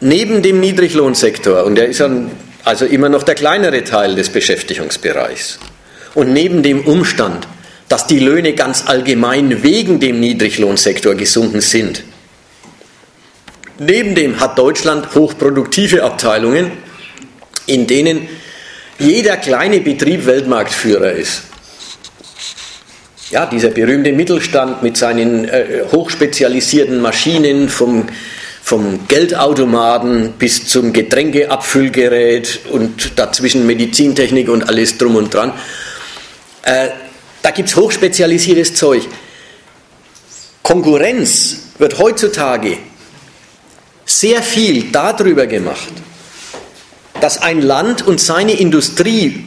neben 0.00 0.42
dem 0.42 0.60
Niedriglohnsektor, 0.60 1.64
und 1.64 1.74
der 1.76 1.88
ist 1.88 2.00
dann 2.00 2.30
also 2.64 2.86
immer 2.86 3.08
noch 3.08 3.22
der 3.22 3.34
kleinere 3.34 3.84
Teil 3.84 4.14
des 4.14 4.30
Beschäftigungsbereichs, 4.30 5.58
und 6.14 6.32
neben 6.32 6.62
dem 6.62 6.86
Umstand, 6.86 7.46
dass 7.88 8.06
die 8.06 8.18
Löhne 8.18 8.54
ganz 8.54 8.84
allgemein 8.86 9.62
wegen 9.62 10.00
dem 10.00 10.20
Niedriglohnsektor 10.20 11.14
gesunken 11.14 11.60
sind, 11.60 12.04
neben 13.78 14.14
dem 14.14 14.40
hat 14.40 14.58
Deutschland 14.58 15.14
hochproduktive 15.14 16.02
Abteilungen, 16.02 16.72
in 17.66 17.86
denen 17.86 18.28
jeder 18.98 19.36
kleine 19.36 19.80
Betrieb 19.80 20.26
Weltmarktführer 20.26 21.12
ist. 21.12 21.42
Ja, 23.30 23.46
dieser 23.46 23.70
berühmte 23.70 24.12
Mittelstand 24.12 24.82
mit 24.82 24.96
seinen 24.96 25.46
äh, 25.46 25.84
hochspezialisierten 25.90 27.00
Maschinen 27.00 27.68
vom, 27.68 28.06
vom 28.62 29.08
Geldautomaten 29.08 30.34
bis 30.38 30.68
zum 30.68 30.92
Getränkeabfüllgerät 30.92 32.60
und 32.70 33.18
dazwischen 33.18 33.66
Medizintechnik 33.66 34.48
und 34.48 34.68
alles 34.68 34.98
drum 34.98 35.16
und 35.16 35.34
dran. 35.34 35.52
Äh, 36.62 36.88
da 37.42 37.50
gibt 37.50 37.70
es 37.70 37.76
hochspezialisiertes 37.76 38.74
Zeug. 38.74 39.02
Konkurrenz 40.62 41.58
wird 41.78 41.98
heutzutage 41.98 42.78
sehr 44.06 44.42
viel 44.42 44.90
darüber 44.92 45.46
gemacht, 45.46 45.92
dass 47.24 47.40
ein 47.40 47.62
Land 47.62 48.06
und 48.06 48.20
seine 48.20 48.52
Industrie 48.52 49.46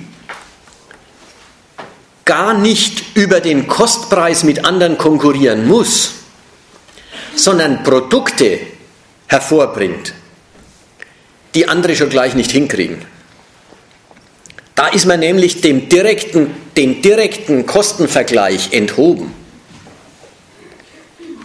gar 2.26 2.56
nicht 2.56 3.16
über 3.16 3.40
den 3.40 3.68
Kostpreis 3.68 4.44
mit 4.44 4.66
anderen 4.66 4.98
konkurrieren 4.98 5.68
muss, 5.68 6.14
sondern 7.36 7.84
Produkte 7.84 8.62
hervorbringt, 9.28 10.16
die 11.54 11.68
andere 11.68 11.96
schon 11.96 12.10
gleich 12.10 12.34
nicht 12.34 12.50
hinkriegen. 12.50 13.06
Da 14.74 14.88
ist 14.88 15.06
man 15.06 15.20
nämlich 15.20 15.62
dem 15.62 15.88
direkten, 15.88 16.56
dem 16.76 17.04
direkten 17.04 17.68
Kostenvergleich 17.68 18.74
enthoben. 18.74 19.36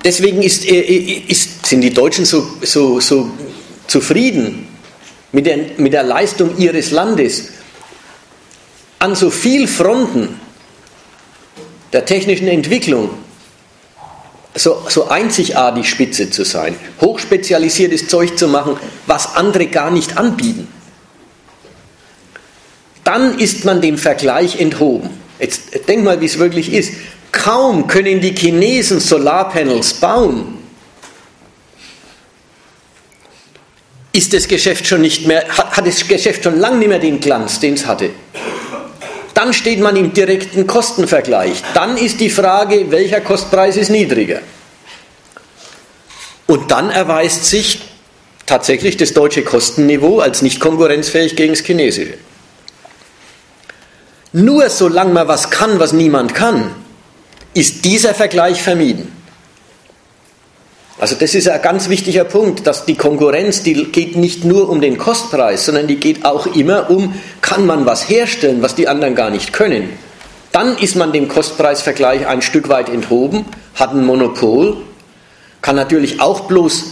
Deswegen 0.02 0.40
ist, 0.40 0.64
äh, 0.64 0.80
ist, 0.80 1.66
sind 1.66 1.82
die 1.82 1.92
Deutschen 1.92 2.24
so, 2.24 2.56
so, 2.62 3.00
so 3.00 3.30
zufrieden 3.86 4.71
mit 5.32 5.46
der, 5.46 5.58
mit 5.78 5.92
der 5.92 6.02
Leistung 6.02 6.56
ihres 6.58 6.90
Landes 6.90 7.48
an 8.98 9.14
so 9.14 9.30
vielen 9.30 9.66
Fronten 9.66 10.40
der 11.92 12.04
technischen 12.04 12.48
Entwicklung 12.48 13.10
so, 14.54 14.82
so 14.88 15.08
einzigartig 15.08 15.88
spitze 15.88 16.30
zu 16.30 16.44
sein, 16.44 16.76
hochspezialisiertes 17.00 18.08
Zeug 18.08 18.36
zu 18.36 18.48
machen, 18.48 18.76
was 19.06 19.34
andere 19.34 19.66
gar 19.66 19.90
nicht 19.90 20.18
anbieten. 20.18 20.68
Dann 23.04 23.38
ist 23.38 23.64
man 23.64 23.80
dem 23.80 23.98
Vergleich 23.98 24.60
enthoben. 24.60 25.10
Jetzt 25.38 25.88
denk 25.88 26.04
mal, 26.04 26.20
wie 26.20 26.26
es 26.26 26.38
wirklich 26.38 26.72
ist. 26.72 26.92
Kaum 27.32 27.86
können 27.86 28.20
die 28.20 28.34
Chinesen 28.34 29.00
Solarpanels 29.00 29.94
bauen, 29.94 30.58
ist 34.12 34.32
das 34.32 34.48
Geschäft 34.48 34.86
schon 34.86 35.00
nicht 35.00 35.26
mehr, 35.26 35.46
hat, 35.48 35.76
hat 35.76 35.86
das 35.86 36.06
Geschäft 36.06 36.44
schon 36.44 36.58
lange 36.58 36.78
nicht 36.78 36.88
mehr 36.88 36.98
den 36.98 37.20
Glanz, 37.20 37.60
den 37.60 37.74
es 37.74 37.86
hatte. 37.86 38.10
Dann 39.34 39.52
steht 39.54 39.80
man 39.80 39.96
im 39.96 40.12
direkten 40.12 40.66
Kostenvergleich. 40.66 41.62
Dann 41.74 41.96
ist 41.96 42.20
die 42.20 42.28
Frage, 42.28 42.90
welcher 42.90 43.20
Kostpreis 43.20 43.76
ist 43.76 43.90
niedriger. 43.90 44.40
Und 46.46 46.70
dann 46.70 46.90
erweist 46.90 47.46
sich 47.46 47.80
tatsächlich 48.44 48.98
das 48.98 49.14
deutsche 49.14 49.42
Kostenniveau 49.42 50.18
als 50.20 50.42
nicht 50.42 50.60
konkurrenzfähig 50.60 51.34
gegen 51.34 51.54
das 51.54 51.64
chinesische. 51.64 52.14
Nur 54.32 54.68
solange 54.68 55.12
man 55.12 55.28
was 55.28 55.50
kann, 55.50 55.78
was 55.78 55.92
niemand 55.92 56.34
kann, 56.34 56.74
ist 57.54 57.84
dieser 57.84 58.14
Vergleich 58.14 58.62
vermieden. 58.62 59.21
Also 61.02 61.16
das 61.16 61.34
ist 61.34 61.48
ein 61.48 61.60
ganz 61.60 61.88
wichtiger 61.88 62.22
Punkt, 62.22 62.64
dass 62.64 62.84
die 62.84 62.94
Konkurrenz, 62.94 63.64
die 63.64 63.86
geht 63.86 64.14
nicht 64.14 64.44
nur 64.44 64.68
um 64.68 64.80
den 64.80 64.98
Kostpreis, 64.98 65.66
sondern 65.66 65.88
die 65.88 65.96
geht 65.96 66.24
auch 66.24 66.54
immer 66.54 66.90
um, 66.90 67.20
kann 67.40 67.66
man 67.66 67.86
was 67.86 68.08
herstellen, 68.08 68.62
was 68.62 68.76
die 68.76 68.86
anderen 68.86 69.16
gar 69.16 69.30
nicht 69.30 69.52
können. 69.52 69.88
Dann 70.52 70.78
ist 70.78 70.94
man 70.94 71.12
dem 71.12 71.26
Kostpreisvergleich 71.26 72.28
ein 72.28 72.40
Stück 72.40 72.68
weit 72.68 72.88
enthoben, 72.88 73.46
hat 73.74 73.90
ein 73.90 74.06
Monopol, 74.06 74.76
kann 75.60 75.74
natürlich 75.74 76.20
auch 76.20 76.42
bloß 76.42 76.84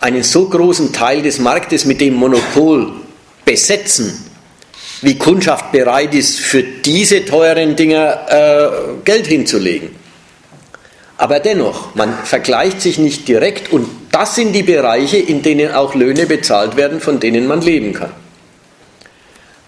einen 0.00 0.22
so 0.22 0.48
großen 0.48 0.94
Teil 0.94 1.20
des 1.20 1.38
Marktes 1.38 1.84
mit 1.84 2.00
dem 2.00 2.14
Monopol 2.14 2.90
besetzen, 3.44 4.30
wie 5.02 5.18
Kundschaft 5.18 5.72
bereit 5.72 6.14
ist, 6.14 6.40
für 6.40 6.62
diese 6.62 7.22
teuren 7.26 7.76
Dinger 7.76 8.18
äh, 8.30 8.68
Geld 9.04 9.26
hinzulegen. 9.26 10.07
Aber 11.18 11.40
dennoch, 11.40 11.96
man 11.96 12.14
vergleicht 12.24 12.80
sich 12.80 12.98
nicht 12.98 13.26
direkt 13.26 13.72
und 13.72 13.88
das 14.12 14.36
sind 14.36 14.52
die 14.52 14.62
Bereiche, 14.62 15.18
in 15.18 15.42
denen 15.42 15.72
auch 15.72 15.94
Löhne 15.94 16.26
bezahlt 16.26 16.76
werden, 16.76 17.00
von 17.00 17.18
denen 17.18 17.48
man 17.48 17.60
leben 17.60 17.92
kann. 17.92 18.12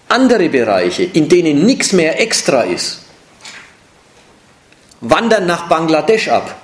Andere 0.07 0.47
Bereiche, 0.47 1.03
in 1.03 1.27
denen 1.27 1.65
nichts 1.65 1.91
mehr 1.91 2.21
extra 2.21 2.61
ist, 2.61 3.01
wandern 5.01 5.45
nach 5.45 5.67
Bangladesch 5.67 6.29
ab. 6.29 6.55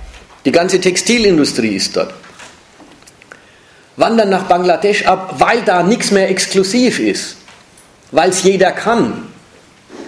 Die 0.45 0.51
ganze 0.53 0.79
Textilindustrie 0.79 1.75
ist 1.75 1.95
dort. 1.97 2.13
Wandern 3.97 4.29
nach 4.29 4.43
Bangladesch 4.43 5.05
ab, 5.05 5.35
weil 5.39 5.63
da 5.63 5.83
nichts 5.83 6.11
mehr 6.11 6.29
exklusiv 6.29 6.99
ist, 6.99 7.35
weil 8.11 8.29
es 8.29 8.43
jeder 8.43 8.71
kann. 8.71 9.27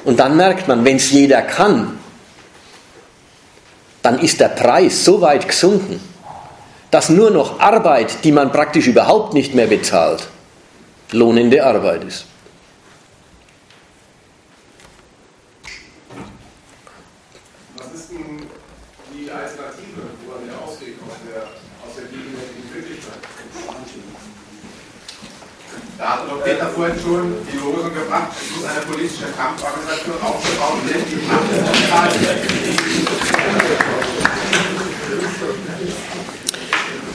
Und 0.06 0.20
dann 0.20 0.38
merkt 0.38 0.68
man, 0.68 0.86
wenn 0.86 0.96
es 0.96 1.12
jeder 1.12 1.42
kann, 1.42 1.99
dann 4.02 4.20
ist 4.20 4.40
der 4.40 4.50
Preis 4.50 5.04
so 5.04 5.22
weit 5.22 5.48
gesunken, 5.48 6.00
dass 6.92 7.10
nur 7.10 7.32
noch 7.32 7.60
Arbeit, 7.60 8.24
die 8.24 8.32
man 8.32 8.52
praktisch 8.52 8.88
überhaupt 8.88 9.34
nicht 9.34 9.54
mehr 9.54 9.68
bezahlt, 9.68 10.28
lohnende 11.12 11.64
Arbeit 11.64 12.04
ist. 12.04 12.26
Was 17.78 17.88
ist 17.94 18.12
denn 18.12 18.48
die 19.14 19.30
Alternative 19.30 20.02
oder 20.28 20.46
der 20.46 20.56
Ausweg 20.64 20.96
aus 21.08 21.18
der, 21.28 21.44
aus 21.44 21.96
der 21.96 22.06
gegenwärtigen 22.06 22.74
Wirklichkeit? 22.74 23.20
Da 26.00 26.12
hat 26.12 26.30
doch 26.30 26.42
Peter 26.46 26.70
vorhin 26.70 26.96
schon 26.98 27.34
die 27.52 27.58
Lösung 27.58 27.94
gebracht, 27.94 28.30
es 28.32 28.56
muss 28.56 28.66
eine 28.70 28.80
politische 28.86 29.26
Kampforganisation 29.36 30.16
aufgebaut 30.22 30.78
werden, 30.88 31.04
die 31.12 31.18
Macht 31.28 32.16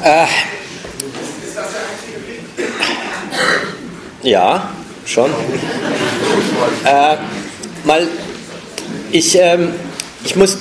äh, 0.02 0.27
Ja, 4.23 4.70
schon. 5.06 5.31
Äh, 6.85 7.16
mal, 7.85 8.06
ich, 9.12 9.35
ähm, 9.40 9.73
ich 10.27 10.36
muss, 10.36 10.59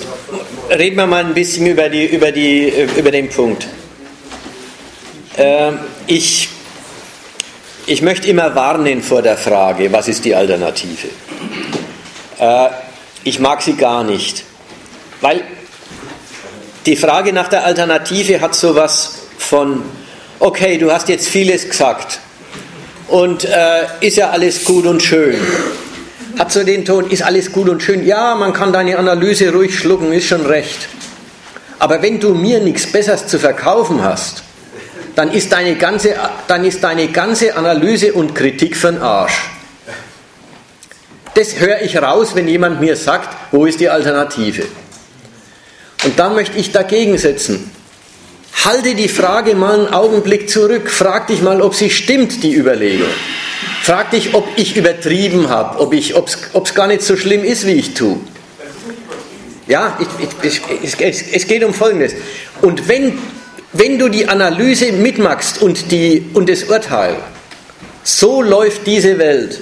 reden 0.69 0.95
wir 0.95 1.07
mal 1.07 1.25
ein 1.25 1.33
bisschen 1.33 1.67
über, 1.67 1.89
die, 1.89 2.05
über, 2.05 2.31
die, 2.31 2.71
über 2.95 3.11
den 3.11 3.27
Punkt. 3.27 3.67
Äh, 5.35 5.73
ich 6.07 6.52
ich 7.85 8.01
möchte 8.01 8.27
immer 8.27 8.55
warnen 8.55 9.03
vor 9.03 9.21
der 9.21 9.37
Frage, 9.37 9.91
was 9.91 10.07
ist 10.07 10.23
die 10.25 10.35
Alternative? 10.35 11.07
Äh, 12.39 12.69
ich 13.23 13.39
mag 13.39 13.61
sie 13.61 13.73
gar 13.73 14.03
nicht, 14.03 14.43
weil 15.21 15.41
die 16.85 16.95
Frage 16.95 17.33
nach 17.33 17.47
der 17.47 17.65
Alternative 17.65 18.41
hat 18.41 18.55
so 18.55 18.75
was 18.75 19.19
von, 19.37 19.83
okay, 20.39 20.77
du 20.77 20.91
hast 20.91 21.09
jetzt 21.09 21.27
vieles 21.27 21.67
gesagt 21.67 22.19
und 23.07 23.45
äh, 23.45 23.85
ist 24.01 24.17
ja 24.17 24.29
alles 24.29 24.65
gut 24.65 24.85
und 24.85 25.01
schön. 25.01 25.39
Hat 26.37 26.51
so 26.51 26.63
den 26.63 26.83
Ton, 26.83 27.09
ist 27.09 27.21
alles 27.21 27.51
gut 27.51 27.69
und 27.69 27.83
schön. 27.83 28.05
Ja, 28.05 28.33
man 28.35 28.53
kann 28.53 28.73
deine 28.73 28.97
Analyse 28.97 29.53
ruhig 29.53 29.77
schlucken, 29.77 30.11
ist 30.11 30.25
schon 30.25 30.45
recht. 30.45 30.89
Aber 31.79 32.01
wenn 32.01 32.19
du 32.19 32.33
mir 32.33 32.59
nichts 32.59 32.91
Besseres 32.91 33.27
zu 33.27 33.37
verkaufen 33.39 34.03
hast, 34.03 34.43
dann 35.15 35.31
ist 35.31 35.51
deine 35.51 35.75
ganze, 35.75 36.15
dann 36.47 36.65
ist 36.65 36.83
deine 36.83 37.07
ganze 37.09 37.55
Analyse 37.55 38.13
und 38.13 38.33
Kritik 38.33 38.75
für 38.75 38.91
den 38.91 39.01
Arsch. 39.01 39.49
Das 41.35 41.59
höre 41.59 41.81
ich 41.81 41.97
raus, 41.97 42.35
wenn 42.35 42.47
jemand 42.47 42.79
mir 42.79 42.95
sagt, 42.95 43.35
wo 43.51 43.65
ist 43.65 43.79
die 43.79 43.89
Alternative. 43.89 44.63
Und 46.03 46.19
da 46.19 46.29
möchte 46.29 46.57
ich 46.57 46.71
dagegen 46.71 47.17
setzen. 47.17 47.71
Halte 48.65 48.93
die 48.93 49.07
Frage 49.07 49.55
mal 49.55 49.79
einen 49.79 49.93
Augenblick 49.93 50.49
zurück. 50.49 50.89
Frag 50.89 51.27
dich 51.27 51.41
mal, 51.41 51.61
ob 51.61 51.73
sie 51.73 51.89
stimmt, 51.89 52.43
die 52.43 52.53
Überlegung. 52.53 53.09
Frag 53.81 54.11
dich, 54.11 54.33
ob 54.33 54.47
ich 54.57 54.77
übertrieben 54.77 55.49
habe, 55.49 55.79
ob 55.79 55.93
es 55.93 56.75
gar 56.75 56.87
nicht 56.87 57.01
so 57.01 57.17
schlimm 57.17 57.43
ist, 57.43 57.65
wie 57.65 57.73
ich 57.73 57.93
tue. 57.93 58.19
Ja, 59.67 59.97
ich, 59.99 60.51
ich, 60.51 60.61
ich, 60.99 61.33
es 61.33 61.47
geht 61.47 61.63
um 61.63 61.73
Folgendes. 61.73 62.13
Und 62.61 62.87
wenn 62.87 63.17
wenn 63.73 63.97
du 63.97 64.07
die 64.07 64.27
Analyse 64.27 64.91
mitmachst 64.91 65.61
und, 65.61 65.91
die, 65.91 66.29
und 66.33 66.47
das 66.47 66.63
Urteil, 66.63 67.17
so 68.03 68.41
läuft 68.41 68.85
diese 68.85 69.17
Welt, 69.17 69.59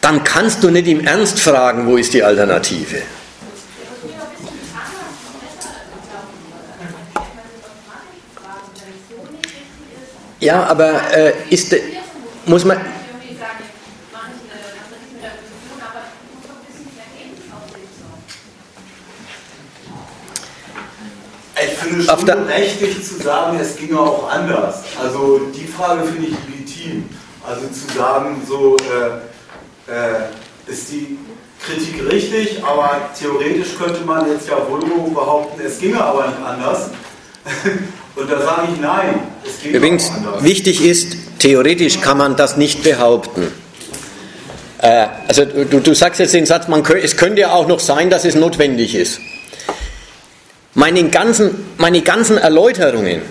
dann 0.00 0.22
kannst 0.24 0.62
du 0.62 0.70
nicht 0.70 0.88
im 0.88 1.06
Ernst 1.06 1.40
fragen, 1.40 1.86
wo 1.86 1.96
ist 1.96 2.12
die 2.14 2.22
Alternative. 2.22 3.02
Ja, 10.40 10.64
aber 10.64 11.00
äh, 11.14 11.32
ist, 11.50 11.76
muss 12.46 12.64
man, 12.64 12.80
Ich 21.62 21.78
finde 21.78 22.00
es 22.00 22.06
schon 22.06 22.24
berechtigt 22.24 23.04
zu 23.04 23.22
sagen, 23.22 23.58
es 23.60 23.76
ginge 23.76 23.98
auch 23.98 24.30
anders. 24.30 24.76
Also 25.02 25.40
die 25.54 25.66
Frage 25.66 26.04
finde 26.04 26.28
ich 26.28 26.34
legitim. 26.48 27.08
Also 27.46 27.62
zu 27.68 27.96
sagen, 27.96 28.42
so 28.46 28.76
äh, 28.76 29.90
äh, 29.90 30.72
ist 30.72 30.90
die 30.92 31.18
Kritik 31.64 32.10
richtig, 32.10 32.62
aber 32.64 33.10
theoretisch 33.18 33.76
könnte 33.78 34.00
man 34.04 34.30
jetzt 34.30 34.48
ja 34.48 34.56
wohl 34.68 34.80
behaupten, 35.10 35.60
es 35.64 35.78
ginge 35.78 36.02
aber 36.02 36.28
nicht 36.28 36.38
anders. 36.44 36.90
Und 38.16 38.30
da 38.30 38.40
sage 38.40 38.68
ich 38.72 38.80
nein, 38.80 39.20
es 39.44 39.62
ginge 39.62 39.76
Übrigens, 39.78 40.10
anders. 40.10 40.42
wichtig 40.42 40.84
ist, 40.84 41.16
theoretisch 41.38 42.00
kann 42.00 42.18
man 42.18 42.36
das 42.36 42.56
nicht 42.56 42.82
behaupten. 42.82 43.52
Äh, 44.78 45.06
also 45.28 45.44
du, 45.44 45.80
du 45.80 45.94
sagst 45.94 46.20
jetzt 46.20 46.34
den 46.34 46.46
Satz, 46.46 46.68
man, 46.68 46.84
es 46.84 47.16
könnte 47.16 47.40
ja 47.42 47.52
auch 47.52 47.66
noch 47.66 47.80
sein, 47.80 48.10
dass 48.10 48.24
es 48.24 48.34
notwendig 48.34 48.94
ist. 48.94 49.20
Meine 50.74 51.08
ganzen, 51.10 51.66
meine 51.78 52.02
ganzen 52.02 52.38
Erläuterungen 52.38 53.22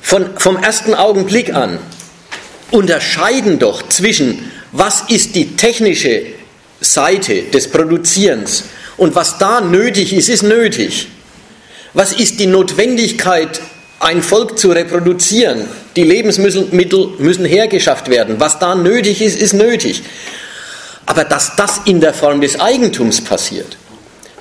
von, 0.00 0.38
vom 0.38 0.56
ersten 0.56 0.94
Augenblick 0.94 1.54
an 1.54 1.78
unterscheiden 2.70 3.58
doch 3.58 3.88
zwischen, 3.88 4.50
was 4.72 5.04
ist 5.08 5.34
die 5.34 5.56
technische 5.56 6.22
Seite 6.80 7.42
des 7.42 7.70
Produzierens 7.70 8.64
und 8.96 9.14
was 9.14 9.38
da 9.38 9.60
nötig 9.60 10.12
ist, 10.12 10.28
ist 10.28 10.42
nötig. 10.42 11.08
Was 11.92 12.12
ist 12.12 12.38
die 12.38 12.46
Notwendigkeit, 12.46 13.60
ein 13.98 14.22
Volk 14.22 14.58
zu 14.58 14.70
reproduzieren? 14.70 15.66
Die 15.96 16.04
Lebensmittel 16.04 17.08
müssen 17.18 17.44
hergeschafft 17.44 18.08
werden. 18.08 18.36
Was 18.38 18.58
da 18.58 18.74
nötig 18.74 19.20
ist, 19.20 19.40
ist 19.40 19.52
nötig. 19.52 20.02
Aber 21.04 21.24
dass 21.24 21.56
das 21.56 21.80
in 21.84 22.00
der 22.00 22.14
Form 22.14 22.40
des 22.40 22.60
Eigentums 22.60 23.20
passiert, 23.20 23.76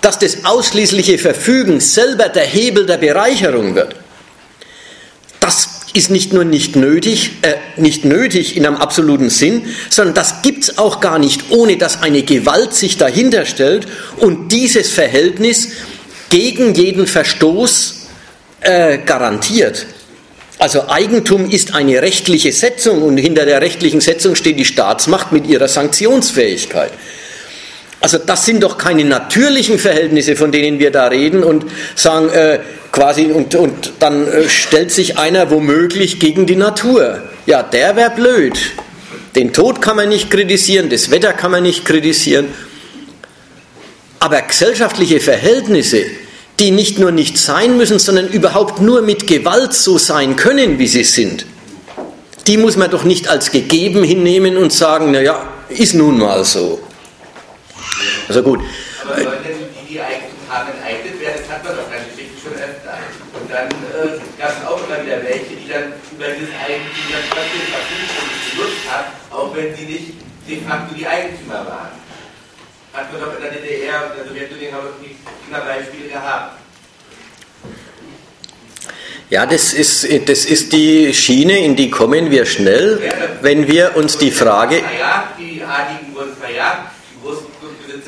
dass 0.01 0.19
das 0.19 0.45
ausschließliche 0.45 1.17
Verfügen 1.17 1.79
selber 1.79 2.29
der 2.29 2.45
Hebel 2.45 2.85
der 2.85 2.97
Bereicherung 2.97 3.75
wird, 3.75 3.95
das 5.39 5.69
ist 5.93 6.11
nicht 6.11 6.33
nur 6.33 6.43
nicht 6.43 6.75
nötig, 6.75 7.31
äh, 7.41 7.55
nicht 7.77 8.05
nötig 8.05 8.55
in 8.55 8.65
einem 8.65 8.77
absoluten 8.77 9.29
Sinn, 9.29 9.63
sondern 9.89 10.13
das 10.13 10.41
gibt 10.41 10.63
es 10.63 10.77
auch 10.77 10.99
gar 10.99 11.17
nicht, 11.17 11.45
ohne 11.49 11.77
dass 11.77 12.01
eine 12.01 12.23
Gewalt 12.23 12.73
sich 12.75 12.97
dahinter 12.97 13.45
stellt 13.45 13.87
und 14.17 14.51
dieses 14.51 14.91
Verhältnis 14.91 15.69
gegen 16.29 16.75
jeden 16.75 17.07
Verstoß 17.07 18.07
äh, 18.61 18.99
garantiert. 18.99 19.87
Also 20.59 20.89
Eigentum 20.89 21.49
ist 21.49 21.73
eine 21.73 22.01
rechtliche 22.01 22.51
Setzung 22.51 23.01
und 23.01 23.17
hinter 23.17 23.45
der 23.45 23.61
rechtlichen 23.61 24.01
Setzung 24.01 24.35
steht 24.35 24.59
die 24.59 24.65
Staatsmacht 24.65 25.31
mit 25.31 25.47
ihrer 25.47 25.69
Sanktionsfähigkeit. 25.69 26.91
Also 28.01 28.17
das 28.17 28.45
sind 28.45 28.63
doch 28.63 28.77
keine 28.77 29.03
natürlichen 29.03 29.77
Verhältnisse, 29.77 30.35
von 30.35 30.51
denen 30.51 30.79
wir 30.79 30.91
da 30.91 31.07
reden 31.07 31.43
und 31.43 31.65
sagen 31.95 32.29
äh, 32.29 32.59
quasi, 32.91 33.25
und, 33.25 33.55
und 33.55 33.93
dann 33.99 34.25
äh, 34.25 34.47
stellt 34.47 34.91
sich 34.91 35.17
einer 35.17 35.51
womöglich 35.51 36.19
gegen 36.19 36.45
die 36.45 36.55
Natur. 36.55 37.23
Ja, 37.45 37.61
der 37.61 37.95
wäre 37.95 38.11
blöd. 38.11 38.57
Den 39.35 39.51
Tod 39.53 39.81
kann 39.81 39.97
man 39.97 40.09
nicht 40.09 40.31
kritisieren, 40.31 40.89
das 40.89 41.11
Wetter 41.11 41.33
kann 41.33 41.51
man 41.51 41.63
nicht 41.63 41.85
kritisieren. 41.85 42.47
Aber 44.19 44.41
gesellschaftliche 44.41 45.19
Verhältnisse, 45.19 46.03
die 46.59 46.71
nicht 46.71 46.99
nur 46.99 47.11
nicht 47.11 47.37
sein 47.37 47.77
müssen, 47.77 47.99
sondern 47.99 48.27
überhaupt 48.27 48.81
nur 48.81 49.01
mit 49.01 49.27
Gewalt 49.27 49.73
so 49.73 49.97
sein 49.97 50.35
können, 50.35 50.79
wie 50.79 50.87
sie 50.87 51.03
sind, 51.03 51.45
die 52.47 52.57
muss 52.57 52.75
man 52.75 52.89
doch 52.89 53.03
nicht 53.03 53.29
als 53.29 53.51
gegeben 53.51 54.03
hinnehmen 54.03 54.57
und 54.57 54.73
sagen, 54.73 55.11
naja, 55.11 55.45
ist 55.69 55.93
nun 55.93 56.17
mal 56.17 56.43
so. 56.43 56.81
Also 58.29 58.43
gut. 58.43 58.61
Aber 59.01 59.17
Leute, 59.17 59.49
die 59.49 59.93
die 59.95 59.99
haben, 59.99 60.69
enteignet 60.69 61.19
werden, 61.19 61.41
das 61.41 61.49
hat 61.49 61.63
man 61.63 61.73
doch 61.75 61.89
eigentlich 61.89 62.29
schon 62.37 62.53
öfter. 62.53 62.93
Und 63.33 63.49
dann 63.49 63.65
äh, 63.67 64.21
gab 64.37 64.53
es 64.53 64.67
auch 64.67 64.77
immer 64.85 65.03
wieder 65.03 65.17
welche, 65.23 65.57
die 65.57 65.67
dann 65.67 65.93
über 66.13 66.29
dieses 66.37 66.53
Eigentum 66.53 67.05
dann 67.09 67.25
trotzdem 67.33 67.65
verpflichtet 67.73 68.53
genutzt 68.53 68.85
haben, 68.85 69.07
auch 69.33 69.55
wenn 69.55 69.75
sie 69.75 69.85
nicht 69.85 70.13
de 70.47 70.61
facto 70.61 70.93
die 70.93 71.07
Eigentümer 71.07 71.65
waren. 71.65 71.97
Hat 72.93 73.11
man 73.11 73.21
doch 73.21 73.35
in 73.35 73.41
der 73.41 73.51
DDR 73.51 74.05
und 74.05 74.17
der 74.17 74.25
Sowjetunion 74.29 74.73
haben 74.73 74.87
wir 75.01 75.09
immer 75.09 75.65
Beispiele 75.65 76.09
gehabt. 76.09 76.59
Ja, 79.31 79.45
das 79.45 79.73
ist, 79.73 80.07
das 80.27 80.45
ist 80.45 80.73
die 80.73 81.13
Schiene, 81.13 81.57
in 81.65 81.75
die 81.75 81.89
kommen 81.89 82.29
wir 82.29 82.45
schnell, 82.45 82.99
wenn 83.41 83.67
wir 83.67 83.95
uns 83.95 84.17
die 84.17 84.31
Frage. 84.31 84.81
Verjagt, 84.81 85.39
die 85.39 85.61
Adligen 85.63 86.15
wurden 86.15 86.35
verjagt, 86.35 86.98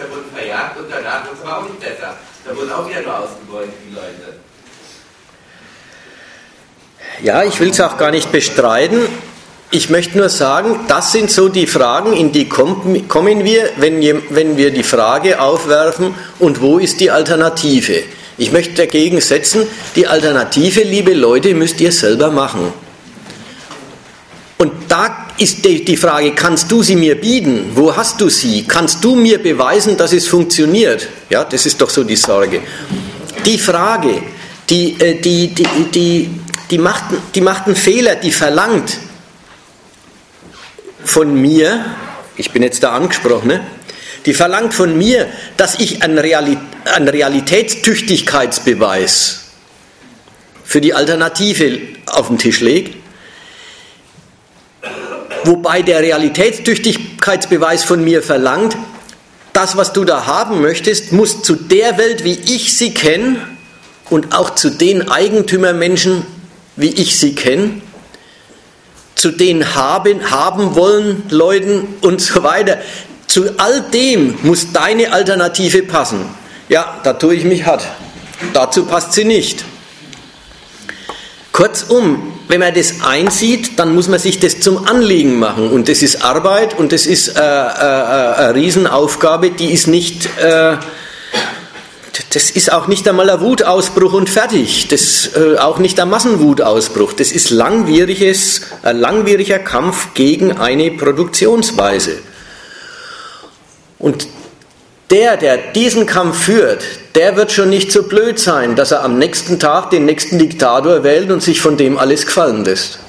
Grundbesitzer 0.02 0.10
wurden 0.10 0.32
verjagt 0.36 0.78
und 0.78 0.86
danach 0.90 1.26
wurde 1.26 1.38
es 1.44 1.50
auch 1.50 1.64
nicht 1.64 1.80
besser. 1.80 2.16
Da 2.46 2.56
wurden 2.56 2.72
auch 2.72 2.90
wieder 2.90 3.02
nur 3.02 3.20
ausgebeutet, 3.20 3.74
die 3.88 3.96
Leute. 3.96 4.40
Ja, 7.22 7.44
ich 7.44 7.60
will 7.60 7.70
es 7.70 7.82
auch 7.82 7.98
gar 7.98 8.12
nicht 8.12 8.32
bestreiten. 8.32 9.08
Ich 9.70 9.90
möchte 9.90 10.18
nur 10.18 10.30
sagen, 10.30 10.82
das 10.88 11.12
sind 11.12 11.32
so 11.32 11.48
die 11.48 11.68
Fragen, 11.68 12.14
in 12.14 12.32
die 12.32 12.50
kommen 12.50 12.94
wir, 13.46 13.70
wenn 13.78 14.58
wir 14.58 14.72
die 14.72 14.84
Frage 14.84 15.40
aufwerfen, 15.40 16.14
und 16.40 16.62
wo 16.62 16.78
ist 16.78 17.00
die 17.00 17.10
Alternative? 17.10 18.04
Ich 18.38 18.52
möchte 18.52 18.74
dagegen 18.74 19.22
setzen, 19.22 19.68
die 19.96 20.08
Alternative, 20.08 20.82
liebe 20.82 21.14
Leute, 21.14 21.54
müsst 21.54 21.80
ihr 21.80 21.92
selber 21.92 22.32
machen. 22.32 22.74
Und 24.58 24.74
da 24.90 25.28
ist 25.42 25.66
die 25.66 25.98
Frage, 25.98 26.36
kannst 26.36 26.72
du 26.72 26.84
sie 26.84 26.96
mir 26.96 27.20
bieten? 27.20 27.72
Wo 27.74 27.96
hast 27.96 28.22
du 28.22 28.30
sie? 28.30 28.64
Kannst 28.68 29.04
du 29.04 29.16
mir 29.16 29.42
beweisen, 29.42 29.98
dass 29.98 30.14
es 30.14 30.28
funktioniert? 30.28 31.08
Ja, 31.30 31.44
das 31.44 31.66
ist 31.66 31.82
doch 31.82 31.90
so 31.90 32.04
die 32.04 32.16
Sorge. 32.16 32.62
Die 33.46 33.58
Frage, 33.58 34.22
die, 34.70 34.96
äh, 35.00 35.20
die, 35.20 35.48
die, 35.48 35.66
die, 35.94 36.30
die, 36.70 36.78
macht, 36.78 37.06
die 37.34 37.42
macht 37.42 37.66
einen 37.66 37.76
Fehler, 37.76 38.14
die 38.16 38.32
verlangt, 38.32 39.00
von 41.04 41.34
mir, 41.34 41.84
ich 42.38 42.52
bin 42.52 42.62
jetzt 42.62 42.84
der 42.84 42.92
Angesprochene, 42.92 43.62
die 44.26 44.36
verlangt 44.36 44.76
von 44.76 44.96
mir, 44.98 45.28
dass 45.58 45.80
ich 45.80 46.04
einen, 46.04 46.20
einen 46.20 47.08
Realitätstüchtigkeitsbeweis 47.08 49.40
für 50.64 50.80
die 50.80 50.94
Alternative 50.94 51.80
auf 52.06 52.28
den 52.28 52.38
Tisch 52.38 52.62
lege, 52.62 53.01
wobei 55.44 55.82
der 55.82 56.02
Realitätstüchtigkeitsbeweis 56.02 57.84
von 57.84 58.04
mir 58.04 58.22
verlangt, 58.24 58.78
das, 59.54 59.76
was 59.76 59.94
du 59.94 60.06
da 60.06 60.26
haben 60.26 60.62
möchtest, 60.62 61.12
muss 61.12 61.44
zu 61.44 61.56
der 61.56 61.98
Welt, 61.98 62.24
wie 62.24 62.40
ich 62.46 62.78
sie 62.78 62.94
kenne, 62.94 63.38
und 64.12 64.36
auch 64.36 64.56
zu 64.56 64.70
den 64.70 65.10
Eigentümermenschen, 65.10 66.26
wie 66.76 66.90
ich 66.90 67.18
sie 67.18 67.34
kenne, 67.34 67.82
zu 69.16 69.32
den 69.32 69.74
haben, 69.74 70.30
haben 70.30 70.76
wollen 70.76 71.24
Leuten 71.30 71.88
und 72.02 72.22
so 72.22 72.44
weiter. 72.44 72.80
Zu 73.28 73.58
all 73.58 73.82
dem 73.94 74.38
muss 74.44 74.74
deine 74.74 75.14
Alternative 75.14 75.84
passen. 75.84 76.26
Ja, 76.68 77.00
da 77.04 77.14
tue 77.14 77.36
ich 77.36 77.46
mich 77.46 77.66
hart. 77.66 77.88
Dazu 78.54 78.86
passt 78.86 79.14
sie 79.14 79.24
nicht. 79.24 79.64
Kurzum, 81.54 82.34
wenn 82.52 82.60
man 82.60 82.74
das 82.74 83.02
einsieht, 83.02 83.80
dann 83.80 83.96
muss 83.96 84.10
man 84.10 84.20
sich 84.20 84.40
das 84.40 84.60
zum 84.60 84.86
Anliegen 84.86 85.40
machen. 85.40 85.72
Und 85.72 85.88
das 85.88 86.02
ist 86.02 86.22
Arbeit 86.22 86.78
und 86.78 86.92
das 86.92 87.06
ist 87.06 87.30
äh, 87.30 87.40
äh, 87.40 87.44
äh 87.44 87.44
eine 87.44 88.56
Riesenaufgabe, 88.56 89.52
die 89.52 89.72
ist 89.72 89.88
nicht 89.88 90.26
äh, 90.38 90.76
das 92.34 92.50
ist 92.50 92.72
auch 92.72 92.88
nicht 92.88 93.08
einmal 93.08 93.30
ein 93.30 93.40
Wutausbruch 93.40 94.14
und 94.14 94.30
fertig. 94.30 94.88
Das 94.90 95.32
äh, 95.36 95.58
auch 95.58 95.80
nicht 95.80 96.00
ein 96.00 96.10
Massenwutausbruch. 96.10 97.14
Das 97.14 97.32
ist 97.32 97.52
langwieriges, 97.52 98.62
ein 98.84 99.00
langwieriger 99.00 99.60
Kampf 99.60 100.14
gegen 100.14 100.58
eine 100.58 100.92
Produktionsweise. 100.92 102.20
Und 103.98 104.28
der, 105.10 105.38
der 105.38 105.58
diesen 105.58 106.06
Kampf 106.06 106.44
führt, 106.44 106.84
der 107.16 107.36
wird 107.36 107.52
schon 107.52 107.70
nicht 107.70 107.92
so 107.92 108.04
blöd 108.04 108.40
sein, 108.40 108.76
dass 108.76 108.92
er 108.92 109.04
am 109.04 109.18
nächsten 109.18 109.60
Tag 109.60 109.90
den 109.90 110.06
nächsten 110.06 110.40
Diktator 110.40 111.04
wählt 111.04 111.30
und 111.32 111.42
sich 111.42 111.62
von 111.62 111.78
dem 111.78 111.98
alles 111.98 112.26
gefallen 112.26 112.64
lässt. 112.64 113.00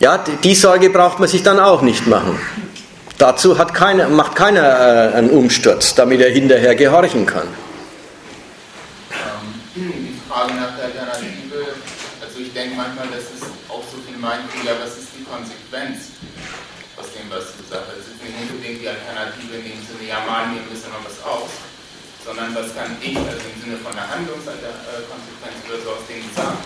Ja, 0.00 0.18
die 0.18 0.54
Sorge 0.54 0.90
braucht 0.90 1.18
man 1.18 1.28
sich 1.28 1.42
dann 1.42 1.58
auch 1.58 1.82
nicht 1.82 2.06
machen. 2.06 2.38
Dazu 3.18 3.54
keine, 3.54 4.08
macht 4.08 4.34
keiner 4.34 4.60
äh, 4.60 5.16
einen 5.16 5.30
Umsturz, 5.30 5.94
damit 5.94 6.20
er 6.20 6.30
hinterher 6.30 6.74
gehorchen 6.74 7.24
kann. 7.24 7.46
Ähm, 9.10 9.54
die 9.76 10.20
Frage 10.28 10.52
nach 10.54 10.76
der 10.76 10.86
Alternative, 10.92 11.78
also 12.20 12.36
ich 12.40 12.52
denke 12.52 12.76
manchmal, 12.76 13.06
das 13.14 13.32
ist 13.32 13.46
auch 13.70 13.80
so 13.86 13.96
viel 14.04 14.18
mein 14.20 14.44
ja, 14.66 14.74
was 14.82 14.98
ist 14.98 15.14
die 15.16 15.22
Konsequenz 15.24 16.10
aus 16.98 17.06
dem, 17.14 17.30
was 17.30 17.54
du 17.54 17.62
sagst? 17.70 17.94
Es 17.96 18.10
ist 18.10 18.18
nicht 18.18 18.50
unbedingt 18.50 18.82
die 18.82 18.90
Alternative 18.90 19.62
in 19.62 19.78
dem 19.78 19.80
Sinne, 19.86 20.04
ja, 20.04 20.20
malen 20.26 20.58
wir 20.58 20.60
ein 20.60 20.68
bisschen 20.68 20.90
was 21.06 21.22
aus, 21.22 21.63
sondern 22.24 22.54
was 22.56 22.72
kann 22.74 22.96
ich, 23.00 23.16
also 23.16 23.44
im 23.44 23.56
Sinne 23.60 23.76
von 23.84 23.92
der 23.92 24.08
Handlungskonsequenz 24.08 25.60
oder 25.68 25.78
so 25.84 25.90
aus 26.00 26.04
dem 26.08 26.24
sagen. 26.32 26.58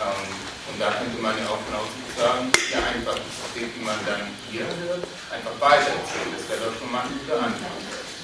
Ähm, 0.00 0.30
und 0.70 0.80
da 0.80 0.88
könnte 0.94 1.18
man 1.20 1.34
ja 1.34 1.50
auch 1.50 1.60
genau 1.66 1.82
sagen, 2.14 2.46
ja 2.70 2.78
einfach 2.78 3.18
Dinge, 3.54 3.66
die 3.74 3.84
man 3.84 3.98
dann 4.06 4.30
hier 4.50 4.62
hört, 4.62 5.02
einfach 5.34 5.54
weitererzählen. 5.58 6.30
Das 6.30 6.46
wäre 6.48 6.70
doch 6.70 6.78
schon 6.78 6.90
mal 6.92 7.02
eine 7.02 7.10
gute 7.10 7.34
Antwort. 7.34 7.78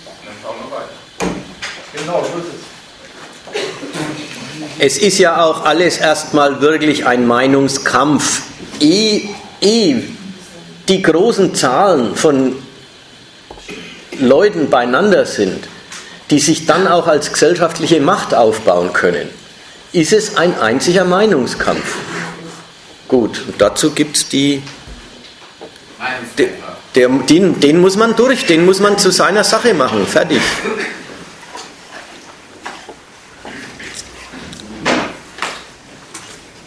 Und 0.07 0.25
dann 0.25 0.37
schauen 0.41 0.57
wir 0.63 0.71
weiter. 0.79 0.97
Genau, 1.93 2.23
so 2.23 2.39
ist 2.39 2.55
es. 2.55 2.77
Es 4.79 4.99
ist 4.99 5.19
ja 5.19 5.43
auch 5.43 5.65
alles 5.65 5.99
erstmal 5.99 6.61
wirklich 6.61 7.07
ein 7.07 7.27
Meinungskampf. 7.27 8.43
Ehe, 8.81 9.29
ehe 9.61 10.05
die 10.89 11.03
großen 11.03 11.55
Zahlen 11.55 12.15
von 12.15 12.57
Leuten 14.19 14.71
beieinander 14.71 15.27
sind, 15.27 15.69
die 16.31 16.41
sich 16.41 16.67
dann 16.67 16.89
auch 16.89 17.07
als 17.07 17.33
gesellschaftliche 17.33 18.01
Macht 18.01 18.35
aufbauen 18.35 18.93
können, 18.93 19.29
ist 19.93 20.13
es 20.13 20.37
ein 20.37 20.59
einziger 20.59 21.05
Meinungskampf. 21.05 21.97
Gut, 23.09 23.43
und 23.47 23.61
dazu 23.61 23.93
gibt 23.93 24.17
es 24.17 24.29
die. 24.29 24.63
Den, 26.95 27.61
den 27.61 27.81
muss 27.81 27.97
man 27.97 28.17
durch, 28.17 28.47
den 28.47 28.65
muss 28.65 28.81
man 28.81 28.99
zu 28.99 29.11
seiner 29.11 29.45
Sache 29.45 29.75
machen. 29.75 30.07
Fertig. 30.07 30.41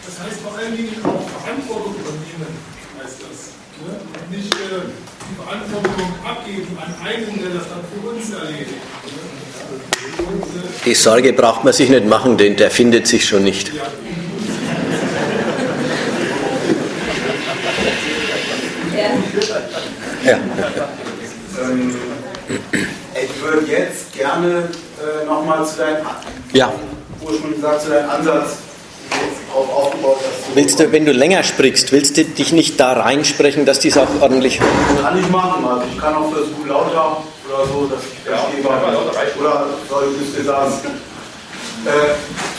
Das 0.06 0.26
heißt 0.26 0.40
vor 0.40 0.56
allen 0.56 0.76
Dingen 0.76 0.94
auch 1.04 1.28
Verantwortung 1.28 1.94
übernehmen, 1.94 2.56
heißt 3.02 3.18
das. 3.20 3.50
Ne? 3.84 4.00
Und 4.14 4.30
nicht 4.30 4.54
äh, 4.54 4.86
die 5.28 5.36
Verantwortung 5.36 6.14
abgeben 6.24 6.78
an 6.78 6.94
einen, 7.06 7.40
der 7.42 7.50
das 7.50 7.68
dann 7.68 7.84
für 7.90 8.08
uns 8.08 8.30
erledigt. 8.30 8.70
Ne? 8.70 9.30
Und, 10.26 10.42
äh, 10.42 10.79
die 10.90 10.96
Sorge 10.96 11.32
braucht 11.32 11.62
man 11.62 11.72
sich 11.72 11.88
nicht 11.88 12.06
machen, 12.06 12.36
denn 12.36 12.56
der 12.56 12.68
findet 12.68 13.06
sich 13.06 13.24
schon 13.24 13.44
nicht. 13.44 13.70
Ja. 20.24 20.38
Ähm, 21.62 21.94
ich 23.14 23.42
würde 23.42 23.70
jetzt 23.70 24.12
gerne 24.12 24.68
äh, 24.98 25.26
nochmal 25.26 25.64
zu 25.64 25.78
deinem, 25.78 26.04
ja. 26.52 26.72
ursprünglich 27.22 27.60
gesagt, 27.60 27.82
zu 27.82 27.90
deinem 27.90 28.10
Ansatz 28.10 28.56
darauf 29.48 29.72
aufgebaut 29.72 30.16
hast. 30.18 30.56
Willst 30.56 30.80
du, 30.80 30.90
wenn 30.90 31.06
du 31.06 31.12
länger 31.12 31.44
sprichst, 31.44 31.92
willst 31.92 32.16
du 32.16 32.24
dich 32.24 32.52
nicht 32.52 32.80
da 32.80 32.94
reinsprechen, 32.94 33.64
dass 33.64 33.78
dies 33.78 33.96
auch 33.96 34.08
ordentlich. 34.20 34.58
Kann 34.58 35.18
ich 35.18 35.28
machen, 35.28 35.64
also 35.64 35.84
ich 35.90 36.00
kann 36.00 36.16
auch 36.16 36.32
versuchen 36.32 36.68
lauter 36.68 37.22
oder 37.48 37.66
so, 37.66 37.86
dass 37.86 38.00
ich 38.04 38.19
oder 39.38 39.66
soll 39.88 40.14
ich 40.20 40.36
dir 40.36 40.44
sagen. 40.44 40.72
Äh, 41.84 41.90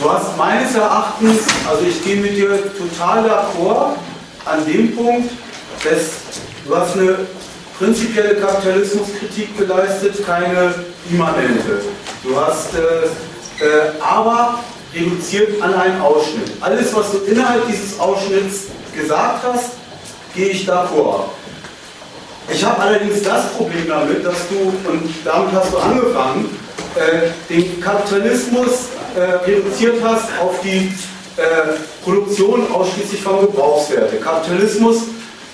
du 0.02 0.12
hast 0.12 0.38
meines 0.38 0.76
Erachtens, 0.76 1.42
also 1.70 1.84
ich 1.88 2.04
gehe 2.04 2.18
mit 2.18 2.36
dir 2.36 2.60
total 2.76 3.24
d'accord 3.24 3.96
an 4.46 4.66
dem 4.66 4.96
Punkt, 4.96 5.30
dass 5.84 6.40
du 6.66 6.76
hast 6.76 6.96
eine 6.98 7.20
prinzipielle 7.78 8.36
Kapitalismuskritik 8.36 9.58
geleistet, 9.58 10.26
keine 10.26 10.74
immanente. 11.10 11.82
Du 12.24 12.40
hast 12.40 12.74
äh, 12.74 13.64
äh, 13.64 13.92
aber 14.02 14.60
reduziert 14.94 15.62
an 15.62 15.74
einen 15.74 16.02
Ausschnitt. 16.02 16.52
Alles, 16.60 16.94
was 16.94 17.12
du 17.12 17.20
innerhalb 17.20 17.68
dieses 17.68 18.00
Ausschnitts 18.00 18.68
gesagt 18.96 19.44
hast, 19.44 19.72
gehe 20.36 20.50
ich 20.50 20.66
d'accord. 20.68 21.30
Ich 22.54 22.66
habe 22.66 22.82
allerdings 22.82 23.24
das 23.24 23.54
Problem 23.54 23.88
damit, 23.88 24.26
dass 24.26 24.48
du, 24.50 24.90
und 24.90 25.10
damit 25.24 25.54
hast 25.54 25.72
du 25.72 25.78
angefangen, 25.78 26.50
äh, 26.96 27.54
den 27.54 27.80
Kapitalismus 27.80 28.90
äh, 29.16 29.50
reduziert 29.50 29.96
hast 30.04 30.26
auf 30.42 30.60
die 30.62 30.92
äh, 31.38 31.42
Produktion 32.04 32.70
ausschließlich 32.72 33.22
von 33.22 33.40
Gebrauchswerte. 33.42 34.18
Kapitalismus 34.18 35.04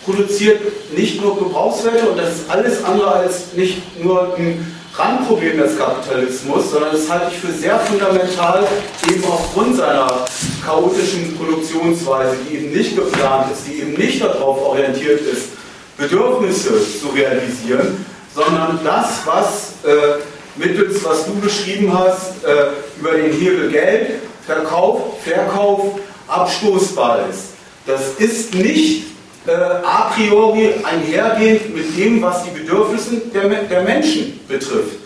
produziert 0.06 0.62
nicht 0.96 1.22
nur 1.22 1.38
Gebrauchswerte 1.38 2.10
und 2.10 2.18
das 2.18 2.36
ist 2.36 2.50
alles 2.50 2.84
andere 2.84 3.12
als 3.12 3.54
nicht 3.56 4.04
nur 4.04 4.36
ein 4.36 4.76
Randproblem 4.96 5.60
des 5.60 5.78
Kapitalismus, 5.78 6.72
sondern 6.72 6.94
das 6.94 7.08
halte 7.08 7.28
ich 7.32 7.38
für 7.38 7.52
sehr 7.52 7.78
fundamental, 7.80 8.66
eben 9.08 9.24
aufgrund 9.26 9.78
seiner 9.78 10.26
chaotischen 10.66 11.38
Produktionsweise, 11.38 12.36
die 12.50 12.56
eben 12.56 12.72
nicht 12.72 12.96
geplant 12.96 13.52
ist, 13.52 13.68
die 13.68 13.82
eben 13.82 13.94
nicht 13.94 14.24
darauf 14.24 14.66
orientiert 14.66 15.22
ist, 15.22 15.57
Bedürfnisse 15.98 16.74
zu 17.00 17.08
realisieren, 17.10 18.06
sondern 18.34 18.80
das, 18.84 19.26
was 19.26 19.74
äh, 19.84 20.20
mittels, 20.56 21.04
was 21.04 21.26
du 21.26 21.36
beschrieben 21.40 21.92
hast, 21.98 22.44
äh, 22.44 23.00
über 23.00 23.12
den 23.12 23.32
Hebel 23.32 23.72
Geld, 23.72 24.22
Verkauf, 24.46 25.22
Verkauf 25.24 26.00
abstoßbar 26.28 27.28
ist. 27.30 27.54
Das 27.86 28.02
ist 28.20 28.54
nicht 28.54 29.08
äh, 29.48 29.52
a 29.52 30.12
priori 30.14 30.74
einhergehend 30.84 31.76
mit 31.76 31.98
dem, 31.98 32.22
was 32.22 32.44
die 32.44 32.52
Bedürfnisse 32.52 33.22
der, 33.34 33.48
der 33.64 33.82
Menschen 33.82 34.40
betrifft. 34.48 34.98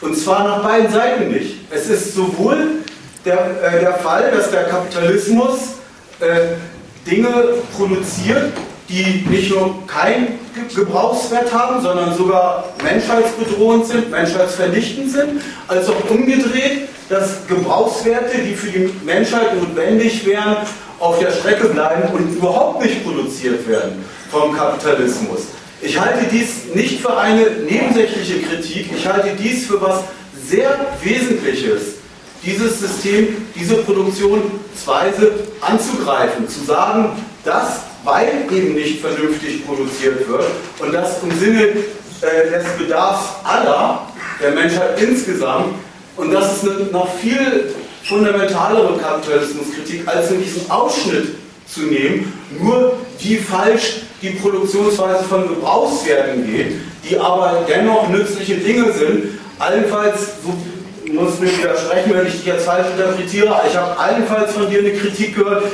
Und 0.00 0.16
zwar 0.16 0.44
nach 0.44 0.62
beiden 0.64 0.90
Seiten 0.90 1.30
nicht. 1.30 1.56
Es 1.70 1.88
ist 1.88 2.14
sowohl 2.14 2.82
der, 3.24 3.62
äh, 3.62 3.80
der 3.80 3.94
Fall, 3.94 4.30
dass 4.30 4.50
der 4.50 4.64
Kapitalismus 4.64 5.58
äh, 6.20 6.56
Dinge 7.08 7.54
produziert, 7.76 8.52
die 8.92 9.24
nicht 9.28 9.50
nur 9.50 9.86
keinen 9.86 10.38
Gebrauchswert 10.74 11.52
haben, 11.52 11.80
sondern 11.80 12.14
sogar 12.14 12.64
menschheitsbedrohend 12.84 13.86
sind, 13.86 14.10
menschheitsvernichtend 14.10 15.10
sind, 15.10 15.42
als 15.66 15.88
auch 15.88 16.10
umgedreht, 16.10 16.88
dass 17.08 17.46
Gebrauchswerte, 17.48 18.38
die 18.38 18.54
für 18.54 18.70
die 18.70 18.90
Menschheit 19.04 19.58
notwendig 19.58 20.26
wären, 20.26 20.58
auf 20.98 21.18
der 21.18 21.32
Strecke 21.32 21.68
bleiben 21.68 22.12
und 22.12 22.36
überhaupt 22.36 22.82
nicht 22.82 23.02
produziert 23.04 23.66
werden 23.66 24.04
vom 24.30 24.56
Kapitalismus. 24.56 25.40
Ich 25.80 25.98
halte 25.98 26.26
dies 26.30 26.74
nicht 26.74 27.00
für 27.00 27.16
eine 27.16 27.44
nebensächliche 27.68 28.40
Kritik, 28.42 28.90
ich 28.96 29.06
halte 29.06 29.30
dies 29.36 29.66
für 29.66 29.80
was 29.80 30.00
sehr 30.46 30.78
Wesentliches, 31.02 31.94
dieses 32.44 32.78
System, 32.78 33.46
diese 33.54 33.76
Produktionsweise 33.76 35.32
anzugreifen, 35.60 36.48
zu 36.48 36.64
sagen, 36.64 37.10
dass, 37.44 37.80
weil 38.04 38.28
eben 38.50 38.74
nicht 38.74 39.00
vernünftig 39.00 39.66
produziert 39.66 40.28
wird 40.28 40.44
und 40.80 40.92
das 40.92 41.22
im 41.22 41.38
Sinne 41.38 41.62
äh, 41.62 42.50
des 42.50 42.64
Bedarfs 42.78 43.28
aller, 43.44 44.06
der 44.40 44.52
Menschheit 44.52 45.00
insgesamt, 45.00 45.74
und 46.16 46.32
das 46.32 46.56
ist 46.56 46.68
eine 46.68 46.84
noch 46.86 47.08
viel 47.16 47.72
fundamentalere 48.04 48.98
Kapitalismuskritik, 48.98 50.06
als 50.06 50.30
in 50.30 50.42
diesem 50.42 50.70
Ausschnitt 50.70 51.36
zu 51.66 51.82
nehmen, 51.82 52.32
nur 52.60 52.98
die 53.20 53.36
falsch 53.36 54.02
die 54.20 54.30
Produktionsweise 54.30 55.24
von 55.24 55.48
Gebrauchswerten 55.48 56.46
geht, 56.46 56.74
die 57.08 57.18
aber 57.18 57.64
dennoch 57.68 58.08
nützliche 58.08 58.56
Dinge 58.56 58.92
sind. 58.92 59.40
Allenfalls, 59.58 60.20
so 60.44 60.54
muss 61.12 61.40
mir 61.40 61.48
widersprechen, 61.58 62.12
wenn 62.14 62.26
ich 62.26 62.34
dich 62.34 62.46
jetzt 62.46 62.64
falsch 62.64 62.86
interpretiere, 62.96 63.60
ich 63.68 63.76
habe 63.76 63.98
allenfalls 63.98 64.52
von 64.52 64.70
dir 64.70 64.78
eine 64.78 64.92
Kritik 64.92 65.34
gehört 65.34 65.64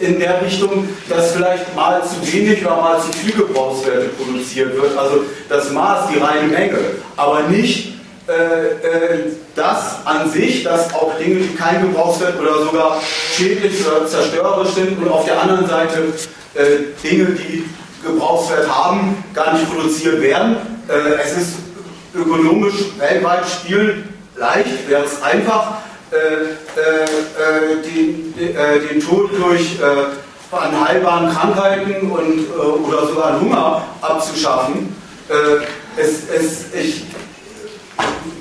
in 0.00 0.18
der 0.18 0.42
Richtung, 0.42 0.88
dass 1.08 1.32
vielleicht 1.32 1.74
mal 1.74 2.02
zu 2.02 2.32
wenig 2.32 2.64
oder 2.64 2.76
mal 2.76 3.00
zu 3.00 3.12
viel 3.12 3.32
Gebrauchswerte 3.32 4.08
produziert 4.08 4.74
wird. 4.74 4.96
Also 4.96 5.24
das 5.48 5.70
Maß, 5.70 6.10
die 6.12 6.18
reine 6.18 6.48
Menge, 6.48 6.78
aber 7.16 7.42
nicht 7.42 7.94
äh, 8.28 8.32
äh, 8.32 9.32
das 9.54 9.96
an 10.04 10.30
sich, 10.30 10.62
dass 10.62 10.92
auch 10.94 11.16
Dinge, 11.18 11.40
die 11.40 11.54
kein 11.54 11.82
Gebrauchswert 11.82 12.38
oder 12.40 12.62
sogar 12.64 13.00
schädlich 13.34 13.86
oder 13.86 14.06
zerstörerisch 14.06 14.74
sind 14.74 14.98
und 14.98 15.08
auf 15.08 15.24
der 15.24 15.40
anderen 15.40 15.66
Seite 15.66 16.12
äh, 16.54 16.62
Dinge, 17.02 17.26
die 17.26 17.64
Gebrauchswert 18.04 18.68
haben, 18.68 19.24
gar 19.34 19.54
nicht 19.54 19.72
produziert 19.72 20.20
werden. 20.20 20.56
Äh, 20.88 21.22
es 21.24 21.36
ist 21.36 21.54
ökonomisch 22.14 22.76
weltweit 22.98 23.44
spielen 23.48 24.14
leicht, 24.38 24.88
wäre 24.88 25.04
es 25.04 25.22
einfach, 25.22 25.78
den, 27.84 28.34
den, 28.34 29.00
Tod 29.00 29.30
durch 29.36 29.78
an 30.50 30.88
heilbaren 30.88 31.30
Krankheiten 31.34 32.10
und, 32.10 32.48
oder 32.86 33.06
sogar 33.06 33.40
Hunger 33.40 33.82
abzuschaffen. 34.00 34.94
Es, 35.96 36.28
es, 36.30 36.74
ich, 36.74 37.04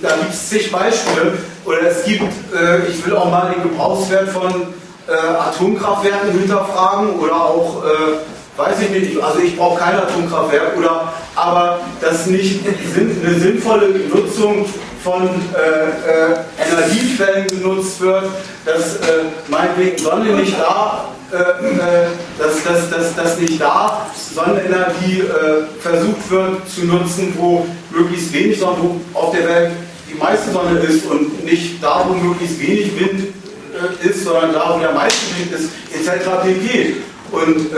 da 0.01 0.15
gibt 0.15 0.31
es 0.31 0.49
zig 0.49 0.71
Beispiele. 0.71 1.33
Oder 1.67 1.81
es 1.81 2.05
gibt, 2.05 2.23
äh, 2.55 2.87
ich 2.87 3.05
will 3.05 3.13
auch 3.13 3.29
mal 3.29 3.53
den 3.53 3.61
Gebrauchswert 3.63 4.29
von 4.29 4.73
äh, 5.05 5.11
Atomkraftwerken 5.11 6.31
hinterfragen 6.31 7.19
oder 7.19 7.35
auch, 7.35 7.83
äh, 7.83 8.57
weiß 8.57 8.79
ich 8.83 8.89
nicht, 8.89 9.21
also 9.21 9.39
ich 9.39 9.57
brauche 9.57 9.77
kein 9.77 9.97
Atomkraftwerk, 9.97 10.77
oder, 10.77 11.11
aber 11.35 11.81
dass 11.99 12.25
nicht 12.27 12.61
eine 12.65 13.37
sinnvolle 13.37 13.89
Nutzung 14.09 14.65
von 15.03 15.23
äh, 15.23 15.29
äh, 15.29 16.71
Energiequellen 16.71 17.47
genutzt 17.47 17.99
wird, 18.01 18.25
dass 18.65 18.95
äh, 18.97 19.25
meinetwegen 19.47 19.97
Sonne 19.97 20.33
nicht 20.33 20.59
da 20.59 21.09
äh, 21.29 21.35
äh, 21.35 22.07
dass, 22.39 22.63
dass, 22.63 22.89
dass, 22.89 23.15
dass 23.15 23.37
nicht 23.37 23.59
da 23.59 24.07
Sonnenenergie 24.33 25.19
äh, 25.19 25.81
versucht 25.81 26.31
wird 26.31 26.69
zu 26.69 26.85
nutzen, 26.85 27.33
wo 27.37 27.67
möglichst 27.89 28.31
wenig 28.31 28.57
Sonne, 28.57 28.77
auf 29.13 29.35
der 29.35 29.45
Welt 29.45 29.71
die 30.09 30.13
meiste 30.13 30.51
Sonne 30.51 30.79
ist 30.79 31.05
und 31.05 31.43
nicht 31.43 31.83
da, 31.83 32.05
wo 32.07 32.13
möglichst 32.13 32.61
wenig 32.61 32.97
Wind 32.97 33.33
ist, 34.01 34.23
sondern 34.23 34.53
da, 34.53 34.73
wo 34.73 34.79
der 34.79 34.93
meiste 34.93 35.19
Wind 35.37 35.51
ist, 35.51 35.69
etc. 35.93 36.29
pp. 36.43 36.95
Und 37.31 37.71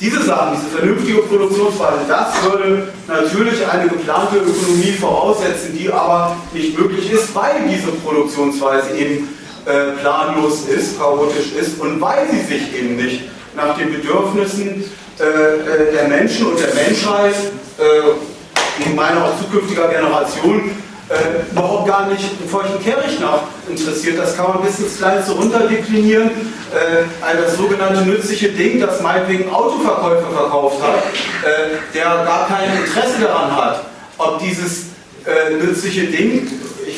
diese 0.00 0.22
Sachen, 0.22 0.56
diese 0.56 0.78
vernünftige 0.78 1.18
Produktionsweise, 1.22 2.00
das 2.08 2.28
würde 2.44 2.88
natürlich 3.06 3.66
eine 3.70 3.88
geplante 3.88 4.38
Ökonomie 4.38 4.92
voraussetzen, 4.98 5.76
die 5.76 5.92
aber 5.92 6.36
nicht 6.54 6.78
möglich 6.78 7.12
ist, 7.12 7.34
weil 7.34 7.68
diese 7.68 7.92
Produktionsweise 7.92 8.96
eben 8.96 9.28
äh, 9.66 9.92
planlos 10.00 10.66
ist, 10.68 10.98
chaotisch 10.98 11.52
ist 11.52 11.78
und 11.80 12.00
weil 12.00 12.26
sie 12.30 12.40
sich 12.40 12.74
eben 12.74 12.96
nicht 12.96 13.24
nach 13.54 13.76
den 13.76 13.92
Bedürfnissen 13.92 14.84
äh, 15.18 15.22
äh 15.22 15.92
der 15.92 16.08
Menschen 16.08 16.46
und 16.46 16.58
der 16.58 16.74
Menschheit, 16.74 17.34
äh, 17.78 18.86
in 18.86 18.94
meiner 18.94 19.24
auch 19.24 19.38
zukünftiger 19.38 19.88
Generation, 19.88 20.70
äh, 21.10 21.50
überhaupt 21.50 21.88
gar 21.88 22.06
nicht 22.06 22.24
in 22.40 22.48
feuchten 22.48 22.80
Kehricht 22.82 23.20
nach 23.20 23.42
interessiert. 23.68 24.18
Das 24.18 24.36
kann 24.36 24.48
man 24.48 24.62
bis 24.62 24.78
ins 24.78 24.98
Kleinste 24.98 25.32
runterdeklinieren. 25.32 26.30
Äh, 26.30 27.36
das 27.36 27.56
sogenannte 27.56 28.02
nützliche 28.02 28.50
Ding, 28.50 28.80
das 28.80 29.00
meinetwegen 29.00 29.50
Autoverkäufer 29.52 30.30
verkauft 30.30 30.82
hat, 30.82 31.02
äh, 31.44 31.78
der 31.94 32.04
gar 32.04 32.46
kein 32.46 32.76
Interesse 32.76 33.20
daran 33.22 33.56
hat, 33.56 33.84
ob 34.18 34.38
dieses 34.38 34.86
äh, 35.26 35.54
nützliche 35.54 36.06
Ding 36.06 36.48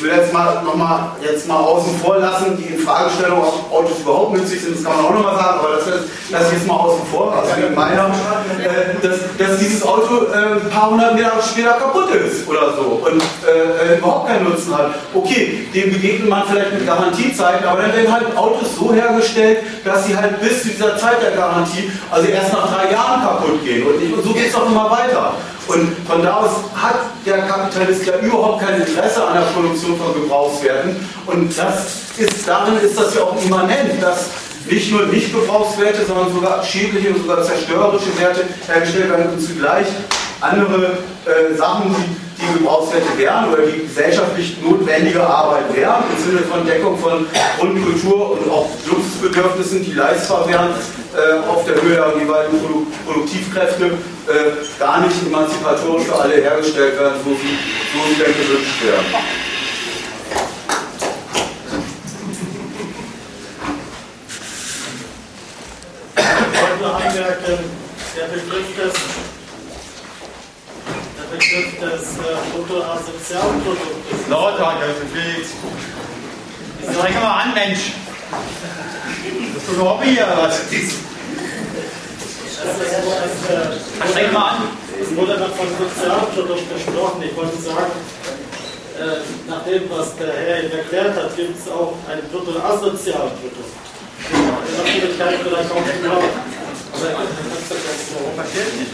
ich 0.03 0.09
will 0.11 0.17
jetzt 0.17 0.33
mal 0.33 0.63
nochmal 0.65 1.13
jetzt 1.23 1.47
mal 1.47 1.59
außen 1.59 1.97
vor 2.01 2.19
lassen, 2.19 2.57
die 2.59 2.75
Infragestellung, 2.75 3.39
ob 3.39 3.73
Autos 3.73 4.01
überhaupt 4.01 4.37
nützlich 4.37 4.61
sind, 4.61 4.75
das 4.75 4.83
kann 4.83 4.97
man 4.97 5.07
auch 5.07 5.15
nochmal 5.15 5.37
sagen, 5.37 5.59
aber 5.61 5.77
das 5.77 5.87
lasse 6.29 6.47
ich 6.49 6.59
jetzt 6.59 6.67
mal 6.67 6.75
außen 6.75 7.07
vor, 7.07 7.33
also 7.33 7.57
wegen 7.57 7.73
meiner, 7.73 8.07
äh, 8.07 8.99
dass, 9.01 9.19
dass, 9.39 9.61
dieses 9.61 9.87
Auto 9.87 10.27
äh, 10.33 10.61
ein 10.61 10.71
paar 10.71 10.91
hundert 10.91 11.15
Meter 11.15 11.33
später 11.49 11.75
kaputt 11.75 12.11
ist 12.17 12.49
oder 12.49 12.75
so 12.75 13.01
und 13.07 13.23
äh, 13.47 13.99
überhaupt 13.99 14.27
keinen 14.27 14.51
Nutzen 14.51 14.77
hat. 14.77 14.91
Okay, 15.15 15.69
dem 15.73 15.93
begegnet 15.93 16.29
man 16.29 16.43
vielleicht 16.51 16.73
mit 16.73 16.85
Garantiezeiten, 16.85 17.65
aber 17.65 17.83
dann 17.83 17.95
werden 17.95 18.13
halt 18.13 18.37
Autos 18.37 18.75
so 18.77 18.93
hergestellt, 18.93 19.59
dass 19.85 20.07
sie 20.07 20.17
halt 20.17 20.41
bis 20.41 20.63
zu 20.63 20.71
dieser 20.71 20.97
Zeit 20.99 21.23
der 21.23 21.31
Garantie, 21.31 21.93
also 22.11 22.27
erst 22.27 22.53
nach 22.53 22.75
drei 22.75 22.91
Jahren 22.91 23.23
kaputt 23.23 23.65
gehen 23.65 23.87
und, 23.87 24.15
und 24.19 24.25
so 24.25 24.33
geht 24.33 24.49
es 24.49 24.55
auch 24.57 24.67
immer 24.67 24.91
weiter. 24.91 25.35
Und 25.73 25.97
von 26.07 26.23
da 26.23 26.35
aus 26.35 26.51
hat 26.75 26.97
der 27.25 27.39
Kapitalist 27.39 28.05
ja 28.05 28.19
überhaupt 28.19 28.63
kein 28.63 28.81
Interesse 28.81 29.25
an 29.25 29.35
der 29.35 29.47
Produktion 29.53 29.97
von 29.97 30.13
Gebrauchswerten. 30.15 30.97
Und 31.27 31.57
das 31.57 32.03
ist, 32.19 32.47
darin 32.47 32.77
ist 32.79 32.99
das 32.99 33.15
ja 33.15 33.23
auch 33.23 33.43
immanent, 33.43 34.03
dass 34.03 34.29
nicht 34.69 34.93
nur 34.93 35.07
Nicht-Gebrauchswerte, 35.07 36.05
sondern 36.05 36.33
sogar 36.33 36.63
schädliche 36.63 37.11
und 37.11 37.23
sogar 37.23 37.43
zerstörerische 37.43 38.19
Werte 38.19 38.45
hergestellt 38.67 39.11
werden 39.11 39.33
und 39.33 39.41
zugleich 39.41 39.87
andere 40.43 40.99
äh, 41.25 41.55
Sachen, 41.57 41.95
die 41.95 42.23
die 42.43 42.59
Gebrauchswerte 42.59 43.17
wären 43.17 43.53
oder 43.53 43.63
die 43.63 43.83
gesellschaftlich 43.83 44.57
notwendige 44.63 45.25
Arbeit 45.25 45.75
wären, 45.75 46.03
im 46.11 46.25
Sinne 46.25 46.41
von 46.41 46.67
Deckung 46.67 46.99
von 46.99 47.27
Grundkultur 47.59 48.33
und 48.33 48.51
auch 48.51 48.69
Luxusbedürfnissen, 48.87 49.85
die 49.85 49.93
leistbar 49.93 50.49
wären 50.49 50.71
äh, 51.15 51.49
auf 51.49 51.65
der 51.65 51.81
Höhe 51.81 51.95
der 51.95 52.21
jeweiligen 52.21 52.59
Produ 52.61 52.87
Produktivkräfte, 53.07 53.87
äh, 53.87 54.79
gar 54.79 55.01
nicht 55.01 55.15
emanzipatorisch 55.27 56.05
für 56.05 56.17
alle 56.17 56.35
hergestellt 56.35 56.99
werden, 56.99 57.19
so 57.25 57.31
wie, 57.31 57.59
so 57.93 58.11
wie 58.11 58.23
denn 58.23 58.35
gewünscht 58.35 58.85
werden. 58.85 59.07
Anmerken, 66.83 67.71
der 68.17 68.25
Begriff 68.25 68.77
des, 68.77 69.32
Begriff 71.33 71.81
des 71.81 72.19
äh, 72.19 72.37
Bruttosozialproduktes. 72.53 74.29
Lauter, 74.29 74.77
das 74.81 74.97
ist 75.01 75.15
wild. 75.15 75.47
Streng 76.95 77.15
mal 77.15 77.43
an, 77.43 77.55
Mensch. 77.55 77.93
Das 79.55 79.63
ist 79.63 79.71
ein 79.71 79.81
Hobby 79.81 80.09
hier, 80.09 80.27
oder 80.27 80.37
was? 80.43 80.61
Streng 84.11 84.33
mal 84.33 84.49
an. 84.51 84.63
Es 85.01 85.17
wurde 85.17 85.39
noch 85.39 85.55
von 85.57 85.69
Sozialprodukt 85.79 86.67
gesprochen. 86.75 87.23
Ich 87.25 87.35
wollte 87.35 87.57
sagen, 87.57 87.93
äh, 89.01 89.51
nach 89.51 89.65
dem, 89.65 89.89
was 89.91 90.15
der 90.17 90.33
Herr 90.33 90.65
Ihnen 90.65 90.73
erklärt 90.73 91.17
hat, 91.17 91.35
gibt 91.35 91.59
es 91.59 91.73
auch 91.73 91.95
ein 92.11 92.21
Bruttoasozialprodukt. 92.31 93.73
Natürlich 94.77 95.19
kann 95.19 95.35
ich 95.35 95.41
vielleicht 95.41 95.71
auch 95.71 95.81
nicht 95.81 96.03
glauben. 96.03 96.29
Aber 96.93 97.09
ich 97.09 97.15
kann 97.17 97.49
das 97.51 97.69
so 97.69 98.21
verstehen. 98.37 98.87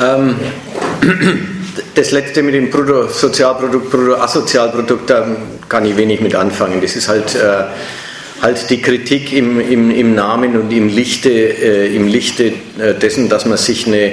Ähm, 0.00 0.36
das 1.94 2.12
letzte 2.12 2.42
mit 2.42 2.54
dem 2.54 2.70
Bruttosozialprodukt, 2.70 3.90
Bruttoasozialprodukt, 3.90 5.10
da 5.10 5.26
kann 5.68 5.84
ich 5.86 5.96
wenig 5.96 6.20
mit 6.20 6.36
anfangen. 6.36 6.80
Das 6.80 6.94
ist 6.94 7.08
halt, 7.08 7.34
äh, 7.34 7.64
halt 8.42 8.70
die 8.70 8.80
Kritik 8.80 9.32
im, 9.32 9.58
im, 9.58 9.90
im 9.90 10.14
Namen 10.14 10.56
und 10.56 10.70
im 10.72 10.86
Lichte, 10.88 11.30
äh, 11.30 11.96
im 11.96 12.06
Lichte 12.06 12.52
äh, 12.78 12.94
dessen, 12.94 13.28
dass 13.28 13.44
man 13.44 13.58
sich 13.58 13.88
eine, 13.88 14.12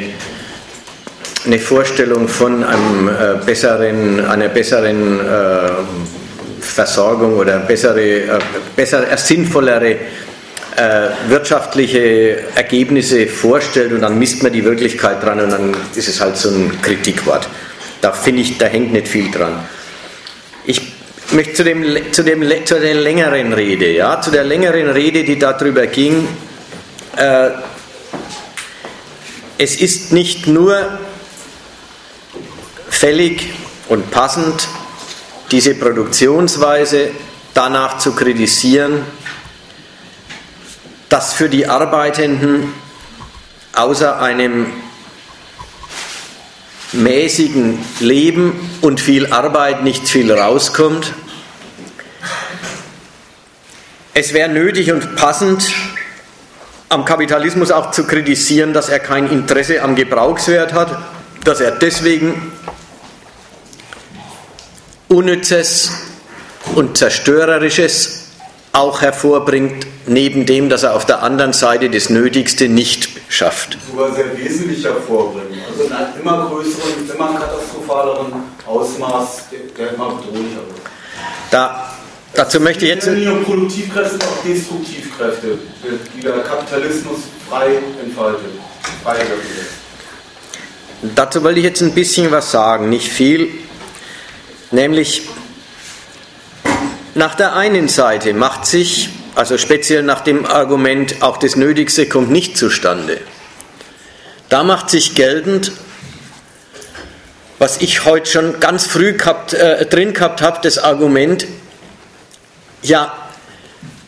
eine 1.45 1.59
Vorstellung 1.59 2.27
von 2.27 2.63
einem 2.63 3.09
äh, 3.09 3.45
besseren, 3.45 4.25
einer 4.25 4.49
besseren 4.49 5.19
äh, 5.19 5.69
Versorgung 6.71 7.37
oder 7.37 7.59
bessere, 7.59 8.01
äh, 8.01 8.39
bessere, 8.75 9.17
sinnvollere 9.17 9.97
äh, 10.75 11.09
wirtschaftliche 11.27 12.43
Ergebnisse 12.55 13.27
vorstellt 13.27 13.91
und 13.93 14.01
dann 14.01 14.17
misst 14.17 14.41
man 14.41 14.53
die 14.53 14.63
Wirklichkeit 14.63 15.21
dran 15.23 15.39
und 15.39 15.51
dann 15.51 15.75
ist 15.95 16.07
es 16.07 16.21
halt 16.21 16.37
so 16.37 16.49
ein 16.49 16.81
Kritikwort. 16.81 17.47
Da 17.99 18.11
finde 18.11 18.41
ich, 18.41 18.57
da 18.57 18.67
hängt 18.67 18.93
nicht 18.93 19.07
viel 19.07 19.29
dran. 19.29 19.59
Ich 20.65 20.81
möchte 21.31 21.53
zu, 21.53 21.63
dem, 21.63 21.83
zu, 22.11 22.23
dem, 22.23 22.65
zu 22.65 22.79
der 22.79 22.95
längeren 22.95 23.53
Rede, 23.53 23.91
ja, 23.91 24.21
zu 24.21 24.31
der 24.31 24.43
längeren 24.43 24.89
Rede, 24.89 25.23
die 25.23 25.37
darüber 25.37 25.87
ging, 25.87 26.27
äh, 27.17 27.49
es 29.57 29.79
ist 29.79 30.11
nicht 30.11 30.47
nur 30.47 30.99
fällig 32.89 33.53
und 33.89 34.09
passend, 34.09 34.67
diese 35.51 35.75
Produktionsweise 35.75 37.11
danach 37.53 37.97
zu 37.97 38.13
kritisieren, 38.13 39.05
dass 41.09 41.33
für 41.33 41.49
die 41.49 41.67
Arbeitenden 41.67 42.73
außer 43.73 44.19
einem 44.19 44.67
mäßigen 46.93 47.79
Leben 47.99 48.69
und 48.81 48.99
viel 48.99 49.27
Arbeit 49.31 49.83
nicht 49.83 50.07
viel 50.07 50.31
rauskommt. 50.31 51.13
Es 54.13 54.33
wäre 54.33 54.49
nötig 54.49 54.91
und 54.91 55.15
passend, 55.15 55.69
am 56.89 57.05
Kapitalismus 57.05 57.71
auch 57.71 57.91
zu 57.91 58.05
kritisieren, 58.05 58.73
dass 58.73 58.89
er 58.89 58.99
kein 58.99 59.29
Interesse 59.29 59.81
am 59.81 59.95
Gebrauchswert 59.95 60.73
hat, 60.73 60.97
dass 61.45 61.61
er 61.61 61.71
deswegen 61.71 62.51
Unnützes 65.11 65.91
und 66.75 66.97
Zerstörerisches 66.97 68.21
auch 68.71 69.01
hervorbringt, 69.01 69.85
neben 70.07 70.45
dem, 70.45 70.69
dass 70.69 70.83
er 70.83 70.95
auf 70.95 71.05
der 71.05 71.21
anderen 71.21 71.51
Seite 71.51 71.89
das 71.89 72.09
Nötigste 72.09 72.69
nicht 72.69 73.09
schafft. 73.27 73.77
Sogar 73.91 74.15
sehr 74.15 74.37
wesentlich 74.37 74.83
hervorbringen. 74.85 75.59
Also 75.69 75.83
in 75.83 75.91
einem 75.91 76.21
immer 76.21 76.47
größeren, 76.47 77.09
immer 77.13 77.39
katastrophaleren 77.39 78.31
Ausmaß, 78.65 79.49
der, 79.77 79.93
immer 79.93 80.11
bedrohlicher 80.11 80.55
wird. 80.55 80.79
Da, 81.49 81.93
dazu 82.33 82.61
möchte 82.61 82.85
ich 82.85 82.91
jetzt. 82.91 83.07
Nicht 83.07 83.25
nur 83.25 83.43
Produktivkräfte, 83.43 84.11
sondern 84.11 84.29
auch 84.29 84.43
Destruktivkräfte, 84.45 85.57
die 86.15 86.21
der 86.21 86.39
Kapitalismus 86.39 87.19
frei 87.49 87.79
entfaltet, 88.01 88.51
frei 89.03 89.17
Dazu 91.15 91.43
wollte 91.43 91.59
ich 91.59 91.65
jetzt 91.65 91.81
ein 91.81 91.93
bisschen 91.93 92.31
was 92.31 92.51
sagen, 92.51 92.89
nicht 92.89 93.11
viel. 93.11 93.49
Nämlich, 94.71 95.23
nach 97.13 97.35
der 97.35 97.55
einen 97.55 97.89
Seite 97.89 98.33
macht 98.33 98.65
sich, 98.65 99.09
also 99.35 99.57
speziell 99.57 100.01
nach 100.01 100.21
dem 100.21 100.45
Argument, 100.45 101.21
auch 101.21 101.37
das 101.37 101.57
Nötigste 101.57 102.07
kommt 102.07 102.31
nicht 102.31 102.57
zustande, 102.57 103.19
da 104.47 104.63
macht 104.63 104.89
sich 104.89 105.13
geltend, 105.13 105.73
was 107.59 107.81
ich 107.81 108.05
heute 108.05 108.29
schon 108.29 108.59
ganz 108.61 108.85
früh 108.87 109.13
gehabt, 109.13 109.53
äh, 109.53 109.85
drin 109.85 110.13
gehabt 110.13 110.41
habe, 110.41 110.59
das 110.63 110.77
Argument, 110.77 111.45
ja, 112.81 113.13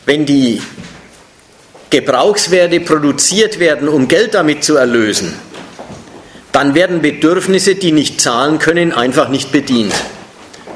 wenn 0.06 0.24
die 0.24 0.62
Gebrauchswerte 1.90 2.80
produziert 2.80 3.58
werden, 3.58 3.86
um 3.86 4.08
Geld 4.08 4.32
damit 4.32 4.64
zu 4.64 4.76
erlösen, 4.76 5.34
dann 6.52 6.74
werden 6.74 7.02
Bedürfnisse, 7.02 7.74
die 7.74 7.92
nicht 7.92 8.20
zahlen 8.20 8.58
können, 8.58 8.92
einfach 8.92 9.28
nicht 9.28 9.52
bedient 9.52 9.94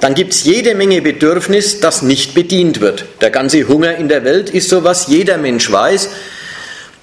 dann 0.01 0.15
gibt 0.15 0.33
es 0.33 0.45
jede 0.45 0.75
Menge 0.75 1.03
Bedürfnis, 1.03 1.81
das 1.81 2.03
nicht 2.03 2.35
bedient 2.35 2.81
wird. 2.81 3.05
Der 3.21 3.31
ganze 3.31 3.67
Hunger 3.69 3.97
in 3.97 4.09
der 4.09 4.25
Welt 4.25 4.51
ist 4.51 4.69
sowas, 4.69 5.07
jeder 5.09 5.39
Mensch 5.39 5.71
weiß, 5.71 6.09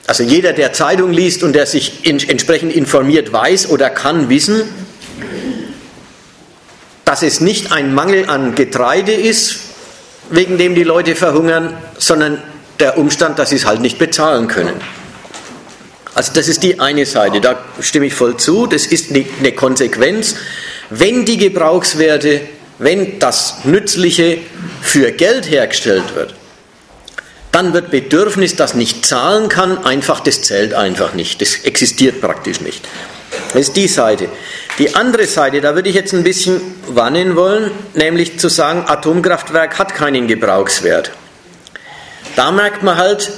also 0.07 0.23
jeder, 0.23 0.53
der 0.53 0.71
Zeitung 0.71 1.11
liest 1.11 1.41
und 1.41 1.53
der 1.53 1.65
sich 1.65 2.01
entsprechend 2.03 2.73
informiert, 2.75 3.33
weiß 3.33 3.69
oder 3.69 3.89
kann 3.89 4.29
wissen, 4.29 4.61
dass 7.05 7.23
es 7.23 7.41
nicht 7.41 7.71
ein 7.71 7.93
Mangel 7.93 8.29
an 8.29 8.53
Getreide 8.55 9.13
ist, 9.13 9.57
wegen 10.29 10.57
dem 10.57 10.75
die 10.75 10.83
Leute 10.83 11.15
verhungern, 11.15 11.75
sondern 11.97 12.41
der 12.79 12.97
Umstand, 12.97 13.39
dass 13.39 13.49
sie 13.49 13.55
es 13.55 13.65
halt 13.65 13.81
nicht 13.81 13.97
bezahlen 13.97 14.47
können. 14.47 14.79
Also 16.13 16.33
das 16.33 16.47
ist 16.47 16.63
die 16.63 16.79
eine 16.79 17.05
Seite, 17.05 17.41
da 17.41 17.57
stimme 17.81 18.05
ich 18.05 18.13
voll 18.13 18.37
zu, 18.37 18.67
das 18.67 18.85
ist 18.85 19.11
eine 19.11 19.51
Konsequenz. 19.51 20.35
Wenn 20.89 21.25
die 21.25 21.37
Gebrauchswerte 21.37 22.41
wenn 22.77 23.19
das 23.19 23.63
Nützliche 23.63 24.39
für 24.81 25.11
Geld 25.11 25.49
hergestellt 25.49 26.15
wird, 26.15 26.35
dann 27.51 27.73
wird 27.73 27.89
Bedürfnis, 27.89 28.57
das 28.57 28.73
nicht 28.73 29.05
zahlen 29.05 29.47
kann, 29.47 29.85
einfach, 29.85 30.19
das 30.19 30.41
zählt 30.41 30.73
einfach 30.73 31.13
nicht. 31.13 31.41
Das 31.41 31.55
existiert 31.63 32.19
praktisch 32.19 32.59
nicht. 32.59 32.85
Das 33.53 33.61
ist 33.69 33.77
die 33.77 33.87
Seite. 33.87 34.27
Die 34.77 34.93
andere 34.93 35.25
Seite, 35.25 35.61
da 35.61 35.73
würde 35.73 35.87
ich 35.87 35.95
jetzt 35.95 36.13
ein 36.13 36.23
bisschen 36.23 36.59
warnen 36.87 37.37
wollen, 37.37 37.71
nämlich 37.93 38.39
zu 38.39 38.49
sagen, 38.49 38.83
Atomkraftwerk 38.85 39.79
hat 39.79 39.95
keinen 39.95 40.27
Gebrauchswert. 40.27 41.11
Da 42.35 42.51
merkt 42.51 42.83
man 42.83 42.97
halt, 42.97 43.31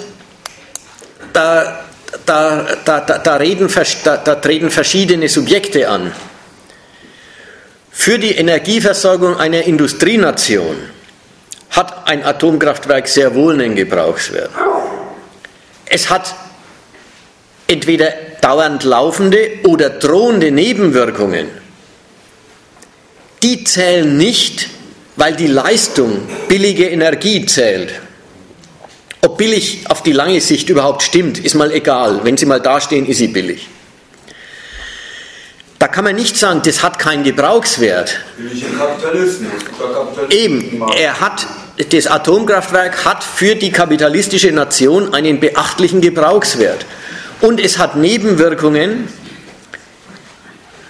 da, 1.33 1.85
da, 2.25 2.65
da, 2.85 2.99
da, 3.01 3.35
reden, 3.35 3.69
da, 4.03 4.17
da 4.17 4.35
treten 4.35 4.71
verschiedene 4.71 5.29
Subjekte 5.29 5.89
an. 5.89 6.11
Für 7.99 8.19
die 8.19 8.35
Energieversorgung 8.35 9.37
einer 9.37 9.63
Industrienation 9.63 10.77
hat 11.71 12.07
ein 12.07 12.23
Atomkraftwerk 12.23 13.07
sehr 13.07 13.33
wohl 13.33 13.55
einen 13.55 13.75
Gebrauchswert. 13.75 14.51
Es 15.87 16.09
hat 16.09 16.33
entweder 17.67 18.13
dauernd 18.39 18.83
laufende 18.83 19.49
oder 19.67 19.89
drohende 19.89 20.51
Nebenwirkungen. 20.51 21.47
Die 23.41 23.63
zählen 23.63 24.15
nicht, 24.15 24.69
weil 25.15 25.35
die 25.35 25.47
Leistung 25.47 26.21
billige 26.47 26.87
Energie 26.87 27.45
zählt. 27.47 27.91
Ob 29.21 29.39
billig 29.39 29.89
auf 29.89 30.03
die 30.03 30.13
lange 30.13 30.39
Sicht 30.39 30.69
überhaupt 30.69 31.01
stimmt, 31.01 31.39
ist 31.39 31.55
mal 31.55 31.71
egal. 31.71 32.21
Wenn 32.23 32.37
sie 32.37 32.45
mal 32.45 32.61
dastehen, 32.61 33.07
ist 33.07 33.17
sie 33.17 33.27
billig. 33.27 33.67
Da 35.79 35.87
kann 35.87 36.03
man 36.03 36.15
nicht 36.15 36.37
sagen, 36.37 36.61
das 36.65 36.81
hat 36.81 36.97
keinen 36.97 37.23
Gebrauchswert. 37.23 38.19
Eben, 40.29 40.83
er 40.97 41.19
hat, 41.19 41.45
das 41.91 42.07
Atomkraftwerk 42.07 43.05
hat 43.05 43.23
für 43.23 43.55
die 43.55 43.71
kapitalistische 43.71 44.51
Nation 44.51 45.13
einen 45.13 45.39
beachtlichen 45.39 46.01
Gebrauchswert. 46.01 46.85
Und 47.41 47.59
es 47.59 47.77
hat 47.77 47.95
Nebenwirkungen, 47.95 49.07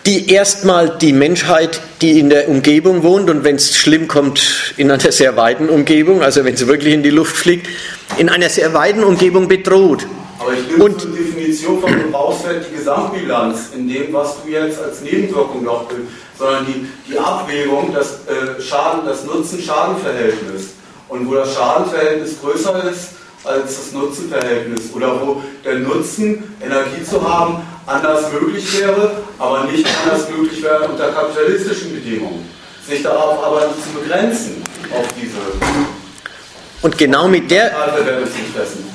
die 0.06 0.32
erstmal 0.32 0.98
die 0.98 1.12
Menschheit, 1.12 1.82
die 2.02 2.18
in 2.18 2.30
der 2.30 2.48
Umgebung 2.48 3.04
wohnt 3.04 3.30
und 3.30 3.44
wenn 3.44 3.58
es 3.58 3.76
schlimm 3.76 4.08
kommt, 4.08 4.74
in 4.78 4.90
einer 4.90 5.12
sehr 5.12 5.36
weiten 5.36 5.68
Umgebung, 5.68 6.24
also 6.24 6.46
wenn 6.46 6.54
es 6.54 6.66
wirklich 6.66 6.94
in 6.94 7.04
die 7.04 7.10
Luft 7.10 7.36
fliegt, 7.36 7.68
in 8.18 8.30
einer 8.30 8.48
sehr 8.48 8.74
weiten 8.74 9.04
Umgebung 9.04 9.50
bedroht. 9.50 10.08
Aber 10.40 10.54
ich 10.54 10.70
will 10.70 10.82
und, 10.82 11.02
zur 11.02 11.12
Definition 11.12 11.82
von 11.82 11.92
Gebrauchswert 11.92 12.66
die 12.70 12.76
Gesamtbilanz 12.76 13.70
in 13.76 13.88
dem, 13.88 14.14
was 14.14 14.36
du 14.44 14.50
jetzt 14.50 14.82
als 14.82 15.02
Nebenwirkung 15.02 15.64
noch 15.64 15.86
bist, 15.86 16.02
sondern 16.38 16.66
die, 16.66 16.88
die 17.10 17.18
Abwägung, 17.18 17.94
das 17.94 18.20
äh, 18.28 18.62
Schaden, 18.62 19.06
das 19.06 19.26
Nutzen-Schaden-Verhältnis. 19.26 20.78
und 21.10 21.28
wo 21.28 21.36
das 21.36 21.54
Schadenverhältnis 21.54 22.40
größer 22.42 22.90
ist 22.90 23.10
als 23.44 23.78
das 23.78 23.94
Nutzenverhältnis 23.94 24.94
oder 24.94 25.22
wo 25.22 25.42
der 25.64 25.80
Nutzen, 25.80 26.56
Energie 26.62 27.04
zu 27.04 27.22
haben, 27.22 27.62
anders 27.86 28.32
möglich 28.32 28.80
wäre, 28.80 29.22
aber 29.40 29.64
nicht 29.66 29.88
anders 30.04 30.30
möglich 30.30 30.62
wäre 30.62 30.88
unter 30.90 31.10
kapitalistischen 31.12 31.94
Bedingungen. 31.94 32.50
Sich 32.86 33.04
darauf 33.04 33.44
aber 33.44 33.62
zu 33.62 34.00
begrenzen, 34.00 34.64
auf 34.92 35.08
diese. 35.20 35.97
Und 36.88 36.98
genau 36.98 37.28
mit 37.28 37.52
der, 37.52 37.74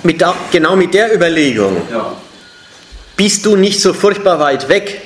mit 0.02 0.22
da, 0.22 0.34
genau 0.50 0.76
mit 0.76 0.94
der 0.94 1.14
Überlegung 1.14 1.76
bist 3.18 3.44
du 3.44 3.54
nicht 3.54 3.82
so 3.82 3.92
furchtbar 3.92 4.40
weit 4.40 4.70
weg 4.70 5.02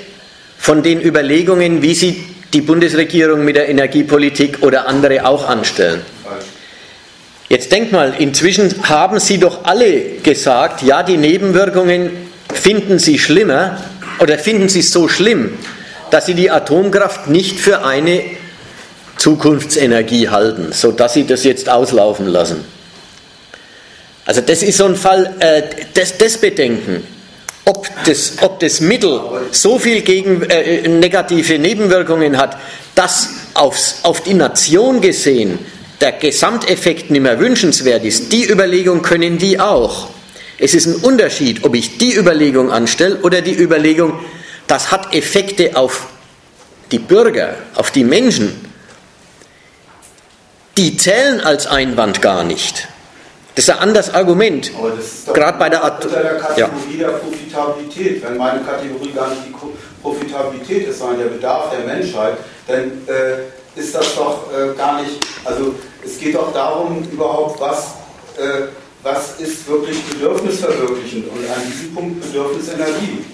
von 0.57 0.85
den 0.85 1.03
Überlegungen, 1.03 1.83
wie 1.83 1.95
sie 1.95 2.25
die 2.53 2.61
Bundesregierung 2.61 3.45
mit 3.45 3.57
der 3.57 3.69
Energiepolitik 3.69 4.59
oder 4.63 4.87
andere 4.87 5.27
auch 5.27 5.49
anstellen. 5.49 6.01
Jetzt 7.49 7.73
denk 7.73 7.91
mal, 7.91 8.15
inzwischen 8.17 8.73
haben 8.89 9.19
Sie 9.19 9.39
doch 9.39 9.65
alle 9.65 10.03
gesagt, 10.23 10.83
ja, 10.83 11.03
die 11.03 11.17
Nebenwirkungen 11.17 12.11
finden 12.55 13.01
Sie 13.01 13.19
schlimmer 13.19 13.79
oder 14.21 14.39
finden 14.39 14.69
Sie 14.69 14.83
so 14.83 15.09
schlimm, 15.09 15.59
dass 16.13 16.27
Sie 16.27 16.35
die 16.35 16.53
Atomkraft 16.53 17.27
nicht 17.27 17.59
für 17.59 17.85
eine 17.85 18.23
Zukunftsenergie 19.17 20.29
halten, 20.29 20.71
sodass 20.71 21.15
Sie 21.15 21.27
das 21.27 21.43
jetzt 21.43 21.69
auslaufen 21.69 22.29
lassen. 22.29 22.76
Also 24.27 24.41
das 24.41 24.63
ist 24.63 24.77
so 24.77 24.87
ein 24.87 24.97
Fall, 24.97 25.35
äh, 25.39 25.63
das, 25.95 26.19
das 26.19 26.37
Bedenken, 26.39 27.07
ob 27.65 27.89
das, 28.05 28.35
ob 28.41 28.61
das 28.61 28.81
Mittel 28.81 29.21
so 29.53 29.79
viel 29.79 30.03
gegen, 30.03 30.43
äh, 30.43 30.87
negative 30.89 31.59
Nebenwirkungen 31.59 32.37
hat, 32.37 32.59
dass 32.97 33.31
aufs, 33.55 34.01
auf 34.03 34.23
die 34.23 34.35
Nation 34.35 35.01
gesehen 35.01 35.59
der 36.01 36.13
Gesamteffekt 36.13 37.11
nicht 37.11 37.23
mehr 37.23 37.39
wünschenswert 37.39 38.05
ist, 38.05 38.33
die 38.33 38.45
Überlegung 38.49 39.01
können 39.01 39.39
die 39.39 39.59
auch. 39.59 40.09
Es 40.59 40.75
ist 40.75 40.87
ein 40.87 40.97
Unterschied, 40.97 41.65
ob 41.65 41.75
ich 41.75 41.99
die 41.99 42.15
Überlegung 42.15 42.71
anstelle 42.71 43.17
oder 43.23 43.41
die 43.41 43.55
Überlegung, 43.55 44.19
das 44.67 44.91
hat 44.91 45.15
Effekte 45.15 45.77
auf 45.77 46.09
die 46.93 46.99
Bürger, 46.99 47.55
auf 47.75 47.91
die 47.91 48.05
Menschen. 48.05 48.53
Die 50.77 50.97
zählen 50.97 51.41
als 51.41 51.67
Einwand 51.67 52.21
gar 52.21 52.45
nicht. 52.45 52.89
Das 53.57 53.65
ist 53.65 53.71
ein 53.71 53.79
anderes 53.79 54.13
Argument. 54.13 54.71
Aber 54.79 54.91
das 54.91 55.07
ist 55.07 55.29
doch 55.29 55.33
Gerade 55.33 55.59
bei 55.59 55.71
der 55.71 55.83
Art. 55.83 56.05
unter 56.05 56.21
der 56.21 56.37
Kategorie 56.37 56.99
ja. 56.99 57.09
der 57.09 57.17
Profitabilität. 57.17 58.23
Wenn 58.23 58.37
meine 58.37 58.61
Kategorie 58.61 59.13
gar 59.13 59.31
nicht 59.31 59.47
die 59.49 59.55
Profitabilität 60.03 60.89
ist, 60.89 60.99
sondern 60.99 61.21
der 61.21 61.27
Bedarf 61.29 61.71
der 61.71 61.87
Menschheit, 61.87 62.37
dann 62.69 63.03
äh, 63.07 63.81
ist 63.81 63.95
das 63.95 64.15
doch 64.15 64.51
äh, 64.53 64.77
gar 64.77 65.01
nicht. 65.01 65.19
Also 65.43 65.75
es 66.05 66.19
geht 66.19 66.35
doch 66.35 66.53
darum, 66.53 67.03
überhaupt 67.11 67.59
was. 67.59 67.95
Äh, 68.37 68.69
was 69.03 69.39
ist 69.39 69.67
wirklich 69.69 70.03
bedürfnisverwirklichend 70.05 71.29
und 71.29 71.49
an 71.49 71.63
diesem 71.65 71.95
Punkt 71.95 72.21
Bedürfnisenergie. 72.21 73.25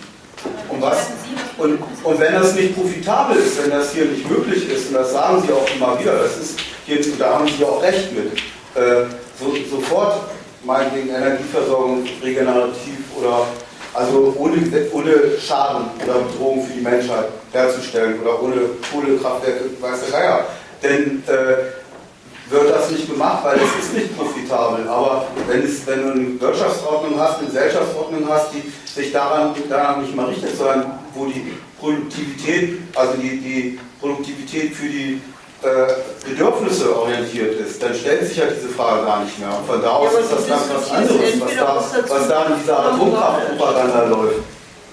Und, 0.68 0.82
was, 0.82 1.08
und, 1.56 1.78
und 2.04 2.20
wenn 2.20 2.34
das 2.34 2.54
nicht 2.54 2.76
profitabel 2.76 3.38
ist, 3.38 3.62
wenn 3.62 3.70
das 3.70 3.92
hier 3.92 4.04
nicht 4.04 4.28
möglich 4.28 4.68
ist, 4.68 4.88
und 4.88 4.94
das 4.94 5.12
sagen 5.12 5.42
Sie 5.44 5.52
auch 5.52 5.66
immer 5.74 5.98
wieder, 5.98 6.14
das 6.14 6.36
ist 6.36 6.60
hier, 6.86 7.00
da 7.18 7.38
haben 7.38 7.48
Sie 7.48 7.64
auch 7.64 7.82
recht 7.82 8.12
mit, 8.12 8.32
äh, 8.74 9.04
so, 9.38 9.54
sofort 9.70 10.20
meinetwegen 10.64 11.08
Energieversorgung 11.10 12.04
regenerativ 12.22 12.98
oder 13.18 13.46
also 13.94 14.34
ohne, 14.38 14.56
ohne 14.92 15.38
Schaden 15.38 15.86
oder 16.02 16.20
Bedrohung 16.20 16.64
für 16.64 16.72
die 16.72 16.80
Menschheit 16.80 17.26
herzustellen 17.52 18.20
oder 18.20 18.42
ohne 18.42 18.56
Kohlekraftwerke, 18.90 19.64
weiß 19.80 20.00
der 20.06 20.20
Geier. 20.20 20.44
Denn 20.82 21.22
äh, 21.26 22.50
wird 22.50 22.70
das 22.70 22.90
nicht 22.90 23.10
gemacht, 23.10 23.44
weil 23.44 23.56
es 23.56 23.84
ist 23.84 23.94
nicht 23.94 24.16
profitabel. 24.16 24.88
Aber 24.88 25.26
wenn, 25.46 25.62
es, 25.62 25.86
wenn 25.86 26.02
du 26.02 26.12
eine 26.12 26.40
Wirtschaftsordnung 26.40 27.18
hast, 27.18 27.38
eine 27.38 27.46
Gesellschaftsordnung 27.46 28.28
hast, 28.28 28.48
die 28.54 28.72
sich 28.88 29.12
daran, 29.12 29.54
daran 29.68 30.02
nicht 30.02 30.14
mal 30.14 30.26
richtet, 30.26 30.56
sondern 30.56 30.98
wo 31.14 31.26
die 31.26 31.52
Produktivität, 31.78 32.78
also 32.94 33.14
die, 33.14 33.38
die 33.40 33.78
Produktivität 34.00 34.74
für 34.74 34.86
die 34.86 35.20
äh, 35.62 36.28
Bedürfnisse 36.28 36.96
orientiert 36.96 37.60
ist, 37.60 37.82
dann 37.82 37.94
stellt 37.94 38.26
sich 38.26 38.36
ja 38.36 38.44
diese 38.46 38.68
Frage 38.68 39.04
gar 39.04 39.24
nicht 39.24 39.38
mehr. 39.38 39.48
Und 39.56 39.66
von 39.66 39.80
da 39.80 39.90
aus 39.90 40.12
ja, 40.12 40.18
ist 40.20 40.32
das 40.32 40.46
ganz 40.48 40.62
was 40.74 40.90
anderes, 40.90 41.40
was 41.40 41.56
da, 41.56 41.84
was 42.08 42.28
da 42.28 42.46
in 42.46 42.60
dieser 42.60 42.78
Atomkraftpropaganda 42.78 44.04
läuft 44.06 44.40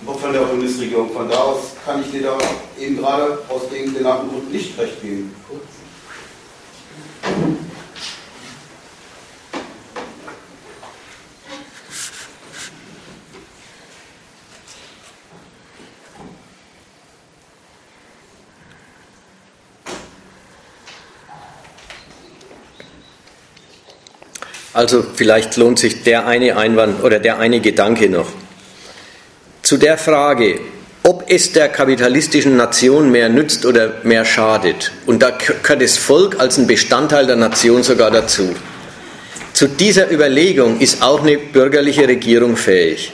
von 0.06 0.34
der 0.34 0.42
Bundesregierung. 0.42 1.12
Von 1.12 1.30
da 1.30 1.38
aus 1.38 1.74
kann 1.86 2.02
ich 2.02 2.12
dir 2.12 2.24
da 2.24 2.38
eben 2.80 2.98
gerade 2.98 3.40
aus 3.50 3.70
den 3.70 3.94
genannten 3.94 4.30
Gründen 4.30 4.52
nicht 4.52 4.78
recht 4.78 5.02
geben. 5.02 5.36
Also 24.80 25.06
vielleicht 25.14 25.58
lohnt 25.58 25.78
sich 25.78 26.04
der 26.04 26.26
eine 26.26 26.56
Einwand 26.56 27.04
oder 27.04 27.20
der 27.20 27.38
eine 27.38 27.60
Gedanke 27.60 28.08
noch. 28.08 28.30
Zu 29.62 29.76
der 29.76 29.98
Frage, 29.98 30.58
ob 31.04 31.26
es 31.28 31.52
der 31.52 31.68
kapitalistischen 31.68 32.56
Nation 32.56 33.12
mehr 33.12 33.28
nützt 33.28 33.66
oder 33.66 33.96
mehr 34.04 34.24
schadet. 34.24 34.94
Und 35.06 35.22
da 35.22 35.32
gehört 35.32 35.82
das 35.82 35.98
Volk 35.98 36.40
als 36.40 36.58
ein 36.58 36.66
Bestandteil 36.66 37.28
der 37.28 37.36
Nation 37.36 37.84
sogar 37.84 38.10
dazu. 38.10 38.56
Zu 39.52 39.68
dieser 39.68 40.10
Überlegung 40.10 40.80
ist 40.80 41.02
auch 41.02 41.24
eine 41.24 41.38
bürgerliche 41.38 42.08
Regierung 42.08 42.56
fähig. 42.56 43.12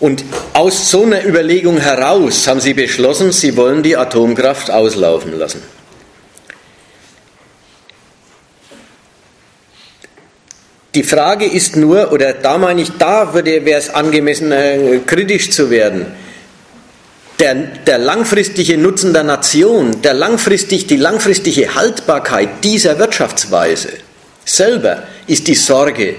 Und 0.00 0.22
aus 0.52 0.90
so 0.90 1.04
einer 1.04 1.24
Überlegung 1.24 1.78
heraus 1.78 2.46
haben 2.46 2.60
sie 2.60 2.74
beschlossen, 2.74 3.32
sie 3.32 3.56
wollen 3.56 3.82
die 3.82 3.96
Atomkraft 3.96 4.70
auslaufen 4.70 5.38
lassen. 5.38 5.62
Die 10.94 11.02
Frage 11.02 11.44
ist 11.44 11.76
nur, 11.76 12.12
oder 12.12 12.34
da 12.34 12.56
meine 12.56 12.82
ich, 12.82 12.90
da 12.98 13.34
wäre 13.34 13.78
es 13.78 13.90
angemessen, 13.90 14.52
äh, 14.52 15.00
kritisch 15.04 15.50
zu 15.50 15.68
werden. 15.68 16.06
Der, 17.40 17.54
der, 17.54 17.98
langfristige 17.98 18.78
Nutzen 18.78 19.12
der 19.12 19.24
Nation, 19.24 20.02
der 20.02 20.14
langfristig, 20.14 20.86
die 20.86 20.96
langfristige 20.96 21.74
Haltbarkeit 21.74 22.62
dieser 22.62 22.96
Wirtschaftsweise 23.00 23.88
selber 24.44 25.02
ist 25.26 25.48
die 25.48 25.56
Sorge 25.56 26.14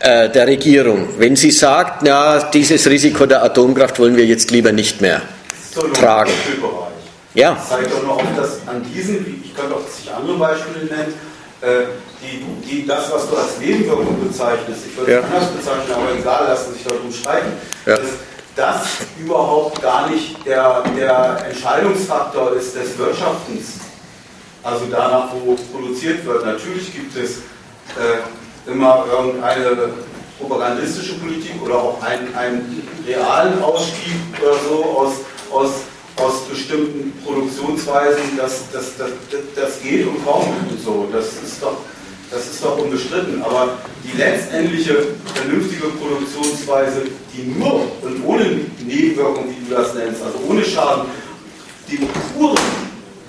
äh, 0.00 0.28
der 0.28 0.46
Regierung, 0.46 1.08
wenn 1.16 1.34
sie 1.34 1.50
sagt, 1.50 2.06
ja, 2.06 2.50
dieses 2.50 2.86
Risiko 2.86 3.24
der 3.24 3.42
Atomkraft 3.42 3.98
wollen 3.98 4.16
wir 4.16 4.26
jetzt 4.26 4.50
lieber 4.50 4.72
nicht 4.72 5.00
mehr 5.00 5.22
so 5.74 5.80
tragen. 5.88 6.32
Ja. 7.32 7.54
Das 7.54 7.70
zeigt 7.70 7.90
doch 7.90 8.02
noch 8.02 8.16
auf, 8.16 8.36
dass 8.36 8.68
an 8.68 8.84
diesen, 8.94 9.42
ich 9.42 9.54
könnte 9.54 9.74
auch 9.74 9.88
sich 9.88 10.12
andere 10.12 10.36
Beispiele 10.36 10.84
nennen, 10.84 11.14
äh, 11.62 11.86
die, 12.24 12.44
die, 12.66 12.86
das, 12.86 13.12
was 13.12 13.28
du 13.28 13.36
als 13.36 13.58
Nebenwirkung 13.60 14.26
bezeichnest, 14.26 14.80
ich 14.88 14.96
würde 14.96 15.12
es 15.12 15.22
ja. 15.22 15.26
anders 15.26 15.50
bezeichnen, 15.50 15.94
aber 15.94 16.18
egal, 16.18 16.46
lassen 16.48 16.72
sich 16.72 16.84
darum 16.84 17.12
streiten, 17.12 17.52
ja. 17.86 17.96
dass 17.96 18.08
das 18.56 18.86
überhaupt 19.18 19.82
gar 19.82 20.08
nicht 20.08 20.44
der, 20.46 20.82
der 20.96 21.44
Entscheidungsfaktor 21.50 22.52
ist 22.52 22.74
des 22.74 22.96
Wirtschaftens. 22.98 23.80
Also 24.62 24.86
danach, 24.90 25.28
wo 25.44 25.56
produziert 25.72 26.24
wird. 26.24 26.46
Natürlich 26.46 26.94
gibt 26.94 27.14
es 27.16 27.38
äh, 27.98 28.70
immer 28.70 29.04
irgendeine 29.10 29.90
propagandistische 30.38 31.14
Politik 31.14 31.60
oder 31.62 31.74
auch 31.76 32.02
einen, 32.02 32.34
einen 32.34 32.88
realen 33.06 33.62
Ausstieg 33.62 34.14
oder 34.40 34.54
so 34.66 34.84
aus, 34.84 35.12
aus, 35.52 35.70
aus 36.16 36.44
bestimmten 36.48 37.12
Produktionsweisen. 37.24 38.36
Das, 38.38 38.70
das, 38.72 38.96
das, 38.96 39.10
das 39.54 39.82
geht 39.82 40.06
und 40.06 40.24
kommt 40.24 40.70
und 40.70 40.80
so. 40.82 41.08
Das 41.12 41.26
ist 41.26 41.62
doch 41.62 41.76
das 42.34 42.46
ist 42.46 42.64
doch 42.64 42.76
unbestritten, 42.78 43.42
aber 43.42 43.78
die 44.02 44.16
letztendliche 44.18 44.96
vernünftige 45.34 45.86
Produktionsweise, 45.86 47.02
die 47.32 47.44
nur 47.58 47.92
und 48.02 48.24
ohne 48.24 48.60
Nebenwirkung, 48.84 49.44
wie 49.48 49.68
du 49.68 49.74
das 49.74 49.94
nennst, 49.94 50.20
also 50.22 50.38
ohne 50.48 50.64
Schaden, 50.64 51.04
den 51.90 52.08
puren 52.36 52.58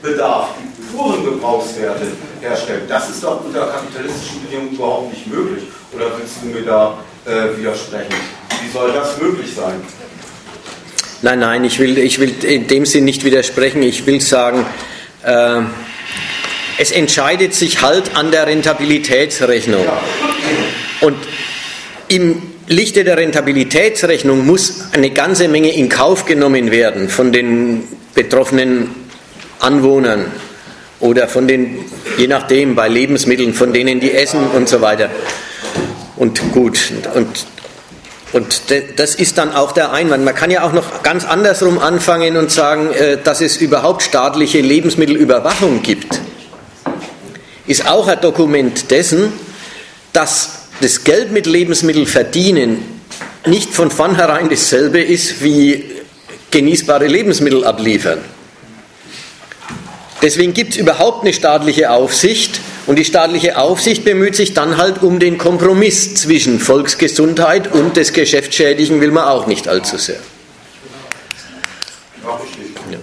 Bedarf, 0.01 0.49
die 0.57 0.95
puren 0.95 1.23
Gebrauchswerte 1.23 2.07
herstellt, 2.41 2.83
das 2.89 3.09
ist 3.09 3.23
doch 3.23 3.45
unter 3.45 3.67
kapitalistischen 3.67 4.41
Bedingungen 4.41 4.73
überhaupt 4.73 5.13
nicht 5.13 5.27
möglich. 5.27 5.63
Oder 5.93 6.05
willst 6.17 6.37
du 6.41 6.47
mir 6.47 6.65
da 6.65 6.97
äh, 7.25 7.57
widersprechen? 7.57 8.13
Wie 8.63 8.71
soll 8.71 8.91
das 8.91 9.19
möglich 9.21 9.53
sein? 9.55 9.81
Nein, 11.21 11.39
nein, 11.39 11.63
ich 11.63 11.79
will, 11.79 11.97
ich 11.97 12.19
will 12.19 12.33
in 12.43 12.67
dem 12.67 12.85
Sinn 12.85 13.05
nicht 13.05 13.23
widersprechen. 13.23 13.81
Ich 13.81 14.05
will 14.05 14.19
sagen, 14.21 14.65
äh, 15.23 15.61
es 16.77 16.91
entscheidet 16.91 17.53
sich 17.53 17.81
halt 17.81 18.15
an 18.15 18.31
der 18.31 18.47
Rentabilitätsrechnung. 18.47 19.85
Und 21.01 21.15
im 22.07 22.41
Lichte 22.67 23.03
der 23.03 23.17
Rentabilitätsrechnung 23.17 24.45
muss 24.45 24.85
eine 24.91 25.11
ganze 25.11 25.47
Menge 25.47 25.73
in 25.73 25.89
Kauf 25.89 26.25
genommen 26.25 26.71
werden 26.71 27.09
von 27.09 27.31
den 27.31 27.83
betroffenen 28.13 28.89
Anwohnern 29.59 30.25
Oder 30.99 31.27
von 31.27 31.47
den, 31.47 31.79
je 32.17 32.27
nachdem, 32.27 32.75
bei 32.75 32.87
Lebensmitteln, 32.87 33.53
von 33.53 33.73
denen 33.73 33.99
die 33.99 34.13
essen 34.13 34.47
und 34.55 34.69
so 34.69 34.81
weiter. 34.81 35.09
Und 36.15 36.41
gut, 36.53 36.79
und, 37.13 37.45
und 38.31 38.61
das 38.95 39.15
ist 39.15 39.37
dann 39.37 39.53
auch 39.53 39.73
der 39.73 39.91
Einwand. 39.91 40.23
Man 40.23 40.33
kann 40.33 40.51
ja 40.51 40.63
auch 40.63 40.71
noch 40.71 41.03
ganz 41.03 41.25
andersrum 41.25 41.79
anfangen 41.79 42.37
und 42.37 42.49
sagen, 42.49 42.91
äh, 42.93 43.17
dass 43.21 43.41
es 43.41 43.57
überhaupt 43.57 44.03
staatliche 44.03 44.61
Lebensmittelüberwachung 44.61 45.81
gibt. 45.83 46.21
Ist 47.67 47.87
auch 47.87 48.07
ein 48.07 48.21
Dokument 48.21 48.91
dessen, 48.91 49.33
dass 50.13 50.67
das 50.81 51.03
Geld 51.03 51.31
mit 51.31 51.45
Lebensmitteln 51.45 52.05
verdienen 52.05 52.95
nicht 53.45 53.73
von 53.73 53.91
vornherein 53.91 54.49
dasselbe 54.49 55.01
ist 55.01 55.43
wie 55.43 55.85
genießbare 56.51 57.07
Lebensmittel 57.07 57.63
abliefern. 57.63 58.19
Deswegen 60.21 60.53
gibt 60.53 60.71
es 60.71 60.77
überhaupt 60.77 61.23
eine 61.23 61.33
staatliche 61.33 61.91
Aufsicht 61.91 62.59
und 62.87 62.97
die 62.97 63.05
staatliche 63.05 63.57
Aufsicht 63.57 64.05
bemüht 64.05 64.35
sich 64.35 64.53
dann 64.53 64.77
halt 64.77 65.03
um 65.03 65.19
den 65.19 65.37
Kompromiss 65.37 66.15
zwischen 66.15 66.59
Volksgesundheit 66.59 67.71
und 67.71 67.97
das 67.97 68.13
Geschäftsschädigen 68.13 69.01
will 69.01 69.11
man 69.11 69.25
auch 69.25 69.45
nicht 69.47 69.67
allzu 69.67 69.97
sehr. 69.97 70.19
Ja. 72.89 72.97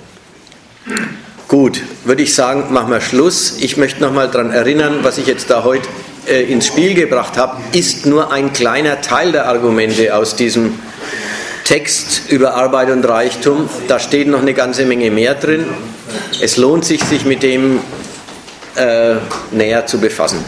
Gut, 1.52 1.82
würde 2.04 2.22
ich 2.22 2.34
sagen, 2.34 2.72
machen 2.72 2.90
wir 2.90 3.02
Schluss. 3.02 3.58
Ich 3.60 3.76
möchte 3.76 4.00
noch 4.00 4.10
mal 4.10 4.26
daran 4.26 4.52
erinnern, 4.52 5.00
was 5.02 5.18
ich 5.18 5.26
jetzt 5.26 5.50
da 5.50 5.64
heute 5.64 5.86
äh, 6.26 6.44
ins 6.50 6.66
Spiel 6.66 6.94
gebracht 6.94 7.36
habe, 7.36 7.60
ist 7.72 8.06
nur 8.06 8.32
ein 8.32 8.54
kleiner 8.54 9.02
Teil 9.02 9.32
der 9.32 9.46
Argumente 9.48 10.16
aus 10.16 10.34
diesem 10.34 10.78
Text 11.64 12.30
über 12.30 12.54
Arbeit 12.54 12.88
und 12.88 13.04
Reichtum. 13.04 13.68
Da 13.86 13.98
steht 13.98 14.28
noch 14.28 14.40
eine 14.40 14.54
ganze 14.54 14.86
Menge 14.86 15.10
mehr 15.10 15.34
drin. 15.34 15.66
Es 16.40 16.56
lohnt 16.56 16.86
sich, 16.86 17.04
sich 17.04 17.26
mit 17.26 17.42
dem 17.42 17.80
äh, 18.76 19.16
näher 19.50 19.84
zu 19.84 19.98
befassen. 19.98 20.42